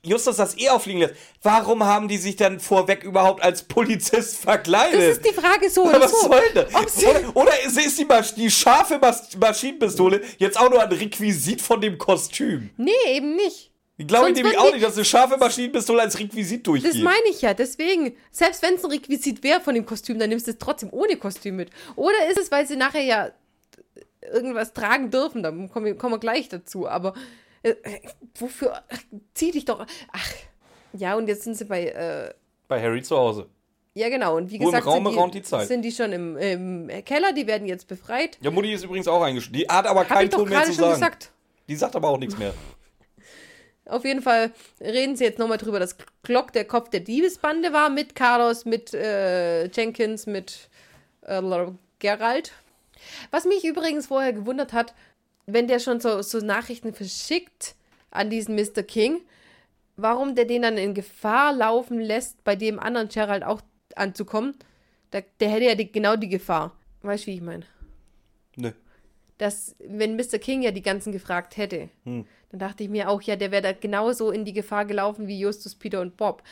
Justus 0.03 0.37
das 0.37 0.57
eh 0.57 0.69
auffliegen 0.69 1.01
lässt, 1.01 1.15
warum 1.41 1.83
haben 1.83 2.07
die 2.07 2.17
sich 2.17 2.35
dann 2.35 2.59
vorweg 2.59 3.03
überhaupt 3.03 3.43
als 3.43 3.63
Polizist 3.63 4.37
verkleidet? 4.37 4.99
Das 4.99 5.17
ist 5.17 5.25
die 5.25 5.33
Frage 5.33 5.69
so 5.69 5.83
oder 5.83 6.01
Was 6.01 6.11
so. 6.11 6.27
soll 6.27 6.41
das? 6.53 7.03
Oder, 7.03 7.35
oder 7.35 7.63
ist, 7.65 7.77
ist 7.77 7.99
die, 7.99 8.05
Masch 8.05 8.33
die 8.33 8.49
scharfe 8.49 8.97
Mas 8.99 9.35
Maschinenpistole 9.37 10.21
jetzt 10.37 10.59
auch 10.59 10.69
nur 10.69 10.81
ein 10.81 10.91
Requisit 10.91 11.61
von 11.61 11.81
dem 11.81 11.97
Kostüm? 11.97 12.69
Nee, 12.77 12.91
eben 13.07 13.35
nicht. 13.35 13.69
Ich 13.97 14.07
glaube 14.07 14.27
Sonst 14.27 14.37
nämlich 14.37 14.57
auch 14.57 14.71
nicht, 14.71 14.85
dass 14.85 14.95
eine 14.95 15.03
scharfe 15.03 15.35
Maschinenpistole 15.35 16.01
als 16.01 16.17
Requisit 16.17 16.65
durchgeht. 16.65 16.93
Das 16.93 17.01
meine 17.01 17.27
ich 17.29 17.41
ja. 17.41 17.53
Deswegen, 17.53 18.15
selbst 18.31 18.61
wenn 18.61 18.75
es 18.75 18.85
ein 18.85 18.91
Requisit 18.91 19.43
wäre 19.43 19.59
von 19.59 19.75
dem 19.75 19.85
Kostüm, 19.85 20.17
dann 20.17 20.29
nimmst 20.29 20.47
du 20.47 20.51
es 20.51 20.57
trotzdem 20.57 20.87
ohne 20.93 21.17
Kostüm 21.17 21.57
mit. 21.57 21.69
Oder 21.97 22.15
ist 22.29 22.39
es, 22.39 22.49
weil 22.49 22.65
sie 22.65 22.77
nachher 22.77 23.03
ja 23.03 23.31
irgendwas 24.31 24.71
tragen 24.71 25.11
dürfen? 25.11 25.43
Da 25.43 25.51
kommen 25.51 25.83
wir, 25.83 25.95
kommen 25.95 26.13
wir 26.13 26.19
gleich 26.19 26.47
dazu. 26.47 26.87
Aber 26.87 27.13
äh, 27.63 27.75
wofür? 28.35 28.83
Ach, 28.89 28.99
zieh 29.33 29.51
dich 29.51 29.65
doch. 29.65 29.85
Ach. 30.11 30.31
Ja, 30.93 31.15
und 31.15 31.27
jetzt 31.27 31.43
sind 31.43 31.55
sie 31.55 31.65
bei. 31.65 31.87
Äh, 31.87 32.33
Bei 32.67 32.81
Harry 32.81 33.01
zu 33.03 33.17
Hause. 33.17 33.47
ja, 33.93 34.09
genau. 34.09 34.37
Und 34.37 34.49
wie 34.51 34.55
im 34.57 34.65
gesagt, 34.65 34.85
Raum, 34.85 35.05
sind, 35.05 35.33
die 35.35 35.41
die, 35.41 35.65
sind 35.65 35.81
die 35.83 35.91
schon 35.91 36.11
im, 36.13 36.37
im 36.37 37.05
Keller. 37.05 37.33
Die 37.33 37.45
werden 37.47 37.67
jetzt 37.67 37.87
befreit. 37.87 38.37
Ja, 38.41 38.49
Mutti 38.51 38.73
ist 38.73 38.83
übrigens 38.83 39.07
auch 39.07 39.21
eingeschrieben. 39.21 39.59
Die 39.59 39.67
hat 39.67 39.85
aber 39.85 40.01
Hab 40.01 40.09
keinen 40.09 40.29
Ton 40.31 40.49
mehr 40.49 40.63
zu 40.63 40.73
schon 40.73 40.75
sagen. 40.75 40.93
gesagt. 40.93 41.31
Die 41.67 41.75
sagt 41.75 41.95
aber 41.95 42.09
auch 42.09 42.17
nichts 42.17 42.37
mehr. 42.37 42.53
Auf 43.85 44.05
jeden 44.05 44.21
Fall 44.21 44.51
reden 44.79 45.15
sie 45.15 45.23
jetzt 45.23 45.39
nochmal 45.39 45.57
drüber, 45.57 45.79
dass 45.79 45.95
Glock 46.21 46.53
der 46.53 46.65
Kopf 46.65 46.89
der 46.89 46.99
Diebesbande 46.99 47.73
war, 47.73 47.89
mit 47.89 48.13
Carlos, 48.15 48.65
mit 48.65 48.93
äh, 48.93 49.65
Jenkins, 49.67 50.27
mit 50.27 50.69
äh, 51.23 51.41
Gerald. 51.97 52.51
Was 53.31 53.45
mich 53.45 53.65
übrigens 53.65 54.07
vorher 54.07 54.33
gewundert 54.33 54.73
hat, 54.73 54.93
wenn 55.53 55.67
der 55.67 55.79
schon 55.79 55.99
so, 55.99 56.21
so 56.21 56.39
Nachrichten 56.39 56.93
verschickt 56.93 57.75
an 58.11 58.29
diesen 58.29 58.55
Mr. 58.55 58.83
King, 58.83 59.21
warum 59.97 60.35
der 60.35 60.45
den 60.45 60.61
dann 60.61 60.77
in 60.77 60.93
Gefahr 60.93 61.53
laufen 61.53 61.99
lässt, 61.99 62.43
bei 62.43 62.55
dem 62.55 62.79
anderen 62.79 63.09
Gerald 63.09 63.43
auch 63.43 63.61
anzukommen. 63.95 64.55
Der, 65.13 65.23
der 65.39 65.49
hätte 65.49 65.65
ja 65.65 65.75
die, 65.75 65.91
genau 65.91 66.15
die 66.15 66.29
Gefahr. 66.29 66.75
Weißt 67.01 67.23
du, 67.23 67.27
wie 67.27 67.35
ich 67.35 67.41
meine? 67.41 67.65
Nö. 68.55 68.71
dass, 69.39 69.75
wenn 69.79 70.15
Mr. 70.17 70.37
King 70.37 70.61
ja 70.61 70.71
die 70.71 70.81
ganzen 70.81 71.11
gefragt 71.13 71.57
hätte, 71.57 71.89
dann 72.03 72.59
dachte 72.59 72.83
ich 72.83 72.89
mir 72.89 73.09
auch, 73.09 73.21
ja, 73.21 73.35
der 73.35 73.51
wäre 73.51 73.61
da 73.61 73.71
genauso 73.71 74.31
in 74.31 74.43
die 74.45 74.53
Gefahr 74.53 74.85
gelaufen 74.85 75.27
wie 75.27 75.39
Justus, 75.39 75.75
Peter 75.75 76.01
und 76.01 76.17
Bob. 76.17 76.43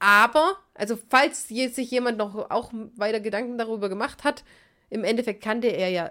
Aber, 0.00 0.56
also 0.74 0.98
falls 1.08 1.48
sich 1.48 1.90
jemand 1.90 2.18
noch 2.18 2.50
auch 2.50 2.72
weiter 2.96 3.20
Gedanken 3.20 3.56
darüber 3.56 3.88
gemacht 3.88 4.24
hat, 4.24 4.44
im 4.90 5.04
Endeffekt 5.04 5.42
kannte 5.42 5.68
er 5.68 5.90
ja 5.90 6.10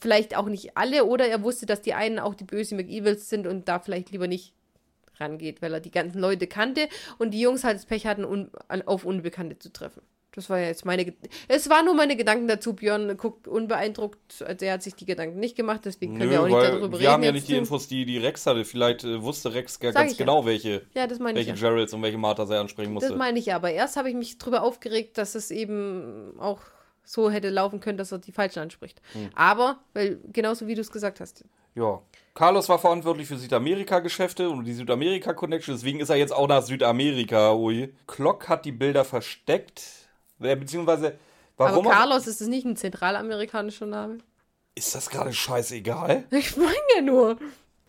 vielleicht 0.00 0.36
auch 0.36 0.46
nicht 0.46 0.76
alle 0.76 1.04
oder 1.04 1.26
er 1.26 1.42
wusste, 1.42 1.66
dass 1.66 1.82
die 1.82 1.94
einen 1.94 2.18
auch 2.18 2.34
die 2.34 2.44
böse 2.44 2.74
McEvils 2.74 3.28
sind 3.28 3.46
und 3.46 3.68
da 3.68 3.78
vielleicht 3.78 4.10
lieber 4.10 4.26
nicht 4.26 4.54
rangeht, 5.18 5.62
weil 5.62 5.72
er 5.72 5.80
die 5.80 5.90
ganzen 5.90 6.18
Leute 6.20 6.46
kannte 6.46 6.88
und 7.18 7.32
die 7.32 7.40
Jungs 7.40 7.64
halt 7.64 7.76
das 7.76 7.86
Pech 7.86 8.06
hatten, 8.06 8.24
un 8.24 8.50
auf 8.86 9.04
Unbekannte 9.04 9.58
zu 9.58 9.72
treffen. 9.72 10.02
Das 10.34 10.50
war 10.50 10.58
ja 10.58 10.66
jetzt 10.66 10.84
meine. 10.84 11.06
Ge 11.06 11.14
es 11.48 11.70
waren 11.70 11.86
nur 11.86 11.94
meine 11.94 12.14
Gedanken 12.14 12.46
dazu. 12.46 12.74
Björn 12.74 13.16
guckt 13.16 13.48
unbeeindruckt. 13.48 14.42
Also 14.46 14.66
er 14.66 14.74
hat 14.74 14.82
sich 14.82 14.94
die 14.94 15.06
Gedanken 15.06 15.40
nicht 15.40 15.56
gemacht, 15.56 15.80
deswegen 15.86 16.18
können 16.18 16.28
Nö, 16.28 16.34
wir 16.34 16.42
auch 16.42 16.46
nicht 16.46 16.72
darüber 16.74 16.92
wir 16.92 16.98
reden. 16.98 17.10
haben 17.10 17.22
ja 17.22 17.32
nicht 17.32 17.48
die 17.48 17.56
Infos, 17.56 17.88
die, 17.88 18.04
die 18.04 18.18
Rex 18.18 18.44
hatte. 18.44 18.66
Vielleicht 18.66 19.02
äh, 19.04 19.22
wusste 19.22 19.54
Rex 19.54 19.78
Sag 19.80 19.94
ganz 19.94 20.12
ich 20.12 20.18
ja. 20.18 20.26
genau, 20.26 20.44
welche, 20.44 20.82
Ja, 20.94 21.06
das 21.06 21.18
meine 21.20 21.40
ich. 21.40 21.46
welche 21.46 21.58
Ja. 21.58 21.70
Geralds 21.70 21.94
und 21.94 22.02
welche 22.02 22.18
Marthas 22.18 22.50
er 22.50 22.60
ansprechen 22.60 22.92
musste. 22.92 23.08
Das 23.08 23.18
meine 23.18 23.38
ich 23.38 23.46
ja. 23.46 23.56
Aber 23.56 23.70
erst 23.70 23.96
habe 23.96 24.10
ich 24.10 24.14
mich 24.14 24.36
drüber 24.36 24.62
aufgeregt, 24.62 25.16
dass 25.16 25.34
es 25.36 25.50
eben 25.50 26.34
auch 26.38 26.60
so 27.06 27.30
hätte 27.30 27.48
laufen 27.48 27.80
können, 27.80 27.96
dass 27.96 28.12
er 28.12 28.18
die 28.18 28.32
falschen 28.32 28.58
anspricht. 28.60 29.00
Hm. 29.12 29.30
Aber, 29.34 29.78
weil 29.94 30.20
genauso 30.32 30.66
wie 30.66 30.74
du 30.74 30.82
es 30.82 30.92
gesagt 30.92 31.20
hast. 31.20 31.44
Ja. 31.74 32.02
Carlos 32.34 32.68
war 32.68 32.78
verantwortlich 32.78 33.28
für 33.28 33.38
Südamerika-Geschäfte 33.38 34.50
und 34.50 34.64
die 34.64 34.74
Südamerika-Connection, 34.74 35.74
deswegen 35.74 36.00
ist 36.00 36.10
er 36.10 36.16
jetzt 36.16 36.34
auch 36.34 36.48
nach 36.48 36.62
Südamerika. 36.62 37.54
Ui. 37.54 37.94
Klock 38.06 38.48
hat 38.48 38.66
die 38.66 38.72
Bilder 38.72 39.04
versteckt. 39.06 39.82
Äh, 40.40 40.56
Beziehungsweise, 40.56 41.18
warum 41.56 41.86
aber 41.86 41.96
Carlos 41.96 42.26
ist 42.26 42.42
es 42.42 42.48
nicht 42.48 42.66
ein 42.66 42.76
zentralamerikanischer 42.76 43.86
Name? 43.86 44.18
ist 44.76 44.94
das 44.94 45.10
gerade 45.10 45.32
scheißegal? 45.32 46.24
Ich 46.30 46.56
meine 46.56 46.74
ja 46.94 47.02
nur. 47.02 47.38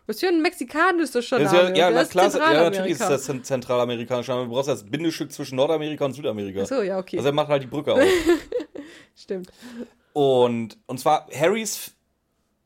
Ist 0.08 0.22
ja 0.22 0.30
ein 0.30 0.42
mexikanischer 0.42 1.20
Ist 1.20 1.32
Name. 1.32 1.46
ja, 1.46 1.76
ja, 1.76 1.92
na 1.92 2.06
klar, 2.06 2.34
ja, 2.34 2.64
natürlich 2.64 2.92
ist 2.94 3.02
das 3.02 3.26
zent- 3.26 3.46
zentralamerikanischer 3.46 4.36
Name. 4.36 4.48
Du 4.48 4.54
brauchst 4.54 4.70
das 4.70 4.84
Bindestück 4.90 5.32
zwischen 5.34 5.58
Nordamerika 5.58 6.06
und 6.06 6.14
Südamerika. 6.14 6.62
Ach 6.64 6.68
so, 6.68 6.82
ja, 6.82 6.98
okay. 6.98 7.18
Also 7.18 7.28
er 7.30 7.34
macht 7.34 7.50
halt 7.50 7.64
die 7.64 7.68
Brücke 7.68 7.94
auf. 7.94 8.00
Stimmt. 9.16 9.50
und, 10.14 10.78
und 10.86 11.00
zwar 11.00 11.28
Harrys. 11.34 11.92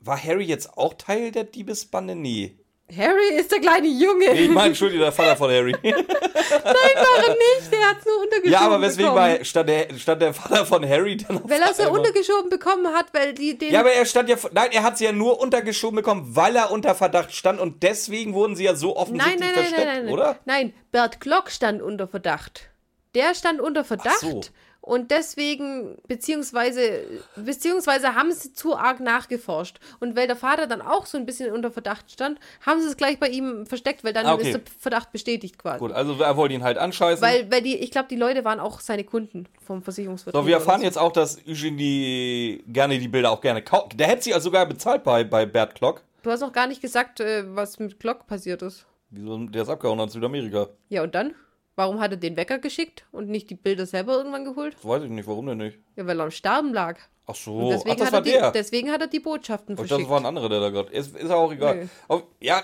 War 0.04 0.20
Harry 0.20 0.44
jetzt 0.44 0.76
auch 0.76 0.94
Teil 0.94 1.30
der 1.30 1.44
Diebesbande? 1.44 2.16
Nee. 2.16 2.56
Harry 2.94 3.34
ist 3.38 3.50
der 3.50 3.60
kleine 3.60 3.88
Junge. 3.88 4.26
Nee, 4.32 4.44
ich 4.44 4.50
meine, 4.50 4.66
Entschuldigung, 4.68 5.04
der 5.04 5.12
Vater 5.12 5.36
von 5.36 5.50
Harry. 5.50 5.72
War 5.82 5.84
er 5.84 7.30
nicht, 7.30 7.72
der 7.72 7.88
hat 7.88 7.98
es 8.00 8.04
nur 8.04 8.20
untergeschoben 8.20 8.52
ja, 8.52 8.60
aber 8.60 8.80
weswegen 8.80 9.12
bekommen. 9.12 9.38
war 9.38 9.44
stand 9.44 9.68
der, 9.68 9.98
stand 9.98 10.22
der 10.22 10.34
Vater 10.34 10.66
von 10.66 10.86
Harry 10.86 11.16
dann 11.16 11.38
auf 11.38 11.48
Weil 11.48 11.62
er 11.62 11.70
es 11.70 11.78
ja 11.78 11.88
untergeschoben 11.88 12.50
bekommen 12.50 12.92
hat, 12.92 13.06
weil 13.14 13.32
die 13.32 13.56
den. 13.56 13.72
Ja, 13.72 13.80
aber 13.80 13.92
er 13.92 14.04
stand 14.04 14.28
ja. 14.28 14.36
Nein, 14.52 14.70
er 14.72 14.82
hat 14.82 14.98
sie 14.98 15.04
ja 15.04 15.12
nur 15.12 15.40
untergeschoben 15.40 15.96
bekommen, 15.96 16.36
weil 16.36 16.54
er 16.56 16.70
unter 16.70 16.94
Verdacht 16.94 17.34
stand 17.34 17.60
und 17.60 17.82
deswegen 17.82 18.34
wurden 18.34 18.56
sie 18.56 18.64
ja 18.64 18.74
so 18.74 18.88
nein, 18.88 18.96
offensichtlich 18.96 19.40
nein, 19.40 19.48
nein, 19.54 19.54
versteckt, 19.54 19.86
nein, 19.86 19.96
nein, 19.96 20.04
nein. 20.04 20.14
oder? 20.14 20.38
Nein, 20.44 20.74
Bert 20.90 21.20
Glock 21.20 21.50
stand 21.50 21.80
unter 21.80 22.06
Verdacht. 22.08 22.68
Der 23.14 23.34
stand 23.34 23.60
unter 23.60 23.84
Verdacht 23.84 24.20
so. 24.20 24.40
Und 24.84 25.12
deswegen, 25.12 25.96
beziehungsweise, 26.08 27.04
beziehungsweise 27.36 28.16
haben 28.16 28.32
sie 28.32 28.52
zu 28.52 28.76
arg 28.76 28.98
nachgeforscht. 28.98 29.78
Und 30.00 30.16
weil 30.16 30.26
der 30.26 30.34
Vater 30.34 30.66
dann 30.66 30.82
auch 30.82 31.06
so 31.06 31.16
ein 31.16 31.24
bisschen 31.24 31.52
unter 31.52 31.70
Verdacht 31.70 32.10
stand, 32.10 32.40
haben 32.66 32.80
sie 32.80 32.88
es 32.88 32.96
gleich 32.96 33.20
bei 33.20 33.28
ihm 33.28 33.64
versteckt, 33.64 34.02
weil 34.02 34.12
dann 34.12 34.26
Ah, 34.26 34.34
okay. 34.34 34.50
ist 34.50 34.54
der 34.54 34.62
Verdacht 34.80 35.12
bestätigt 35.12 35.56
quasi. 35.56 35.78
Gut, 35.78 35.92
also 35.92 36.20
er 36.20 36.36
wollte 36.36 36.54
ihn 36.54 36.64
halt 36.64 36.78
anscheißen. 36.78 37.22
Weil, 37.24 37.48
weil 37.50 37.62
die, 37.62 37.76
ich 37.78 37.92
glaube, 37.92 38.08
die 38.08 38.16
Leute 38.16 38.44
waren 38.44 38.58
auch 38.58 38.80
seine 38.80 39.04
Kunden 39.04 39.46
vom 39.64 39.82
Versicherungsvertrag. 39.84 40.42
so, 40.42 40.46
wir 40.48 40.54
erfahren 40.56 40.82
jetzt 40.82 40.98
auch, 40.98 41.12
dass 41.12 41.38
Eugenie 41.46 42.62
gerne 42.66 42.98
die 42.98 43.08
Bilder 43.08 43.30
auch 43.30 43.40
gerne 43.40 43.62
kauft. 43.62 43.98
Der 44.00 44.08
hätte 44.08 44.22
sie 44.24 44.34
also 44.34 44.44
sogar 44.48 44.66
bezahlt 44.66 45.04
bei, 45.04 45.22
bei 45.22 45.46
Bert 45.46 45.76
Klock. 45.76 46.02
Du 46.22 46.30
hast 46.30 46.40
noch 46.40 46.52
gar 46.52 46.66
nicht 46.66 46.82
gesagt, 46.82 47.20
äh, 47.20 47.44
was 47.54 47.78
mit 47.78 48.00
Glock 48.00 48.26
passiert 48.26 48.62
ist. 48.62 48.84
Wieso, 49.10 49.38
der 49.46 49.62
ist 49.62 49.68
abgehauen 49.68 49.98
nach 49.98 50.08
Südamerika. 50.08 50.68
Ja, 50.88 51.02
und 51.02 51.14
dann? 51.14 51.34
Warum 51.74 52.00
hat 52.00 52.10
er 52.10 52.16
den 52.18 52.36
Wecker 52.36 52.58
geschickt 52.58 53.04
und 53.12 53.28
nicht 53.28 53.48
die 53.48 53.54
Bilder 53.54 53.86
selber 53.86 54.14
irgendwann 54.14 54.44
geholt? 54.44 54.76
Weiß 54.84 55.02
ich 55.04 55.10
nicht, 55.10 55.26
warum 55.26 55.46
denn 55.46 55.58
nicht? 55.58 55.78
Ja, 55.96 56.06
weil 56.06 56.20
er 56.20 56.24
am 56.24 56.30
Sterben 56.30 56.74
lag. 56.74 56.98
Ach 57.26 57.34
so, 57.34 57.56
Und 57.56 57.70
deswegen, 57.70 57.90
ach, 57.92 57.96
das 57.96 58.06
hat 58.06 58.12
war 58.12 58.18
er 58.20 58.24
die, 58.24 58.30
der. 58.32 58.50
deswegen 58.50 58.90
hat 58.90 59.00
er 59.00 59.06
die 59.06 59.20
Botschaften 59.20 59.76
verschickt. 59.76 60.00
das 60.02 60.08
war 60.08 60.20
ein 60.20 60.26
anderer, 60.26 60.48
der 60.48 60.60
da 60.60 60.70
gerade. 60.70 60.92
Ist, 60.92 61.16
ist 61.16 61.30
auch 61.30 61.52
egal. 61.52 61.76
Nö. 61.76 61.86
Auf, 62.08 62.24
ja, 62.40 62.62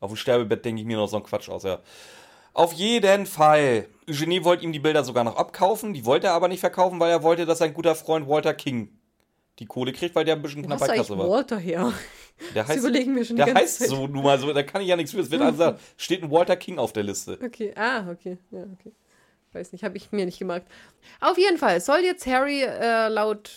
auf 0.00 0.10
dem 0.10 0.16
Sterbebett 0.16 0.64
denke 0.64 0.80
ich 0.82 0.86
mir 0.86 0.96
noch 0.96 1.08
so 1.08 1.16
einen 1.16 1.24
Quatsch 1.24 1.48
aus, 1.48 1.62
ja. 1.62 1.78
Auf 2.52 2.72
jeden 2.72 3.26
Fall. 3.26 3.86
Eugenie 4.08 4.42
wollte 4.44 4.64
ihm 4.64 4.72
die 4.72 4.80
Bilder 4.80 5.04
sogar 5.04 5.22
noch 5.24 5.36
abkaufen, 5.36 5.94
die 5.94 6.04
wollte 6.04 6.26
er 6.26 6.32
aber 6.32 6.48
nicht 6.48 6.60
verkaufen, 6.60 6.98
weil 6.98 7.10
er 7.10 7.22
wollte, 7.22 7.46
dass 7.46 7.58
sein 7.58 7.72
guter 7.72 7.94
Freund 7.94 8.28
Walter 8.28 8.54
King 8.54 8.90
die 9.58 9.66
Kohle 9.66 9.92
kriegt, 9.92 10.14
weil 10.14 10.24
der 10.24 10.34
ein 10.34 10.42
bisschen 10.42 10.62
knapp 10.64 10.80
bei 10.80 10.88
Kasse 10.96 11.16
war. 11.16 11.28
Walter 11.28 11.58
her? 11.58 11.92
Der 12.54 12.62
Das 12.62 12.68
heißt, 12.68 12.78
überlegen 12.78 13.16
wir 13.16 13.24
schon 13.24 13.36
der 13.36 13.54
heißt 13.54 13.80
Zeit. 13.80 13.88
so 13.88 14.06
nun 14.06 14.22
mal 14.22 14.38
so, 14.38 14.52
da 14.52 14.62
kann 14.62 14.82
ich 14.82 14.88
ja 14.88 14.96
nichts 14.96 15.12
für. 15.12 15.20
Es 15.20 15.30
wird 15.30 15.42
also 15.42 15.52
gesagt, 15.58 15.80
steht 15.96 16.22
ein 16.22 16.30
Walter 16.30 16.56
King 16.56 16.78
auf 16.78 16.92
der 16.92 17.02
Liste. 17.02 17.38
Okay, 17.42 17.72
ah, 17.76 18.10
okay. 18.10 18.38
Ja, 18.50 18.64
okay. 18.78 18.92
Weiß 19.52 19.72
nicht, 19.72 19.82
habe 19.84 19.96
ich 19.96 20.12
mir 20.12 20.26
nicht 20.26 20.38
gemerkt. 20.38 20.70
Auf 21.20 21.38
jeden 21.38 21.58
Fall 21.58 21.80
soll 21.80 22.00
jetzt 22.00 22.26
Harry 22.26 22.62
äh, 22.62 23.08
laut 23.08 23.50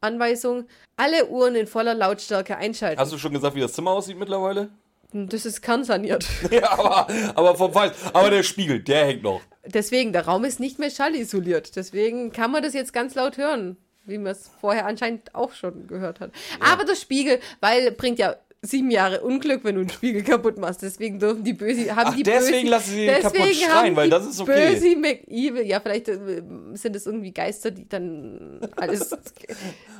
Anweisung 0.00 0.66
alle 0.96 1.26
Uhren 1.26 1.54
in 1.54 1.66
voller 1.66 1.94
Lautstärke 1.94 2.56
einschalten. 2.56 2.98
Hast 3.00 3.12
du 3.12 3.18
schon 3.18 3.32
gesagt, 3.32 3.54
wie 3.54 3.60
das 3.60 3.72
Zimmer 3.72 3.90
aussieht 3.92 4.18
mittlerweile? 4.18 4.70
das 5.12 5.46
ist 5.46 5.62
kernsaniert. 5.62 6.26
ja, 6.50 6.70
aber, 6.72 7.06
aber 7.34 7.54
vom 7.54 7.74
Weiß. 7.74 7.92
Aber 8.12 8.30
der 8.30 8.42
Spiegel, 8.42 8.80
der 8.80 9.06
hängt 9.06 9.22
noch. 9.22 9.40
Deswegen, 9.64 10.12
der 10.12 10.26
Raum 10.26 10.44
ist 10.44 10.60
nicht 10.60 10.78
mehr 10.78 10.90
schallisoliert. 10.90 11.76
Deswegen 11.76 12.32
kann 12.32 12.50
man 12.50 12.62
das 12.62 12.74
jetzt 12.74 12.92
ganz 12.92 13.14
laut 13.14 13.36
hören, 13.36 13.76
wie 14.06 14.18
man 14.18 14.32
es 14.32 14.50
vorher 14.60 14.86
anscheinend 14.86 15.34
auch 15.34 15.52
schon 15.52 15.86
gehört 15.86 16.20
hat. 16.20 16.32
Aber 16.60 16.84
der 16.84 16.94
Spiegel, 16.94 17.40
weil 17.60 17.90
bringt 17.92 18.18
ja 18.18 18.36
sieben 18.62 18.90
Jahre 18.90 19.20
Unglück, 19.20 19.64
wenn 19.64 19.76
du 19.76 19.82
einen 19.82 19.90
Spiegel 19.90 20.22
kaputt 20.22 20.58
machst. 20.58 20.82
Deswegen 20.82 21.18
dürfen 21.18 21.44
die 21.44 21.52
Böse, 21.52 21.94
haben 21.94 22.10
Ach, 22.10 22.16
die 22.16 22.22
deswegen 22.22 22.62
Böse, 22.62 22.70
lassen 22.70 22.90
sie 22.90 23.06
den 23.06 23.22
kaputt 23.22 23.54
schreien, 23.54 23.96
weil 23.96 24.10
das 24.10 24.26
ist 24.26 24.40
okay. 24.40 24.74
Böse 24.74 24.96
McEvil, 24.96 25.66
ja, 25.66 25.80
vielleicht 25.80 26.08
äh, 26.08 26.42
sind 26.74 26.96
es 26.96 27.06
irgendwie 27.06 27.32
Geister, 27.32 27.70
die 27.70 27.88
dann 27.88 28.60
alles. 28.76 29.16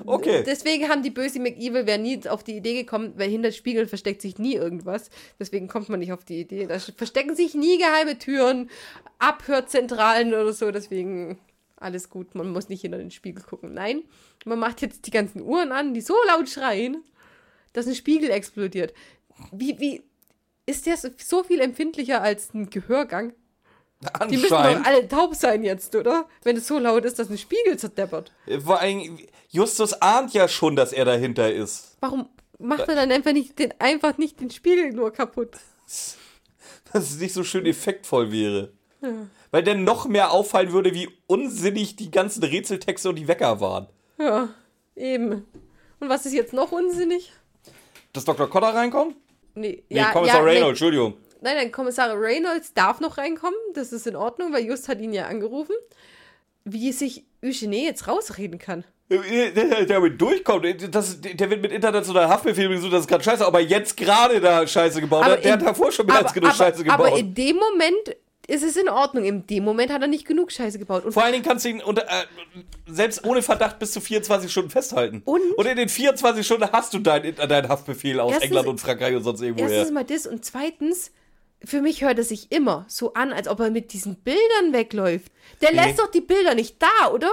Okay. 0.04 0.42
Deswegen 0.46 0.88
haben 0.88 1.02
die 1.02 1.10
Böse 1.10 1.40
McEvil, 1.40 1.86
wäre 1.86 1.98
nie 1.98 2.20
auf 2.28 2.44
die 2.44 2.56
Idee 2.56 2.74
gekommen, 2.74 3.14
weil 3.16 3.30
hinter 3.30 3.50
Spiegel 3.50 3.86
versteckt 3.86 4.22
sich 4.22 4.38
nie 4.38 4.54
irgendwas. 4.54 5.10
Deswegen 5.40 5.68
kommt 5.68 5.88
man 5.88 6.00
nicht 6.00 6.12
auf 6.12 6.24
die 6.24 6.40
Idee. 6.40 6.66
Da 6.66 6.78
verstecken 6.78 7.34
sich 7.34 7.54
nie 7.54 7.78
geheime 7.78 8.18
Türen, 8.18 8.70
Abhörzentralen 9.18 10.34
oder 10.34 10.52
so. 10.52 10.70
Deswegen 10.70 11.38
alles 11.76 12.10
gut. 12.10 12.34
Man 12.34 12.50
muss 12.50 12.68
nicht 12.68 12.80
hinter 12.82 12.98
den 12.98 13.10
Spiegel 13.10 13.42
gucken. 13.42 13.74
Nein, 13.74 14.02
man 14.44 14.58
macht 14.58 14.82
jetzt 14.82 15.06
die 15.06 15.10
ganzen 15.10 15.42
Uhren 15.42 15.72
an, 15.72 15.94
die 15.94 16.00
so 16.00 16.14
laut 16.26 16.48
schreien, 16.48 17.04
dass 17.72 17.86
ein 17.86 17.94
Spiegel 17.94 18.30
explodiert. 18.30 18.94
Wie, 19.52 19.78
wie, 19.78 20.02
ist 20.66 20.86
der 20.86 20.96
so- 20.96 21.42
viel 21.44 21.60
empfindlicher 21.60 22.22
als 22.22 22.52
ein 22.54 22.70
Gehörgang? 22.70 23.32
Die 24.28 24.36
müssen 24.36 24.50
doch 24.50 24.84
alle 24.84 25.08
taub 25.08 25.34
sein 25.34 25.62
jetzt, 25.62 25.94
oder? 25.94 26.28
Wenn 26.42 26.56
es 26.56 26.66
so 26.66 26.78
laut 26.78 27.04
ist, 27.04 27.18
dass 27.18 27.30
ein 27.30 27.38
Spiegel 27.38 27.78
zerdeppert. 27.78 28.30
Vor 28.62 28.78
allem, 28.80 29.18
Justus 29.48 29.94
ahnt 29.94 30.34
ja 30.34 30.48
schon, 30.48 30.76
dass 30.76 30.92
er 30.92 31.06
dahinter 31.06 31.50
ist. 31.52 31.96
Warum 32.00 32.28
macht 32.58 32.88
er 32.88 32.94
dann 32.94 33.10
einfach 33.10 33.32
nicht 33.32 33.58
den, 33.58 33.72
einfach 33.78 34.18
nicht 34.18 34.40
den 34.40 34.50
Spiegel 34.50 34.92
nur 34.92 35.12
kaputt? 35.12 35.52
Dass 36.92 37.10
es 37.10 37.18
nicht 37.18 37.34
so 37.34 37.42
schön 37.42 37.66
effektvoll 37.66 38.30
wäre. 38.32 38.72
Weil 39.50 39.62
dann 39.62 39.84
noch 39.84 40.06
mehr 40.06 40.32
auffallen 40.32 40.72
würde, 40.72 40.92
wie 40.94 41.08
unsinnig 41.26 41.96
die 41.96 42.10
ganzen 42.10 42.42
Rätseltexte 42.42 43.08
und 43.08 43.16
die 43.16 43.28
Wecker 43.28 43.60
waren. 43.60 43.88
Ja, 44.18 44.48
eben. 44.94 45.46
Und 46.00 46.08
was 46.08 46.26
ist 46.26 46.32
jetzt 46.32 46.52
noch 46.52 46.72
unsinnig? 46.72 47.32
Dass 48.12 48.24
Dr. 48.24 48.48
Cotter 48.48 48.74
reinkommt? 48.74 49.16
Nee, 49.54 49.84
Nee, 49.88 50.02
Kommissar 50.12 50.42
nee. 50.42 50.50
Reynolds, 50.50 50.70
Entschuldigung. 50.70 51.14
Nein, 51.40 51.56
nein, 51.56 51.72
Kommissar 51.72 52.18
Reynolds 52.18 52.74
darf 52.74 53.00
noch 53.00 53.18
reinkommen. 53.18 53.58
Das 53.74 53.92
ist 53.92 54.06
in 54.06 54.16
Ordnung, 54.16 54.52
weil 54.52 54.64
Just 54.64 54.88
hat 54.88 55.00
ihn 55.00 55.12
ja 55.12 55.26
angerufen. 55.26 55.74
Wie 56.64 56.92
sich 56.92 57.24
Eugenie 57.44 57.84
jetzt 57.84 58.08
rausreden 58.08 58.58
kann. 58.58 58.84
Der, 59.08 59.50
der 59.52 59.86
damit 59.86 60.20
durchkommt, 60.20 60.66
das, 60.92 61.20
der 61.20 61.48
wird 61.48 61.62
mit 61.62 61.70
internationalen 61.70 62.28
Haftbefehl 62.28 62.68
gesucht, 62.68 62.92
das 62.92 63.02
ist 63.02 63.06
gerade 63.06 63.22
scheiße, 63.22 63.46
aber 63.46 63.60
jetzt 63.60 63.96
gerade 63.96 64.40
da 64.40 64.66
Scheiße 64.66 65.00
gebaut 65.00 65.24
hat. 65.24 65.44
Der 65.44 65.52
hat 65.52 65.62
davor 65.62 65.92
schon 65.92 66.06
mehr 66.06 66.16
als 66.24 66.32
genug 66.32 66.52
Scheiße 66.52 66.82
gebaut. 66.82 66.98
aber 67.06 67.16
in 67.16 67.32
dem 67.32 67.54
Moment 67.56 68.16
ist 68.48 68.62
es 68.62 68.76
in 68.76 68.88
Ordnung. 68.88 69.24
In 69.24 69.46
dem 69.46 69.64
Moment 69.64 69.92
hat 69.92 70.02
er 70.02 70.08
nicht 70.08 70.26
genug 70.26 70.52
Scheiße 70.52 70.78
gebaut. 70.78 71.04
Und 71.04 71.12
Vor 71.12 71.22
allen 71.24 71.32
Dingen 71.32 71.44
kannst 71.44 71.64
du 71.64 71.68
ihn 71.70 71.82
unter, 71.82 72.02
äh, 72.04 72.24
selbst 72.86 73.24
ohne 73.24 73.42
Verdacht 73.42 73.78
bis 73.78 73.92
zu 73.92 74.00
24 74.00 74.50
Stunden 74.50 74.70
festhalten. 74.70 75.22
Und? 75.24 75.40
in 75.66 75.76
den 75.76 75.88
24 75.88 76.44
Stunden 76.46 76.70
hast 76.72 76.94
du 76.94 76.98
deinen 77.00 77.34
dein 77.36 77.68
Haftbefehl 77.68 78.20
aus 78.20 78.32
Erstens- 78.32 78.46
England 78.50 78.68
und 78.68 78.80
Frankreich 78.80 79.16
und 79.16 79.24
sonst 79.24 79.40
irgendwo 79.40 79.64
erstens 79.64 79.86
her. 79.86 79.92
mal 79.92 80.04
das 80.04 80.26
und 80.26 80.44
zweitens, 80.44 81.10
für 81.64 81.80
mich 81.82 82.02
hört 82.02 82.18
es 82.18 82.28
sich 82.28 82.52
immer 82.52 82.84
so 82.88 83.14
an, 83.14 83.32
als 83.32 83.48
ob 83.48 83.58
er 83.60 83.70
mit 83.70 83.92
diesen 83.92 84.16
Bildern 84.16 84.72
wegläuft. 84.72 85.32
Der 85.60 85.72
Nee. 85.72 85.76
lässt 85.84 85.98
doch 85.98 86.10
die 86.10 86.20
Bilder 86.20 86.54
nicht 86.54 86.80
da, 86.80 87.10
oder? 87.12 87.32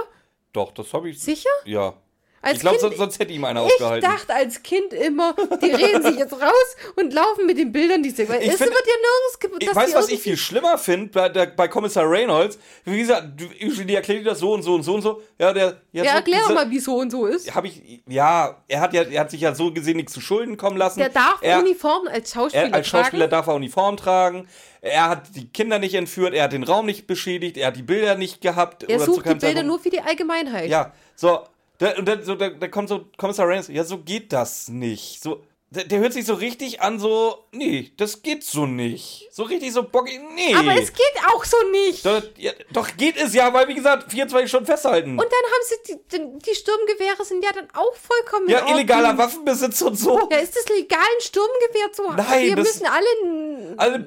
Doch, 0.52 0.72
das 0.72 0.92
habe 0.92 1.10
ich. 1.10 1.20
Sicher? 1.20 1.48
Ja. 1.64 1.94
Als 2.44 2.54
ich 2.54 2.60
glaube, 2.60 2.78
sonst, 2.78 2.96
sonst 2.98 3.18
hätte 3.18 3.32
ihm 3.32 3.44
einer 3.44 3.64
Ich 3.66 3.72
aufgehalten. 3.72 4.08
dachte 4.08 4.34
als 4.34 4.62
Kind 4.62 4.92
immer, 4.92 5.34
die 5.62 5.70
reden 5.70 6.02
sich 6.02 6.16
jetzt 6.16 6.32
raus 6.34 6.76
und 6.96 7.12
laufen 7.12 7.46
mit 7.46 7.58
den 7.58 7.72
Bildern, 7.72 8.02
die 8.02 8.10
sie. 8.10 8.28
Weil 8.28 8.42
Ich 8.42 8.48
es 8.50 8.56
find- 8.58 8.70
wird 8.70 8.84
ja 8.86 8.92
nirgends. 8.94 9.38
ge- 9.40 9.50
ich 9.70 9.74
weiß, 9.74 9.94
was 9.94 10.08
ich 10.10 10.20
viel 10.20 10.36
schlimmer 10.36 10.76
finde 10.78 11.06
bei, 11.12 11.28
der- 11.28 11.46
bei 11.46 11.68
Kommissar 11.68 12.08
Reynolds. 12.08 12.58
Wie 12.84 12.98
gesagt, 12.98 13.24
die 13.38 13.94
erklärt 13.94 14.20
dir 14.20 14.24
das 14.30 14.38
so 14.38 14.52
und 14.52 14.62
so 14.62 14.74
und 14.74 14.82
so 14.82 14.94
und 14.94 15.02
so. 15.02 15.22
Ja, 15.38 15.52
der. 15.52 15.80
Ja, 15.92 16.04
so, 16.04 16.10
erklär 16.10 16.40
diese- 16.42 16.54
mal, 16.54 16.70
wie 16.70 16.78
so 16.80 16.96
und 16.96 17.10
so 17.10 17.26
ist. 17.26 17.54
Hab 17.54 17.64
ich, 17.64 18.02
ja, 18.08 18.62
er 18.68 18.80
hat 18.80 18.92
ja, 18.92 19.02
er 19.02 19.20
hat 19.20 19.30
sich 19.30 19.40
ja 19.40 19.54
so 19.54 19.72
gesehen 19.72 19.96
nichts 19.96 20.12
zu 20.12 20.20
Schulden 20.20 20.56
kommen 20.56 20.76
lassen. 20.76 20.98
Der 21.00 21.08
darf 21.08 21.38
er, 21.40 21.58
Uniformen 21.60 22.08
als 22.08 22.32
Schauspieler 22.32 22.64
er, 22.68 22.74
als 22.74 22.86
Schauspieler 22.88 23.28
tragen. 23.28 23.30
darf 23.30 23.46
er 23.46 23.54
Uniform 23.54 23.96
tragen. 23.96 24.48
Er 24.80 25.08
hat 25.08 25.34
die 25.34 25.48
Kinder 25.48 25.78
nicht 25.78 25.94
entführt, 25.94 26.34
er 26.34 26.44
hat 26.44 26.52
den 26.52 26.62
Raum 26.62 26.84
nicht 26.84 27.06
beschädigt, 27.06 27.56
er 27.56 27.68
hat 27.68 27.76
die 27.76 27.82
Bilder 27.82 28.16
nicht 28.16 28.42
gehabt. 28.42 28.82
Er 28.82 29.00
sucht 29.00 29.20
die 29.20 29.30
Bilder 29.30 29.38
Zeitpunkt- 29.40 29.66
nur 29.66 29.78
für 29.78 29.88
die 29.90 30.00
Allgemeinheit. 30.02 30.68
Ja, 30.68 30.92
so. 31.16 31.40
Da, 31.78 31.96
und 31.96 32.06
dann, 32.06 32.22
so, 32.22 32.34
da, 32.34 32.50
da 32.50 32.68
kommt 32.68 32.88
so 32.88 33.06
Kommissar 33.16 33.48
Reynolds, 33.48 33.68
ja, 33.68 33.84
so 33.84 33.98
geht 33.98 34.32
das 34.32 34.68
nicht. 34.68 35.22
So, 35.22 35.42
der, 35.70 35.84
der 35.84 35.98
hört 35.98 36.12
sich 36.12 36.24
so 36.24 36.34
richtig 36.34 36.82
an, 36.82 37.00
so, 37.00 37.46
nee, 37.50 37.92
das 37.96 38.22
geht 38.22 38.44
so 38.44 38.64
nicht. 38.64 39.28
So 39.32 39.42
richtig 39.42 39.72
so 39.72 39.82
bockig, 39.82 40.20
nee. 40.34 40.54
Aber 40.54 40.74
es 40.74 40.92
geht 40.92 41.14
auch 41.34 41.44
so 41.44 41.56
nicht. 41.72 42.06
doch, 42.06 42.22
ja, 42.36 42.52
doch 42.72 42.96
geht 42.96 43.16
es 43.16 43.34
ja, 43.34 43.52
weil, 43.52 43.66
wie 43.66 43.74
gesagt, 43.74 44.10
24 44.10 44.48
Stunden 44.48 44.66
festhalten. 44.66 45.18
Und 45.18 45.24
dann 45.24 45.24
haben 45.24 45.62
sie 45.62 45.94
die, 45.94 46.38
die, 46.46 46.54
Sturmgewehre 46.54 47.24
sind 47.24 47.44
ja 47.44 47.50
dann 47.52 47.68
auch 47.74 47.94
vollkommen 47.96 48.48
ja, 48.48 48.68
illegaler 48.70 49.18
Waffenbesitz 49.18 49.82
und 49.82 49.96
so. 49.96 50.28
Ja, 50.30 50.38
ist 50.38 50.54
das 50.54 50.68
legal, 50.68 51.00
ein 51.00 51.20
Sturmgewehr 51.20 51.92
zu 51.92 52.08
haben? 52.08 52.16
Nein, 52.16 52.46
Wir 52.46 52.56
müssen 52.56 52.86
alle. 52.86 53.74
Alle 53.76 54.00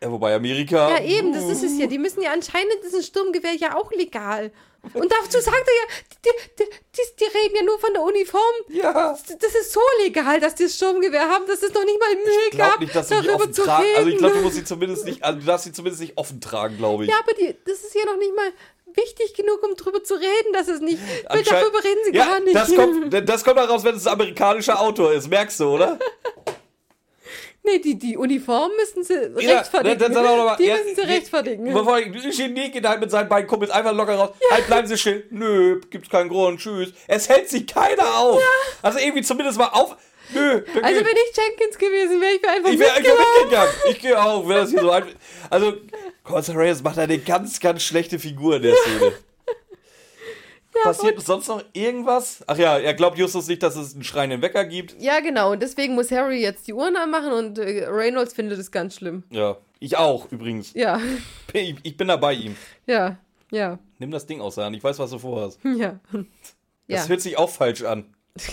ja, 0.00 0.12
wobei 0.12 0.34
Amerika. 0.34 0.90
Ja, 0.90 1.02
eben, 1.02 1.32
das 1.32 1.44
ist 1.44 1.62
es 1.62 1.78
ja. 1.78 1.86
Die 1.86 1.98
müssen 1.98 2.22
ja 2.22 2.32
anscheinend 2.32 2.74
ist 2.84 2.94
ein 2.94 3.02
Sturmgewehr 3.02 3.54
ja 3.54 3.76
auch 3.76 3.90
legal. 3.92 4.52
Und 4.94 5.12
dazu 5.12 5.40
sagt 5.40 5.56
er 5.66 5.74
ja, 5.74 5.82
die, 6.24 6.30
die, 6.58 6.64
die, 6.64 7.02
die 7.18 7.24
reden 7.24 7.56
ja 7.56 7.62
nur 7.62 7.78
von 7.80 7.92
der 7.92 8.02
Uniform. 8.02 8.42
Ja. 8.68 8.92
Das, 9.12 9.54
ist 9.54 9.72
so 9.72 9.80
legal, 10.04 10.38
dass 10.38 10.54
die 10.54 10.64
das 10.64 10.76
Sturmgewehr 10.76 11.28
haben, 11.28 11.46
dass 11.46 11.62
es 11.62 11.74
noch 11.74 11.84
nicht 11.84 11.98
mal 11.98 12.14
Mühe 12.14 12.56
gab, 12.56 12.80
nicht, 12.80 12.94
dass 12.94 13.08
darüber 13.08 13.50
zu 13.50 13.62
reden. 13.62 13.96
Also 13.96 14.08
ich 14.08 14.18
glaube, 14.18 14.34
du 14.36 14.42
musst 14.42 14.54
sie 14.54 14.64
zumindest 14.64 15.04
nicht, 15.04 15.22
also 15.22 15.40
du 15.40 15.46
darfst 15.46 15.64
sie 15.64 15.72
zumindest 15.72 16.00
nicht 16.00 16.16
offen 16.16 16.40
tragen, 16.40 16.76
glaube 16.76 17.04
ich. 17.04 17.10
ja, 17.10 17.16
aber 17.18 17.32
die, 17.34 17.56
das 17.64 17.80
ist 17.80 17.94
ja 17.94 18.04
noch 18.04 18.16
nicht 18.16 18.34
mal 18.34 18.52
wichtig 18.94 19.34
genug, 19.34 19.62
um 19.62 19.74
drüber 19.74 20.02
zu 20.02 20.14
reden, 20.14 20.52
dass 20.52 20.68
es 20.68 20.80
nicht. 20.80 21.00
Weil 21.28 21.42
darüber 21.42 21.82
reden 21.82 22.00
sie 22.04 22.14
ja, 22.14 22.24
gar 22.24 22.40
nicht. 22.40 22.54
Das 22.54 22.74
kommt, 22.74 23.12
das 23.28 23.44
kommt 23.44 23.58
daraus, 23.58 23.84
wenn 23.84 23.96
es 23.96 24.06
ein 24.06 24.12
amerikanischer 24.12 24.80
Autor 24.80 25.12
ist, 25.12 25.28
merkst 25.28 25.60
du, 25.60 25.74
oder? 25.74 25.98
Nee, 27.70 27.78
die, 27.78 27.98
die 27.98 28.16
Uniform 28.16 28.70
müssen 28.76 29.04
sie 29.04 29.14
Ja, 29.44 29.58
rechtfertigen. 29.58 29.98
dann- 29.98 30.12
mal, 30.12 30.56
die 30.56 30.64
ja, 30.64 30.76
müssen 30.76 30.94
sie 30.94 31.00
rechtfertigen. 31.02 31.72
Bevor 31.72 31.98
ich, 31.98 32.36
Genie 32.36 32.70
geht 32.70 32.86
halt 32.86 33.00
mit 33.00 33.10
seinen 33.10 33.28
beiden 33.28 33.46
Kumpels 33.48 33.70
einfach 33.70 33.92
locker 33.94 34.14
raus. 34.14 34.30
Halt, 34.50 34.66
bleiben 34.66 34.86
Sie 34.88 34.96
still. 34.98 35.26
Nö, 35.30 35.80
gibt's 35.90 36.08
keinen 36.10 36.28
Grund. 36.28 36.60
Tschüss. 36.60 36.92
Es 37.06 37.28
hält 37.28 37.48
sich 37.48 37.66
keiner 37.66 38.16
auf. 38.18 38.40
Also 38.82 38.98
irgendwie 38.98 39.22
zumindest 39.22 39.58
mal 39.58 39.68
auf. 39.68 39.96
Nö. 40.34 40.62
Also 40.82 41.00
wenn 41.00 41.16
ich 41.16 41.36
Jenkins 41.36 41.78
gewesen 41.78 42.20
wäre, 42.20 42.32
ich 42.34 42.42
wäre 42.42 42.52
einfach 42.54 42.70
ich 42.70 42.78
wäre 42.78 42.90
einfach 42.92 43.10
mitgelaufen. 43.10 43.40
mitgegangen. 43.42 43.72
Ich 43.90 43.98
gehe 44.00 44.22
auch, 44.22 44.48
wenn 44.48 44.56
das 44.56 44.70
hier 44.70 44.80
so 44.80 44.90
einfach. 44.90 45.10
Also, 45.48 45.72
Costa 46.22 46.52
Reyes 46.52 46.82
macht 46.82 46.98
eine 46.98 47.18
ganz, 47.18 47.58
ganz 47.60 47.82
schlechte 47.82 48.18
Figur 48.18 48.56
in 48.56 48.62
der 48.62 48.74
Szene. 48.76 49.12
Passiert 50.84 51.20
sonst 51.20 51.48
noch 51.48 51.62
irgendwas? 51.72 52.42
Ach 52.46 52.56
ja, 52.58 52.78
er 52.78 52.94
glaubt 52.94 53.18
Justus 53.18 53.46
nicht, 53.48 53.62
dass 53.62 53.76
es 53.76 53.94
einen 53.94 54.04
schreienden 54.04 54.42
Wecker 54.42 54.64
gibt. 54.64 55.00
Ja, 55.00 55.20
genau. 55.20 55.52
Und 55.52 55.60
deswegen 55.62 55.94
muss 55.94 56.10
Harry 56.10 56.40
jetzt 56.40 56.66
die 56.66 56.72
Uhren 56.74 56.96
anmachen 56.96 57.32
und 57.32 57.58
äh, 57.58 57.86
Reynolds 57.86 58.32
findet 58.34 58.58
es 58.58 58.70
ganz 58.70 58.94
schlimm. 58.96 59.24
Ja, 59.30 59.56
ich 59.80 59.96
auch 59.96 60.30
übrigens. 60.32 60.72
Ja, 60.74 61.00
Ich, 61.52 61.76
ich 61.82 61.96
bin 61.96 62.08
da 62.08 62.16
bei 62.16 62.32
ihm. 62.34 62.56
ja. 62.86 63.18
Ja. 63.50 63.78
Nimm 63.98 64.10
das 64.10 64.26
Ding 64.26 64.42
aus 64.42 64.56
der 64.56 64.64
Hand. 64.66 64.76
Ich 64.76 64.84
weiß, 64.84 64.98
was 64.98 65.10
du 65.10 65.18
vorhast. 65.18 65.58
Ja. 65.64 65.98
Das 66.12 66.24
Ja. 66.86 67.06
hört 67.08 67.20
sich 67.22 67.38
auch 67.38 67.48
falsch 67.50 67.82
an. 67.82 68.14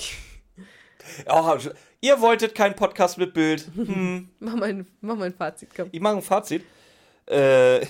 Oh, 1.27 1.55
ihr 2.01 2.19
wolltet 2.21 2.55
keinen 2.55 2.75
Podcast 2.75 3.17
mit 3.17 3.33
Bild. 3.33 3.69
Hm. 3.75 4.29
Mach 4.39 4.55
mal 4.55 4.69
ein, 4.69 4.87
mach 5.01 5.15
mal 5.15 5.25
ein 5.25 5.33
Fazit, 5.35 5.69
komm. 5.75 5.89
Ich 5.91 5.99
mache 6.01 6.15
ein 6.17 6.21
Fazit. 6.23 6.63
Äh, 7.29 7.85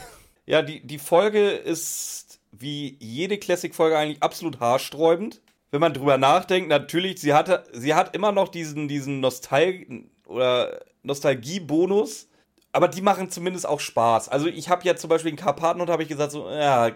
ja, 0.46 0.62
die, 0.62 0.86
die 0.86 1.00
Folge 1.00 1.50
ist 1.52 2.25
wie 2.60 2.98
jede 3.00 3.38
Classic-Folge 3.38 3.98
eigentlich 3.98 4.24
absolut 4.24 4.60
haarsträubend. 4.60 5.42
Wenn 5.72 5.82
man 5.82 5.94
drüber 5.94 6.18
nachdenkt, 6.18 6.70
natürlich, 6.70 7.20
sie, 7.20 7.34
hatte, 7.34 7.64
sie 7.74 7.94
hat 7.94 8.16
immer 8.16 8.32
noch 8.32 8.48
diesen, 8.48 8.88
diesen 8.88 9.20
Nostal 9.20 9.86
oder 10.26 10.80
Nostalgie-Bonus, 11.04 12.30
aber 12.72 12.88
die 12.88 13.02
machen 13.02 13.30
zumindest 13.30 13.68
auch 13.68 13.80
Spaß. 13.80 14.30
Also 14.30 14.48
ich 14.48 14.70
habe 14.70 14.86
ja 14.86 14.96
zum 14.96 15.10
Beispiel 15.10 15.32
in 15.32 15.38
Karpatenhund 15.38 15.90
habe 15.90 16.04
ich 16.04 16.10
gesagt, 16.10 16.32
so, 16.32 16.50
ja, 16.50 16.92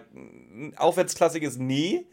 Aufwärtsklassik 0.76 1.42
ist 1.42 1.58
nee, 1.58 2.06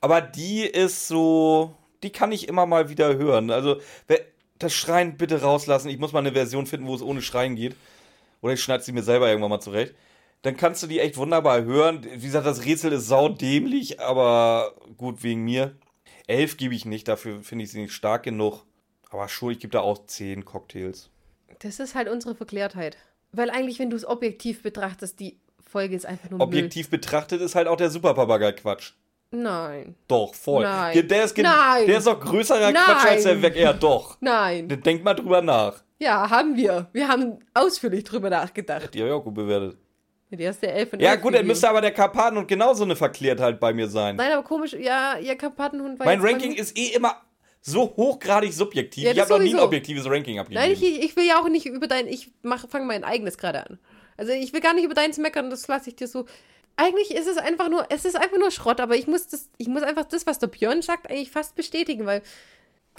aber 0.00 0.20
die 0.20 0.62
ist 0.62 1.08
so, 1.08 1.74
die 2.02 2.10
kann 2.10 2.32
ich 2.32 2.48
immer 2.48 2.66
mal 2.66 2.88
wieder 2.88 3.16
hören. 3.16 3.50
Also 3.50 3.80
das 4.58 4.74
Schreien 4.74 5.16
bitte 5.16 5.42
rauslassen. 5.42 5.88
Ich 5.88 5.98
muss 5.98 6.12
mal 6.12 6.20
eine 6.20 6.32
Version 6.32 6.66
finden, 6.66 6.86
wo 6.86 6.94
es 6.94 7.02
ohne 7.02 7.22
Schreien 7.22 7.56
geht. 7.56 7.76
Oder 8.40 8.54
ich 8.54 8.62
schneide 8.62 8.82
sie 8.82 8.92
mir 8.92 9.02
selber 9.02 9.28
irgendwann 9.28 9.50
mal 9.50 9.60
zurecht. 9.60 9.94
Dann 10.42 10.56
kannst 10.56 10.82
du 10.82 10.86
die 10.86 10.98
echt 10.98 11.16
wunderbar 11.16 11.62
hören. 11.62 12.04
Wie 12.04 12.26
gesagt, 12.26 12.46
das 12.46 12.64
Rätsel 12.64 12.92
ist 12.92 13.06
saudämlich, 13.06 14.00
aber 14.00 14.74
gut, 14.96 15.22
wegen 15.22 15.42
mir. 15.44 15.76
Elf 16.26 16.56
gebe 16.56 16.74
ich 16.74 16.84
nicht, 16.84 17.08
dafür 17.08 17.42
finde 17.42 17.64
ich 17.64 17.70
sie 17.70 17.80
nicht 17.80 17.92
stark 17.92 18.24
genug. 18.24 18.64
Aber 19.10 19.28
schon, 19.28 19.52
ich 19.52 19.60
gebe 19.60 19.72
da 19.72 19.80
auch 19.80 20.06
zehn 20.06 20.44
Cocktails. 20.44 21.10
Das 21.60 21.78
ist 21.78 21.94
halt 21.94 22.08
unsere 22.08 22.34
Verklärtheit. 22.34 22.96
Weil 23.32 23.50
eigentlich, 23.50 23.78
wenn 23.78 23.90
du 23.90 23.96
es 23.96 24.04
objektiv 24.04 24.62
betrachtest, 24.62 25.20
die 25.20 25.38
Folge 25.60 25.96
ist 25.96 26.06
einfach 26.06 26.28
nur 26.28 26.40
Objektiv 26.40 26.90
betrachtet 26.90 27.40
ist 27.40 27.54
halt 27.54 27.68
auch 27.68 27.76
der 27.76 27.90
Superpapagei-Quatsch. 27.90 28.92
Müll. 29.30 29.42
Nein. 29.42 29.94
Doch, 30.08 30.34
voll. 30.34 30.64
Nein. 30.64 31.08
Der 31.08 31.24
ist, 31.24 31.38
Nein. 31.38 31.86
der 31.86 31.98
ist 31.98 32.06
doch 32.06 32.20
größerer 32.20 32.72
Nein. 32.72 32.74
Quatsch 32.74 33.06
als 33.06 33.22
der 33.22 33.40
Weg. 33.40 33.56
Ja, 33.56 33.72
doch. 33.72 34.18
Nein. 34.20 34.68
Denk 34.68 35.02
mal 35.02 35.14
drüber 35.14 35.40
nach. 35.40 35.82
Ja, 35.98 36.28
haben 36.28 36.56
wir. 36.56 36.88
Wir 36.92 37.08
haben 37.08 37.38
ausführlich 37.54 38.04
drüber 38.04 38.28
nachgedacht. 38.28 38.92
Die 38.92 39.00
habe 39.00 39.08
ich 39.08 39.14
auch 39.14 39.24
gut 39.24 39.34
bewertet. 39.34 39.78
Die 40.32 40.42
erste 40.42 40.66
Elf 40.66 40.90
von 40.90 41.00
Ja, 41.00 41.12
elf 41.12 41.20
gut, 41.20 41.34
dann 41.34 41.46
müsste 41.46 41.68
aber 41.68 41.82
der 41.82 41.92
Karpatenhund 41.92 42.48
genauso 42.48 42.84
eine 42.84 42.96
Verklärtheit 42.96 43.60
bei 43.60 43.74
mir 43.74 43.88
sein. 43.88 44.16
Nein, 44.16 44.32
aber 44.32 44.42
komisch. 44.42 44.72
Ja, 44.72 45.18
ihr 45.18 45.36
Karpatenhund 45.36 45.98
war 45.98 46.06
Mein 46.06 46.22
Ranking 46.22 46.54
ist 46.54 46.76
eh 46.78 46.88
immer 46.94 47.20
so 47.60 47.94
hochgradig 47.96 48.52
subjektiv. 48.52 49.04
Ja, 49.04 49.12
ich 49.12 49.20
habe 49.20 49.30
noch 49.30 49.38
nie 49.40 49.54
ein 49.54 49.60
objektives 49.60 50.06
Ranking 50.06 50.38
abgegeben. 50.38 50.64
Nein, 50.64 50.72
ich, 50.72 51.02
ich 51.02 51.16
will 51.16 51.26
ja 51.26 51.38
auch 51.38 51.48
nicht 51.48 51.66
über 51.66 51.86
dein. 51.86 52.08
Ich 52.08 52.30
fange 52.68 52.86
mein 52.86 53.04
eigenes 53.04 53.36
gerade 53.36 53.66
an. 53.66 53.78
Also 54.16 54.32
ich 54.32 54.52
will 54.52 54.60
gar 54.60 54.74
nicht 54.74 54.84
über 54.84 54.94
deins 54.94 55.18
meckern, 55.18 55.50
das 55.50 55.68
lasse 55.68 55.90
ich 55.90 55.96
dir 55.96 56.08
so. 56.08 56.26
Eigentlich 56.76 57.14
ist 57.14 57.26
es 57.26 57.36
einfach 57.36 57.68
nur, 57.68 57.86
es 57.90 58.04
ist 58.04 58.16
einfach 58.16 58.38
nur 58.38 58.50
Schrott, 58.50 58.80
aber 58.80 58.96
ich 58.96 59.06
muss 59.06 59.28
das, 59.28 59.50
ich 59.58 59.68
muss 59.68 59.82
einfach 59.82 60.04
das, 60.04 60.26
was 60.26 60.38
der 60.38 60.46
Björn 60.46 60.80
sagt, 60.80 61.10
eigentlich 61.10 61.30
fast 61.30 61.54
bestätigen, 61.54 62.06
weil 62.06 62.22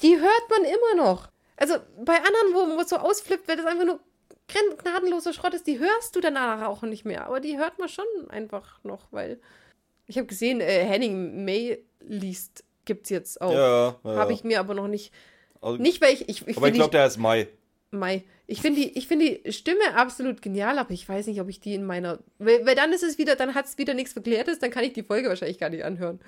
die 0.01 0.15
hört 0.17 0.49
man 0.49 0.63
immer 0.63 1.03
noch. 1.03 1.29
Also 1.57 1.75
bei 2.03 2.15
anderen, 2.17 2.75
wo 2.77 2.79
es 2.79 2.89
so 2.89 2.97
ausflippt, 2.97 3.47
weil 3.47 3.57
das 3.57 3.65
einfach 3.65 3.85
nur 3.85 3.99
gnadenloser 4.47 5.33
Schrott 5.33 5.53
ist, 5.53 5.67
die 5.67 5.79
hörst 5.79 6.15
du 6.15 6.19
danach 6.21 6.67
auch 6.67 6.81
nicht 6.83 7.05
mehr. 7.05 7.27
Aber 7.27 7.39
die 7.39 7.57
hört 7.57 7.79
man 7.79 7.89
schon 7.89 8.05
einfach 8.29 8.83
noch, 8.83 9.07
weil 9.11 9.39
ich 10.07 10.17
habe 10.17 10.27
gesehen, 10.27 10.59
äh, 10.61 10.83
Henning 10.85 11.45
May 11.45 11.83
liest, 12.01 12.63
gibt's 12.85 13.09
jetzt 13.09 13.41
auch. 13.41 13.53
ja, 13.53 13.95
ja. 14.03 14.15
Habe 14.15 14.33
ich 14.33 14.43
mir 14.43 14.59
aber 14.59 14.73
noch 14.73 14.87
nicht. 14.87 15.13
Also, 15.61 15.81
Nicht, 15.81 16.01
weil 16.01 16.13
ich. 16.13 16.27
ich, 16.27 16.45
ich 16.47 16.57
aber 16.57 16.67
ich 16.67 16.73
find 16.73 16.75
glaube, 16.75 16.91
der 16.91 17.05
ist 17.07 17.17
Mai. 17.17 17.47
Mai. 17.91 18.23
Ich 18.47 18.59
finde 18.61 18.81
die, 18.81 18.97
ich 18.97 19.07
finde 19.07 19.39
die 19.39 19.53
Stimme 19.53 19.95
absolut 19.95 20.41
genial, 20.41 20.77
aber 20.77 20.91
ich 20.91 21.07
weiß 21.07 21.27
nicht, 21.27 21.39
ob 21.39 21.47
ich 21.47 21.61
die 21.61 21.73
in 21.75 21.85
meiner. 21.85 22.19
Weil, 22.39 22.65
weil 22.65 22.75
dann 22.75 22.91
ist 22.91 23.03
es 23.03 23.17
wieder, 23.17 23.37
dann 23.37 23.55
hat 23.55 23.65
es 23.65 23.77
wieder 23.77 23.93
nichts 23.93 24.11
Verklärtes, 24.13 24.59
dann 24.59 24.71
kann 24.71 24.83
ich 24.83 24.91
die 24.93 25.03
Folge 25.03 25.29
wahrscheinlich 25.29 25.57
gar 25.59 25.69
nicht 25.69 25.85
anhören. 25.85 26.19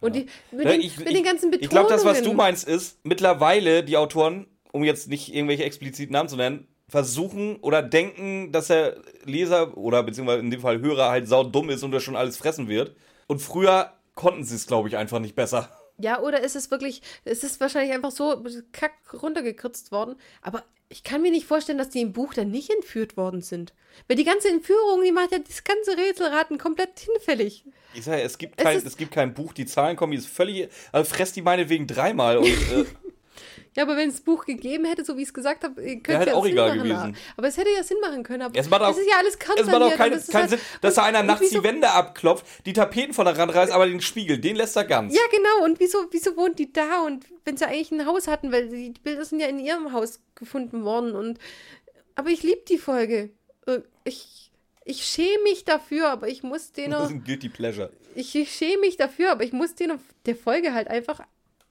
Und 0.00 0.16
die, 0.16 0.26
mit, 0.50 0.64
Ja, 0.64 0.72
den, 0.72 0.80
ich- 0.80 0.98
mit 0.98 1.08
den 1.14 1.22
ganzen 1.22 1.50
Betonungen. 1.52 1.62
Ich 1.62 1.68
glaube, 1.70 1.88
das, 1.88 2.04
was 2.04 2.22
du 2.22 2.32
meinst, 2.32 2.66
ist, 2.66 2.98
mittlerweile 3.04 3.84
die 3.84 3.96
Autoren, 3.96 4.46
um 4.72 4.82
jetzt 4.82 5.08
nicht 5.08 5.32
irgendwelche 5.32 5.62
expliziten 5.64 6.12
Namen 6.14 6.28
zu 6.28 6.36
nennen, 6.36 6.66
versuchen 6.90 7.56
oder 7.56 7.82
denken, 7.82 8.52
dass 8.52 8.66
der 8.66 8.96
Leser 9.24 9.76
oder 9.78 10.02
beziehungsweise 10.02 10.40
in 10.40 10.50
dem 10.50 10.60
Fall 10.60 10.80
Hörer 10.80 11.08
halt 11.10 11.28
saudumm 11.28 11.70
ist 11.70 11.82
und 11.82 11.92
das 11.92 12.02
schon 12.02 12.16
alles 12.16 12.36
fressen 12.36 12.68
wird. 12.68 12.94
Und 13.26 13.40
früher 13.40 13.92
konnten 14.14 14.44
sie 14.44 14.56
es, 14.56 14.66
glaube 14.66 14.88
ich, 14.88 14.96
einfach 14.96 15.20
nicht 15.20 15.34
besser. 15.36 15.70
Ja, 15.98 16.20
oder 16.20 16.40
ist 16.40 16.56
es 16.56 16.70
wirklich, 16.70 17.02
es 17.24 17.44
ist 17.44 17.60
wahrscheinlich 17.60 17.94
einfach 17.94 18.10
so 18.10 18.42
kack 18.72 18.92
runtergekürzt 19.22 19.92
worden. 19.92 20.16
Aber 20.42 20.64
ich 20.88 21.04
kann 21.04 21.22
mir 21.22 21.30
nicht 21.30 21.46
vorstellen, 21.46 21.78
dass 21.78 21.90
die 21.90 22.00
im 22.00 22.12
Buch 22.12 22.34
dann 22.34 22.50
nicht 22.50 22.70
entführt 22.70 23.16
worden 23.16 23.42
sind. 23.42 23.72
Weil 24.08 24.16
die 24.16 24.24
ganze 24.24 24.48
Entführung, 24.48 25.02
die 25.04 25.12
macht 25.12 25.30
ja 25.32 25.38
das 25.38 25.62
ganze 25.62 25.96
Rätselraten 25.96 26.58
komplett 26.58 26.98
hinfällig. 27.00 27.64
Ich 27.94 28.04
sage, 28.04 28.22
es 28.22 28.38
gibt 28.38 28.58
Es 28.58 28.64
kein, 28.64 28.78
ist- 28.78 28.86
es 28.86 28.96
gibt 28.96 29.12
kein 29.12 29.34
Buch, 29.34 29.52
die 29.52 29.66
Zahlen 29.66 29.96
kommen, 29.96 30.12
die 30.12 30.18
ist 30.18 30.26
völlig, 30.26 30.68
also 30.90 31.08
fresst 31.08 31.36
die 31.36 31.42
meinetwegen 31.42 31.86
dreimal 31.86 32.38
und 32.38 32.46
äh, 32.46 32.84
Ja, 33.76 33.84
aber 33.84 33.96
wenn 33.96 34.08
es 34.08 34.16
das 34.16 34.24
Buch 34.24 34.44
gegeben 34.46 34.84
hätte, 34.84 35.04
so 35.04 35.16
wie 35.16 35.22
ich 35.22 35.28
es 35.28 35.34
gesagt 35.34 35.62
habe, 35.62 35.74
könnte 35.80 36.18
halt 36.18 36.28
ja 36.28 36.34
auch 36.34 36.42
Sinn 36.44 36.52
egal 36.54 36.76
machen. 36.76 36.88
gewesen. 36.88 37.16
Aber 37.36 37.46
es 37.46 37.56
hätte 37.56 37.70
ja 37.70 37.84
Sinn 37.84 37.98
machen 38.00 38.24
können. 38.24 38.42
Aber 38.42 38.58
Es 38.58 38.68
macht 38.68 38.82
auch- 38.82 38.96
ist 38.96 39.08
ja 39.08 39.16
alles 39.18 39.34
es 39.56 39.66
macht 39.66 39.82
auch 39.82 39.94
keinen 39.94 40.14
es 40.14 40.26
keinen 40.26 40.40
halt- 40.40 40.50
Sinn, 40.50 40.60
dass 40.80 40.94
da 40.94 41.04
einer 41.04 41.22
nachts 41.22 41.50
die 41.50 41.62
Wände 41.62 41.88
abklopft, 41.90 42.44
die 42.66 42.72
Tapeten 42.72 43.14
von 43.14 43.26
der 43.26 43.38
Rand 43.38 43.54
reißt, 43.54 43.70
aber 43.72 43.86
den 43.86 44.00
Spiegel, 44.00 44.38
den 44.38 44.56
lässt 44.56 44.74
er 44.76 44.84
ganz. 44.84 45.14
Ja, 45.14 45.20
genau. 45.30 45.64
Und 45.64 45.78
wieso, 45.78 45.98
wieso 46.10 46.36
wohnt 46.36 46.58
die 46.58 46.72
da? 46.72 47.02
Und 47.02 47.26
wenn 47.44 47.56
sie 47.56 47.64
eigentlich 47.64 47.92
ein 47.92 48.06
Haus 48.06 48.26
hatten, 48.26 48.50
weil 48.50 48.68
die 48.68 48.92
Bilder 49.04 49.24
sind 49.24 49.38
ja 49.38 49.46
in 49.46 49.60
ihrem 49.60 49.92
Haus 49.92 50.18
gefunden 50.34 50.82
worden. 50.84 51.14
Und 51.14 51.38
aber 52.16 52.30
ich 52.30 52.42
liebe 52.42 52.62
die 52.68 52.78
Folge. 52.78 53.30
Äh, 53.66 53.80
Ich, 54.02 54.50
ich 54.84 55.04
schäme 55.04 55.44
mich 55.44 55.64
dafür, 55.64 56.08
aber 56.08 56.26
ich 56.26 56.42
muss 56.42 56.72
Das 56.72 57.04
ist 57.04 57.10
ein 57.10 57.22
Guilty 57.22 57.48
Pleasure. 57.50 57.92
Ich, 58.16 58.34
ich 58.34 58.52
schäme 58.52 58.80
mich 58.80 58.96
dafür, 58.96 59.30
aber 59.30 59.44
ich 59.44 59.52
muss 59.52 59.76
denen 59.76 60.00
der 60.26 60.34
Folge 60.34 60.74
halt 60.74 60.88
einfach. 60.88 61.20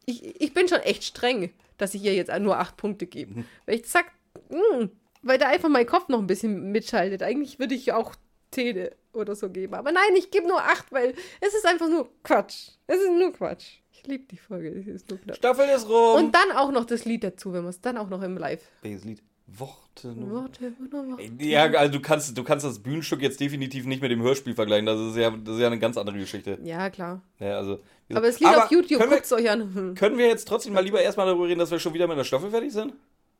Ich, 0.09 0.41
ich 0.41 0.53
bin 0.53 0.67
schon 0.67 0.79
echt 0.79 1.03
streng, 1.03 1.51
dass 1.77 1.93
ich 1.93 2.03
ihr 2.03 2.13
jetzt 2.15 2.31
nur 2.39 2.57
acht 2.57 2.77
Punkte 2.77 3.05
gebe. 3.05 3.45
Weil 3.65 3.75
ich 3.79 3.85
sag, 3.87 4.05
mh, 4.49 4.89
weil 5.21 5.37
da 5.37 5.47
einfach 5.47 5.69
mein 5.69 5.85
Kopf 5.85 6.07
noch 6.07 6.19
ein 6.19 6.27
bisschen 6.27 6.71
mitschaltet. 6.71 7.23
Eigentlich 7.23 7.59
würde 7.59 7.75
ich 7.75 7.91
auch 7.91 8.15
Tele 8.51 8.95
oder 9.13 9.35
so 9.35 9.49
geben. 9.49 9.73
Aber 9.75 9.91
nein, 9.91 10.15
ich 10.17 10.31
gebe 10.31 10.47
nur 10.47 10.61
acht, 10.61 10.91
weil 10.91 11.13
es 11.41 11.53
ist 11.53 11.65
einfach 11.65 11.87
nur 11.89 12.09
Quatsch. 12.23 12.69
Es 12.87 12.99
ist 12.99 13.11
nur 13.11 13.31
Quatsch. 13.33 13.77
Ich 13.91 14.07
liebe 14.07 14.25
die 14.25 14.37
Folge. 14.37 14.69
Es 14.69 14.87
ist 14.87 15.09
nur 15.09 15.19
Quatsch. 15.19 15.37
Staffel 15.37 15.67
ist 15.69 15.87
rum. 15.87 16.23
Und 16.25 16.35
dann 16.35 16.51
auch 16.55 16.71
noch 16.71 16.85
das 16.85 17.05
Lied 17.05 17.23
dazu, 17.23 17.53
wenn 17.53 17.61
man 17.61 17.69
es 17.69 17.81
dann 17.81 17.97
auch 17.97 18.09
noch 18.09 18.21
im 18.21 18.37
Live. 18.37 18.63
Welches 18.81 19.03
Lied? 19.03 19.21
Worte. 19.57 20.07
nur. 20.09 20.43
Warte, 20.43 20.73
warte, 20.79 21.09
warte. 21.09 21.43
Ja, 21.43 21.63
also 21.65 21.91
du 21.93 21.99
kannst, 22.01 22.37
du 22.37 22.43
kannst 22.43 22.65
das 22.65 22.79
Bühnenstück 22.79 23.21
jetzt 23.21 23.39
definitiv 23.39 23.85
nicht 23.85 24.01
mit 24.01 24.11
dem 24.11 24.21
Hörspiel 24.21 24.53
vergleichen. 24.55 24.85
Das 24.85 24.99
ist 24.99 25.15
ja, 25.17 25.29
das 25.31 25.55
ist 25.55 25.61
ja 25.61 25.67
eine 25.67 25.79
ganz 25.79 25.97
andere 25.97 26.17
Geschichte. 26.17 26.57
Ja, 26.63 26.89
klar. 26.89 27.21
Ja, 27.39 27.57
also, 27.57 27.79
Aber 28.09 28.21
das 28.21 28.37
gesagt- 28.37 28.55
Lied 28.55 28.63
auf 28.63 28.71
YouTube, 28.71 28.99
können 28.99 29.11
wir, 29.11 29.17
guckt 29.17 29.25
es 29.25 29.33
euch 29.33 29.49
an. 29.49 29.95
Können 29.95 30.17
wir 30.17 30.27
jetzt 30.27 30.47
trotzdem 30.47 30.73
mal 30.73 30.83
lieber 30.83 31.01
erstmal 31.01 31.25
darüber 31.27 31.47
reden, 31.47 31.59
dass 31.59 31.71
wir 31.71 31.79
schon 31.79 31.93
wieder 31.93 32.07
mit 32.07 32.17
der 32.17 32.23
Staffel 32.23 32.49
fertig 32.51 32.71
sind? 32.71 32.93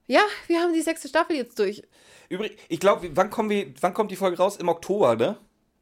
Ja, 0.08 0.22
wir 0.48 0.60
haben 0.60 0.74
die 0.74 0.82
sechste 0.82 1.08
Staffel 1.08 1.36
jetzt 1.36 1.58
durch. 1.60 1.84
Übrigens, 2.30 2.60
ich 2.68 2.80
glaube, 2.80 3.10
wann, 3.14 3.30
kommen 3.30 3.50
wir- 3.50 3.74
wann 3.82 3.94
kommt 3.94 4.12
die 4.12 4.16
Folge 4.16 4.38
raus? 4.38 4.58
Im 4.58 4.68
Oktober, 4.70 5.16
ne? 5.16 5.38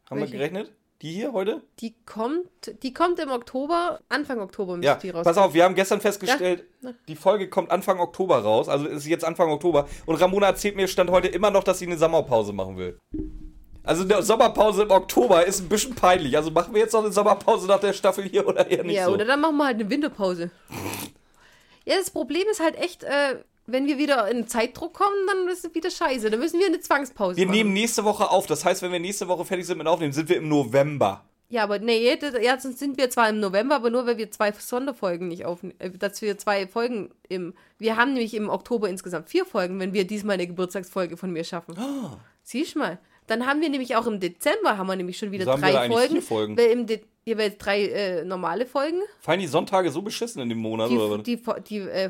Haben 0.10 0.20
Welche? 0.20 0.34
wir 0.34 0.40
gerechnet? 0.40 0.72
Die 1.04 1.12
hier 1.12 1.32
heute? 1.32 1.62
Die 1.80 1.94
kommt, 2.08 2.48
die 2.82 2.92
kommt 2.92 3.20
im 3.20 3.30
Oktober, 3.30 4.00
Anfang 4.10 4.40
Oktober 4.40 4.78
müsste 4.78 4.88
Ja, 4.88 4.96
die 4.96 5.12
raus. 5.12 5.26
pass 5.26 5.38
auf, 5.38 5.54
wir 5.54 5.64
haben 5.64 5.76
gestern 5.76 6.02
festgestellt, 6.02 6.64
Ja. 6.82 6.92
die 7.08 7.16
Folge 7.16 7.50
kommt 7.50 7.70
Anfang 7.70 8.00
Oktober 8.00 8.40
raus, 8.40 8.68
also 8.68 8.88
ist 8.88 9.06
jetzt 9.06 9.24
Anfang 9.24 9.50
Oktober. 9.52 9.88
Und 10.08 10.16
Ramona 10.20 10.48
erzählt 10.48 10.76
mir 10.76 10.88
Stand 10.88 11.12
heute 11.12 11.28
immer 11.28 11.52
noch, 11.52 11.64
dass 11.64 11.78
sie 11.80 11.86
eine 11.86 11.98
Sommerpause 12.00 12.52
machen 12.52 12.78
will. 12.78 12.98
Also 13.84 14.04
eine 14.04 14.24
Sommerpause 14.24 14.84
im 14.84 14.92
Oktober 14.92 15.46
ist 15.46 15.62
ein 15.62 15.70
bisschen 15.70 15.94
peinlich. 15.94 16.36
Also 16.36 16.50
machen 16.50 16.74
wir 16.74 16.82
jetzt 16.82 16.94
noch 16.94 17.04
eine 17.04 17.12
Sommerpause 17.14 17.68
nach 17.68 17.80
der 17.80 17.94
Staffel 17.94 18.24
hier 18.24 18.48
oder 18.48 18.68
eher 18.70 18.84
nicht 18.84 18.96
Ja, 18.96 19.06
so? 19.06 19.14
oder 19.14 19.24
dann 19.26 19.40
machen 19.40 19.56
wir 19.58 19.66
halt 19.68 19.80
eine 19.80 19.90
Winterpause. 19.90 20.50
ja, 21.86 21.96
das 21.96 22.10
Problem 22.10 22.44
ist 22.52 22.60
halt 22.60 22.76
echt, 22.76 23.04
äh, 23.04 23.36
wenn 23.68 23.86
wir 23.86 23.98
wieder 23.98 24.30
in 24.32 24.48
Zeitdruck 24.48 24.94
kommen, 24.94 25.28
dann 25.28 25.48
ist 25.50 25.66
es 25.66 25.76
wieder 25.76 25.92
scheiße. 25.92 26.30
Dann 26.30 26.40
müssen 26.40 26.60
wir 26.60 26.68
eine 26.68 26.80
Zwangspause 26.80 27.38
wir 27.38 27.46
machen. 27.46 27.56
nehmen 27.58 27.74
nächste 27.74 28.04
Woche 28.06 28.30
auf. 28.30 28.48
Das 28.48 28.66
heißt, 28.66 28.82
wenn 28.82 28.92
wir 28.92 29.00
nächste 29.00 29.28
Woche 29.28 29.46
fertig 29.46 29.68
sind 29.68 29.78
mit 29.78 29.88
Aufnehmen, 29.88 30.14
sind 30.14 30.30
wir 30.30 30.38
im 30.38 30.48
November. 30.48 31.26
Ja, 31.50 31.64
aber 31.64 31.80
nee, 31.80 32.16
das, 32.18 32.34
ja, 32.42 32.60
sonst 32.60 32.80
sind 32.80 32.98
wir 32.98 33.10
zwar 33.10 33.30
im 33.30 33.40
November, 33.40 33.76
aber 33.76 33.90
nur, 33.90 34.06
weil 34.06 34.18
wir 34.18 34.32
zwei 34.32 34.52
Sonderfolgen 34.52 35.28
nicht 35.30 35.46
aufnehmen. 35.46 35.76
Äh, 35.80 35.92
dass 35.92 36.22
wir 36.22 36.38
zwei 36.38 36.68
Folgen 36.68 37.12
im. 37.30 37.54
Wir 37.78 37.96
haben 37.96 38.14
nämlich 38.14 38.34
im 38.34 38.50
Oktober 38.50 38.90
insgesamt 38.90 39.30
vier 39.30 39.46
Folgen, 39.46 39.80
wenn 39.80 39.94
wir 39.94 40.06
diesmal 40.06 40.34
eine 40.34 40.48
Geburtstagsfolge 40.48 41.16
von 41.16 41.32
mir 41.32 41.44
schaffen. 41.44 41.78
Ah. 41.78 42.18
Siehst 42.44 42.76
mal. 42.76 43.00
Dann 43.28 43.46
haben 43.46 43.60
wir 43.60 43.70
nämlich 43.70 43.96
auch 43.98 44.08
im 44.08 44.22
Dezember 44.22 44.78
haben 44.78 44.88
wir 44.88 44.96
nämlich 44.96 45.18
schon 45.18 45.32
wieder 45.32 45.46
wir 45.46 45.56
da 45.56 45.58
drei 45.60 45.90
Folgen. 45.90 46.14
vier 46.14 46.22
Folgen? 46.22 46.58
Weil 46.58 46.68
im 46.68 46.86
De 46.88 47.02
jeweils 47.26 47.58
drei 47.58 47.84
äh, 47.88 48.24
normale 48.24 48.66
Folgen. 48.66 49.02
Fallen 49.20 49.42
die 49.42 49.48
Sonntage 49.48 49.92
so 49.92 50.02
beschissen 50.02 50.42
in 50.42 50.48
dem 50.48 50.60
Monat 50.60 50.90
oder 50.90 51.18
Die, 51.18 51.36
die, 51.36 51.44
die, 51.68 51.80
äh, 51.80 52.10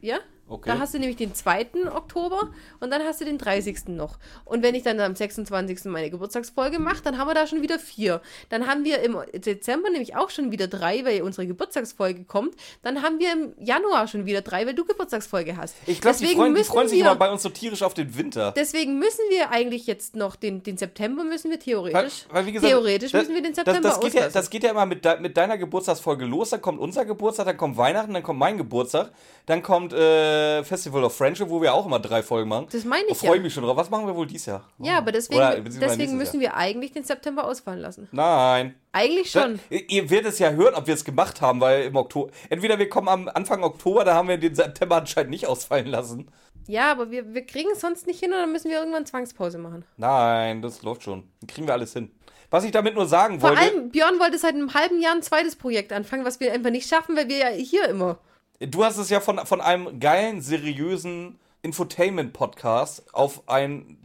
ja? 0.00 0.18
Okay. 0.52 0.68
Da 0.70 0.78
hast 0.78 0.92
du 0.92 0.98
nämlich 0.98 1.16
den 1.16 1.34
2. 1.34 1.68
Oktober 1.94 2.50
und 2.80 2.90
dann 2.90 3.02
hast 3.02 3.20
du 3.20 3.24
den 3.24 3.38
30. 3.38 3.88
noch. 3.88 4.18
Und 4.44 4.62
wenn 4.62 4.74
ich 4.74 4.82
dann 4.82 5.00
am 5.00 5.16
26. 5.16 5.86
meine 5.86 6.10
Geburtstagsfolge 6.10 6.78
mache, 6.78 7.02
dann 7.02 7.16
haben 7.18 7.26
wir 7.28 7.34
da 7.34 7.46
schon 7.46 7.62
wieder 7.62 7.78
vier. 7.78 8.20
Dann 8.50 8.66
haben 8.66 8.84
wir 8.84 9.00
im 9.00 9.16
Dezember 9.34 9.88
nämlich 9.90 10.14
auch 10.14 10.28
schon 10.30 10.50
wieder 10.52 10.68
drei, 10.68 11.04
weil 11.04 11.22
unsere 11.22 11.46
Geburtstagsfolge 11.46 12.24
kommt. 12.24 12.54
Dann 12.82 13.02
haben 13.02 13.18
wir 13.18 13.32
im 13.32 13.52
Januar 13.58 14.06
schon 14.08 14.26
wieder 14.26 14.42
drei, 14.42 14.66
weil 14.66 14.74
du 14.74 14.84
Geburtstagsfolge 14.84 15.56
hast. 15.56 15.74
Ich 15.86 16.00
glaube, 16.00 16.16
die 16.18 16.24
Deswegen 16.24 16.40
freuen, 16.40 16.54
die 16.54 16.64
freuen 16.64 16.88
sich 16.88 16.98
wir- 16.98 17.06
immer 17.06 17.16
bei 17.16 17.30
uns 17.30 17.42
so 17.42 17.48
tierisch 17.48 17.82
auf 17.82 17.94
den 17.94 18.16
Winter. 18.16 18.52
Deswegen 18.54 18.98
müssen 18.98 19.22
wir 19.30 19.50
eigentlich 19.50 19.86
jetzt 19.86 20.16
noch 20.16 20.36
den, 20.36 20.62
den 20.62 20.76
September 20.76 21.24
müssen 21.24 21.50
wir 21.50 21.58
theoretisch. 21.60 22.26
Weil, 22.28 22.34
weil, 22.36 22.46
wie 22.46 22.52
gesagt, 22.52 22.70
theoretisch 22.70 23.12
das- 23.12 23.22
müssen 23.22 23.34
wir 23.34 23.42
den 23.42 23.52
das, 23.54 23.64
September 23.64 23.88
das, 23.88 24.00
geht 24.00 24.14
ja, 24.14 24.28
das 24.28 24.50
geht 24.50 24.64
ja 24.64 24.70
immer 24.70 24.84
mit, 24.86 25.04
de, 25.04 25.18
mit 25.20 25.36
deiner 25.36 25.56
Geburtstagsfolge 25.56 26.26
los. 26.26 26.50
Dann 26.50 26.60
kommt 26.60 26.78
unser 26.80 27.04
Geburtstag, 27.04 27.46
dann 27.46 27.56
kommt 27.56 27.76
Weihnachten, 27.76 28.12
dann 28.12 28.22
kommt 28.22 28.38
mein 28.38 28.58
Geburtstag, 28.58 29.12
dann 29.46 29.62
kommt 29.62 29.92
äh, 29.92 30.41
Festival 30.64 31.04
of 31.04 31.16
Friendship, 31.16 31.48
wo 31.48 31.60
wir 31.62 31.72
auch 31.74 31.86
immer 31.86 31.98
drei 31.98 32.22
Folgen 32.22 32.48
machen. 32.48 32.66
Das 32.70 32.84
meine 32.84 33.04
ich 33.08 33.18
Da 33.18 33.26
freue 33.26 33.30
ich 33.30 33.36
ja. 33.36 33.42
mich 33.42 33.54
schon 33.54 33.64
drauf. 33.64 33.76
Was 33.76 33.90
machen 33.90 34.06
wir 34.06 34.14
wohl 34.14 34.26
dieses 34.26 34.46
Jahr? 34.46 34.68
Ja, 34.78 34.98
aber 34.98 35.12
deswegen, 35.12 35.40
Oder 35.40 35.60
deswegen 35.60 36.16
müssen 36.16 36.40
wir 36.40 36.54
eigentlich 36.54 36.92
den 36.92 37.04
September 37.04 37.44
ausfallen 37.44 37.80
lassen. 37.80 38.08
Nein. 38.12 38.74
Eigentlich 38.92 39.30
schon. 39.30 39.58
Da, 39.70 39.76
ihr 39.76 40.10
werdet 40.10 40.32
es 40.32 40.38
ja 40.38 40.50
hören, 40.50 40.74
ob 40.74 40.86
wir 40.86 40.94
es 40.94 41.04
gemacht 41.04 41.40
haben, 41.40 41.60
weil 41.60 41.84
im 41.84 41.96
Oktober. 41.96 42.30
Entweder 42.50 42.78
wir 42.78 42.88
kommen 42.88 43.08
am 43.08 43.28
Anfang 43.28 43.62
Oktober, 43.62 44.04
da 44.04 44.14
haben 44.14 44.28
wir 44.28 44.38
den 44.38 44.54
September 44.54 44.96
anscheinend 44.96 45.30
nicht 45.30 45.46
ausfallen 45.46 45.86
lassen. 45.86 46.30
Ja, 46.66 46.90
aber 46.92 47.10
wir, 47.10 47.34
wir 47.34 47.44
kriegen 47.44 47.70
es 47.72 47.80
sonst 47.80 48.06
nicht 48.06 48.20
hin 48.20 48.32
und 48.32 48.38
dann 48.38 48.52
müssen 48.52 48.70
wir 48.70 48.78
irgendwann 48.78 49.06
Zwangspause 49.06 49.58
machen. 49.58 49.84
Nein, 49.96 50.62
das 50.62 50.82
läuft 50.82 51.02
schon. 51.02 51.24
Dann 51.40 51.48
kriegen 51.48 51.66
wir 51.66 51.74
alles 51.74 51.92
hin. 51.92 52.10
Was 52.50 52.64
ich 52.64 52.70
damit 52.70 52.94
nur 52.94 53.06
sagen 53.06 53.40
Vor 53.40 53.48
wollte. 53.50 53.62
allem, 53.62 53.90
Björn 53.90 54.20
wollte 54.20 54.36
seit 54.36 54.54
einem 54.54 54.74
halben 54.74 55.00
Jahr 55.00 55.14
ein 55.14 55.22
zweites 55.22 55.56
Projekt 55.56 55.90
anfangen, 55.90 56.26
was 56.26 56.38
wir 56.38 56.52
einfach 56.52 56.70
nicht 56.70 56.86
schaffen, 56.86 57.16
weil 57.16 57.28
wir 57.28 57.38
ja 57.38 57.48
hier 57.48 57.88
immer. 57.88 58.18
Du 58.68 58.84
hast 58.84 58.96
es 58.98 59.10
ja 59.10 59.20
von, 59.20 59.38
von 59.44 59.60
einem 59.60 59.98
geilen, 59.98 60.40
seriösen 60.40 61.38
Infotainment-Podcast 61.62 63.14
auf 63.14 63.48
ein 63.48 63.98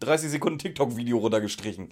30 0.00 0.30
Sekunden 0.30 0.58
TikTok-Video 0.58 1.18
runtergestrichen. 1.18 1.90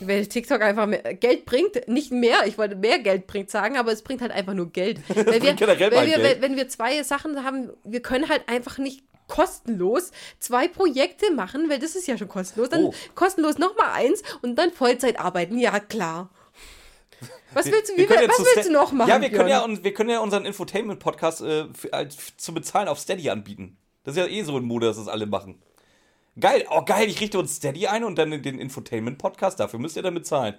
Weil 0.00 0.26
TikTok 0.26 0.62
einfach 0.62 0.86
mehr 0.86 1.02
Geld 1.14 1.44
bringt, 1.44 1.88
nicht 1.88 2.12
mehr, 2.12 2.46
ich 2.46 2.56
wollte 2.56 2.76
mehr 2.76 3.00
Geld 3.00 3.26
bringt 3.26 3.50
sagen, 3.50 3.76
aber 3.76 3.92
es 3.92 4.02
bringt 4.02 4.22
halt 4.22 4.32
einfach 4.32 4.54
nur 4.54 4.70
Geld. 4.70 5.00
Weil 5.08 5.42
wir, 5.42 5.54
generell 5.54 5.92
weil 5.92 6.06
wir, 6.06 6.16
Geld. 6.16 6.42
Wenn 6.42 6.56
wir 6.56 6.68
zwei 6.68 7.02
Sachen 7.02 7.44
haben, 7.44 7.70
wir 7.84 8.00
können 8.00 8.28
halt 8.28 8.48
einfach 8.48 8.78
nicht 8.78 9.02
kostenlos 9.26 10.12
zwei 10.38 10.68
Projekte 10.68 11.32
machen, 11.32 11.70
weil 11.70 11.78
das 11.78 11.96
ist 11.96 12.06
ja 12.06 12.16
schon 12.18 12.28
kostenlos. 12.28 12.68
Dann 12.68 12.84
Oh. 12.84 12.94
kostenlos 13.14 13.58
nochmal 13.58 13.90
eins 13.94 14.22
und 14.42 14.56
dann 14.56 14.70
Vollzeit 14.70 15.18
arbeiten, 15.18 15.58
ja 15.58 15.80
klar. 15.80 16.30
Was 17.52 17.66
willst 17.66 17.90
du, 17.90 17.96
wie, 17.96 18.02
ja 18.02 18.28
was 18.28 18.38
willst 18.38 18.68
du 18.68 18.72
noch 18.72 18.92
machen? 18.92 19.08
Ja, 19.08 19.20
wir 19.20 19.30
können 19.30 19.48
ja, 19.48 19.66
wir 19.66 19.94
können 19.94 20.10
ja 20.10 20.20
unseren 20.20 20.44
Infotainment-Podcast 20.44 21.42
äh, 21.42 21.68
zu 22.36 22.54
bezahlen 22.54 22.88
auf 22.88 22.98
Steady 22.98 23.30
anbieten. 23.30 23.76
Das 24.04 24.16
ist 24.16 24.22
ja 24.22 24.26
eh 24.26 24.42
so 24.42 24.56
ein 24.56 24.64
Mode, 24.64 24.86
dass 24.86 24.96
das 24.96 25.08
alle 25.08 25.26
machen. 25.26 25.62
Geil, 26.38 26.66
oh 26.70 26.82
geil, 26.84 27.08
ich 27.08 27.20
richte 27.20 27.38
uns 27.38 27.56
Steady 27.56 27.86
ein 27.86 28.02
und 28.02 28.18
dann 28.18 28.42
den 28.42 28.58
Infotainment-Podcast, 28.58 29.60
dafür 29.60 29.78
müsst 29.78 29.96
ihr 29.96 30.02
dann 30.02 30.14
bezahlen. 30.14 30.56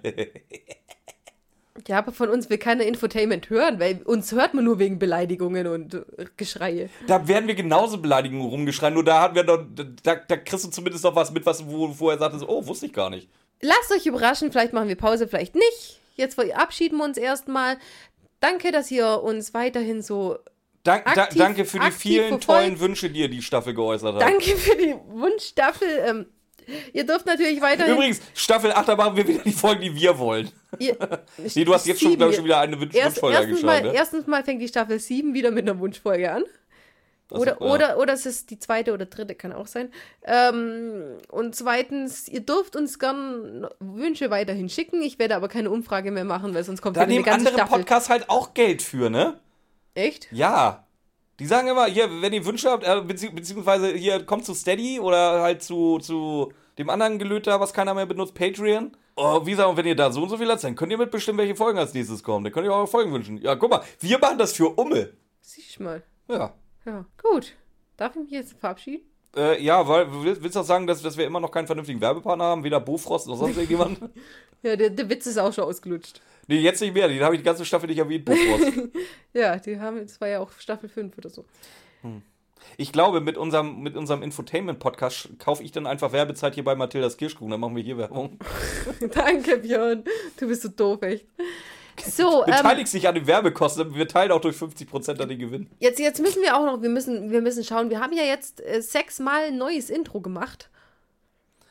Ja, 1.86 1.98
aber 1.98 2.12
von 2.12 2.30
uns 2.30 2.48
will 2.48 2.58
keiner 2.58 2.84
Infotainment 2.84 3.50
hören, 3.50 3.78
weil 3.78 4.00
uns 4.04 4.32
hört 4.32 4.54
man 4.54 4.64
nur 4.64 4.78
wegen 4.78 4.98
Beleidigungen 4.98 5.66
und 5.66 6.06
Geschreie. 6.36 6.88
da 7.06 7.28
werden 7.28 7.46
wir 7.46 7.54
genauso 7.54 7.98
Beleidigungen 7.98 8.48
rumgeschreien, 8.48 8.94
nur 8.94 9.04
da 9.04 9.20
hatten 9.20 9.34
wir 9.34 9.44
doch, 9.44 9.62
da, 10.02 10.16
da 10.16 10.36
kriegst 10.38 10.64
du 10.64 10.70
zumindest 10.70 11.04
noch 11.04 11.14
was 11.14 11.30
mit, 11.30 11.44
was 11.44 11.66
wo 11.66 11.92
vorher 11.92 12.18
sagte, 12.18 12.38
so, 12.38 12.48
oh, 12.48 12.66
wusste 12.66 12.86
ich 12.86 12.92
gar 12.92 13.10
nicht. 13.10 13.28
Lasst 13.60 13.92
euch 13.92 14.06
überraschen, 14.06 14.50
vielleicht 14.50 14.72
machen 14.72 14.88
wir 14.88 14.96
Pause, 14.96 15.28
vielleicht 15.28 15.54
nicht. 15.54 16.00
Jetzt 16.16 16.34
verabschieden 16.34 16.98
wir 16.98 17.04
uns 17.04 17.16
erstmal. 17.18 17.78
Danke, 18.40 18.72
dass 18.72 18.90
ihr 18.90 19.22
uns 19.22 19.54
weiterhin 19.54 20.02
so. 20.02 20.38
Dank, 20.82 21.04
da, 21.14 21.24
Aktiv- 21.24 21.38
danke 21.38 21.64
für 21.64 21.78
die 21.80 21.90
vielen 21.90 22.28
verfolgt. 22.28 22.44
tollen 22.44 22.80
Wünsche, 22.80 23.10
die 23.10 23.20
ihr 23.20 23.28
die 23.28 23.42
Staffel 23.42 23.74
geäußert 23.74 24.14
habt. 24.14 24.22
Danke 24.22 24.56
für 24.56 24.76
die 24.76 24.94
Wunschstaffel. 25.08 25.88
Ähm, 26.06 26.26
ihr 26.92 27.04
dürft 27.04 27.26
natürlich 27.26 27.60
weiterhin. 27.60 27.94
Übrigens, 27.94 28.20
Staffel 28.34 28.72
8, 28.72 28.88
da 28.88 28.94
machen 28.96 29.16
wir 29.16 29.26
wieder 29.26 29.42
die 29.42 29.50
Folgen, 29.52 29.80
die 29.82 29.94
wir 29.94 30.16
wollen. 30.18 30.48
Ihr, 30.78 30.96
Nee, 31.54 31.64
du 31.64 31.74
hast 31.74 31.86
jetzt 31.86 32.00
schon, 32.00 32.16
glaube 32.16 32.30
ich, 32.30 32.36
schon 32.36 32.44
wieder 32.44 32.60
eine 32.60 32.78
Wunsch 32.80 32.94
Erst, 32.94 33.16
Wunschfolge 33.16 33.36
erstens, 33.36 33.60
geschaut, 33.60 33.66
mal, 33.66 33.82
ne? 33.82 33.92
erstens 33.94 34.26
mal 34.28 34.44
fängt 34.44 34.62
die 34.62 34.68
Staffel 34.68 34.98
7 35.00 35.34
wieder 35.34 35.50
mit 35.50 35.68
einer 35.68 35.78
Wunschfolge 35.80 36.30
an. 36.30 36.44
Das 37.28 37.40
Oder, 37.40 37.52
ist- 37.54 37.60
ja. 37.60 37.66
oder, 37.66 37.98
oder 37.98 38.12
es 38.12 38.24
ist 38.24 38.50
die 38.50 38.58
zweite 38.58 38.92
oder 38.94 39.06
dritte, 39.06 39.34
kann 39.34 39.52
auch 39.52 39.66
sein. 39.66 39.90
Ähm, 40.24 41.18
und 41.28 41.56
zweitens, 41.56 42.28
ihr 42.28 42.40
dürft 42.40 42.76
uns 42.76 42.98
gern 42.98 43.66
Wünsche 43.80 44.30
weiterhin 44.30 44.68
schicken. 44.68 45.02
Ich 45.02 45.18
werde 45.18 45.34
aber 45.36 45.48
keine 45.48 45.70
Umfrage 45.70 46.10
mehr 46.12 46.24
machen, 46.24 46.54
weil 46.54 46.62
sonst 46.64 46.82
kommt 46.82 46.96
Da 46.96 47.04
nehmen 47.06 47.28
andere 47.28 47.54
Staffel. 47.54 47.78
Podcasts 47.78 48.08
halt 48.10 48.30
auch 48.30 48.54
Geld 48.54 48.80
für, 48.82 49.10
ne? 49.10 49.40
Echt? 49.94 50.28
Ja. 50.30 50.86
Die 51.40 51.46
sagen 51.46 51.68
immer, 51.68 51.86
hier, 51.86 52.08
wenn 52.22 52.32
ihr 52.32 52.46
Wünsche 52.46 52.70
habt, 52.70 52.84
äh, 52.86 53.00
bezieh 53.02 53.28
beziehungsweise 53.30 53.88
hier 53.92 54.24
kommt 54.24 54.44
zu 54.44 54.54
Steady 54.54 55.00
oder 55.00 55.42
halt 55.42 55.62
zu, 55.62 55.98
zu 55.98 56.52
dem 56.78 56.88
anderen 56.90 57.18
Gelöter, 57.18 57.58
was 57.60 57.72
keiner 57.74 57.92
mehr 57.94 58.06
benutzt, 58.06 58.34
Patreon. 58.34 58.96
Oh, 59.16 59.44
wie 59.44 59.54
sagen, 59.54 59.76
wenn 59.76 59.86
ihr 59.86 59.96
da 59.96 60.12
so 60.12 60.22
und 60.22 60.28
so 60.28 60.36
viel 60.38 60.48
habt, 60.50 60.62
dann 60.62 60.74
könnt 60.76 60.92
ihr 60.92 60.98
mitbestimmen, 60.98 61.38
welche 61.38 61.56
Folgen 61.56 61.78
als 61.78 61.92
nächstes 61.92 62.22
kommen. 62.22 62.44
Dann 62.44 62.52
könnt 62.52 62.66
ihr 62.66 62.72
eure 62.72 62.86
Folgen 62.86 63.12
wünschen. 63.12 63.38
Ja, 63.38 63.54
guck 63.56 63.70
mal, 63.70 63.82
wir 64.00 64.18
machen 64.18 64.38
das 64.38 64.52
für 64.52 64.68
Umme. 64.78 65.10
Siehst 65.40 65.78
du 65.78 65.82
mal. 65.84 66.02
Ja. 66.28 66.54
Ja, 66.86 67.04
gut. 67.20 67.54
Darf 67.96 68.14
ich 68.14 68.22
mich 68.22 68.30
jetzt 68.30 68.58
verabschieden? 68.58 69.04
Äh, 69.36 69.62
ja, 69.62 69.86
weil, 69.86 70.06
willst, 70.22 70.54
du 70.54 70.60
auch 70.60 70.64
sagen, 70.64 70.86
dass, 70.86 71.02
dass 71.02 71.16
wir 71.16 71.26
immer 71.26 71.40
noch 71.40 71.50
keinen 71.50 71.66
vernünftigen 71.66 72.00
Werbepartner 72.00 72.44
haben? 72.44 72.64
Weder 72.64 72.80
Bofrost 72.80 73.26
noch 73.26 73.36
sonst 73.36 73.56
irgendjemand? 73.56 73.98
Ja, 74.62 74.74
der, 74.74 74.90
der 74.90 75.08
Witz 75.08 75.26
ist 75.26 75.38
auch 75.38 75.52
schon 75.52 75.64
ausgelutscht. 75.64 76.20
nee, 76.48 76.58
jetzt 76.58 76.80
nicht 76.80 76.94
mehr. 76.94 77.06
Den 77.06 77.22
habe 77.22 77.34
ich 77.34 77.42
die 77.42 77.44
ganze 77.44 77.64
Staffel 77.64 77.88
nicht 77.88 77.98
erwähnt, 77.98 78.24
Bofrost. 78.24 78.72
Ja, 79.32 79.58
die 79.58 79.78
haben, 79.78 80.00
das 80.00 80.20
war 80.20 80.28
ja 80.28 80.40
auch 80.40 80.50
Staffel 80.58 80.88
5 80.88 81.16
oder 81.18 81.28
so. 81.28 81.44
Ich 82.78 82.90
glaube, 82.90 83.20
mit 83.20 83.36
unserem, 83.36 83.82
mit 83.82 83.96
unserem 83.96 84.22
Infotainment-Podcast 84.22 85.38
kaufe 85.38 85.62
ich 85.62 85.72
dann 85.72 85.86
einfach 85.86 86.12
Werbezeit 86.12 86.54
hier 86.54 86.64
bei 86.64 86.74
Mathildas 86.74 87.16
Kirschkuchen. 87.16 87.50
Dann 87.50 87.60
machen 87.60 87.76
wir 87.76 87.82
hier 87.82 87.98
Werbung. 87.98 88.38
Danke, 89.12 89.58
Björn. 89.58 90.02
Du 90.38 90.48
bist 90.48 90.62
so 90.62 90.68
doof, 90.68 91.02
echt. 91.02 91.26
So, 92.04 92.44
ähm, 92.46 92.52
Beteiligst 92.52 92.94
dich 92.94 93.08
an 93.08 93.14
den 93.14 93.26
Werbekosten. 93.26 93.94
Wir 93.94 94.08
teilen 94.08 94.32
auch 94.32 94.40
durch 94.40 94.56
50% 94.56 95.20
an 95.20 95.28
den 95.28 95.38
Gewinn. 95.38 95.68
jetzt, 95.78 95.98
jetzt 95.98 96.20
müssen 96.20 96.42
wir 96.42 96.56
auch 96.56 96.64
noch, 96.64 96.82
wir 96.82 96.90
müssen, 96.90 97.30
wir 97.30 97.40
müssen 97.40 97.64
schauen, 97.64 97.90
wir 97.90 98.00
haben 98.00 98.12
ja 98.12 98.24
jetzt 98.24 98.60
äh, 98.60 98.80
sechsmal 98.82 99.44
ein 99.44 99.58
neues 99.58 99.90
Intro 99.90 100.20
gemacht. 100.20 100.70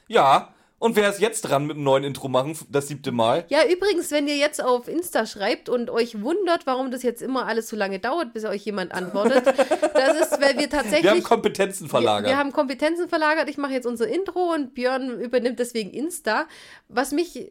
Ja. 0.08 0.52
Und 0.78 0.98
wer 0.98 1.10
ist 1.10 1.22
jetzt 1.22 1.42
dran 1.44 1.66
mit 1.66 1.78
einem 1.78 1.86
neuen 1.86 2.04
Intro 2.04 2.28
machen? 2.28 2.56
Das 2.70 2.90
siebte 2.90 3.12
Mal. 3.14 3.46
Ja, 3.48 3.66
übrigens, 3.66 4.12
wenn 4.12 4.28
ihr 4.28 4.36
jetzt 4.36 4.62
auf 4.62 4.90
Insta 4.90 5.26
schreibt 5.26 5.70
und 5.70 5.90
euch 5.90 6.22
wundert, 6.22 6.68
warum 6.68 6.92
das 6.92 7.02
jetzt 7.02 7.22
immer 7.22 7.48
alles 7.48 7.70
so 7.70 7.78
lange 7.78 8.00
dauert, 8.00 8.34
bis 8.34 8.44
euch 8.44 8.66
jemand 8.66 8.94
antwortet, 8.94 9.46
das 9.94 10.20
ist, 10.20 10.42
weil 10.42 10.58
wir 10.58 10.70
tatsächlich. 10.70 11.04
Wir 11.04 11.12
haben 11.12 11.24
Kompetenzen 11.24 11.88
verlagert. 11.88 12.26
Wir, 12.26 12.34
wir 12.34 12.38
haben 12.38 12.52
Kompetenzen 12.52 13.08
verlagert. 13.08 13.50
Ich 13.50 13.58
mache 13.58 13.72
jetzt 13.72 13.88
unser 13.88 14.08
Intro 14.08 14.54
und 14.54 14.76
Björn 14.76 15.22
übernimmt 15.22 15.60
deswegen 15.60 15.92
Insta. 15.92 16.46
Was 16.90 17.14
mich 17.14 17.50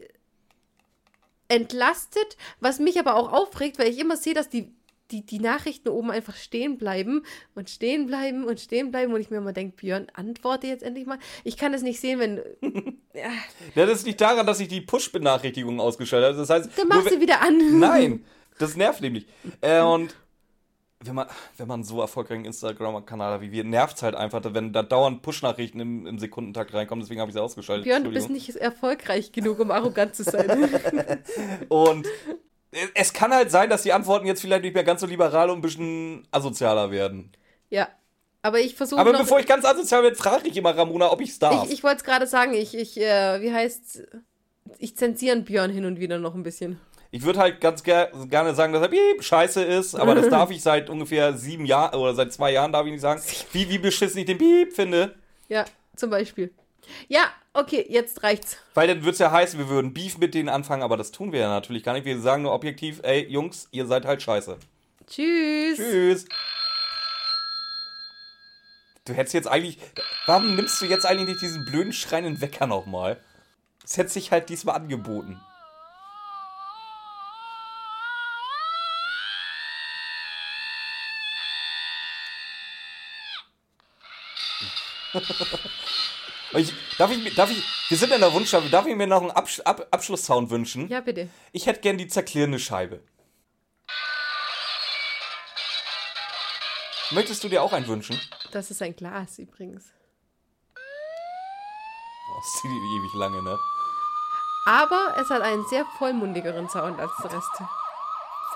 entlastet, 1.49 2.37
was 2.61 2.79
mich 2.79 2.99
aber 2.99 3.17
auch 3.17 3.33
aufregt, 3.33 3.79
weil 3.79 3.89
ich 3.89 3.99
immer 3.99 4.17
sehe, 4.17 4.35
dass 4.35 4.49
die, 4.49 4.75
die, 5.11 5.25
die 5.25 5.39
Nachrichten 5.39 5.89
oben 5.89 6.11
einfach 6.11 6.37
stehen 6.37 6.79
bleiben 6.79 7.23
und 7.55 7.69
stehen 7.71 8.07
bleiben 8.07 8.45
und 8.45 8.61
stehen 8.61 8.91
bleiben 8.91 9.13
und 9.13 9.21
ich 9.21 9.31
mir 9.31 9.37
immer 9.39 9.53
denke, 9.53 9.77
Björn, 9.77 10.07
antworte 10.15 10.67
jetzt 10.67 10.83
endlich 10.83 11.07
mal. 11.07 11.19
Ich 11.45 11.57
kann 11.57 11.75
es 11.75 11.83
nicht 11.83 12.01
sehen, 12.01 12.19
wenn. 12.21 12.41
Ja, 13.15 13.31
Ja, 13.77 13.87
das 13.87 14.05
liegt 14.05 14.21
daran, 14.21 14.45
dass 14.45 14.59
ich 14.59 14.67
die 14.67 14.81
Push-Benachrichtigungen 14.81 15.79
ausgeschaltet 15.79 16.31
habe. 16.31 16.39
Das 16.39 16.51
heißt, 16.51 16.71
dann 16.77 16.89
machst 16.89 17.13
du 17.13 17.21
wieder 17.21 17.43
an. 17.43 17.79
Nein, 17.79 18.25
das 18.59 18.75
nervt 18.77 19.01
nämlich. 19.03 19.27
Äh, 19.61 19.83
und 19.83 20.17
wenn 21.07 21.15
man, 21.15 21.27
wenn 21.57 21.69
man 21.69 21.85
so 21.85 22.01
erfolgreichen 22.01 22.45
Instagram-Kanal 22.45 23.35
hat 23.35 23.41
wie 23.41 23.53
wir, 23.53 23.65
nervt 23.65 23.97
es 23.97 24.03
halt 24.03 24.15
einfach, 24.15 24.43
wenn 24.45 24.73
da 24.73 24.83
dauernd 24.83 25.23
Push-Nachrichten 25.23 25.81
im, 25.81 26.07
im 26.07 26.19
Sekundentakt 26.19 26.73
reinkommen. 26.75 27.03
Deswegen 27.03 27.21
habe 27.21 27.31
ich 27.31 27.35
sie 27.35 27.43
ausgeschaltet. 27.43 27.85
Björn, 27.85 28.05
du 28.05 28.11
bist 28.11 28.31
nicht 28.31 28.55
erfolgreich 28.57 29.33
genug, 29.33 29.61
um 29.61 29.71
arrogant 29.71 30.15
zu 30.15 30.25
sein. 30.25 30.71
Und 31.69 32.07
es 32.95 33.13
kann 33.13 33.33
halt 33.33 33.51
sein, 33.51 33.71
dass 33.71 33.83
die 33.83 33.93
Antworten 33.93 34.27
jetzt 34.27 34.41
vielleicht 34.41 34.63
nicht 34.63 34.75
mehr 34.75 34.85
ganz 34.85 35.01
so 35.01 35.07
liberal 35.07 35.51
und 35.51 35.59
ein 35.59 35.63
bisschen 35.63 36.27
asozialer 36.31 36.91
werden. 36.91 37.33
ja. 37.71 37.89
Aber 38.43 38.61
ich 38.61 38.75
versuche 38.75 39.01
Aber 39.01 39.17
bevor 39.17 39.41
ich 39.41 39.47
ganz 39.47 39.65
asozial 39.65 40.03
werde, 40.03 40.17
frage 40.17 40.49
ich 40.49 40.57
immer 40.59 40.77
Ramona, 40.77 41.11
ob 41.11 41.23
ich 41.23 41.31
es 41.31 41.39
darf. 41.39 41.65
Ich, 41.65 41.73
ich 41.73 41.83
wollte 41.83 41.97
es 41.97 42.05
gerade 42.05 42.27
sagen, 42.27 42.53
ich, 42.53 42.77
ich, 42.77 43.01
äh, 43.01 43.41
wie 43.41 43.51
heißt's? 43.51 44.03
Ich 44.77 44.99
zensiere 44.99 45.41
Björn 45.41 45.71
hin 45.71 45.87
und 45.87 45.99
wieder 45.99 46.19
noch 46.19 46.35
ein 46.35 46.43
bisschen. 46.43 46.79
Ich 47.15 47.23
würde 47.23 47.39
halt 47.39 47.61
ganz 47.61 47.85
ger 47.85 48.11
gerne 48.29 48.57
sagen, 48.57 48.73
dass 48.73 48.83
er 48.83 48.89
piep, 48.89 49.23
scheiße 49.23 49.63
ist, 49.63 49.95
aber 49.95 50.17
das 50.17 50.29
darf 50.31 50.51
ich 50.51 50.61
seit 50.61 50.91
ungefähr 50.91 51.35
sieben 51.35 51.65
Jahren 51.65 51.95
oder 51.95 52.13
seit 52.13 52.33
zwei 52.33 52.51
Jahren 52.51 52.73
darf 52.73 52.87
ich 52.87 52.91
nicht 52.91 53.03
sagen, 53.03 53.23
wie, 53.53 53.69
wie 53.69 53.79
beschissen 53.79 54.19
ich 54.19 54.27
den 54.27 54.37
Piep 54.37 54.73
finde. 54.73 55.15
Ja, 55.49 55.65
zum 55.95 56.11
Beispiel. 56.11 56.53
Ja, 57.07 57.31
okay, 57.53 57.87
jetzt 57.89 58.25
reicht's. 58.25 58.57
Weil 58.75 58.89
dann 58.89 59.03
würde 59.03 59.13
es 59.13 59.21
ja 59.21 59.31
heißen, 59.31 59.61
wir 59.61 59.69
würden 59.69 59.95
Beef 59.95 60.19
mit 60.19 60.35
denen 60.35 60.49
anfangen, 60.49 60.83
aber 60.83 60.97
das 60.97 61.13
tun 61.13 61.31
wir 61.31 61.39
ja 61.39 61.49
natürlich 61.49 61.85
gar 61.85 61.93
nicht. 61.93 62.05
Wir 62.05 62.21
sagen 62.21 62.43
nur 62.43 62.53
objektiv, 62.53 62.99
ey, 63.05 63.25
Jungs, 63.29 63.69
ihr 63.71 63.87
seid 63.87 64.07
halt 64.07 64.21
scheiße. 64.21 64.59
Tschüss. 65.07 65.77
Tschüss. 65.77 66.27
Du 69.05 69.13
hättest 69.13 69.35
jetzt 69.35 69.47
eigentlich. 69.47 69.79
Warum 70.27 70.57
nimmst 70.57 70.83
du 70.83 70.87
jetzt 70.87 71.07
eigentlich 71.07 71.29
nicht 71.29 71.43
diesen 71.43 71.65
blöden 71.65 71.93
schreienden 71.93 72.41
Wecker 72.41 72.67
nochmal? 72.67 73.21
Das 73.83 73.99
hätte 73.99 74.11
sich 74.11 74.33
halt 74.33 74.49
diesmal 74.49 74.75
angeboten. 74.75 75.41
Ich, 86.57 86.73
darf, 86.99 87.11
ich, 87.11 87.35
darf 87.35 87.51
ich, 87.51 87.63
wir 87.89 87.99
sind 87.99 88.13
in 88.13 88.21
der 88.21 88.33
Wunschscheibe, 88.33 88.69
darf 88.69 88.87
ich 88.87 88.95
mir 88.95 89.07
noch 89.07 89.23
einen 89.23 89.31
Absch 89.33 89.61
Ab 89.61 89.89
Abschlusssound 89.91 90.51
wünschen? 90.51 90.89
Ja, 90.89 91.01
bitte. 91.01 91.29
Ich 91.53 91.67
hätte 91.67 91.81
gern 91.81 91.99
die 91.99 92.07
zerklirrende 92.07 92.59
Scheibe. 92.59 93.01
Möchtest 97.11 97.45
du 97.45 97.49
dir 97.49 97.63
auch 97.63 97.73
einen 97.73 97.87
wünschen? 97.87 98.21
Das 98.53 98.71
ist 98.71 98.83
ein 98.83 98.95
Glas 98.95 99.39
übrigens. 99.39 99.93
Oh, 100.77 102.37
das 102.37 102.53
zieht 102.61 102.71
ewig 102.71 103.15
lange, 103.15 103.43
ne? 103.43 103.59
Aber 104.67 105.15
es 105.21 105.29
hat 105.29 105.43
einen 105.43 105.67
sehr 105.69 105.85
vollmundigeren 105.99 106.69
Sound 106.69 106.99
als 106.99 107.13
der 107.23 107.33
Rest. 107.33 107.51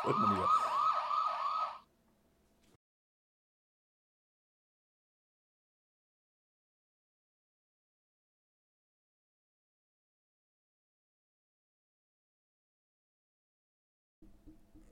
Vollmundiger. 0.02 0.48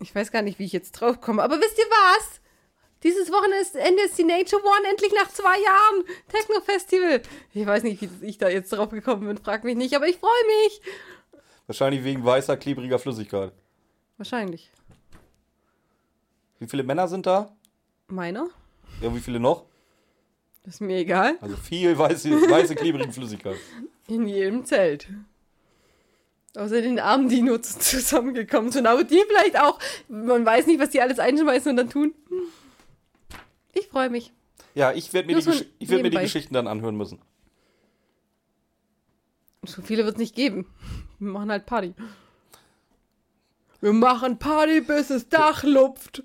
Ich 0.01 0.14
weiß 0.14 0.31
gar 0.31 0.43
nicht, 0.43 0.59
wie 0.59 0.64
ich 0.64 0.73
jetzt 0.73 0.93
drauf 0.93 1.20
komme. 1.20 1.43
Aber 1.43 1.59
wisst 1.59 1.78
ihr 1.78 1.85
was? 1.85 2.40
Dieses 3.02 3.31
Wochenende 3.31 4.02
ist 4.02 4.18
die 4.18 4.24
Nature 4.24 4.62
One 4.62 4.89
endlich 4.90 5.12
nach 5.12 5.28
zwei 5.28 5.60
Jahren. 5.60 6.05
Techno-Festival. 6.28 7.23
Ich 7.52 7.66
weiß 7.66 7.82
nicht, 7.82 8.02
wie 8.02 8.27
ich 8.27 8.39
da 8.39 8.48
jetzt 8.48 8.70
drauf 8.70 8.90
gekommen 8.90 9.27
bin. 9.27 9.39
Frag 9.39 9.64
mich 9.64 9.77
nicht, 9.77 9.94
aber 9.94 10.09
ich 10.09 10.18
freue 10.18 10.31
mich. 10.64 10.81
Wahrscheinlich 11.66 12.05
wegen 12.05 12.24
weißer, 12.24 12.56
klebriger 12.56 12.98
Flüssigkeit. 12.98 13.52
Wahrscheinlich. 14.16 14.70
Wie 16.59 16.66
viele 16.66 16.85
Männer 16.85 17.06
sind 17.06 17.27
da? 17.27 17.55
Meiner? 18.09 18.48
Ja, 19.02 19.14
wie 19.14 19.20
viele 19.20 19.39
noch? 19.40 19.66
Das 20.64 20.74
ist 20.74 20.81
mir 20.81 20.97
egal. 20.97 21.36
Also 21.40 21.56
viel 21.56 21.97
weiße, 21.97 22.31
weiße 22.31 22.74
klebrige 22.74 23.12
Flüssigkeit. 23.12 23.56
In 24.09 24.27
jedem 24.27 24.64
Zelt. 24.64 25.09
Außer 26.56 26.80
den 26.80 26.98
armen 26.98 27.28
Dinos 27.28 27.78
zusammengekommen 27.78 28.72
sind. 28.72 28.86
Aber 28.86 29.04
die 29.04 29.22
vielleicht 29.28 29.58
auch. 29.60 29.78
Man 30.08 30.44
weiß 30.46 30.66
nicht, 30.66 30.80
was 30.80 30.90
die 30.90 31.00
alles 31.00 31.18
einschmeißen 31.18 31.70
und 31.70 31.76
dann 31.76 31.90
tun. 31.90 32.14
Ich 33.74 33.88
freue 33.88 34.08
mich. 34.10 34.32
Ja, 34.74 34.92
ich 34.92 35.12
werde 35.12 35.26
mir, 35.28 35.36
die 35.38 35.42
Gesch- 35.46 35.66
ich 35.78 35.88
werd 35.88 36.02
mir 36.02 36.10
die. 36.10 36.16
Geschichten 36.18 36.54
dann 36.54 36.66
anhören 36.66 36.96
müssen. 36.96 37.20
So 39.64 39.82
viele 39.82 40.04
wird 40.04 40.14
es 40.16 40.20
nicht 40.20 40.34
geben. 40.34 40.66
Wir 41.18 41.30
machen 41.30 41.50
halt 41.50 41.66
Party. 41.66 41.94
Wir 43.80 43.92
machen 43.92 44.38
Party, 44.38 44.80
bis 44.80 45.08
das 45.08 45.28
Dach 45.28 45.62
lupft. 45.64 46.22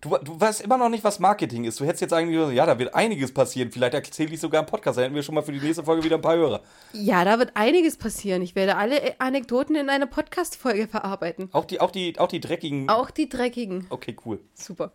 Du, 0.00 0.16
du 0.18 0.40
weißt 0.40 0.60
immer 0.60 0.78
noch 0.78 0.88
nicht, 0.88 1.02
was 1.02 1.18
Marketing 1.18 1.64
ist. 1.64 1.80
Du 1.80 1.84
hättest 1.84 2.02
jetzt 2.02 2.12
eigentlich 2.12 2.36
gesagt, 2.36 2.54
ja, 2.54 2.66
da 2.66 2.78
wird 2.78 2.94
einiges 2.94 3.32
passieren. 3.32 3.70
Vielleicht 3.72 3.94
erzähle 3.94 4.32
ich 4.32 4.40
sogar 4.40 4.60
im 4.60 4.66
Podcast. 4.66 4.98
Da 4.98 5.02
hätten 5.02 5.14
wir 5.14 5.22
schon 5.22 5.34
mal 5.34 5.42
für 5.42 5.52
die 5.52 5.60
nächste 5.60 5.82
Folge 5.82 6.04
wieder 6.04 6.16
ein 6.16 6.22
paar 6.22 6.36
Hörer. 6.36 6.60
Ja, 6.92 7.24
da 7.24 7.38
wird 7.38 7.52
einiges 7.54 7.96
passieren. 7.96 8.42
Ich 8.42 8.54
werde 8.54 8.76
alle 8.76 9.20
Anekdoten 9.20 9.74
in 9.76 9.88
einer 9.88 10.06
Podcast-Folge 10.06 10.86
verarbeiten. 10.86 11.48
Auch 11.52 11.64
die, 11.64 11.80
auch 11.80 11.90
die, 11.90 12.18
auch 12.18 12.28
die 12.28 12.40
dreckigen. 12.40 12.88
Auch 12.88 13.10
die 13.10 13.28
dreckigen. 13.28 13.86
Okay, 13.90 14.16
cool. 14.24 14.40
Super. 14.54 14.92